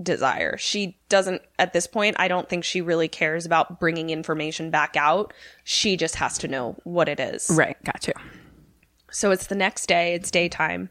desire. 0.00 0.56
She 0.56 0.98
doesn't, 1.08 1.42
at 1.58 1.72
this 1.72 1.86
point, 1.86 2.16
I 2.18 2.28
don't 2.28 2.48
think 2.48 2.64
she 2.64 2.80
really 2.80 3.08
cares 3.08 3.46
about 3.46 3.80
bringing 3.80 4.10
information 4.10 4.70
back 4.70 4.96
out. 4.96 5.32
She 5.64 5.96
just 5.96 6.16
has 6.16 6.38
to 6.38 6.48
know 6.48 6.76
what 6.84 7.08
it 7.08 7.20
is. 7.20 7.50
Right. 7.52 7.82
Got 7.84 8.06
you. 8.06 8.14
So 9.10 9.30
it's 9.30 9.46
the 9.46 9.54
next 9.54 9.86
day, 9.86 10.14
it's 10.14 10.30
daytime. 10.30 10.88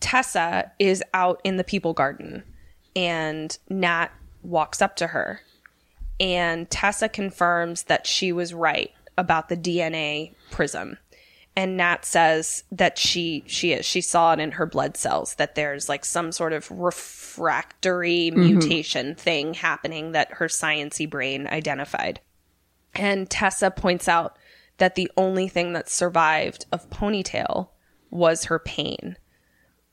Tessa 0.00 0.70
is 0.78 1.02
out 1.14 1.40
in 1.44 1.56
the 1.56 1.64
people 1.64 1.92
garden 1.92 2.44
and 2.94 3.56
Nat 3.68 4.08
walks 4.42 4.82
up 4.82 4.96
to 4.96 5.08
her. 5.08 5.40
And 6.20 6.70
Tessa 6.70 7.08
confirms 7.08 7.84
that 7.84 8.06
she 8.06 8.32
was 8.32 8.54
right 8.54 8.92
about 9.18 9.48
the 9.48 9.56
DNA 9.56 10.34
prism. 10.50 10.98
And 11.54 11.76
Nat 11.76 12.04
says 12.04 12.64
that 12.72 12.96
she 12.96 13.44
she 13.46 13.72
is. 13.72 13.84
She 13.84 14.00
saw 14.00 14.32
it 14.32 14.40
in 14.40 14.52
her 14.52 14.64
blood 14.64 14.96
cells 14.96 15.34
that 15.34 15.54
there's 15.54 15.88
like 15.88 16.04
some 16.04 16.32
sort 16.32 16.54
of 16.54 16.70
refractory 16.70 18.30
mm-hmm. 18.30 18.40
mutation 18.40 19.14
thing 19.14 19.54
happening 19.54 20.12
that 20.12 20.32
her 20.34 20.46
sciency 20.46 21.08
brain 21.08 21.46
identified. 21.46 22.20
And 22.94 23.28
Tessa 23.28 23.70
points 23.70 24.08
out 24.08 24.38
that 24.78 24.94
the 24.94 25.10
only 25.16 25.48
thing 25.48 25.74
that 25.74 25.88
survived 25.88 26.66
of 26.72 26.88
Ponytail 26.90 27.68
was 28.10 28.44
her 28.44 28.58
pain 28.58 29.16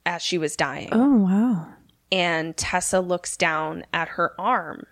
as 0.06 0.22
she 0.22 0.38
was 0.38 0.56
dying. 0.56 0.90
Oh 0.92 1.18
wow. 1.18 1.68
And 2.12 2.56
Tessa 2.58 3.02
looks 3.02 3.38
down 3.38 3.86
at 3.94 4.10
her 4.10 4.34
arm, 4.40 4.86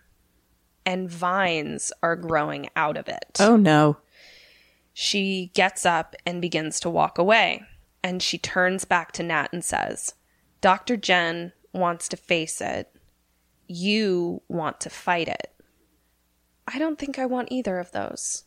and 0.85 1.09
vines 1.09 1.91
are 2.03 2.15
growing 2.15 2.69
out 2.75 2.97
of 2.97 3.07
it. 3.07 3.37
Oh 3.39 3.55
no. 3.55 3.97
She 4.99 5.51
gets 5.53 5.85
up 5.85 6.15
and 6.25 6.41
begins 6.41 6.79
to 6.79 6.89
walk 6.89 7.19
away. 7.19 7.61
And 8.01 8.19
she 8.19 8.39
turns 8.39 8.83
back 8.83 9.11
to 9.11 9.21
Nat 9.21 9.49
and 9.53 9.63
says, 9.63 10.15
Dr. 10.59 10.97
Jen 10.97 11.51
wants 11.71 12.07
to 12.07 12.17
face 12.17 12.61
it. 12.61 12.91
You 13.67 14.41
want 14.47 14.81
to 14.81 14.89
fight 14.89 15.27
it. 15.27 15.53
I 16.67 16.79
don't 16.79 16.97
think 16.97 17.19
I 17.19 17.27
want 17.27 17.51
either 17.51 17.77
of 17.77 17.91
those. 17.91 18.45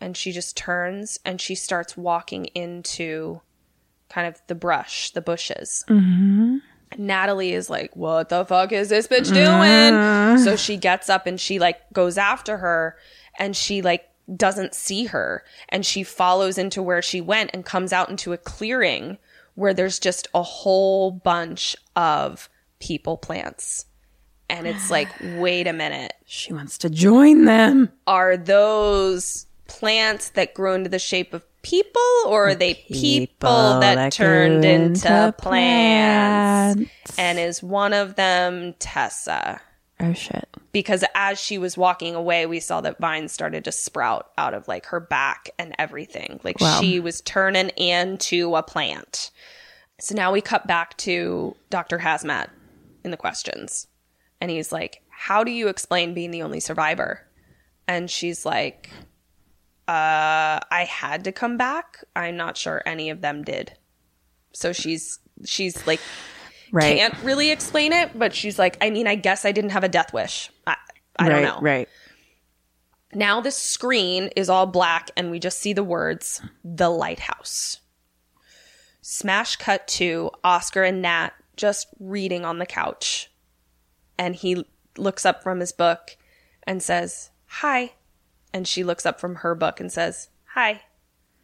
And 0.00 0.16
she 0.16 0.30
just 0.30 0.56
turns 0.56 1.18
and 1.24 1.40
she 1.40 1.56
starts 1.56 1.96
walking 1.96 2.44
into 2.54 3.40
kind 4.08 4.28
of 4.28 4.40
the 4.46 4.54
brush, 4.54 5.10
the 5.10 5.20
bushes. 5.20 5.84
Mm-hmm. 5.88 6.58
Natalie 6.98 7.52
is 7.52 7.68
like, 7.68 7.96
What 7.96 8.28
the 8.28 8.44
fuck 8.44 8.70
is 8.70 8.90
this 8.90 9.08
bitch 9.08 9.26
doing? 9.26 9.42
Mm-hmm. 9.42 10.44
So 10.44 10.54
she 10.54 10.76
gets 10.76 11.10
up 11.10 11.26
and 11.26 11.40
she 11.40 11.58
like 11.58 11.80
goes 11.92 12.16
after 12.16 12.58
her 12.58 12.96
and 13.40 13.56
she 13.56 13.82
like 13.82 14.07
doesn't 14.36 14.74
see 14.74 15.06
her 15.06 15.44
and 15.68 15.84
she 15.84 16.02
follows 16.02 16.58
into 16.58 16.82
where 16.82 17.02
she 17.02 17.20
went 17.20 17.50
and 17.54 17.64
comes 17.64 17.92
out 17.92 18.10
into 18.10 18.32
a 18.32 18.38
clearing 18.38 19.18
where 19.54 19.74
there's 19.74 19.98
just 19.98 20.28
a 20.34 20.42
whole 20.42 21.10
bunch 21.10 21.74
of 21.96 22.48
people 22.78 23.16
plants. 23.16 23.86
And 24.48 24.66
it's 24.66 24.90
like, 24.90 25.08
wait 25.20 25.66
a 25.66 25.72
minute. 25.72 26.14
She 26.26 26.52
wants 26.52 26.78
to 26.78 26.90
join 26.90 27.44
them. 27.44 27.90
Are 28.06 28.36
those 28.36 29.46
plants 29.66 30.30
that 30.30 30.54
grow 30.54 30.74
into 30.74 30.88
the 30.88 30.98
shape 30.98 31.34
of 31.34 31.44
people 31.62 32.02
or 32.26 32.48
are 32.48 32.54
they 32.54 32.74
people, 32.74 33.80
that, 33.80 34.12
turned 34.12 34.62
grew 34.62 34.70
into 34.70 35.34
plants? 35.38 36.76
plants. 36.76 37.18
And 37.18 37.38
is 37.38 37.62
one 37.62 37.92
of 37.92 38.14
them 38.14 38.74
Tessa? 38.78 39.60
Oh 40.00 40.12
shit. 40.12 40.48
because 40.72 41.04
as 41.14 41.40
she 41.40 41.58
was 41.58 41.76
walking 41.76 42.14
away, 42.14 42.46
we 42.46 42.60
saw 42.60 42.80
that 42.82 42.98
vines 43.00 43.32
started 43.32 43.64
to 43.64 43.72
sprout 43.72 44.30
out 44.38 44.54
of 44.54 44.68
like 44.68 44.86
her 44.86 45.00
back 45.00 45.50
and 45.58 45.74
everything. 45.78 46.38
Like 46.44 46.60
Wow. 46.60 46.80
she 46.80 47.00
was 47.00 47.20
turning 47.22 47.70
into 47.70 48.54
a 48.54 48.62
plant. 48.62 49.30
So 50.00 50.14
now 50.14 50.30
we 50.32 50.40
cut 50.40 50.66
back 50.68 50.96
to 50.98 51.56
Dr. 51.70 51.98
Hazmat 51.98 52.48
in 53.04 53.10
the 53.10 53.16
questions. 53.16 53.88
And 54.40 54.50
he's 54.50 54.70
like, 54.70 55.02
How 55.10 55.42
do 55.42 55.50
you 55.50 55.66
explain 55.68 56.14
being 56.14 56.30
the 56.30 56.42
only 56.42 56.60
survivor? 56.60 57.26
And 57.88 58.08
she's 58.08 58.46
like, 58.46 58.90
Uh, 59.88 60.60
I 60.70 60.86
had 60.88 61.24
to 61.24 61.32
come 61.32 61.56
back. 61.56 62.04
I'm 62.14 62.36
not 62.36 62.56
sure 62.56 62.82
any 62.86 63.10
of 63.10 63.20
them 63.20 63.42
did. 63.42 63.72
So 64.52 64.72
she's 64.72 65.18
she's 65.44 65.86
like 65.86 66.00
Right. 66.72 66.98
can't 66.98 67.14
really 67.22 67.50
explain 67.50 67.92
it, 67.92 68.18
but 68.18 68.34
she's 68.34 68.58
like, 68.58 68.76
I 68.80 68.90
mean, 68.90 69.06
I 69.06 69.14
guess 69.14 69.44
I 69.44 69.52
didn't 69.52 69.70
have 69.70 69.84
a 69.84 69.88
death 69.88 70.12
wish. 70.12 70.50
I, 70.66 70.76
I 71.18 71.28
right, 71.28 71.28
don't 71.28 71.42
know. 71.42 71.60
Right. 71.60 71.88
Now 73.14 73.40
the 73.40 73.50
screen 73.50 74.30
is 74.36 74.50
all 74.50 74.66
black 74.66 75.10
and 75.16 75.30
we 75.30 75.38
just 75.38 75.58
see 75.58 75.72
the 75.72 75.84
words, 75.84 76.42
The 76.64 76.90
Lighthouse. 76.90 77.80
Smash 79.00 79.56
cut 79.56 79.88
to 79.88 80.30
Oscar 80.44 80.82
and 80.82 81.00
Nat 81.00 81.30
just 81.56 81.88
reading 81.98 82.44
on 82.44 82.58
the 82.58 82.66
couch. 82.66 83.30
And 84.18 84.34
he 84.34 84.66
looks 84.96 85.24
up 85.24 85.42
from 85.42 85.60
his 85.60 85.72
book 85.72 86.16
and 86.64 86.82
says, 86.82 87.30
Hi. 87.46 87.92
And 88.52 88.66
she 88.66 88.84
looks 88.84 89.06
up 89.06 89.20
from 89.20 89.36
her 89.36 89.54
book 89.54 89.80
and 89.80 89.90
says, 89.90 90.28
Hi. 90.54 90.82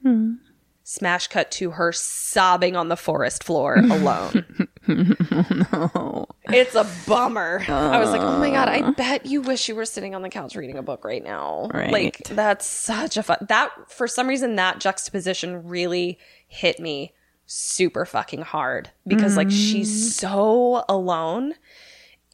Hmm. 0.02 0.34
Smash 0.82 1.28
cut 1.28 1.50
to 1.52 1.70
her 1.72 1.92
sobbing 1.92 2.76
on 2.76 2.88
the 2.88 2.96
forest 2.96 3.42
floor 3.42 3.76
alone. 3.90 4.68
Oh, 5.72 6.26
it's 6.44 6.74
a 6.74 6.86
bummer. 7.06 7.64
I 7.68 7.98
was 7.98 8.10
like, 8.10 8.20
oh 8.20 8.38
my 8.38 8.50
God, 8.50 8.68
I 8.68 8.80
uh. 8.80 8.90
bet 8.92 9.26
you 9.26 9.40
wish 9.40 9.68
you 9.68 9.74
were 9.74 9.84
sitting 9.84 10.14
on 10.14 10.22
the 10.22 10.28
couch 10.28 10.56
reading 10.56 10.76
a 10.76 10.82
book 10.82 11.04
right 11.04 11.22
now. 11.22 11.68
Right. 11.72 11.90
Like, 11.90 12.18
that's 12.28 12.66
such 12.66 13.16
a 13.16 13.22
fun. 13.22 13.38
That, 13.48 13.70
for 13.88 14.06
some 14.06 14.28
reason, 14.28 14.56
that 14.56 14.80
juxtaposition 14.80 15.66
really 15.66 16.18
hit 16.46 16.80
me 16.80 17.12
super 17.46 18.04
fucking 18.04 18.42
hard 18.42 18.90
because, 19.06 19.36
like, 19.36 19.50
she's 19.50 19.90
mm. 19.90 20.12
so 20.12 20.84
alone. 20.88 21.54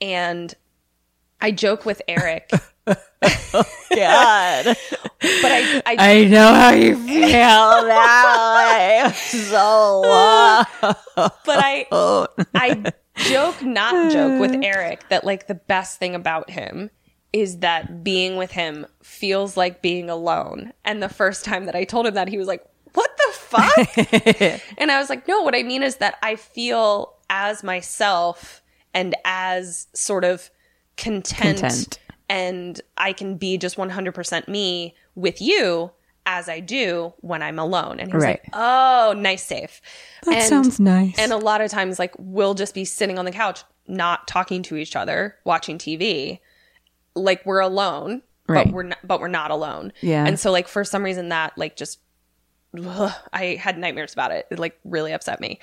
And 0.01 0.55
I 1.41 1.51
joke 1.51 1.85
with 1.85 2.03
Eric, 2.09 2.51
God. 2.87 4.65
but 4.65 5.53
I, 5.53 5.83
I 5.87 5.97
I 5.99 6.25
know 6.25 6.55
how 6.55 6.71
you 6.71 6.97
feel 6.97 7.29
now. 7.29 9.11
so 9.13 10.03
uh, 10.05 10.65
but 11.15 11.39
I 11.49 11.87
I 12.55 12.93
joke 13.29 13.63
not 13.63 14.13
joke 14.13 14.41
with 14.41 14.65
Eric 14.65 15.09
that 15.09 15.25
like 15.25 15.47
the 15.47 15.55
best 15.55 15.99
thing 15.99 16.15
about 16.15 16.51
him 16.51 16.91
is 17.33 17.59
that 17.59 18.03
being 18.03 18.37
with 18.37 18.53
him 18.53 18.87
feels 19.03 19.57
like 19.57 19.83
being 19.83 20.11
alone. 20.11 20.73
And 20.85 21.03
the 21.03 21.09
first 21.09 21.45
time 21.45 21.67
that 21.67 21.77
I 21.77 21.85
told 21.85 22.07
him 22.07 22.15
that 22.15 22.29
he 22.29 22.39
was 22.39 22.49
like, 22.49 22.65
"What 22.95 23.11
the 23.17 23.33
fuck?" 23.33 24.61
and 24.79 24.91
I 24.91 24.99
was 24.99 25.09
like, 25.11 25.29
"No, 25.29 25.43
what 25.43 25.55
I 25.55 25.63
mean 25.63 25.83
is 25.83 25.97
that 25.97 26.17
I 26.23 26.37
feel 26.37 27.15
as 27.29 27.63
myself 27.63 28.63
and 28.95 29.15
as 29.25 29.87
sort 29.95 30.25
of 30.25 30.51
content, 30.97 31.61
Content. 31.61 31.99
And 32.31 32.81
I 32.97 33.13
can 33.13 33.37
be 33.37 33.59
just 33.59 33.77
100% 33.77 34.49
me 34.49 34.95
with 35.15 35.41
you 35.43 35.91
as 36.27 36.49
I 36.49 36.61
do 36.61 37.13
when 37.21 37.43
I'm 37.43 37.59
alone." 37.59 37.99
And 38.01 38.09
he 38.11 38.15
was 38.15 38.25
Right. 38.25 38.41
like, 38.45 38.51
"Oh, 38.53 39.15
nice 39.17 39.43
save." 39.45 39.81
That 40.25 40.43
sounds 40.49 40.79
nice. 40.81 41.19
And 41.19 41.33
a 41.33 41.37
lot 41.37 41.61
of 41.61 41.71
times, 41.71 41.99
like, 41.99 42.15
we'll 42.19 42.55
just 42.55 42.75
be 42.75 42.85
sitting 42.85 43.19
on 43.19 43.25
the 43.25 43.33
couch, 43.33 43.65
not 43.89 44.29
talking 44.29 44.63
to 44.65 44.77
each 44.77 44.95
other, 44.97 45.37
watching 45.45 45.77
TV. 45.79 46.41
Like 47.15 47.45
we're 47.45 47.61
alone, 47.61 48.23
Right. 48.47 48.67
but 48.67 48.73
we're 48.75 48.83
not, 48.85 48.99
but 49.03 49.21
we're 49.21 49.29
not 49.29 49.51
alone. 49.51 49.93
Yeah. 50.01 50.25
And 50.27 50.39
so, 50.39 50.53
like, 50.53 50.69
for 50.69 50.85
some 50.85 51.03
reason, 51.03 51.31
that 51.31 51.57
like 51.59 51.75
just, 51.77 51.99
ugh, 52.87 53.13
I 53.33 53.57
had 53.57 53.79
nightmares 53.79 54.13
about 54.13 54.31
it. 54.31 54.47
It 54.51 54.59
like 54.59 54.79
really 54.85 55.13
upset 55.13 55.41
me. 55.41 55.59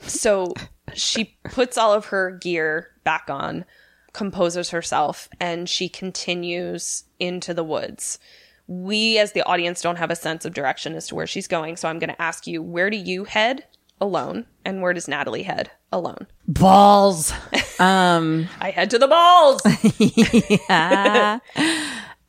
So 0.00 0.54
she 0.94 1.36
puts 1.44 1.76
all 1.78 1.92
of 1.92 2.06
her 2.06 2.32
gear 2.32 2.88
back 3.04 3.24
on. 3.28 3.64
Composes 4.12 4.70
herself 4.70 5.28
and 5.40 5.68
she 5.68 5.88
continues 5.88 7.04
into 7.18 7.54
the 7.54 7.64
woods. 7.64 8.18
We, 8.66 9.18
as 9.18 9.32
the 9.32 9.42
audience, 9.44 9.80
don't 9.80 9.96
have 9.96 10.10
a 10.10 10.16
sense 10.16 10.44
of 10.44 10.52
direction 10.52 10.94
as 10.94 11.06
to 11.08 11.14
where 11.14 11.26
she's 11.26 11.48
going. 11.48 11.76
So 11.76 11.88
I'm 11.88 11.98
going 11.98 12.10
to 12.10 12.20
ask 12.20 12.46
you, 12.46 12.62
where 12.62 12.90
do 12.90 12.96
you 12.96 13.24
head 13.24 13.64
alone? 14.00 14.46
And 14.64 14.82
where 14.82 14.92
does 14.92 15.08
Natalie 15.08 15.44
head 15.44 15.70
alone? 15.90 16.26
Balls. 16.46 17.32
um, 17.80 18.48
I 18.60 18.70
head 18.70 18.90
to 18.90 18.98
the 18.98 19.08
balls. 19.08 19.62
Yeah. 20.68 21.38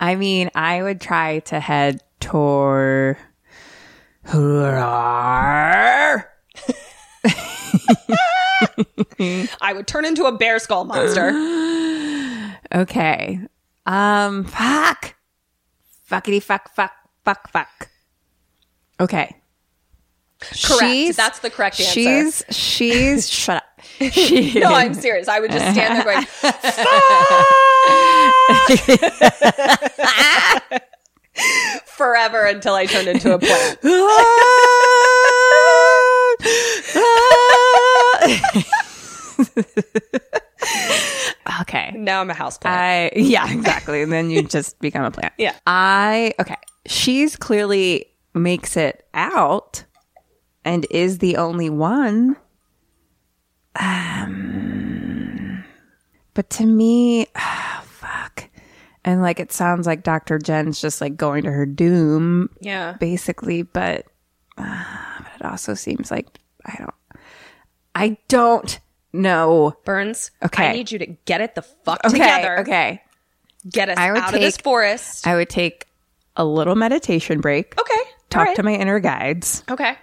I 0.02 0.16
mean, 0.16 0.50
I 0.56 0.82
would 0.82 1.02
try 1.02 1.40
to 1.40 1.60
head 1.60 2.02
toward. 2.22 3.18
I 9.62 9.74
would 9.74 9.88
turn 9.88 10.06
into 10.06 10.26
a 10.26 10.32
bear 10.32 10.60
skull 10.60 10.86
monster. 10.86 11.32
Okay. 12.72 13.40
Um, 13.88 14.44
fuck. 14.44 15.16
Fuckity 16.08 16.44
fuck, 16.44 16.70
fuck, 16.76 16.92
fuck, 17.26 17.50
fuck. 17.50 17.90
Okay. 19.00 19.36
Correct. 20.40 21.18
That's 21.18 21.40
the 21.40 21.50
correct 21.50 21.80
answer. 21.80 21.92
She's, 21.92 22.44
she's, 22.50 23.30
shut 23.32 23.58
up. 23.58 23.64
She, 24.12 24.60
no, 24.60 24.68
I'm 24.68 24.94
serious. 24.94 25.28
I 25.28 25.40
would 25.40 25.52
just 25.52 25.66
stand 25.74 25.98
there 25.98 26.04
going, 26.04 26.26
"Fuck!" 26.26 26.56
forever 31.86 32.46
until 32.46 32.76
I 32.76 32.86
turned 32.86 33.08
into 33.08 33.34
a 33.34 33.40
plant. 33.40 33.80
okay. 41.62 41.92
Now 41.96 42.22
I'm 42.22 42.30
a 42.30 42.34
house 42.34 42.58
plant. 42.58 43.14
I 43.16 43.18
yeah, 43.18 43.52
exactly. 43.52 44.02
and 44.02 44.12
then 44.12 44.30
you 44.30 44.44
just 44.44 44.80
become 44.80 45.06
a 45.06 45.12
plant. 45.12 45.34
Yeah. 45.38 45.56
I 45.66 46.34
okay. 46.40 46.58
She's 46.86 47.36
clearly 47.36 48.06
makes 48.34 48.78
it 48.78 49.06
out 49.14 49.86
and 50.66 50.86
is 50.90 51.20
the 51.20 51.38
only 51.38 51.70
one. 51.70 52.36
Um 53.76 55.64
but 56.34 56.50
to 56.52 56.66
me, 56.66 57.28
ah, 57.36 57.84
fuck. 57.86 58.50
And 59.04 59.22
like 59.22 59.40
it 59.40 59.52
sounds 59.52 59.88
like 59.88 60.04
Dr. 60.04 60.40
Jen's 60.40 60.80
just 60.80 61.02
like 61.02 61.18
going 61.18 61.44
to 61.44 61.52
her 61.52 61.66
doom 61.66 62.50
yeah. 62.62 62.94
basically, 63.00 63.64
but, 63.64 64.06
uh, 64.58 64.86
but 65.20 65.32
it 65.40 65.46
also 65.46 65.74
seems 65.74 66.12
like 66.12 66.28
I 66.66 66.76
don't 66.78 66.94
I 68.00 68.18
don't 68.30 68.80
know. 69.14 69.76
Burns. 69.86 70.32
Okay. 70.44 70.68
I 70.70 70.74
need 70.74 70.92
you 70.92 71.00
to 71.00 71.06
get 71.26 71.42
it 71.42 71.56
the 71.56 71.62
fuck 71.62 72.00
Okay, 72.06 72.14
together. 72.18 72.60
okay. 72.60 73.02
Get 73.70 73.90
us 73.90 73.98
I 73.98 74.12
would 74.12 74.22
out 74.22 74.34
of 74.34 74.40
this 74.40 74.58
forest. 74.58 75.28
I 75.28 75.36
would 75.36 75.50
take 75.50 75.86
a 76.38 76.46
little 76.46 76.76
meditation 76.76 77.42
break. 77.42 77.78
okay. 77.80 78.10
Talk 78.30 78.46
right. 78.48 78.56
to 78.56 78.64
my 78.64 78.74
inner 78.76 79.00
guides, 79.00 79.64
Okay. 79.70 79.98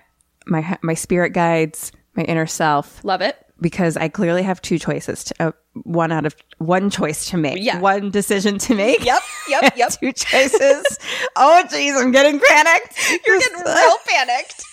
my 0.46 0.76
my 0.82 0.94
spirit 0.94 1.30
guides, 1.32 1.92
my 2.16 2.24
inner 2.24 2.44
self, 2.46 3.02
Love 3.04 3.20
it. 3.22 3.36
because 3.60 3.96
I 3.96 4.08
clearly 4.08 4.42
have 4.42 4.60
two 4.60 4.78
choices. 4.80 5.24
To, 5.24 5.34
uh, 5.48 5.52
one 5.84 6.10
out 6.10 6.26
of 6.26 6.34
one 6.58 6.90
choice 6.90 7.30
to 7.30 7.36
make. 7.36 7.62
Yeah. 7.62 7.78
One 7.78 8.10
decision 8.10 8.58
to 8.58 8.74
make. 8.74 9.04
Yep. 9.04 9.22
Yep. 9.48 9.74
Yep. 9.76 9.90
two 10.00 10.12
choices. 10.12 10.98
oh, 11.36 11.62
jeez, 11.70 11.96
I'm 11.98 12.10
getting 12.10 12.40
panicked. 12.40 12.98
You're 13.26 13.38
getting 13.38 13.58
real 13.64 13.96
panicked. 14.08 14.64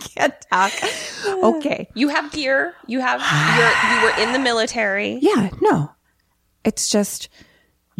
Can't 0.00 0.34
talk. 0.50 0.72
Okay. 1.42 1.88
You 1.94 2.08
have 2.08 2.32
gear. 2.32 2.74
You 2.86 3.00
have. 3.00 3.20
You're. 3.56 3.96
You 3.96 4.02
were 4.04 4.22
in 4.26 4.32
the 4.32 4.38
military. 4.38 5.18
Yeah. 5.22 5.50
No. 5.60 5.92
It's 6.64 6.88
just. 6.90 7.28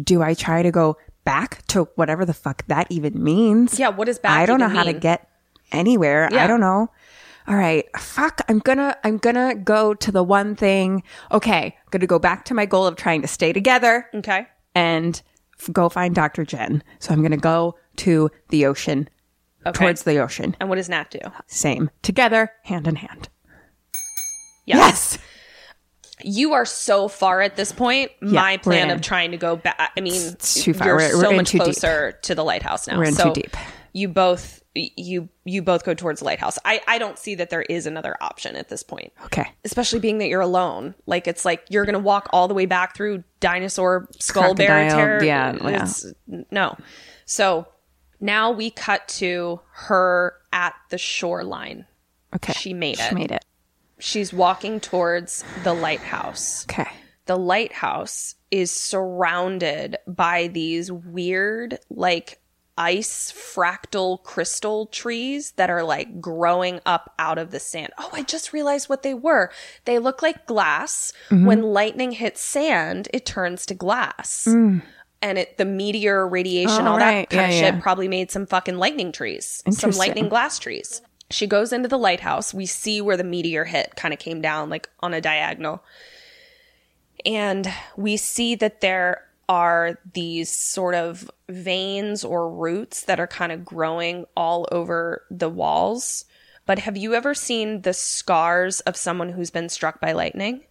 Do 0.01 0.21
I 0.21 0.33
try 0.33 0.63
to 0.63 0.71
go 0.71 0.97
back 1.23 1.65
to 1.67 1.83
whatever 1.95 2.25
the 2.25 2.33
fuck 2.33 2.65
that 2.67 2.87
even 2.89 3.23
means? 3.23 3.77
Yeah. 3.79 3.89
what 3.89 4.09
is 4.09 4.17
back? 4.19 4.31
I 4.39 4.45
don't 4.45 4.59
know 4.59 4.69
how 4.69 4.83
to 4.83 4.93
get 4.93 5.27
anywhere. 5.71 6.27
Yeah. 6.31 6.43
I 6.43 6.47
don't 6.47 6.59
know. 6.59 6.89
All 7.47 7.55
right. 7.55 7.85
Fuck. 7.97 8.41
I'm 8.49 8.59
gonna, 8.59 8.95
I'm 9.03 9.17
gonna 9.17 9.55
go 9.55 9.93
to 9.95 10.11
the 10.11 10.23
one 10.23 10.55
thing. 10.55 11.03
Okay. 11.31 11.75
I'm 11.77 11.89
gonna 11.91 12.07
go 12.07 12.19
back 12.19 12.45
to 12.45 12.53
my 12.53 12.65
goal 12.65 12.85
of 12.87 12.95
trying 12.95 13.21
to 13.21 13.27
stay 13.27 13.53
together 13.53 14.07
Okay. 14.15 14.47
and 14.75 15.21
f- 15.59 15.69
go 15.71 15.89
find 15.89 16.13
Dr. 16.15 16.43
Jen. 16.45 16.83
So 16.99 17.11
I'm 17.13 17.21
gonna 17.21 17.37
go 17.37 17.75
to 17.97 18.29
the 18.49 18.65
ocean, 18.65 19.07
Okay. 19.65 19.77
towards 19.85 20.03
the 20.03 20.17
ocean. 20.19 20.55
And 20.59 20.69
what 20.69 20.75
does 20.77 20.89
Nat 20.89 21.11
do? 21.11 21.19
Same. 21.47 21.89
Together, 22.01 22.51
hand 22.63 22.87
in 22.87 22.95
hand. 22.95 23.29
Yes. 24.65 25.17
Yes. 25.17 25.17
You 26.23 26.53
are 26.53 26.65
so 26.65 27.07
far 27.07 27.41
at 27.41 27.55
this 27.55 27.71
point. 27.71 28.11
my 28.21 28.57
plan 28.57 28.91
of 28.91 29.01
trying 29.01 29.31
to 29.31 29.37
go 29.37 29.55
back. 29.55 29.91
I 29.97 30.01
mean, 30.01 30.13
It's 30.33 30.63
too 30.63 30.73
far. 30.73 30.87
You're 30.87 30.97
We're- 30.97 31.13
we're 31.15 31.21
so 31.21 31.31
much 31.33 31.49
too 31.49 31.57
deep. 31.57 31.63
closer 31.65 32.11
to 32.23 32.35
the 32.35 32.43
lighthouse 32.43 32.87
now. 32.87 32.97
We're 32.97 33.05
in 33.05 33.15
too 33.15 33.21
so 33.23 33.33
deep. 33.33 33.55
You 33.93 34.07
both. 34.07 34.59
You 34.73 35.27
you 35.43 35.61
both 35.61 35.83
go 35.83 35.93
towards 35.93 36.19
the 36.19 36.25
lighthouse. 36.25 36.57
I 36.63 36.79
I 36.87 36.97
don't 36.97 37.17
see 37.19 37.35
that 37.35 37.49
there 37.49 37.63
is 37.63 37.85
another 37.87 38.15
option 38.21 38.55
at 38.55 38.69
this 38.69 38.83
point. 38.83 39.11
Okay. 39.25 39.51
especially 39.65 39.99
being 39.99 40.19
that 40.19 40.27
you're 40.29 40.39
alone. 40.41 40.95
Like 41.07 41.27
it's 41.27 41.43
like 41.43 41.65
you're 41.69 41.83
gonna 41.85 41.99
walk 41.99 42.29
all 42.31 42.47
the 42.47 42.53
way 42.53 42.65
back 42.67 42.95
through 42.95 43.23
dinosaur 43.41 44.07
skull 44.19 44.53
bear 44.53 44.89
terror. 44.89 45.21
yeah, 45.23 45.57
yeah. 45.61 45.83
It's, 45.83 46.05
no. 46.51 46.77
So 47.25 47.67
now 48.21 48.51
we 48.51 48.69
cut 48.69 49.07
to 49.09 49.59
her 49.71 50.35
at 50.53 50.73
the 50.89 50.97
shoreline. 50.97 51.85
Okay. 52.35 52.53
She 52.53 52.73
made 52.73 52.99
it. 52.99 53.09
She 53.09 53.15
made 53.15 53.31
it. 53.31 53.43
She's 53.99 54.31
walking 54.31 54.79
towards 54.79 55.43
the 55.63 55.73
lighthouse. 55.73 56.65
Okay. 56.65 56.89
The 57.25 57.37
lighthouse 57.37 58.35
is 58.49 58.71
surrounded 58.71 59.97
by 60.07 60.47
these 60.47 60.91
weird, 60.91 61.79
like 61.89 62.39
ice 62.77 63.31
fractal 63.31 64.23
crystal 64.23 64.87
trees 64.87 65.51
that 65.51 65.69
are 65.69 65.83
like 65.83 66.19
growing 66.19 66.79
up 66.85 67.13
out 67.19 67.37
of 67.37 67.51
the 67.51 67.59
sand. 67.59 67.93
Oh, 67.99 68.09
I 68.11 68.23
just 68.23 68.53
realized 68.53 68.89
what 68.89 69.03
they 69.03 69.13
were. 69.13 69.51
They 69.85 69.99
look 69.99 70.21
like 70.21 70.47
glass. 70.47 71.13
Mm-hmm. 71.29 71.45
When 71.45 71.61
lightning 71.61 72.11
hits 72.13 72.41
sand, 72.41 73.07
it 73.13 73.25
turns 73.25 73.65
to 73.67 73.75
glass. 73.75 74.47
And 75.21 75.37
it 75.37 75.57
the 75.57 75.65
meteor 75.65 76.27
radiation. 76.27 76.87
Oh, 76.87 76.91
all 76.93 76.97
right. 76.97 77.29
that 77.29 77.35
kind 77.35 77.51
Yeah, 77.51 77.57
of 77.57 77.65
shit 77.65 77.73
yeah. 77.75 77.81
probably 77.81 78.07
made 78.07 78.31
some 78.31 78.45
fucking 78.47 78.77
lightning 78.77 79.11
trees. 79.11 79.61
Some 79.69 79.91
lightning 79.91 80.29
glass 80.29 80.57
trees. 80.57 81.01
She 81.29 81.47
goes 81.47 81.71
into 81.71 81.87
the 81.87 81.97
lighthouse. 81.97 82.53
We 82.53 82.65
see 82.65 83.01
where 83.01 83.15
the 83.17 83.23
meteor 83.23 83.63
hit, 83.65 83.95
kind 83.95 84.13
of 84.13 84.19
came 84.19 84.41
down 84.41 84.69
like 84.69 84.89
on 84.99 85.13
a 85.13 85.21
diagonal. 85.21 85.83
And 87.25 87.71
we 87.95 88.17
see 88.17 88.55
that 88.55 88.81
there 88.81 89.25
are 89.47 89.99
these 90.13 90.49
sort 90.49 90.95
of 90.95 91.29
veins 91.49 92.23
or 92.23 92.49
roots 92.49 93.03
that 93.03 93.19
are 93.19 93.27
kind 93.27 93.51
of 93.51 93.63
growing 93.65 94.25
all 94.35 94.67
over 94.71 95.23
the 95.29 95.49
walls. 95.49 96.25
But 96.65 96.79
have 96.79 96.97
you 96.97 97.13
ever 97.13 97.33
seen 97.33 97.81
the 97.81 97.93
scars 97.93 98.79
of 98.81 98.95
someone 98.95 99.29
who's 99.29 99.51
been 99.51 99.69
struck 99.69 99.99
by 99.99 100.13
lightning? 100.13 100.61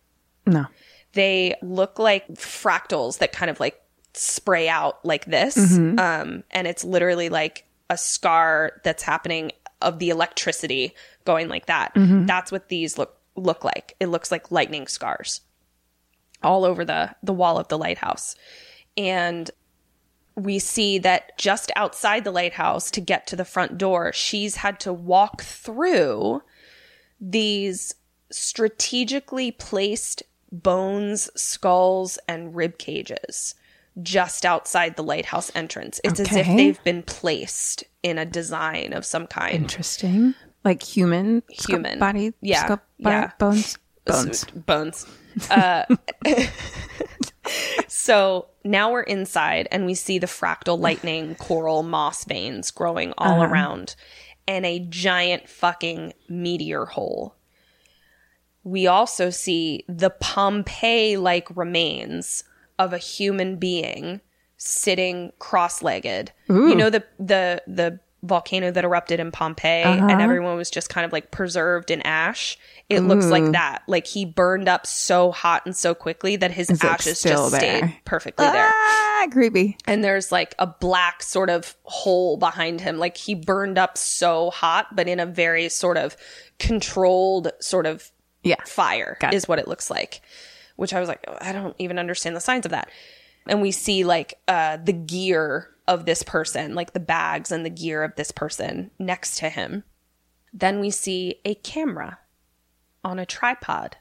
No. 0.47 0.66
They 1.12 1.56
look 1.62 1.98
like 1.98 2.27
fractals 2.35 3.18
that 3.18 3.32
kind 3.32 3.51
of 3.51 3.60
like 3.60 3.81
spray 4.15 4.69
out 4.69 5.05
like 5.05 5.27
this. 5.27 5.57
Um, 5.99 6.45
and 6.51 6.66
it's 6.66 6.85
literally 6.85 7.28
like 7.28 7.66
a 7.89 7.97
scar 7.97 8.81
that's 8.85 9.03
happening 9.03 9.53
of 9.82 9.99
the 9.99 10.11
electricity 10.11 10.95
going 11.24 11.49
like 11.49 11.66
that. 11.66 11.93
That's 12.27 12.53
what 12.53 12.69
these 12.69 12.99
look 12.99 13.16
look 13.37 13.65
like. 13.65 13.95
It 14.01 14.07
looks 14.07 14.31
like 14.31 14.51
lightning 14.51 14.87
scars 14.87 15.41
all 16.43 16.65
over 16.65 16.85
the 16.85 17.15
the 17.23 17.32
wall 17.32 17.59
of 17.59 17.69
the 17.69 17.78
lighthouse. 17.78 18.35
And 18.97 19.51
we 20.37 20.59
see 20.59 20.99
that 20.99 21.37
just 21.39 21.70
outside 21.77 22.24
the 22.24 22.31
lighthouse 22.31 22.91
to 22.93 23.01
get 23.01 23.27
to 23.28 23.37
the 23.37 23.45
front 23.45 23.78
door, 23.78 24.12
she's 24.12 24.57
had 24.57 24.81
to 24.81 24.93
walk 24.93 25.43
through 25.43 26.43
these 27.20 27.95
strategically 28.31 29.51
placed 29.51 30.23
bones, 30.53 31.31
skulls, 31.37 32.19
and 32.28 32.55
rib 32.55 32.78
cages 32.78 33.55
just 34.03 34.45
outside 34.47 34.97
the 34.97 35.03
lighthouse 35.03 35.51
entrance. 35.55 36.01
It's 36.05 36.21
as 36.21 36.35
if 36.35 36.47
they've 36.47 36.83
been 36.85 37.03
placed 37.03 37.85
in 38.03 38.19
a 38.19 38.25
design 38.25 38.93
of 38.93 39.05
some 39.05 39.27
kind. 39.27 39.55
Interesting. 39.55 40.35
Like 40.65 40.83
human, 40.83 41.43
sculpt 41.43 41.69
Human. 41.69 41.99
body, 41.99 42.33
Yeah, 42.41 42.67
sculpt 42.67 42.81
body, 43.01 43.17
yeah. 43.17 43.31
bones, 43.39 43.79
bones. 44.05 44.45
bones. 44.45 45.07
Uh, 45.51 45.85
so 47.89 48.47
now 48.65 48.91
we're 48.93 49.03
inside 49.03 49.69
and 49.71 49.87
we 49.87 49.95
see 49.95 50.19
the 50.19 50.27
fractal 50.27 50.79
lightning 50.79 51.35
coral 51.37 51.83
moss 51.83 52.25
veins 52.25 52.71
growing 52.71 53.12
all 53.19 53.43
around 53.43 53.95
and 54.47 54.67
a 54.67 54.81
giant 54.81 55.49
fucking 55.49 56.12
meteor 56.29 56.85
hole. 56.85 57.35
We 58.62 58.87
also 58.87 59.31
see 59.31 59.85
the 59.89 60.11
Pompeii 60.11 61.17
like 61.17 61.49
remains 61.57 62.45
of 62.81 62.93
a 62.93 62.98
human 62.98 63.57
being 63.57 64.20
sitting 64.57 65.32
cross-legged. 65.39 66.32
You 66.48 66.74
know 66.74 66.90
the 66.90 67.05
the 67.19 67.62
the 67.69 68.01
volcano 68.23 68.70
that 68.70 68.85
erupted 68.85 69.19
in 69.19 69.31
Pompeii 69.31 69.82
Uh-huh. 69.82 70.07
and 70.11 70.20
everyone 70.20 70.55
was 70.55 70.69
just 70.69 70.90
kind 70.90 71.07
of 71.07 71.12
like 71.12 71.31
preserved 71.31 71.90
in 71.90 72.02
ash. 72.02 72.59
It 72.90 73.01
looks 73.01 73.27
like 73.27 73.52
that. 73.52 73.82
Like 73.86 74.07
he 74.07 74.27
burned 74.27 74.69
up 74.69 74.86
so 74.86 75.31
hot 75.32 75.62
and 75.65 75.74
so 75.74 75.94
quickly 75.94 76.36
that 76.36 76.51
his 76.51 76.69
It's, 76.69 76.85
ashes 76.85 77.19
still 77.20 77.48
just 77.48 77.52
there. 77.61 77.78
stayed 77.78 77.97
perfectly 78.05 78.44
there. 78.44 78.69
Ah, 78.70 79.27
creepy. 79.32 79.78
And 79.86 80.05
there's 80.05 80.31
like 80.31 80.55
a 80.59 80.66
black 80.66 81.23
sort 81.23 81.48
of 81.48 81.74
hole 81.85 82.36
behind 82.36 82.82
him. 82.82 82.98
Like 82.98 83.16
he 83.16 83.35
burned 83.35 83.78
up 83.78 83.97
so 83.97 84.51
hot, 84.51 84.94
but 84.94 85.09
in 85.09 85.19
a 85.19 85.24
very 85.24 85.70
sort 85.70 85.97
of 85.97 86.15
controlled 86.59 87.51
sort 87.61 87.86
of 87.86 88.11
Yeah. 88.43 88.57
fire 88.66 89.16
Got 89.20 89.32
is 89.35 89.48
what 89.48 89.59
it 89.59 89.66
looks 89.69 89.90
like. 89.90 90.20
Which 90.81 90.94
I 90.94 91.01
was 91.01 91.11
like, 91.11 91.23
"Oh, 91.28 91.36
I 91.40 91.52
don't 91.52 91.77
even 91.78 91.98
understand 91.98 92.35
the 92.35 92.40
signs 92.40 92.65
of 92.65 92.70
that. 92.70 92.89
And 93.47 93.61
we 93.61 93.70
see 93.70 94.02
like 94.02 94.35
uh 94.48 94.78
the 94.78 94.94
gear 94.94 95.69
of 95.86 96.07
this 96.07 96.23
person, 96.23 96.74
like 96.74 96.94
the 96.94 97.01
bags 97.01 97.52
and 97.52 97.66
the 97.66 97.70
gear 97.70 98.02
of 98.02 98.16
this 98.16 98.32
person 98.32 98.90
next 98.98 99.36
to 99.39 99.51
him. 99.51 99.85
Then 100.55 100.81
we 100.81 100.90
see 100.90 101.40
a 101.44 101.55
camera 101.55 102.19
on 103.05 103.19
a 103.19 103.27
tripod 103.27 103.98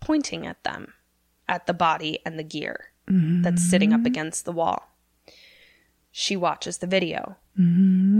pointing 0.00 0.46
at 0.46 0.64
them, 0.64 0.94
at 1.48 1.66
the 1.66 1.74
body 1.74 2.18
and 2.26 2.38
the 2.38 2.42
gear 2.44 2.90
that's 3.42 3.62
sitting 3.62 3.92
up 3.92 4.04
against 4.04 4.44
the 4.44 4.52
wall. 4.52 4.90
She 6.10 6.36
watches 6.36 6.78
the 6.78 6.86
video 6.86 7.36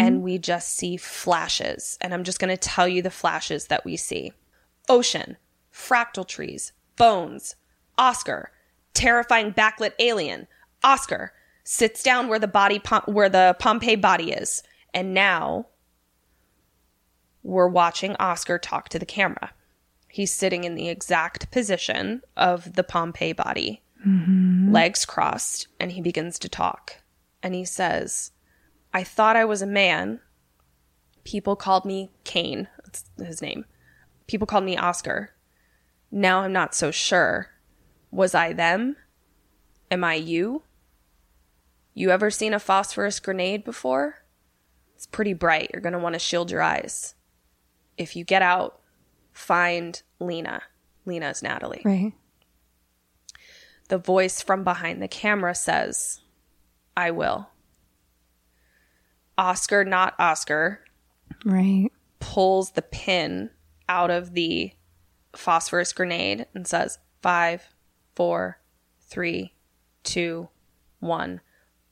and 0.01 0.23
we 0.23 0.39
just 0.39 0.75
see 0.75 0.97
flashes. 0.97 1.99
And 2.01 2.15
I'm 2.15 2.25
just 2.25 2.39
going 2.39 2.57
to 2.57 2.69
tell 2.69 2.87
you 2.89 3.03
the 3.03 3.11
flashes 3.11 3.67
that 3.67 3.85
we 3.85 3.97
see 3.97 4.33
ocean, 4.89 5.37
fractal 5.73 6.27
trees, 6.27 6.73
bones, 6.99 7.57
Oscar, 7.97 8.53
terrifying 8.95 9.53
backlit 9.53 9.93
alien, 9.99 10.47
Oscar 10.83 11.33
sits 11.65 12.03
down 12.03 12.29
where 12.29 12.39
the 12.39 12.49
body 12.49 12.79
Pom- 12.79 13.05
where 13.07 13.29
the 13.29 13.57
Pompeii 13.59 13.97
body 13.97 14.33
is. 14.33 14.63
And 14.95 15.15
now 15.15 15.67
we're 17.43 17.69
watching 17.69 18.17
Oscar 18.17 18.59
talk 18.59 18.89
to 18.91 18.99
the 18.99 19.07
camera. 19.07 19.53
He's 20.09 20.33
sitting 20.33 20.65
in 20.65 20.75
the 20.75 20.89
exact 20.89 21.51
position 21.51 22.23
of 22.37 22.75
the 22.75 22.83
Pompeii 22.83 23.33
body, 23.33 23.83
mm-hmm. 24.07 24.73
legs 24.73 25.05
crossed, 25.05 25.69
and 25.79 25.93
he 25.93 26.01
begins 26.01 26.39
to 26.41 26.49
talk. 26.49 26.97
And 27.43 27.55
he 27.55 27.65
says, 27.65 28.33
I 28.93 29.05
thought 29.05 29.37
I 29.37 29.45
was 29.45 29.63
a 29.63 29.67
man. 29.67 30.21
People 31.25 31.57
called 31.57 31.85
me 31.85 32.11
Kane. 32.25 32.69
That's 32.85 33.05
his 33.19 33.43
name. 33.43 33.67
People 34.27 34.47
called 34.47 34.65
me 34.65 34.77
Oscar. 34.77 35.31
Now 36.11 36.41
I'm 36.41 36.53
not 36.53 36.75
so 36.75 36.91
sure. 36.91 37.51
Was 38.11 38.35
I 38.35 38.53
them? 38.53 38.97
Am 39.91 40.05
I 40.05 40.15
you? 40.15 40.63
You 41.95 42.11
ever 42.11 42.31
seen 42.31 42.55
a 42.55 42.59
phosphorus 42.61 43.21
grenade 43.21 43.65
before? 43.65 44.23
It's 44.95 45.07
pretty 45.07 45.33
bright. 45.35 45.71
You're 45.73 45.83
going 45.83 45.93
to 45.93 45.99
want 45.99 46.15
to 46.15 46.19
shield 46.19 46.51
your 46.51 46.63
eyes. 46.63 47.15
If 47.97 48.17
you 48.17 48.25
get 48.25 48.43
out, 48.43 48.81
find 49.33 50.01
Lena. 50.19 50.63
Lena's 51.05 51.43
Natalie. 51.43 51.83
Right. 51.85 52.13
The 53.89 53.99
voice 53.99 54.43
from 54.43 54.65
behind 54.65 55.03
the 55.03 55.09
camera 55.09 55.55
says, 55.55 56.21
I 56.97 57.11
will. 57.11 57.49
Oscar, 59.37 59.85
not 59.85 60.15
Oscar, 60.19 60.81
Right. 61.45 61.91
pulls 62.19 62.73
the 62.73 62.83
pin 62.83 63.51
out 63.89 64.11
of 64.11 64.35
the 64.35 64.73
phosphorus 65.39 65.93
grenade 65.93 66.47
and 66.55 66.67
says, 66.67 66.99
Five, 67.23 67.69
four, 68.15 68.59
three, 69.01 69.55
two, 70.05 70.49
one. 71.01 71.41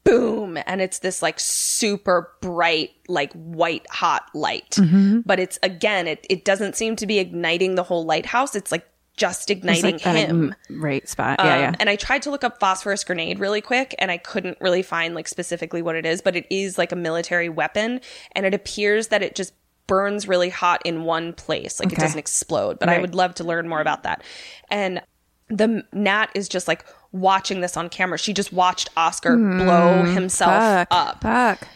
Boom. 0.05 0.57
And 0.67 0.81
it's 0.81 1.01
this 1.01 1.21
like 1.21 1.41
super 1.41 2.31
bright, 2.41 2.91
like 3.09 3.33
white 3.33 3.85
hot 3.91 4.31
light. 4.35 4.77
But 5.25 5.41
it's 5.41 5.59
again, 5.65 6.07
it, 6.07 6.25
it 6.31 6.45
doesn't 6.45 6.77
seem 6.77 6.95
to 6.97 7.07
be 7.09 7.19
igniting 7.19 7.75
the 7.75 7.83
whole 7.83 8.05
lighthouse. 8.05 8.55
It's 8.55 8.71
like 8.71 8.87
just 9.17 9.51
igniting 9.51 9.95
like 9.95 10.01
him. 10.03 10.55
right 10.71 11.09
spot. 11.09 11.41
Yeah, 11.41 11.55
Um, 11.55 11.61
yeah. 11.61 11.73
And 11.81 11.91
I 11.91 11.97
tried 11.97 12.23
to 12.23 12.31
look 12.31 12.45
up 12.45 12.61
phosphorus 12.61 13.03
grenade 13.03 13.41
really 13.41 13.61
quick 13.61 13.95
and 13.99 14.11
I 14.13 14.19
couldn't 14.19 14.59
really 14.61 14.83
find 14.83 15.15
like 15.15 15.27
specifically 15.27 15.83
what 15.83 15.97
it 15.97 16.07
is, 16.07 16.21
but 16.23 16.37
it 16.37 16.47
is 16.51 16.79
like 16.79 16.93
a 16.93 16.97
military 16.97 17.49
weapon 17.49 18.01
and 18.33 18.47
it 18.47 18.55
appears 18.55 19.09
that 19.09 19.23
it 19.23 19.35
just 19.35 19.55
burns 19.87 20.27
really 20.29 20.49
hot 20.49 20.83
in 20.85 21.05
one 21.05 21.33
place. 21.33 21.79
Like 21.81 21.93
it 21.93 21.99
doesn't 21.99 22.19
explode, 22.19 22.79
but 22.79 22.89
I 22.89 22.99
would 22.99 23.15
love 23.15 23.35
to 23.37 23.45
learn 23.45 23.69
more 23.69 23.81
about 23.81 24.03
that. 24.05 24.23
And 24.71 25.01
the 25.49 25.85
Nat 25.93 26.27
is 26.35 26.49
just 26.49 26.67
like 26.67 26.85
watching 27.13 27.61
this 27.61 27.77
on 27.77 27.89
camera. 27.89 28.19
She 28.19 28.33
just 28.33 28.53
watched 28.53 28.91
Oscar 28.97 29.37
blow 29.37 30.03
himself. 30.05 30.51
Fuck. 30.53 30.89
up 30.91 31.23
Fuck. 31.23 31.69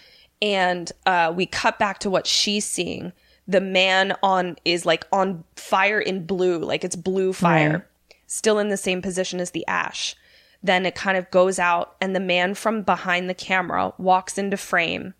and 0.42 0.90
uh, 1.06 1.32
we 1.34 1.46
cut 1.46 1.78
back 1.78 1.98
to 2.00 2.10
what 2.10 2.26
she's 2.26 2.64
seeing. 2.64 3.12
The 3.46 3.60
man 3.60 4.16
on 4.22 4.56
is 4.64 4.84
like 4.86 5.06
on 5.12 5.44
fire 5.56 6.00
in 6.00 6.26
blue, 6.26 6.58
like 6.58 6.84
it's 6.84 6.96
blue 6.96 7.32
fire, 7.32 7.70
Right. 7.72 7.82
still 8.26 8.58
in 8.58 8.68
the 8.68 8.76
same 8.76 9.02
position 9.02 9.40
as 9.40 9.52
the 9.52 9.66
ash. 9.66 10.14
Then 10.62 10.84
it 10.84 10.94
kind 10.94 11.16
of 11.16 11.30
goes 11.30 11.58
out, 11.58 11.96
and 12.02 12.14
the 12.14 12.20
man 12.20 12.54
from 12.54 12.82
behind 12.82 13.30
the 13.30 13.34
camera 13.34 13.94
walks 13.98 14.36
into 14.36 14.56
frame, 14.58 15.14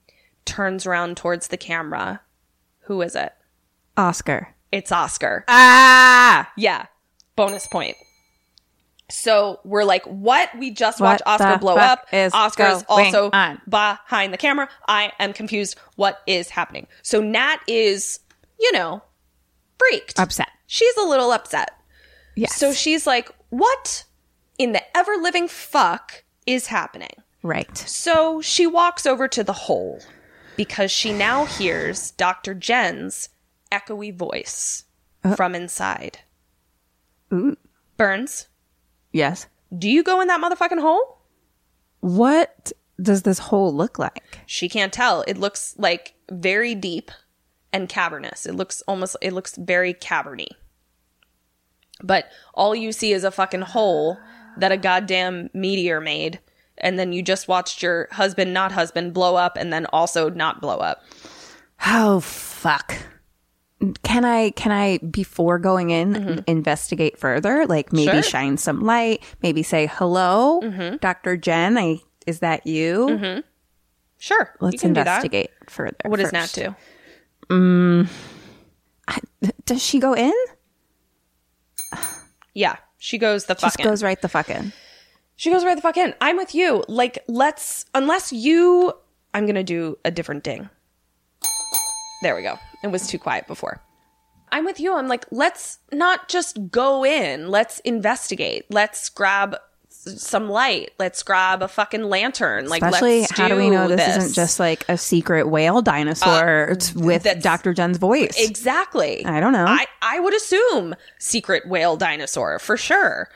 turns 0.44 0.84
around 0.86 1.16
towards 1.16 1.48
the 1.48 1.56
camera. 1.56 2.20
Who 2.90 3.02
is 3.02 3.14
it? 3.14 3.32
Oscar. 3.96 4.52
It's 4.72 4.90
Oscar. 4.90 5.44
Ah. 5.46 6.50
Yeah. 6.56 6.86
Bonus 7.36 7.68
point. 7.68 7.94
So 9.08 9.60
we're 9.62 9.84
like, 9.84 10.04
what? 10.06 10.50
We 10.58 10.72
just 10.72 11.00
What 11.00 11.22
watched 11.22 11.22
Oscar 11.24 11.58
blow 11.60 11.76
up. 11.76 12.04
is 12.12 12.34
Oscar 12.34 12.66
is 12.66 12.84
also 12.88 13.30
on? 13.32 13.60
behind 13.68 14.32
the 14.32 14.36
camera. 14.38 14.68
I 14.88 15.12
am 15.20 15.32
confused. 15.32 15.76
What 15.94 16.18
is 16.26 16.50
happening? 16.50 16.88
So 17.02 17.20
Nat 17.20 17.58
is, 17.68 18.18
you 18.58 18.72
know, 18.72 19.04
freaked. 19.78 20.18
Upset. 20.18 20.48
She's 20.66 20.96
a 20.96 21.04
little 21.04 21.30
upset. 21.30 21.70
Yes. 22.34 22.56
So 22.56 22.72
she's 22.72 23.06
like, 23.06 23.30
what 23.50 24.02
in 24.58 24.72
the 24.72 24.82
ever 24.96 25.12
living 25.16 25.46
fuck 25.46 26.24
is 26.44 26.66
happening? 26.66 27.14
right. 27.44 27.78
So 27.78 28.40
she 28.40 28.66
walks 28.66 29.06
over 29.06 29.28
to 29.28 29.44
the 29.44 29.52
hole 29.52 30.00
because 30.60 30.90
she 30.90 31.10
now 31.10 31.46
hears 31.46 32.10
Dr. 32.10 32.52
Jen's 32.52 33.30
echoey 33.72 34.14
voice 34.14 34.84
uh. 35.24 35.34
from 35.34 35.54
inside. 35.54 36.18
Mm. 37.32 37.56
Burns, 37.96 38.48
Yes. 39.10 39.46
do 39.78 39.88
you 39.88 40.02
go 40.02 40.20
in 40.20 40.28
that 40.28 40.38
motherfucking 40.38 40.82
hole? 40.82 41.22
What 42.00 42.72
does 43.00 43.22
this 43.22 43.38
hole 43.38 43.74
look 43.74 43.98
like? 43.98 44.40
She 44.44 44.68
can't 44.68 44.92
tell. 44.92 45.22
It 45.26 45.38
looks 45.38 45.74
like 45.78 46.12
very 46.30 46.74
deep 46.74 47.10
and 47.72 47.88
cavernous. 47.88 48.44
It 48.44 48.54
looks 48.54 48.82
almost, 48.82 49.16
it 49.22 49.32
looks 49.32 49.56
very 49.56 49.94
caverny. 49.94 50.48
But 52.02 52.26
all 52.52 52.74
you 52.74 52.92
see 52.92 53.14
is 53.14 53.24
a 53.24 53.30
fucking 53.30 53.62
hole 53.62 54.18
that 54.58 54.72
a 54.72 54.76
goddamn 54.76 55.48
meteor 55.54 56.02
made. 56.02 56.38
And 56.81 56.98
then 56.98 57.12
you 57.12 57.23
just 57.23 57.48
watched 57.48 57.82
your 57.82 58.09
husband, 58.12 58.52
not 58.52 58.73
husband, 58.73 59.15
blow 59.15 59.36
up 59.36 59.57
and 59.57 59.73
then 59.73 59.86
also 59.86 60.31
not 60.31 60.61
blow 60.61 60.78
up. 60.78 61.05
Oh 61.86 62.20
fuck. 62.20 62.94
Can 64.02 64.24
I 64.27 64.51
can 64.51 64.73
I 64.73 64.98
before 64.98 65.59
going 65.59 65.90
in 65.90 66.12
mm-hmm. 66.12 66.39
investigate 66.47 67.19
further? 67.19 67.66
Like 67.66 67.93
maybe 67.93 68.12
Sure. 68.12 68.23
shine 68.23 68.57
some 68.59 68.82
light, 68.82 69.23
maybe 69.43 69.62
say 69.62 69.90
hello, 69.93 70.61
mm-hmm. 70.62 70.97
Dr. 70.97 71.36
Jen, 71.36 71.78
I 71.78 72.01
is 72.27 72.40
that 72.40 72.66
you? 72.66 73.07
Mm-hmm. 73.11 73.40
Sure. 74.19 74.55
Let's 74.61 74.82
can 74.82 74.90
do 74.90 74.94
that. 75.02 75.07
investigate 75.07 75.51
further. 75.69 75.97
What 76.05 76.20
does 76.20 76.32
Nat 76.32 76.40
first. 76.43 76.55
do? 76.57 76.74
Mm, 77.48 78.09
does 79.65 79.82
she 79.82 79.98
go 79.98 80.15
in? 80.15 80.35
Yeah, 82.55 82.77
she 82.98 83.16
goes 83.16 83.47
the 83.47 83.55
Just 83.55 83.77
fuck 83.77 83.81
in. 83.81 83.85
goes 83.86 84.02
right 84.02 84.20
the 84.20 84.28
fuck 84.28 84.51
in. 84.51 84.73
She 85.40 85.50
goes 85.50 85.64
right 85.64 85.74
the 85.74 85.80
fuck 85.80 85.96
in. 85.96 86.12
I'm 86.20 86.36
with 86.36 86.54
you. 86.54 86.84
Like, 86.86 87.24
let's 87.26 87.86
unless 87.94 88.30
you. 88.30 88.92
I'm 89.32 89.46
gonna 89.46 89.64
do 89.64 89.96
a 90.04 90.10
different 90.10 90.44
ding. 90.44 90.68
There 92.20 92.36
we 92.36 92.42
go. 92.42 92.58
It 92.84 92.88
was 92.88 93.06
too 93.06 93.18
quiet 93.18 93.46
before. 93.46 93.80
I'm 94.52 94.66
with 94.66 94.78
you. 94.78 94.94
I'm 94.94 95.08
like, 95.08 95.24
let's 95.30 95.78
not 95.92 96.28
just 96.28 96.70
go 96.70 97.06
in. 97.06 97.48
Let's 97.48 97.78
investigate. 97.80 98.66
Let's 98.68 99.08
grab 99.08 99.56
some 99.88 100.50
light. 100.50 100.90
Let's 100.98 101.22
grab 101.22 101.62
a 101.62 101.68
fucking 101.68 102.04
lantern. 102.04 102.68
Like, 102.68 102.82
Especially, 102.82 103.20
let's 103.20 103.32
how 103.32 103.48
do 103.48 103.56
we 103.56 103.70
know 103.70 103.88
this, 103.88 104.04
this 104.04 104.16
isn't 104.18 104.34
just 104.34 104.60
like 104.60 104.84
a 104.90 104.98
secret 104.98 105.48
whale 105.48 105.80
dinosaur 105.80 106.72
uh, 106.72 106.74
t- 106.74 106.98
with 106.98 107.26
Dr. 107.40 107.72
Jen's 107.72 107.96
voice? 107.96 108.34
Exactly. 108.36 109.24
I 109.24 109.40
don't 109.40 109.54
know. 109.54 109.64
I, 109.66 109.86
I 110.02 110.20
would 110.20 110.34
assume 110.34 110.96
secret 111.18 111.66
whale 111.66 111.96
dinosaur 111.96 112.58
for 112.58 112.76
sure. 112.76 113.30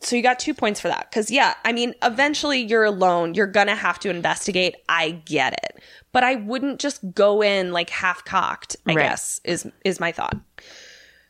So 0.00 0.14
you 0.16 0.22
got 0.22 0.38
two 0.38 0.54
points 0.54 0.80
for 0.80 0.88
that. 0.88 1.10
Cause 1.10 1.30
yeah, 1.30 1.54
I 1.64 1.72
mean, 1.72 1.94
eventually 2.02 2.60
you're 2.60 2.84
alone. 2.84 3.34
You're 3.34 3.46
gonna 3.46 3.74
have 3.74 3.98
to 4.00 4.10
investigate. 4.10 4.76
I 4.88 5.10
get 5.10 5.54
it. 5.54 5.82
But 6.12 6.24
I 6.24 6.36
wouldn't 6.36 6.80
just 6.80 7.00
go 7.14 7.42
in 7.42 7.72
like 7.72 7.90
half 7.90 8.24
cocked, 8.24 8.76
I 8.86 8.94
Right. 8.94 9.02
guess, 9.08 9.40
is 9.44 9.66
is 9.84 9.98
my 10.00 10.12
thought. 10.12 10.36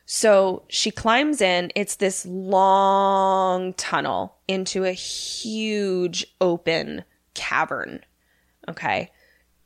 So 0.05 0.63
she 0.69 0.89
climbs 0.91 1.41
in. 1.41 1.71
It's 1.75 1.95
this 1.97 2.25
long 2.25 3.73
tunnel 3.73 4.37
into 4.47 4.83
a 4.85 4.91
huge 4.91 6.25
open 6.41 7.03
cavern. 7.35 8.01
Okay. 8.67 9.11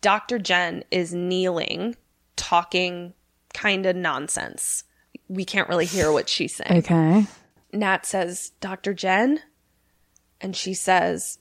Dr. 0.01 0.39
Jen 0.39 0.83
is 0.91 1.13
kneeling, 1.13 1.95
talking 2.35 3.13
kind 3.53 3.85
of 3.85 3.95
nonsense. 3.95 4.83
We 5.29 5.45
can't 5.45 5.69
really 5.69 5.85
hear 5.85 6.11
what 6.11 6.27
she's 6.27 6.55
saying. 6.55 6.79
Okay. 6.79 7.25
Nat 7.73 8.05
says, 8.05 8.51
Dr. 8.61 8.93
Jen? 8.93 9.41
And 10.39 10.55
she 10.55 10.73
says, 10.73 11.39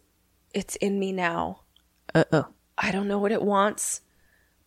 It's 0.55 0.77
in 0.77 0.99
me 0.99 1.13
now. 1.13 1.61
Uh 2.15 2.25
oh. 2.33 2.47
I 2.79 2.91
don't 2.91 3.09
know 3.09 3.19
what 3.19 3.33
it 3.33 3.43
wants, 3.43 4.01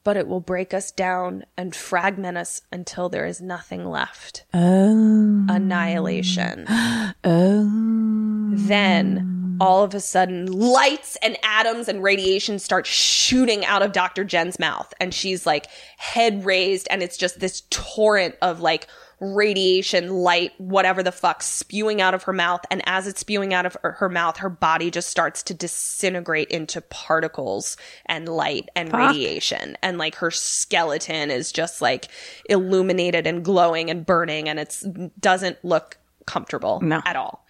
but 0.03 0.17
it 0.17 0.27
will 0.27 0.39
break 0.39 0.73
us 0.73 0.91
down 0.91 1.45
and 1.57 1.75
fragment 1.75 2.37
us 2.37 2.61
until 2.71 3.09
there 3.09 3.25
is 3.25 3.41
nothing 3.41 3.85
left. 3.85 4.45
Oh. 4.53 5.45
Annihilation. 5.49 6.65
Oh. 7.27 8.51
Then 8.51 9.57
all 9.59 9.83
of 9.83 9.93
a 9.93 9.99
sudden, 9.99 10.45
lights 10.45 11.17
and 11.21 11.37
atoms 11.43 11.87
and 11.87 12.03
radiation 12.03 12.59
start 12.59 12.85
shooting 12.85 13.65
out 13.65 13.81
of 13.81 13.93
Dr. 13.93 14.23
Jen's 14.23 14.59
mouth. 14.59 14.93
And 14.99 15.13
she's 15.13 15.45
like 15.45 15.67
head 15.97 16.45
raised, 16.45 16.87
and 16.89 17.01
it's 17.01 17.17
just 17.17 17.39
this 17.39 17.61
torrent 17.69 18.35
of 18.41 18.59
like 18.59 18.87
radiation, 19.19 20.09
light, 20.09 20.51
whatever 20.57 21.01
the 21.03 21.11
fuck, 21.11 21.41
spewing 21.41 22.01
out 22.01 22.13
of 22.13 22.23
her 22.23 22.33
mouth. 22.33 22.61
And 22.69 22.81
as 22.85 23.07
it's 23.07 23.21
spewing 23.21 23.53
out 23.53 23.65
of 23.65 23.77
her, 23.81 24.09
mouth, 24.09 24.37
her 24.37 24.49
body 24.49 24.91
just 24.91 25.09
starts 25.09 25.43
to 25.43 25.53
disintegrate 25.53 26.49
into 26.49 26.81
particles 26.81 27.77
and 28.05 28.27
light 28.27 28.69
and 28.75 28.93
radiation. 28.93 29.77
And 29.81 29.97
like 29.97 30.15
her 30.15 30.31
skeleton 30.31 31.31
is 31.31 31.51
just 31.51 31.81
like 31.81 32.07
illuminated 32.49 33.25
and 33.27 33.43
glowing 33.43 33.89
and 33.89 34.05
burning, 34.05 34.49
and 34.49 34.59
it's 34.59 34.85
doesn't 35.19 35.63
look 35.63 35.97
comfortable 36.25 36.81
No. 36.81 37.01
at 37.05 37.15
all. 37.15 37.45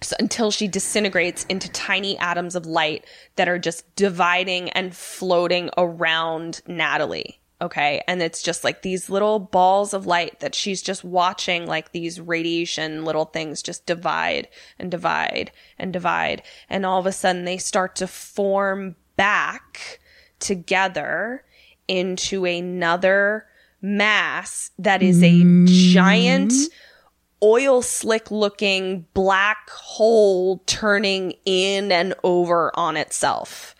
So 0.00 0.16
until 0.18 0.50
she 0.50 0.66
disintegrates 0.66 1.44
into 1.44 1.70
tiny 1.70 2.18
atoms 2.18 2.56
of 2.56 2.66
light 2.66 3.04
that 3.36 3.48
are 3.48 3.58
just 3.58 3.94
dividing 3.94 4.70
and 4.70 4.94
floating 4.94 5.70
around 5.76 6.60
Natalie. 6.66 7.38
Okay. 7.62 8.02
And 8.08 8.20
it's 8.20 8.42
just 8.42 8.64
like 8.64 8.82
these 8.82 9.08
little 9.08 9.38
balls 9.38 9.94
of 9.94 10.04
light 10.04 10.40
that 10.40 10.52
she's 10.52 10.82
just 10.82 11.04
watching, 11.04 11.64
like 11.64 11.92
these 11.92 12.20
radiation 12.20 13.04
little 13.04 13.26
things 13.26 13.62
just 13.62 13.86
divide 13.86 14.48
and 14.80 14.90
divide 14.90 15.52
and 15.78 15.92
divide. 15.92 16.42
And 16.68 16.84
all 16.84 16.98
of 16.98 17.06
a 17.06 17.12
sudden 17.12 17.44
they 17.44 17.58
start 17.58 17.94
to 17.96 18.08
form 18.08 18.96
back 19.16 20.00
together 20.40 21.44
into 21.86 22.44
another 22.44 23.46
mass 23.80 24.72
that 24.78 25.00
is 25.00 25.22
a 25.22 25.42
giant 25.66 26.50
mm-hmm. 26.50 27.44
oil 27.44 27.80
slick 27.80 28.30
looking 28.32 29.06
black 29.14 29.70
hole 29.70 30.58
turning 30.66 31.34
in 31.44 31.92
and 31.92 32.14
over 32.24 32.76
on 32.76 32.96
itself 32.96 33.74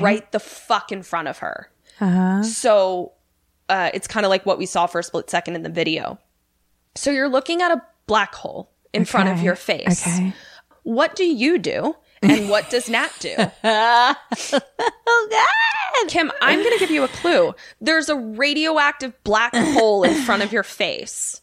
right 0.00 0.30
the 0.32 0.40
fuck 0.40 0.90
in 0.90 1.02
front 1.02 1.28
of 1.28 1.38
her. 1.38 1.71
So 2.42 3.12
uh, 3.68 3.90
it's 3.94 4.06
kind 4.06 4.26
of 4.26 4.30
like 4.30 4.44
what 4.44 4.58
we 4.58 4.66
saw 4.66 4.86
for 4.86 4.98
a 4.98 5.02
split 5.02 5.30
second 5.30 5.56
in 5.56 5.62
the 5.62 5.70
video. 5.70 6.18
So 6.94 7.10
you're 7.10 7.28
looking 7.28 7.62
at 7.62 7.70
a 7.70 7.82
black 8.06 8.34
hole 8.34 8.70
in 8.92 9.04
front 9.04 9.28
of 9.28 9.42
your 9.42 9.56
face. 9.56 10.06
Okay. 10.06 10.34
What 10.82 11.16
do 11.16 11.24
you 11.24 11.58
do? 11.58 11.94
And 12.22 12.48
what 12.48 12.70
does 12.70 12.88
Nat 12.88 13.10
do? 13.20 13.34
Oh 15.04 15.28
God. 15.30 16.08
Kim, 16.08 16.32
I'm 16.40 16.58
going 16.60 16.72
to 16.72 16.78
give 16.78 16.90
you 16.90 17.04
a 17.04 17.08
clue. 17.08 17.54
There's 17.80 18.08
a 18.08 18.16
radioactive 18.16 19.12
black 19.24 19.54
hole 19.54 20.02
in 20.04 20.14
front 20.22 20.42
of 20.42 20.52
your 20.52 20.62
face, 20.62 21.40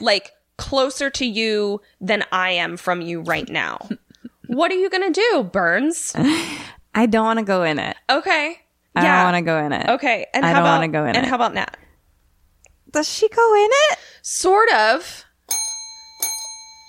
like 0.00 0.32
closer 0.56 1.10
to 1.10 1.24
you 1.26 1.80
than 2.00 2.24
I 2.32 2.52
am 2.52 2.76
from 2.76 3.00
you 3.02 3.20
right 3.20 3.48
now. 3.48 3.88
What 4.46 4.72
are 4.72 4.76
you 4.76 4.90
going 4.90 5.12
to 5.12 5.20
do, 5.32 5.42
Burns? 5.44 6.12
I 6.94 7.06
don't 7.06 7.24
want 7.24 7.38
to 7.38 7.44
go 7.44 7.62
in 7.62 7.78
it. 7.78 7.96
Okay. 8.08 8.58
I 8.94 9.02
don't 9.02 9.24
want 9.32 9.36
to 9.36 9.42
go 9.42 9.58
in 9.64 9.72
it. 9.72 9.88
Okay. 9.88 10.26
And 10.34 10.44
I 10.44 10.48
how 10.48 10.54
don't 10.54 10.62
about 10.64 10.74
wanna 10.80 10.88
go 10.88 11.04
in 11.06 11.16
And 11.16 11.24
it. 11.26 11.28
how 11.28 11.36
about 11.36 11.54
Nat? 11.54 11.76
Does 12.90 13.08
she 13.08 13.28
go 13.28 13.54
in 13.54 13.68
it? 13.70 13.98
Sort 14.22 14.70
of. 14.72 15.24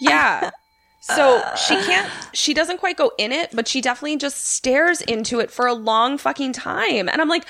Yeah. 0.01 0.51
So 1.03 1.43
she 1.57 1.75
can't, 1.81 2.09
she 2.31 2.53
doesn't 2.53 2.77
quite 2.77 2.95
go 2.95 3.11
in 3.17 3.31
it, 3.31 3.49
but 3.53 3.67
she 3.67 3.81
definitely 3.81 4.17
just 4.17 4.45
stares 4.45 5.01
into 5.01 5.39
it 5.39 5.49
for 5.49 5.65
a 5.65 5.73
long 5.73 6.19
fucking 6.19 6.53
time. 6.53 7.09
And 7.09 7.19
I'm 7.19 7.27
like, 7.27 7.43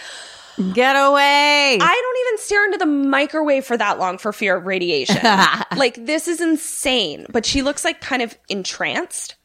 Get 0.73 0.95
away. 0.95 1.77
I 1.79 2.01
don't 2.01 2.27
even 2.27 2.37
stare 2.43 2.65
into 2.65 2.77
the 2.77 2.85
microwave 2.85 3.65
for 3.65 3.75
that 3.77 3.99
long 3.99 4.17
for 4.17 4.31
fear 4.31 4.55
of 4.57 4.65
radiation. 4.65 5.17
like, 5.77 6.05
this 6.05 6.27
is 6.27 6.39
insane. 6.41 7.25
But 7.29 7.45
she 7.45 7.61
looks 7.61 7.83
like 7.83 7.99
kind 8.01 8.21
of 8.21 8.37
entranced. 8.49 9.35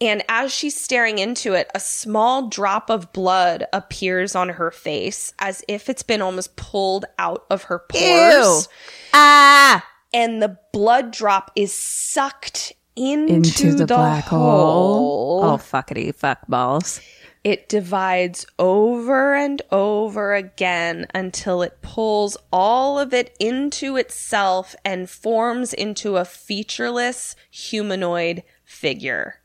And 0.00 0.22
as 0.28 0.52
she's 0.52 0.80
staring 0.80 1.18
into 1.18 1.54
it, 1.54 1.68
a 1.74 1.80
small 1.80 2.48
drop 2.48 2.88
of 2.88 3.12
blood 3.12 3.64
appears 3.72 4.36
on 4.36 4.48
her 4.50 4.70
face 4.70 5.32
as 5.40 5.64
if 5.66 5.88
it's 5.88 6.04
been 6.04 6.22
almost 6.22 6.54
pulled 6.56 7.04
out 7.18 7.44
of 7.50 7.64
her 7.64 7.80
pores. 7.80 8.68
ah. 9.12 9.84
And 10.14 10.40
the 10.40 10.56
blood 10.72 11.10
drop 11.10 11.50
is 11.56 11.72
sucked 11.74 12.72
into, 12.96 13.34
Into 13.34 13.74
the, 13.74 13.86
black 13.86 14.24
hole. 14.24 14.40
hole. 14.40 15.40
Oh 15.44 15.56
fuckity 15.56 16.14
fuck 16.14 16.46
balls. 16.48 17.00
It 17.44 17.68
divides 17.68 18.46
over 18.58 19.34
and 19.34 19.62
over 19.70 20.34
again 20.34 21.06
until 21.14 21.62
it 21.62 21.80
pulls 21.82 22.36
all 22.52 22.98
of 22.98 23.14
it 23.14 23.34
into 23.38 23.96
itself 23.96 24.74
and 24.84 25.08
forms 25.08 25.72
into 25.72 26.16
a 26.16 26.24
featureless 26.24 27.36
humanoid 27.50 28.42
figure. 28.64 29.36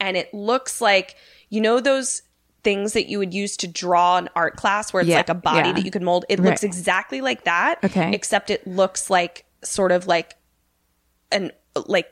And 0.00 0.16
it 0.16 0.32
looks 0.34 0.80
like, 0.80 1.16
you 1.48 1.60
know, 1.60 1.80
those 1.80 2.22
things 2.64 2.94
that 2.94 3.08
you 3.08 3.18
would 3.18 3.32
use 3.32 3.56
to 3.58 3.68
draw 3.68 4.16
an 4.18 4.28
art 4.34 4.56
class 4.56 4.92
where 4.92 5.00
it's 5.00 5.08
Yeah, 5.08 5.18
like 5.18 5.28
a 5.28 5.34
body 5.34 5.68
yeah. 5.68 5.74
that 5.74 5.84
you 5.84 5.90
could 5.90 6.02
mold? 6.02 6.24
It 6.28 6.40
looks 6.40 6.62
exactly 6.64 7.20
like 7.20 7.44
that. 7.44 7.78
Okay. 7.84 8.12
Except 8.12 8.50
it 8.50 8.66
looks 8.66 9.08
like 9.08 9.44
sort 9.62 9.92
of 9.92 10.06
like 10.06 10.34
an, 11.30 11.52
like, 11.86 12.08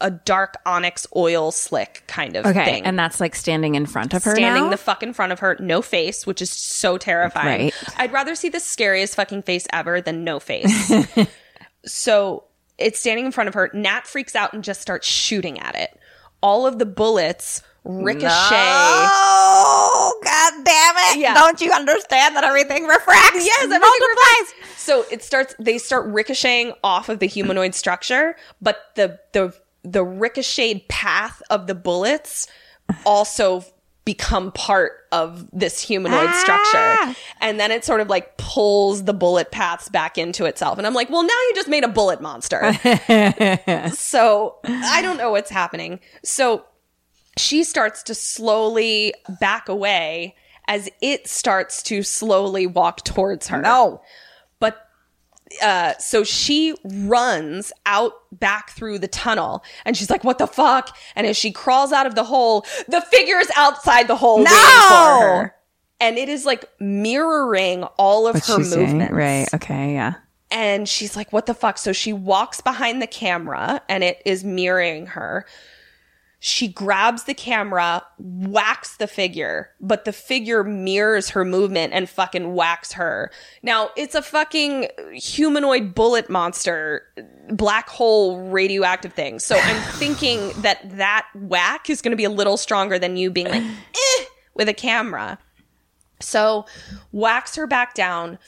a 0.00 0.10
dark 0.10 0.56
onyx 0.66 1.06
oil 1.16 1.50
slick 1.50 2.02
kind 2.06 2.36
of 2.36 2.44
Okay, 2.44 2.64
thing 2.64 2.84
and 2.84 2.98
that's 2.98 3.18
like 3.18 3.34
standing 3.34 3.74
in 3.74 3.86
front 3.86 4.12
of 4.12 4.24
her 4.24 4.34
standing 4.34 4.64
now? 4.64 4.70
the 4.70 4.76
fuck 4.76 5.02
in 5.02 5.12
front 5.14 5.32
of 5.32 5.38
her, 5.40 5.56
no 5.58 5.80
face, 5.82 6.26
which 6.26 6.40
is 6.42 6.50
so 6.50 6.98
terrifying. 6.98 7.64
Right. 7.66 7.74
I'd 7.96 8.12
rather 8.12 8.34
see 8.34 8.48
the 8.50 8.60
scariest 8.60 9.14
fucking 9.16 9.42
face 9.42 9.66
ever 9.72 10.00
than 10.02 10.22
no 10.22 10.38
face. 10.38 10.92
so 11.86 12.44
it's 12.78 12.98
standing 12.98 13.24
in 13.26 13.32
front 13.32 13.48
of 13.48 13.54
her. 13.54 13.70
Nat 13.72 14.06
freaks 14.06 14.36
out 14.36 14.52
and 14.52 14.62
just 14.62 14.80
starts 14.82 15.06
shooting 15.08 15.58
at 15.60 15.74
it. 15.74 15.98
All 16.46 16.64
of 16.64 16.78
the 16.78 16.86
bullets 16.86 17.62
ricochet. 17.82 18.28
Oh 18.28 20.20
god 20.22 20.52
damn 20.64 20.94
it! 20.96 21.18
Yeah. 21.18 21.34
Don't 21.34 21.60
you 21.60 21.72
understand 21.72 22.36
that 22.36 22.44
everything 22.44 22.86
refracts? 22.86 23.44
Yes, 23.44 23.64
everything 23.64 23.80
multiplies. 23.80 24.54
reflects. 24.54 24.80
So 24.80 25.04
it 25.10 25.24
starts. 25.24 25.56
They 25.58 25.78
start 25.78 26.06
ricocheting 26.06 26.72
off 26.84 27.08
of 27.08 27.18
the 27.18 27.26
humanoid 27.26 27.74
structure, 27.74 28.36
but 28.62 28.78
the 28.94 29.18
the 29.32 29.52
the 29.82 30.04
ricocheted 30.04 30.86
path 30.88 31.42
of 31.50 31.66
the 31.66 31.74
bullets 31.74 32.46
also 33.04 33.64
become 34.06 34.52
part 34.52 34.92
of 35.12 35.46
this 35.52 35.82
humanoid 35.82 36.32
structure, 36.36 36.78
ah! 36.78 37.14
and 37.42 37.60
then 37.60 37.70
it 37.70 37.84
sort 37.84 38.00
of 38.00 38.08
like 38.08 38.38
pulls 38.38 39.04
the 39.04 39.12
bullet 39.12 39.50
paths 39.50 39.90
back 39.90 40.16
into 40.16 40.46
itself. 40.46 40.78
And 40.78 40.86
I'm 40.86 40.94
like, 40.94 41.10
well, 41.10 41.24
now 41.24 41.28
you 41.28 41.52
just 41.54 41.68
made 41.68 41.84
a 41.84 41.88
bullet 41.88 42.22
monster. 42.22 42.72
so 43.92 44.56
I 44.64 45.02
don't 45.02 45.18
know 45.18 45.32
what's 45.32 45.50
happening. 45.50 46.00
So 46.24 46.64
she 47.36 47.64
starts 47.64 48.02
to 48.04 48.14
slowly 48.14 49.12
back 49.40 49.68
away 49.68 50.36
as 50.68 50.88
it 51.02 51.28
starts 51.28 51.82
to 51.84 52.02
slowly 52.02 52.66
walk 52.66 53.04
towards 53.04 53.48
her. 53.48 53.60
No. 53.60 54.00
Uh 55.62 55.94
so 55.98 56.24
she 56.24 56.74
runs 56.84 57.72
out 57.86 58.12
back 58.32 58.70
through 58.70 58.98
the 58.98 59.08
tunnel 59.08 59.62
and 59.84 59.96
she's 59.96 60.10
like, 60.10 60.24
What 60.24 60.38
the 60.38 60.46
fuck? 60.46 60.96
And 61.14 61.26
as 61.26 61.36
she 61.36 61.52
crawls 61.52 61.92
out 61.92 62.06
of 62.06 62.14
the 62.14 62.24
hole, 62.24 62.66
the 62.88 63.00
figure's 63.00 63.48
outside 63.56 64.08
the 64.08 64.16
hole 64.16 64.38
waiting 64.38 64.52
for 64.52 64.54
her. 65.22 65.54
And 66.00 66.18
it 66.18 66.28
is 66.28 66.44
like 66.44 66.64
mirroring 66.80 67.84
all 67.98 68.26
of 68.26 68.34
her 68.34 68.40
she 68.40 68.64
saying? 68.64 68.98
Right. 69.14 69.46
Okay. 69.54 69.94
Yeah. 69.94 70.14
And 70.50 70.88
she's 70.88 71.16
like, 71.16 71.32
what 71.32 71.46
the 71.46 71.54
fuck? 71.54 71.78
So 71.78 71.92
she 71.92 72.12
walks 72.12 72.60
behind 72.60 73.00
the 73.02 73.06
camera 73.06 73.82
and 73.88 74.04
it 74.04 74.22
is 74.24 74.44
mirroring 74.44 75.06
her. 75.06 75.46
She 76.46 76.68
grabs 76.68 77.24
the 77.24 77.34
camera, 77.34 78.04
whacks 78.18 78.98
the 78.98 79.08
figure, 79.08 79.70
but 79.80 80.04
the 80.04 80.12
figure 80.12 80.62
mirrors 80.62 81.30
her 81.30 81.44
movement 81.44 81.92
and 81.92 82.08
fucking 82.08 82.54
whacks 82.54 82.92
her. 82.92 83.32
Now, 83.64 83.90
it's 83.96 84.14
a 84.14 84.22
fucking 84.22 84.86
humanoid 85.12 85.92
bullet 85.92 86.30
monster, 86.30 87.02
black 87.50 87.88
hole 87.88 88.48
radioactive 88.48 89.12
thing. 89.12 89.40
So 89.40 89.56
I'm 89.58 89.82
thinking 89.94 90.52
that 90.62 90.78
that 90.96 91.26
whack 91.34 91.90
is 91.90 92.00
going 92.00 92.12
to 92.12 92.16
be 92.16 92.22
a 92.22 92.30
little 92.30 92.56
stronger 92.56 92.96
than 92.96 93.16
you 93.16 93.28
being 93.28 93.48
like, 93.48 93.64
eh, 93.94 94.24
with 94.54 94.68
a 94.68 94.74
camera. 94.74 95.40
So 96.20 96.64
whacks 97.10 97.56
her 97.56 97.66
back 97.66 97.94
down. 97.94 98.38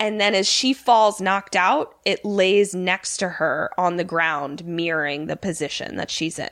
And 0.00 0.18
then 0.18 0.34
as 0.34 0.48
she 0.48 0.72
falls 0.72 1.20
knocked 1.20 1.54
out, 1.54 1.96
it 2.06 2.24
lays 2.24 2.74
next 2.74 3.18
to 3.18 3.28
her 3.28 3.68
on 3.76 3.98
the 3.98 4.04
ground, 4.04 4.64
mirroring 4.64 5.26
the 5.26 5.36
position 5.36 5.96
that 5.96 6.10
she's 6.10 6.38
in. 6.38 6.48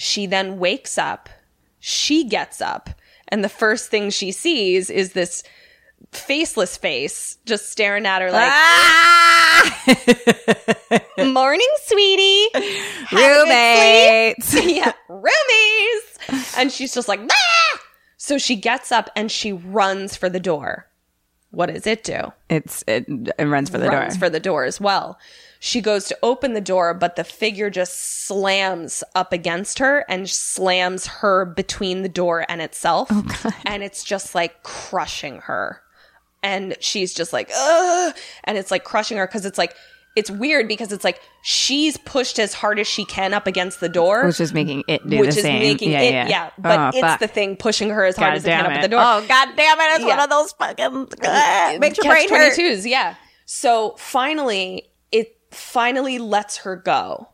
She 0.00 0.26
then 0.26 0.60
wakes 0.60 0.96
up. 0.96 1.28
She 1.80 2.22
gets 2.22 2.60
up 2.60 2.90
And 3.26 3.42
the 3.42 3.48
first 3.48 3.90
thing 3.90 4.10
she 4.10 4.30
sees 4.30 4.90
is 4.90 5.12
this 5.12 5.42
faceless 6.12 6.76
face 6.76 7.36
just 7.44 7.68
staring 7.70 8.06
at 8.06 8.22
her 8.22 8.30
like, 8.30 8.52
morning, 11.32 11.68
sweetie. 11.82 12.48
Have 12.54 12.62
a 12.62 14.34
good 14.36 14.44
sleep." 14.44 14.64
Roommates. 14.64 14.64
yeah, 14.76 14.92
roomies. 15.10 16.56
And 16.56 16.70
she's 16.70 16.94
just 16.94 17.08
like, 17.08 17.20
ah! 17.28 17.80
So 18.16 18.38
she 18.38 18.54
gets 18.54 18.92
up 18.92 19.10
and 19.16 19.32
she 19.32 19.52
runs 19.52 20.14
for 20.16 20.28
the 20.28 20.38
door. 20.40 20.86
What 21.50 21.66
does 21.66 21.88
it 21.88 22.04
do? 22.04 22.32
It's 22.48 22.84
it, 22.86 23.06
it 23.36 23.44
runs 23.44 23.68
for 23.68 23.78
the 23.78 23.88
runs 23.88 24.14
door. 24.14 24.20
for 24.20 24.30
the 24.30 24.38
door 24.40 24.64
as 24.64 24.80
well. 24.80 25.18
She 25.60 25.80
goes 25.80 26.04
to 26.06 26.18
open 26.22 26.52
the 26.54 26.60
door, 26.60 26.94
but 26.94 27.16
the 27.16 27.24
figure 27.24 27.68
just 27.70 28.26
slams 28.26 29.02
up 29.14 29.32
against 29.32 29.78
her 29.80 30.04
and 30.08 30.28
slams 30.30 31.06
her 31.06 31.44
between 31.44 32.02
the 32.02 32.08
door 32.08 32.44
and 32.48 32.60
itself. 32.60 33.08
Oh, 33.10 33.50
and 33.64 33.82
it's 33.82 34.04
just 34.04 34.34
like 34.34 34.62
crushing 34.62 35.38
her. 35.40 35.80
And 36.42 36.76
she's 36.80 37.12
just 37.12 37.32
like, 37.32 37.50
ugh. 37.56 38.14
And 38.44 38.56
it's 38.56 38.70
like 38.70 38.84
crushing 38.84 39.18
her 39.18 39.26
because 39.26 39.44
it's 39.44 39.58
like, 39.58 39.74
it's 40.14 40.30
weird 40.30 40.66
because 40.68 40.92
it's 40.92 41.04
like 41.04 41.20
she's 41.42 41.96
pushed 41.98 42.38
as 42.38 42.54
hard 42.54 42.78
as 42.78 42.86
she 42.88 43.04
can 43.04 43.34
up 43.34 43.46
against 43.46 43.80
the 43.80 43.88
door. 43.88 44.24
which 44.26 44.40
is 44.40 44.52
making 44.54 44.82
it 44.88 45.00
do 45.08 45.18
which 45.18 45.30
the 45.34 45.36
is 45.38 45.42
same. 45.42 45.60
making 45.60 45.90
yeah, 45.92 46.00
it, 46.00 46.12
yeah, 46.12 46.28
yeah. 46.28 46.50
But 46.58 46.78
Oh, 46.78 46.88
it's 46.88 47.00
fuck. 47.00 47.20
the 47.20 47.28
thing 47.28 47.56
pushing 47.56 47.90
her 47.90 48.04
as 48.04 48.16
hard 48.16 48.30
God 48.30 48.36
as 48.36 48.44
it 48.44 48.48
can 48.48 48.64
damn 48.64 48.72
up 48.72 48.78
at 48.78 48.82
the 48.82 48.88
door. 48.88 49.00
Oh 49.00 49.24
god 49.28 49.48
damn 49.56 49.78
it! 49.80 49.96
It's 49.96 50.04
one 50.04 50.18
of 50.20 50.30
those 50.30 50.52
fucking 50.52 51.08
uh, 51.24 51.76
makes 51.80 51.98
your 51.98 52.06
brain 52.12 52.28
hurt. 52.28 52.52
22s 52.56 52.88
yeah 52.88 53.14
so 53.44 53.94
finally 53.98 54.76
it 54.78 54.87
finally 55.50 56.18
lets 56.18 56.58
her 56.58 56.76
go 56.76 57.28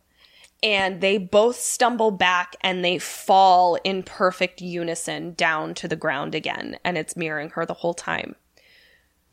and 0.62 1.00
they 1.00 1.18
both 1.18 1.56
stumble 1.56 2.10
back 2.10 2.56
and 2.62 2.84
they 2.84 2.98
fall 2.98 3.76
in 3.84 4.02
perfect 4.02 4.60
unison 4.62 5.34
down 5.34 5.74
to 5.74 5.86
the 5.88 5.96
ground 5.96 6.34
again 6.34 6.76
and 6.84 6.96
it's 6.96 7.16
mirroring 7.16 7.50
her 7.50 7.66
the 7.66 7.74
whole 7.74 7.94
time 7.94 8.34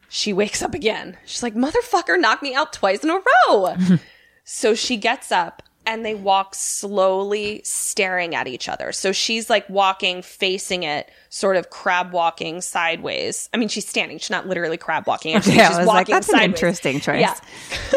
she 0.10 0.34
wakes 0.34 0.62
up 0.62 0.74
again 0.74 1.18
she's 1.26 1.44
like 1.44 1.56
motherfucker 1.56 2.20
knocked 2.20 2.44
me 2.44 2.54
out 2.54 2.74
twice 2.74 3.04
in 3.04 3.10
a 3.10 3.20
row 3.50 3.76
so 4.44 4.74
she 4.76 4.98
gets 4.98 5.32
up 5.32 5.64
and 5.84 6.06
they 6.06 6.14
walk 6.14 6.54
slowly 6.54 7.60
staring 7.64 8.36
at 8.36 8.48
each 8.48 8.70
other. 8.70 8.92
So 8.92 9.12
she's 9.12 9.50
like 9.50 9.68
walking 9.68 10.22
facing 10.22 10.84
it, 10.84 11.10
sort 11.30 11.56
of 11.58 11.72
crab 11.72 12.14
walking 12.14 12.62
sideways. 12.62 13.50
I 13.52 13.58
mean, 13.58 13.68
she's 13.68 13.88
standing. 13.88 14.20
She's 14.20 14.30
not 14.30 14.46
literally 14.48 14.78
crab 14.78 15.08
walking. 15.08 15.34
Actually, 15.36 15.56
Yeah, 15.56 15.70
she's 15.70 15.78
was 15.80 15.88
like, 15.88 15.96
walking 16.08 16.14
that's 16.14 16.30
an 16.30 16.34
sideways. 16.34 16.54
interesting 16.54 17.00
choice. 17.00 17.22
Yeah. 17.22 17.34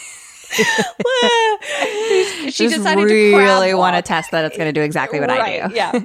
she 2.51 2.51
Just 2.51 2.77
decided 2.77 3.05
really 3.05 3.31
to 3.31 3.37
crab 3.37 3.79
want 3.79 3.97
to 3.97 4.03
test 4.03 4.31
that 4.31 4.45
it's 4.45 4.57
going 4.57 4.69
to 4.69 4.73
do 4.73 4.83
exactly 4.83 5.21
what 5.21 5.31
I 5.31 5.69
do. 5.69 5.75
Yeah. 5.75 6.05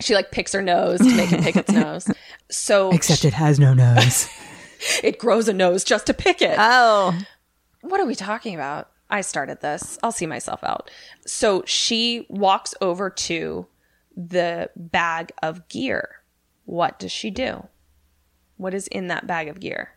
She 0.00 0.14
like 0.14 0.30
picks 0.30 0.52
her 0.52 0.62
nose 0.62 0.98
to 1.00 1.14
make 1.14 1.30
it 1.30 1.42
pick 1.42 1.56
its 1.56 1.70
nose. 1.70 2.10
So 2.50 2.90
Except 2.92 3.24
it 3.24 3.34
has 3.34 3.58
no 3.60 3.74
nose. 3.74 4.28
it 5.02 5.18
grows 5.18 5.48
a 5.48 5.52
nose 5.52 5.84
just 5.84 6.06
to 6.06 6.14
pick 6.14 6.40
it. 6.42 6.56
oh, 6.58 7.18
what 7.82 8.00
are 8.00 8.06
we 8.06 8.14
talking 8.14 8.54
about? 8.54 8.90
I 9.10 9.20
started 9.22 9.60
this. 9.60 9.98
I'll 10.02 10.12
see 10.12 10.26
myself 10.26 10.62
out. 10.62 10.90
So 11.26 11.64
she 11.66 12.26
walks 12.28 12.74
over 12.80 13.10
to 13.10 13.66
the 14.16 14.70
bag 14.76 15.32
of 15.42 15.68
gear. 15.68 16.22
What 16.64 16.98
does 16.98 17.12
she 17.12 17.30
do? 17.30 17.66
What 18.56 18.74
is 18.74 18.86
in 18.88 19.08
that 19.08 19.26
bag 19.26 19.48
of 19.48 19.60
gear? 19.60 19.92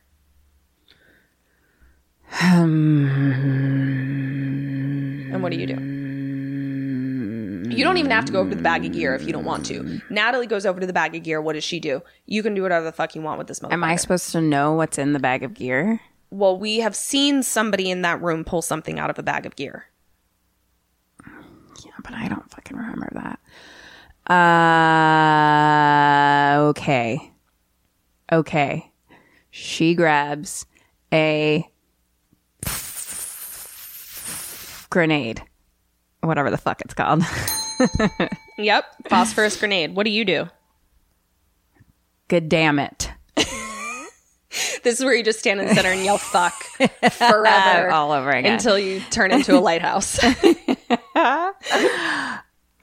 And 2.42 4.24
what 5.42 5.52
do 5.52 5.58
you 5.58 5.68
do? 5.68 5.76
You 7.76 7.84
don't 7.84 7.98
even 7.98 8.12
have 8.12 8.26
to 8.26 8.32
go 8.32 8.40
over 8.40 8.52
to 8.52 8.56
the 8.56 8.62
bag 8.62 8.86
of 8.86 8.92
gear 8.92 9.16
if 9.16 9.24
you 9.24 9.34
don't 9.34 9.46
want 9.46 9.66
to. 9.68 10.02
Natalie 10.10 10.48
goes 10.48 10.66
over 10.66 10.80
to 10.80 10.86
the 10.86 10.94
bag 10.94 11.16
of 11.16 11.24
gear. 11.24 11.42
What 11.42 11.54
does 11.54 11.64
she 11.64 11.80
do? 11.80 12.02
You 12.28 12.44
can 12.44 12.54
do 12.54 12.62
whatever 12.62 12.86
the 12.86 12.92
fuck 12.92 13.16
you 13.16 13.22
want 13.22 13.40
with 13.40 13.48
this 13.48 13.60
motherfucker. 13.62 13.74
am 13.74 13.84
I 13.84 13.96
supposed 13.96 14.32
to 14.34 14.42
know 14.42 14.74
what's 14.74 14.98
in 14.98 15.14
the 15.14 15.20
bag 15.20 15.44
of 15.44 15.54
gear? 15.54 16.00
well, 16.34 16.58
we 16.58 16.80
have 16.80 16.96
seen 16.96 17.44
somebody 17.44 17.92
in 17.92 18.02
that 18.02 18.20
room 18.22 18.44
pull 18.44 18.64
something 18.64 18.98
out 19.00 19.12
of 19.12 19.20
a 19.20 19.24
bag 19.24 19.46
of 19.46 19.56
gear. 19.56 19.86
Yeah, 21.86 21.92
but 22.04 22.14
I 22.14 22.28
don't 22.28 22.50
fucking 22.50 22.76
remember 22.76 23.10
that. 23.14 23.40
Uh, 26.56 26.62
okay. 26.70 27.32
Okay. 28.32 28.92
She 29.52 29.94
grabs 29.94 30.66
a 31.12 31.70
grenade. 34.94 35.42
Whatever 36.22 36.52
the 36.52 36.58
fuck 36.58 36.82
it's 36.82 36.94
called. 36.94 37.24
Yep, 38.60 38.86
phosphorus 39.10 39.60
grenade. 39.60 39.96
What 39.96 40.04
do 40.04 40.12
you 40.12 40.24
do? 40.24 40.48
Good 42.28 42.48
damn 42.48 42.78
it. 42.78 43.10
This 44.84 45.00
is 45.00 45.04
where 45.04 45.16
you 45.16 45.24
just 45.24 45.40
stand 45.40 45.60
in 45.60 45.66
the 45.66 45.74
center 45.74 45.90
and 45.90 46.06
yell 46.06 46.20
"fuck" 46.20 46.54
forever, 47.14 47.90
All 47.92 48.12
over 48.12 48.30
again. 48.30 48.54
until 48.54 48.78
you 48.78 49.00
turn 49.10 49.32
into 49.32 49.58
a 49.58 49.60
lighthouse. 49.60 50.20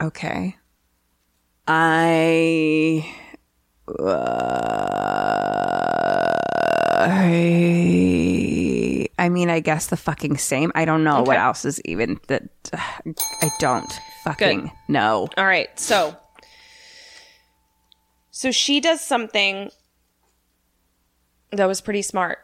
Okay. 0.03 0.57
I. 1.69 3.15
Uh, 3.87 4.01
I, 7.03 8.30
I 9.21 9.29
mean, 9.29 9.51
I 9.51 9.61
guess 9.61 9.89
the 9.89 9.97
fucking 9.99 10.39
same. 10.39 10.73
I 10.75 10.87
don't 10.87 11.05
know 11.05 11.23
what 11.23 11.37
else 11.37 11.65
is 11.65 11.81
even 11.85 12.19
that. 12.29 12.43
I 12.73 13.51
don't 13.59 13.93
fucking 14.25 14.61
Good. 14.63 14.71
know. 14.89 15.29
All 15.37 15.47
right, 15.47 15.69
so 15.79 16.17
so 18.31 18.51
she 18.51 18.81
does 18.81 19.03
something 19.03 19.71
that 21.53 21.67
was 21.67 21.81
pretty 21.81 22.03
smart. 22.03 22.39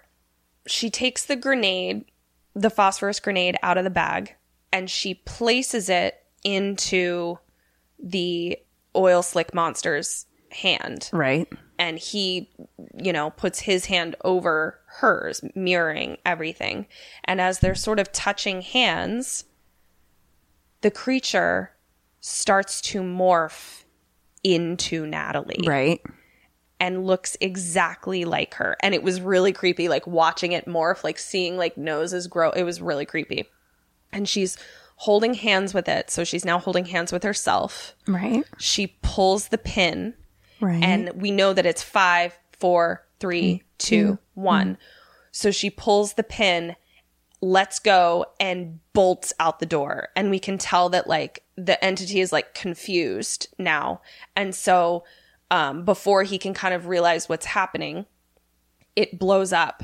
She 0.66 0.90
takes 0.90 1.24
the 1.24 1.36
grenade, 1.36 2.04
the 2.54 2.70
phosphorus 2.70 3.20
grenade 3.20 3.56
out 3.62 3.78
of 3.78 3.84
the 3.84 3.90
bag 3.90 4.34
and 4.72 4.90
she 4.90 5.14
places 5.14 5.88
it 5.88 6.22
into 6.44 7.38
the 7.98 8.58
oil 8.94 9.22
slick 9.22 9.54
monster's 9.54 10.26
hand. 10.50 11.08
Right. 11.12 11.48
And 11.78 11.98
he 11.98 12.50
you 12.98 13.12
know 13.12 13.30
puts 13.30 13.60
his 13.60 13.86
hand 13.86 14.16
over 14.24 14.78
hers 14.86 15.42
mirroring 15.54 16.16
everything. 16.24 16.86
And 17.24 17.40
as 17.40 17.60
they're 17.60 17.74
sort 17.74 17.98
of 17.98 18.12
touching 18.12 18.62
hands 18.62 19.44
the 20.82 20.90
creature 20.90 21.72
starts 22.20 22.80
to 22.80 23.00
morph 23.02 23.84
into 24.44 25.06
Natalie. 25.06 25.64
Right. 25.66 26.00
and 26.78 27.06
looks 27.06 27.36
exactly 27.40 28.24
like 28.24 28.54
her. 28.54 28.76
And 28.80 28.94
it 28.94 29.02
was 29.02 29.20
really 29.20 29.52
creepy 29.52 29.88
like 29.88 30.06
watching 30.06 30.52
it 30.52 30.66
morph 30.66 31.02
like 31.02 31.18
seeing 31.18 31.56
like 31.56 31.76
noses 31.78 32.26
grow. 32.26 32.50
It 32.50 32.62
was 32.64 32.80
really 32.82 33.06
creepy. 33.06 33.46
And 34.12 34.28
she's 34.28 34.58
holding 34.96 35.34
hands 35.34 35.72
with 35.74 35.88
it. 35.88 36.10
So 36.10 36.22
she's 36.22 36.44
now 36.44 36.58
holding 36.58 36.84
hands 36.84 37.12
with 37.12 37.22
herself. 37.22 37.94
Right. 38.06 38.44
she 38.58 38.88
pulls 39.02 39.48
the 39.48 39.58
pin 39.58 40.14
Right. 40.60 40.82
and 40.82 41.10
we 41.14 41.30
know 41.30 41.52
that 41.52 41.66
it's 41.66 41.82
five, 41.82 42.38
four, 42.58 43.06
three, 43.20 43.54
mm-hmm. 43.54 43.66
two, 43.78 44.04
mm-hmm. 44.04 44.40
one. 44.40 44.78
So 45.32 45.50
she 45.50 45.68
pulls 45.68 46.14
the 46.14 46.22
pin, 46.22 46.76
lets 47.40 47.78
go, 47.78 48.26
and 48.40 48.80
bolts 48.92 49.34
out 49.38 49.58
the 49.58 49.66
door. 49.66 50.08
And 50.16 50.30
we 50.30 50.38
can 50.38 50.56
tell 50.56 50.88
that 50.90 51.06
like 51.06 51.44
the 51.56 51.82
entity 51.84 52.20
is 52.20 52.32
like 52.32 52.54
confused 52.54 53.48
now. 53.58 54.00
And 54.34 54.54
so 54.54 55.04
um, 55.50 55.84
before 55.84 56.22
he 56.22 56.38
can 56.38 56.54
kind 56.54 56.74
of 56.74 56.86
realize 56.86 57.28
what's 57.28 57.46
happening, 57.46 58.06
it 58.94 59.18
blows 59.18 59.52
up 59.52 59.82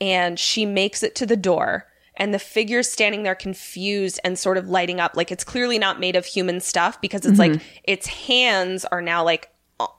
and 0.00 0.38
she 0.38 0.64
makes 0.64 1.02
it 1.02 1.14
to 1.16 1.26
the 1.26 1.36
door 1.36 1.86
and 2.16 2.34
the 2.34 2.38
figure's 2.38 2.90
standing 2.90 3.22
there 3.22 3.34
confused 3.34 4.20
and 4.24 4.38
sort 4.38 4.56
of 4.56 4.68
lighting 4.68 5.00
up 5.00 5.16
like 5.16 5.32
it's 5.32 5.44
clearly 5.44 5.78
not 5.78 6.00
made 6.00 6.16
of 6.16 6.24
human 6.24 6.60
stuff 6.60 7.00
because 7.00 7.26
it's 7.26 7.38
like 7.38 7.52
mm-hmm. 7.52 7.66
its 7.84 8.06
hands 8.06 8.84
are 8.86 9.02
now 9.02 9.24
like 9.24 9.50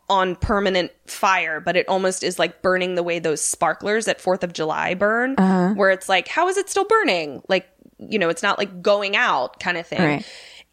on 0.09 0.35
permanent 0.35 0.91
fire 1.07 1.59
but 1.59 1.75
it 1.75 1.87
almost 1.87 2.23
is 2.23 2.37
like 2.37 2.61
burning 2.61 2.95
the 2.95 3.03
way 3.03 3.19
those 3.19 3.41
sparklers 3.41 4.07
at 4.07 4.19
4th 4.19 4.43
of 4.43 4.53
July 4.53 4.93
burn 4.93 5.35
uh-huh. 5.37 5.73
where 5.75 5.89
it's 5.89 6.09
like 6.09 6.27
how 6.27 6.47
is 6.47 6.57
it 6.57 6.69
still 6.69 6.85
burning? 6.85 7.41
Like 7.47 7.69
you 7.99 8.19
know 8.19 8.29
it's 8.29 8.43
not 8.43 8.57
like 8.57 8.81
going 8.81 9.15
out 9.15 9.59
kind 9.59 9.77
of 9.77 9.85
thing. 9.85 10.01
Right. 10.01 10.25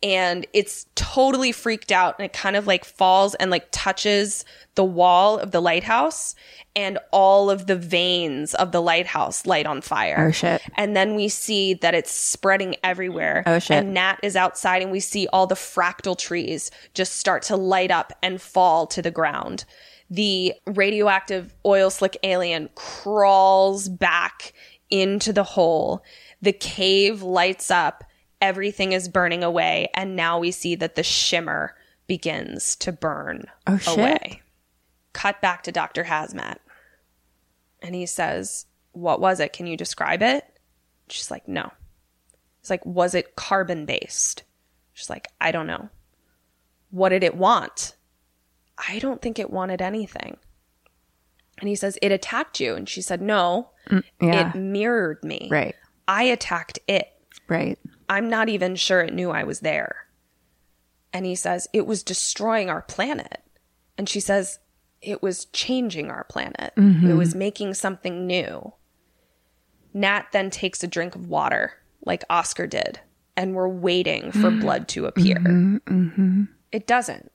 And 0.02 0.46
it's 0.52 0.86
totally 0.94 1.50
freaked 1.50 1.90
out 1.90 2.16
and 2.18 2.24
it 2.24 2.32
kind 2.32 2.54
of 2.54 2.66
like 2.66 2.84
falls 2.84 3.34
and 3.36 3.50
like 3.50 3.66
touches 3.72 4.44
the 4.76 4.84
wall 4.84 5.38
of 5.38 5.50
the 5.50 5.60
lighthouse 5.60 6.36
and 6.76 6.98
all 7.10 7.50
of 7.50 7.66
the 7.66 7.74
veins 7.74 8.54
of 8.54 8.70
the 8.70 8.80
lighthouse 8.80 9.44
light 9.44 9.66
on 9.66 9.80
fire. 9.80 10.28
Oh, 10.28 10.30
shit. 10.30 10.62
And 10.76 10.94
then 10.94 11.16
we 11.16 11.28
see 11.28 11.74
that 11.74 11.94
it's 11.94 12.12
spreading 12.12 12.76
everywhere. 12.84 13.42
Oh, 13.46 13.58
shit. 13.58 13.78
And 13.78 13.94
Nat 13.94 14.18
is 14.22 14.36
outside 14.36 14.82
and 14.82 14.92
we 14.92 15.00
see 15.00 15.26
all 15.32 15.48
the 15.48 15.56
fractal 15.56 16.16
trees 16.16 16.70
just 16.94 17.16
start 17.16 17.42
to 17.44 17.56
light 17.56 17.90
up 17.90 18.12
and 18.22 18.40
fall 18.40 18.86
to 18.88 19.02
the 19.02 19.10
ground. 19.10 19.64
The 20.10 20.54
radioactive 20.66 21.52
oil 21.66 21.90
slick 21.90 22.16
alien 22.22 22.70
crawls 22.76 23.88
back 23.88 24.52
into 24.90 25.32
the 25.32 25.42
hole. 25.42 26.04
The 26.40 26.52
cave 26.52 27.22
lights 27.22 27.70
up. 27.70 28.04
Everything 28.40 28.93
is 28.93 29.09
burning 29.09 29.43
away. 29.43 29.89
And 29.94 30.15
now 30.16 30.39
we 30.39 30.51
see 30.51 30.74
that 30.77 30.94
the 30.94 31.02
shimmer 31.02 31.74
begins 32.06 32.77
to 32.77 32.93
burn 32.93 33.44
Oh, 33.66 33.78
away. 33.89 34.43
cut 35.12 35.40
back 35.40 35.62
to 35.65 35.73
Dr. 35.73 36.05
Hazmat. 36.05 36.56
And 37.82 37.94
he 37.94 38.06
says, 38.06 38.66
What 38.93 39.20
was 39.20 39.40
it? 39.40 39.52
Can 39.52 39.66
you 39.66 39.77
describe 39.77 40.23
it? 40.23 40.44
She's 41.09 41.31
like, 41.31 41.47
No. 41.48 41.73
He's 42.60 42.70
like, 42.70 42.85
Was 42.86 43.15
it 43.15 43.36
carbon 43.36 43.85
based? 43.86 44.44
She's 44.94 45.10
like, 45.10 45.28
I 45.40 45.52
don't 45.52 45.66
know. 45.66 45.89
What 46.90 47.10
did 47.10 47.23
it 47.23 47.36
want? 47.36 47.94
I 48.89 48.98
don't 49.01 49.20
think 49.20 49.39
it 49.39 49.51
wanted 49.51 49.82
anything. 49.82 50.36
And 51.60 51.69
he 51.69 51.74
says, 51.74 51.98
It 52.01 52.12
attacked 52.12 52.60
you. 52.60 52.74
And 52.74 52.89
she 52.89 53.02
said, 53.02 53.20
No, 53.20 53.70
mm, 53.90 54.02
yeah. 54.20 54.51
it 54.51 54.55
mirrored 54.56 55.23
me. 55.24 55.48
Right. 55.51 55.74
I 56.06 56.23
attacked 56.24 56.78
it. 56.89 57.09
Right. 57.48 57.78
I'm 58.09 58.28
not 58.28 58.48
even 58.48 58.76
sure 58.76 59.01
it 59.01 59.12
knew 59.12 59.30
I 59.30 59.44
was 59.44 59.60
there. 59.60 60.06
And 61.12 61.26
he 61.26 61.35
says, 61.35 61.68
It 61.72 61.86
was 61.86 62.02
destroying 62.02 62.70
our 62.70 62.82
planet. 62.82 63.43
And 63.97 64.09
she 64.09 64.20
says, 64.20 64.59
It 65.01 65.22
was 65.22 65.47
changing 65.47 66.10
our 66.10 66.24
planet. 66.24 66.72
It 66.76 67.14
was 67.14 67.30
mm-hmm. 67.30 67.39
making 67.39 67.74
something 67.74 68.26
new. 68.26 68.72
Nat 69.94 70.26
then 70.32 70.51
takes 70.51 70.82
a 70.82 70.86
drink 70.86 71.14
of 71.14 71.28
water, 71.28 71.74
like 72.05 72.24
Oscar 72.30 72.66
did, 72.66 73.01
and 73.36 73.55
we're 73.55 73.68
waiting 73.68 74.30
for 74.30 74.51
mm. 74.51 74.60
blood 74.60 74.86
to 74.89 75.06
appear. 75.06 75.36
Mm-hmm. 75.36 75.76
Mm-hmm. 75.76 76.43
It 76.70 76.86
doesn't, 76.86 77.32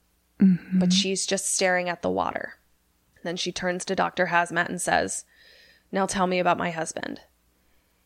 but 0.74 0.94
she's 0.94 1.26
just 1.26 1.54
staring 1.54 1.90
at 1.90 2.04
the 2.04 2.10
water. 2.10 2.54
Then 3.24 3.38
she 3.38 3.52
turns 3.52 3.84
to 3.86 3.96
Dr. 3.96 4.28
Hazmat 4.28 4.70
and 4.70 4.82
says, 4.82 5.26
Now 5.92 6.06
tell 6.06 6.28
me 6.28 6.40
about 6.40 6.58
my 6.58 6.72
husband. 6.72 7.22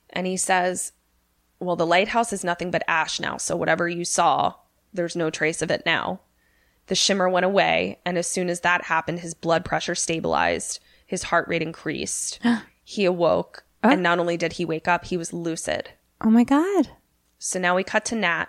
And 0.10 0.26
he 0.26 0.38
says, 0.38 0.94
well, 1.60 1.76
the 1.76 1.86
lighthouse 1.86 2.32
is 2.34 2.44
nothing 2.44 2.72
but 2.72 2.84
ash 2.88 3.20
now, 3.20 3.38
so 3.38 3.56
whatever 3.56 3.88
you 3.88 4.06
saw, 4.06 4.54
there's 4.94 5.16
no 5.16 5.30
trace 5.30 5.62
of 5.62 5.72
it 5.72 5.84
now. 5.86 6.22
The 6.88 6.96
shimmer 6.96 7.28
went 7.28 7.46
away, 7.46 8.00
and 8.06 8.18
as 8.18 8.28
soon 8.28 8.50
as 8.50 8.62
that 8.62 8.86
happened, 8.86 9.20
his 9.20 9.34
blood 9.34 9.66
pressure 9.66 9.96
stabilized, 9.96 10.80
his 11.06 11.24
heart 11.24 11.48
rate 11.48 11.62
increased. 11.62 12.40
he 12.84 13.06
awoke, 13.06 13.64
oh. 13.84 13.90
and 13.90 14.04
not 14.04 14.20
only 14.20 14.38
did 14.38 14.54
he 14.54 14.66
wake 14.66 14.88
up, 14.88 15.06
he 15.06 15.18
was 15.18 15.34
lucid. 15.34 15.90
Oh 16.22 16.30
my 16.30 16.44
God. 16.44 16.90
So 17.40 17.60
now 17.60 17.76
we 17.76 17.84
cut 17.84 18.06
to 18.06 18.16
Nat 18.16 18.48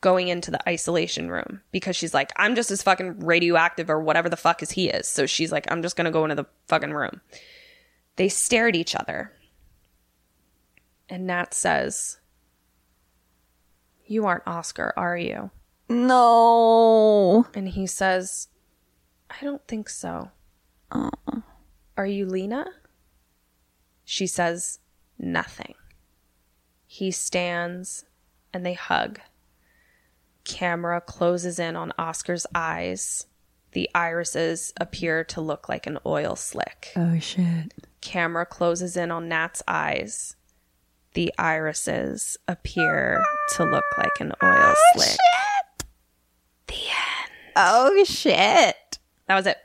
going 0.00 0.28
into 0.28 0.50
the 0.50 0.68
isolation 0.68 1.30
room 1.30 1.62
because 1.70 1.96
she's 1.96 2.12
like, 2.12 2.32
I'm 2.36 2.54
just 2.54 2.70
as 2.70 2.82
fucking 2.82 3.20
radioactive 3.20 3.88
or 3.88 4.00
whatever 4.00 4.28
the 4.28 4.36
fuck 4.36 4.62
as 4.62 4.72
he 4.72 4.88
is. 4.88 5.08
So 5.08 5.26
she's 5.26 5.52
like, 5.52 5.70
I'm 5.70 5.82
just 5.82 5.96
gonna 5.96 6.10
go 6.10 6.24
into 6.24 6.34
the 6.34 6.46
fucking 6.66 6.92
room. 6.92 7.20
They 8.16 8.28
stare 8.28 8.68
at 8.68 8.76
each 8.76 8.94
other. 8.94 9.32
And 11.08 11.26
Nat 11.26 11.54
says, 11.54 12.18
You 14.12 14.26
aren't 14.26 14.46
Oscar, 14.46 14.92
are 14.94 15.16
you? 15.16 15.50
No. 15.88 17.46
And 17.54 17.66
he 17.66 17.86
says, 17.86 18.48
I 19.30 19.42
don't 19.42 19.66
think 19.66 19.88
so. 19.88 20.30
Uh. 20.90 21.08
Are 21.96 22.04
you 22.04 22.26
Lena? 22.26 22.66
She 24.04 24.26
says, 24.26 24.80
Nothing. 25.18 25.76
He 26.86 27.10
stands 27.10 28.04
and 28.52 28.66
they 28.66 28.74
hug. 28.74 29.18
Camera 30.44 31.00
closes 31.00 31.58
in 31.58 31.74
on 31.74 31.94
Oscar's 31.98 32.46
eyes. 32.54 33.24
The 33.70 33.88
irises 33.94 34.74
appear 34.78 35.24
to 35.24 35.40
look 35.40 35.70
like 35.70 35.86
an 35.86 35.98
oil 36.04 36.36
slick. 36.36 36.92
Oh 36.96 37.18
shit. 37.18 37.72
Camera 38.02 38.44
closes 38.44 38.94
in 38.94 39.10
on 39.10 39.30
Nat's 39.30 39.62
eyes. 39.66 40.36
The 41.14 41.32
irises 41.38 42.36
appear 42.48 43.22
to 43.56 43.64
look 43.64 43.84
like 43.98 44.20
an 44.20 44.32
oil 44.42 44.74
oh, 44.74 44.74
slick. 44.94 45.08
Oh 45.08 45.76
shit. 45.78 45.86
The 46.68 46.74
end. 46.74 47.32
Oh 47.56 48.04
shit. 48.04 48.98
That 49.26 49.34
was 49.36 49.46
it. 49.46 49.58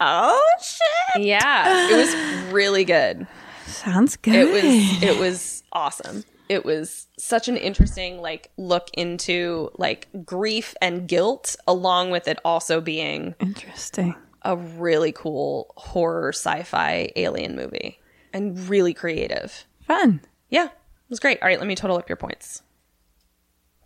Oh 0.00 0.42
shit. 0.60 1.24
Yeah, 1.24 1.88
it 1.90 1.96
was 1.96 2.52
really 2.52 2.84
good. 2.84 3.26
Sounds 3.66 4.16
good. 4.16 4.34
It 4.34 4.52
was 4.52 5.02
it 5.02 5.18
was 5.18 5.62
awesome. 5.72 6.24
It 6.48 6.64
was 6.64 7.06
such 7.18 7.48
an 7.48 7.56
interesting 7.56 8.20
like 8.20 8.50
look 8.56 8.90
into 8.94 9.70
like 9.78 10.08
grief 10.24 10.74
and 10.82 11.08
guilt 11.08 11.56
along 11.66 12.10
with 12.10 12.28
it 12.28 12.38
also 12.44 12.80
being 12.80 13.34
interesting. 13.40 14.14
a 14.42 14.56
really 14.56 15.12
cool 15.12 15.72
horror 15.76 16.32
sci-fi 16.32 17.10
alien 17.16 17.56
movie 17.56 17.98
and 18.32 18.68
really 18.68 18.94
creative. 18.94 19.66
Fun. 19.86 20.20
Yeah, 20.52 20.66
it 20.66 20.70
was 21.08 21.18
great. 21.18 21.42
All 21.42 21.48
right, 21.48 21.58
let 21.58 21.66
me 21.66 21.74
total 21.74 21.96
up 21.96 22.08
your 22.08 22.16
points. 22.16 22.62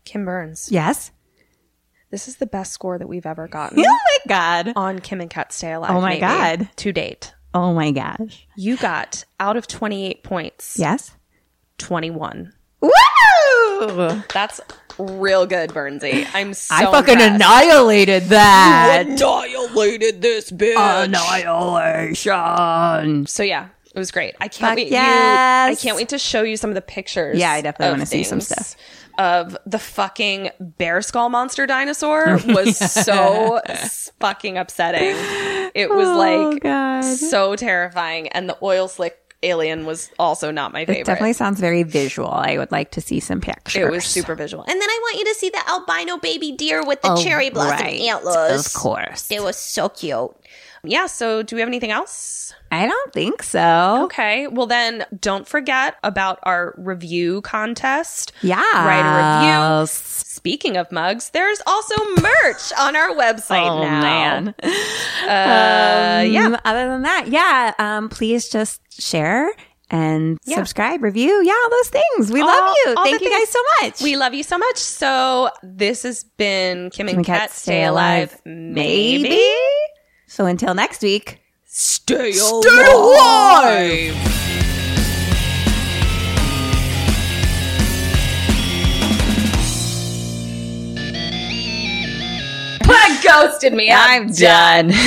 Kim 0.05 0.25
Burns. 0.25 0.69
Yes. 0.71 1.11
This 2.11 2.29
is 2.29 2.37
the 2.37 2.47
best 2.47 2.73
score 2.73 2.99
that 2.99 3.09
we've 3.09 3.27
ever 3.27 3.49
gotten 3.49 3.81
Oh 3.81 3.83
my 3.85 4.19
god. 4.29 4.73
on 4.77 4.99
Kim 5.01 5.21
and 5.21 5.29
Kat 5.31 5.53
Stay 5.53 5.73
Alive. 5.73 5.91
Oh 5.91 6.01
my 6.01 6.11
maybe, 6.11 6.21
God. 6.21 6.69
To 6.77 6.93
date. 6.93 7.35
Oh 7.55 7.73
my 7.75 7.91
gosh. 7.91 8.47
You 8.57 8.77
got 8.77 9.25
out 9.41 9.57
of 9.57 9.67
28 9.67 10.23
points, 10.23 10.77
Yes. 10.79 11.13
21. 11.79 12.53
Woo! 12.81 12.91
That's 14.33 14.61
real 14.99 15.47
good, 15.47 15.71
Bernsey. 15.71 16.27
I'm 16.35 16.55
so 16.55 16.75
I 16.75 16.85
fucking 16.87 17.15
impressed. 17.15 17.35
annihilated 17.37 18.25
that. 18.25 19.05
annihilated 19.09 20.23
this 20.23 20.51
bitch. 20.51 20.77
Annihilation. 22.17 23.27
So 23.27 23.43
yeah, 23.43 23.69
it 23.97 23.99
was 23.99 24.11
great. 24.13 24.35
I 24.41 24.49
can't 24.49 24.71
Fuck 24.71 24.77
wait. 24.77 24.89
yes. 24.89 25.69
You, 25.69 25.73
I 25.73 25.75
can't 25.83 25.97
wait 25.97 26.11
to 26.11 26.19
show 26.19 26.43
you 26.43 26.57
some 26.57 26.71
of 26.71 26.75
the 26.75 26.83
pictures. 26.83 27.39
Yeah, 27.39 27.51
I 27.51 27.63
definitely 27.63 27.93
wanna 27.95 28.07
see 28.07 28.23
some 28.23 28.41
stuff. 28.41 28.77
Of 29.19 29.57
the 29.65 29.79
fucking 29.79 30.51
bear 30.61 31.01
skull 31.01 31.31
monster 31.31 31.67
dinosaur 31.67 32.39
was 32.47 32.77
so 32.77 33.61
fucking 34.21 34.59
upsetting. 34.59 35.17
It 35.75 35.89
was 35.91 36.09
Oh, 36.09 36.19
like 36.51 36.63
God. 36.63 37.01
so 37.03 37.57
terrifying, 37.57 38.29
and 38.29 38.49
the 38.49 38.59
oil 38.63 38.89
slick 38.89 39.19
alien 39.43 39.87
was 39.87 40.11
also 40.19 40.51
not 40.51 40.73
my 40.73 40.81
favorite. 40.85 41.01
It 41.01 41.07
definitely 41.07 41.33
sounds 41.35 41.61
very 41.61 41.83
visual. 41.83 42.31
I 42.31 42.59
would 42.59 42.73
like 42.73 42.91
to 42.93 43.01
see 43.01 43.21
some 43.21 43.41
pictures. 43.41 43.77
it 43.83 43.91
was 43.91 44.05
super 44.05 44.35
visual. 44.35 44.63
And 44.65 44.81
then 44.81 44.89
I 44.89 44.99
want 45.03 45.19
you 45.19 45.25
to 45.27 45.35
see 45.35 45.51
the 45.51 45.63
albino 45.69 46.19
baby 46.19 46.53
deer 46.53 46.85
with 46.85 47.01
the 47.03 47.13
Oh, 47.13 47.23
cherry 47.23 47.51
blossom 47.51 47.87
right. 47.87 48.01
antlers. 48.01 48.67
Of 48.67 48.73
course. 48.75 49.31
It 49.31 49.43
was 49.43 49.57
so 49.57 49.89
cute. 49.89 50.31
Yeah, 50.87 51.07
so 51.07 51.43
do 51.43 51.57
we 51.57 51.61
have 51.61 51.69
anything 51.69 51.91
else? 51.91 52.55
I 52.71 52.87
don't 52.87 53.13
think 53.13 53.43
so. 53.43 54.03
Okay. 54.05 54.47
Well, 54.49 54.67
then 54.67 55.05
don't 55.21 55.47
forget 55.47 55.97
about 56.03 56.41
our 56.43 56.75
review 56.77 57.41
contest. 57.43 58.33
Yeah. 58.43 58.57
Write 58.85 59.05
a 59.07 59.79
review. 59.79 59.87
Speaking 59.87 60.77
of 60.77 60.91
mugs, 60.93 61.31
there's 61.31 61.61
also 61.67 61.95
merch 62.21 62.73
on 62.79 62.97
our 62.97 63.11
website 63.11 63.69
Oh 63.69 63.83
now. 63.83 64.01
man. 64.01 64.55
Uh, 64.63 66.23
yeah. 66.23 66.47
Um, 66.47 66.57
Other 66.65 66.89
than 66.89 67.03
that, 67.03 67.27
yeah. 67.29 67.73
Um, 67.79 68.09
please 68.09 68.49
just 68.49 68.81
share 69.01 69.51
and 69.91 70.39
subscribe, 70.43 71.03
review. 71.03 71.43
Yeah, 71.45 71.53
all 71.53 71.71
those 71.71 71.89
things. 71.89 72.33
We 72.33 72.43
love 72.43 72.75
you. 72.85 72.95
Thank 73.05 73.21
you 73.23 73.31
guys 73.31 73.49
so 73.49 73.59
much. 73.83 74.03
We 74.03 74.17
love 74.17 74.35
you 74.35 74.43
so 74.43 74.59
much. 74.59 74.77
So 74.79 75.51
this 75.63 76.03
has 76.03 76.25
been 76.25 76.91
Kim 76.91 77.09
and 77.09 77.25
Kat 77.25 77.41
Kat 77.41 77.51
Stay 77.53 77.85
Alive. 77.85 78.37
Maybe. 78.45 79.41
So 80.27 80.47
until 80.47 80.75
next 80.75 81.03
week. 81.03 81.41
Stay 81.65 82.37
alive. 82.39 82.95
alive. 82.95 84.37
Ghosted 93.23 93.73
me. 93.75 93.91
I'm 93.93 94.31
done. 94.31 94.93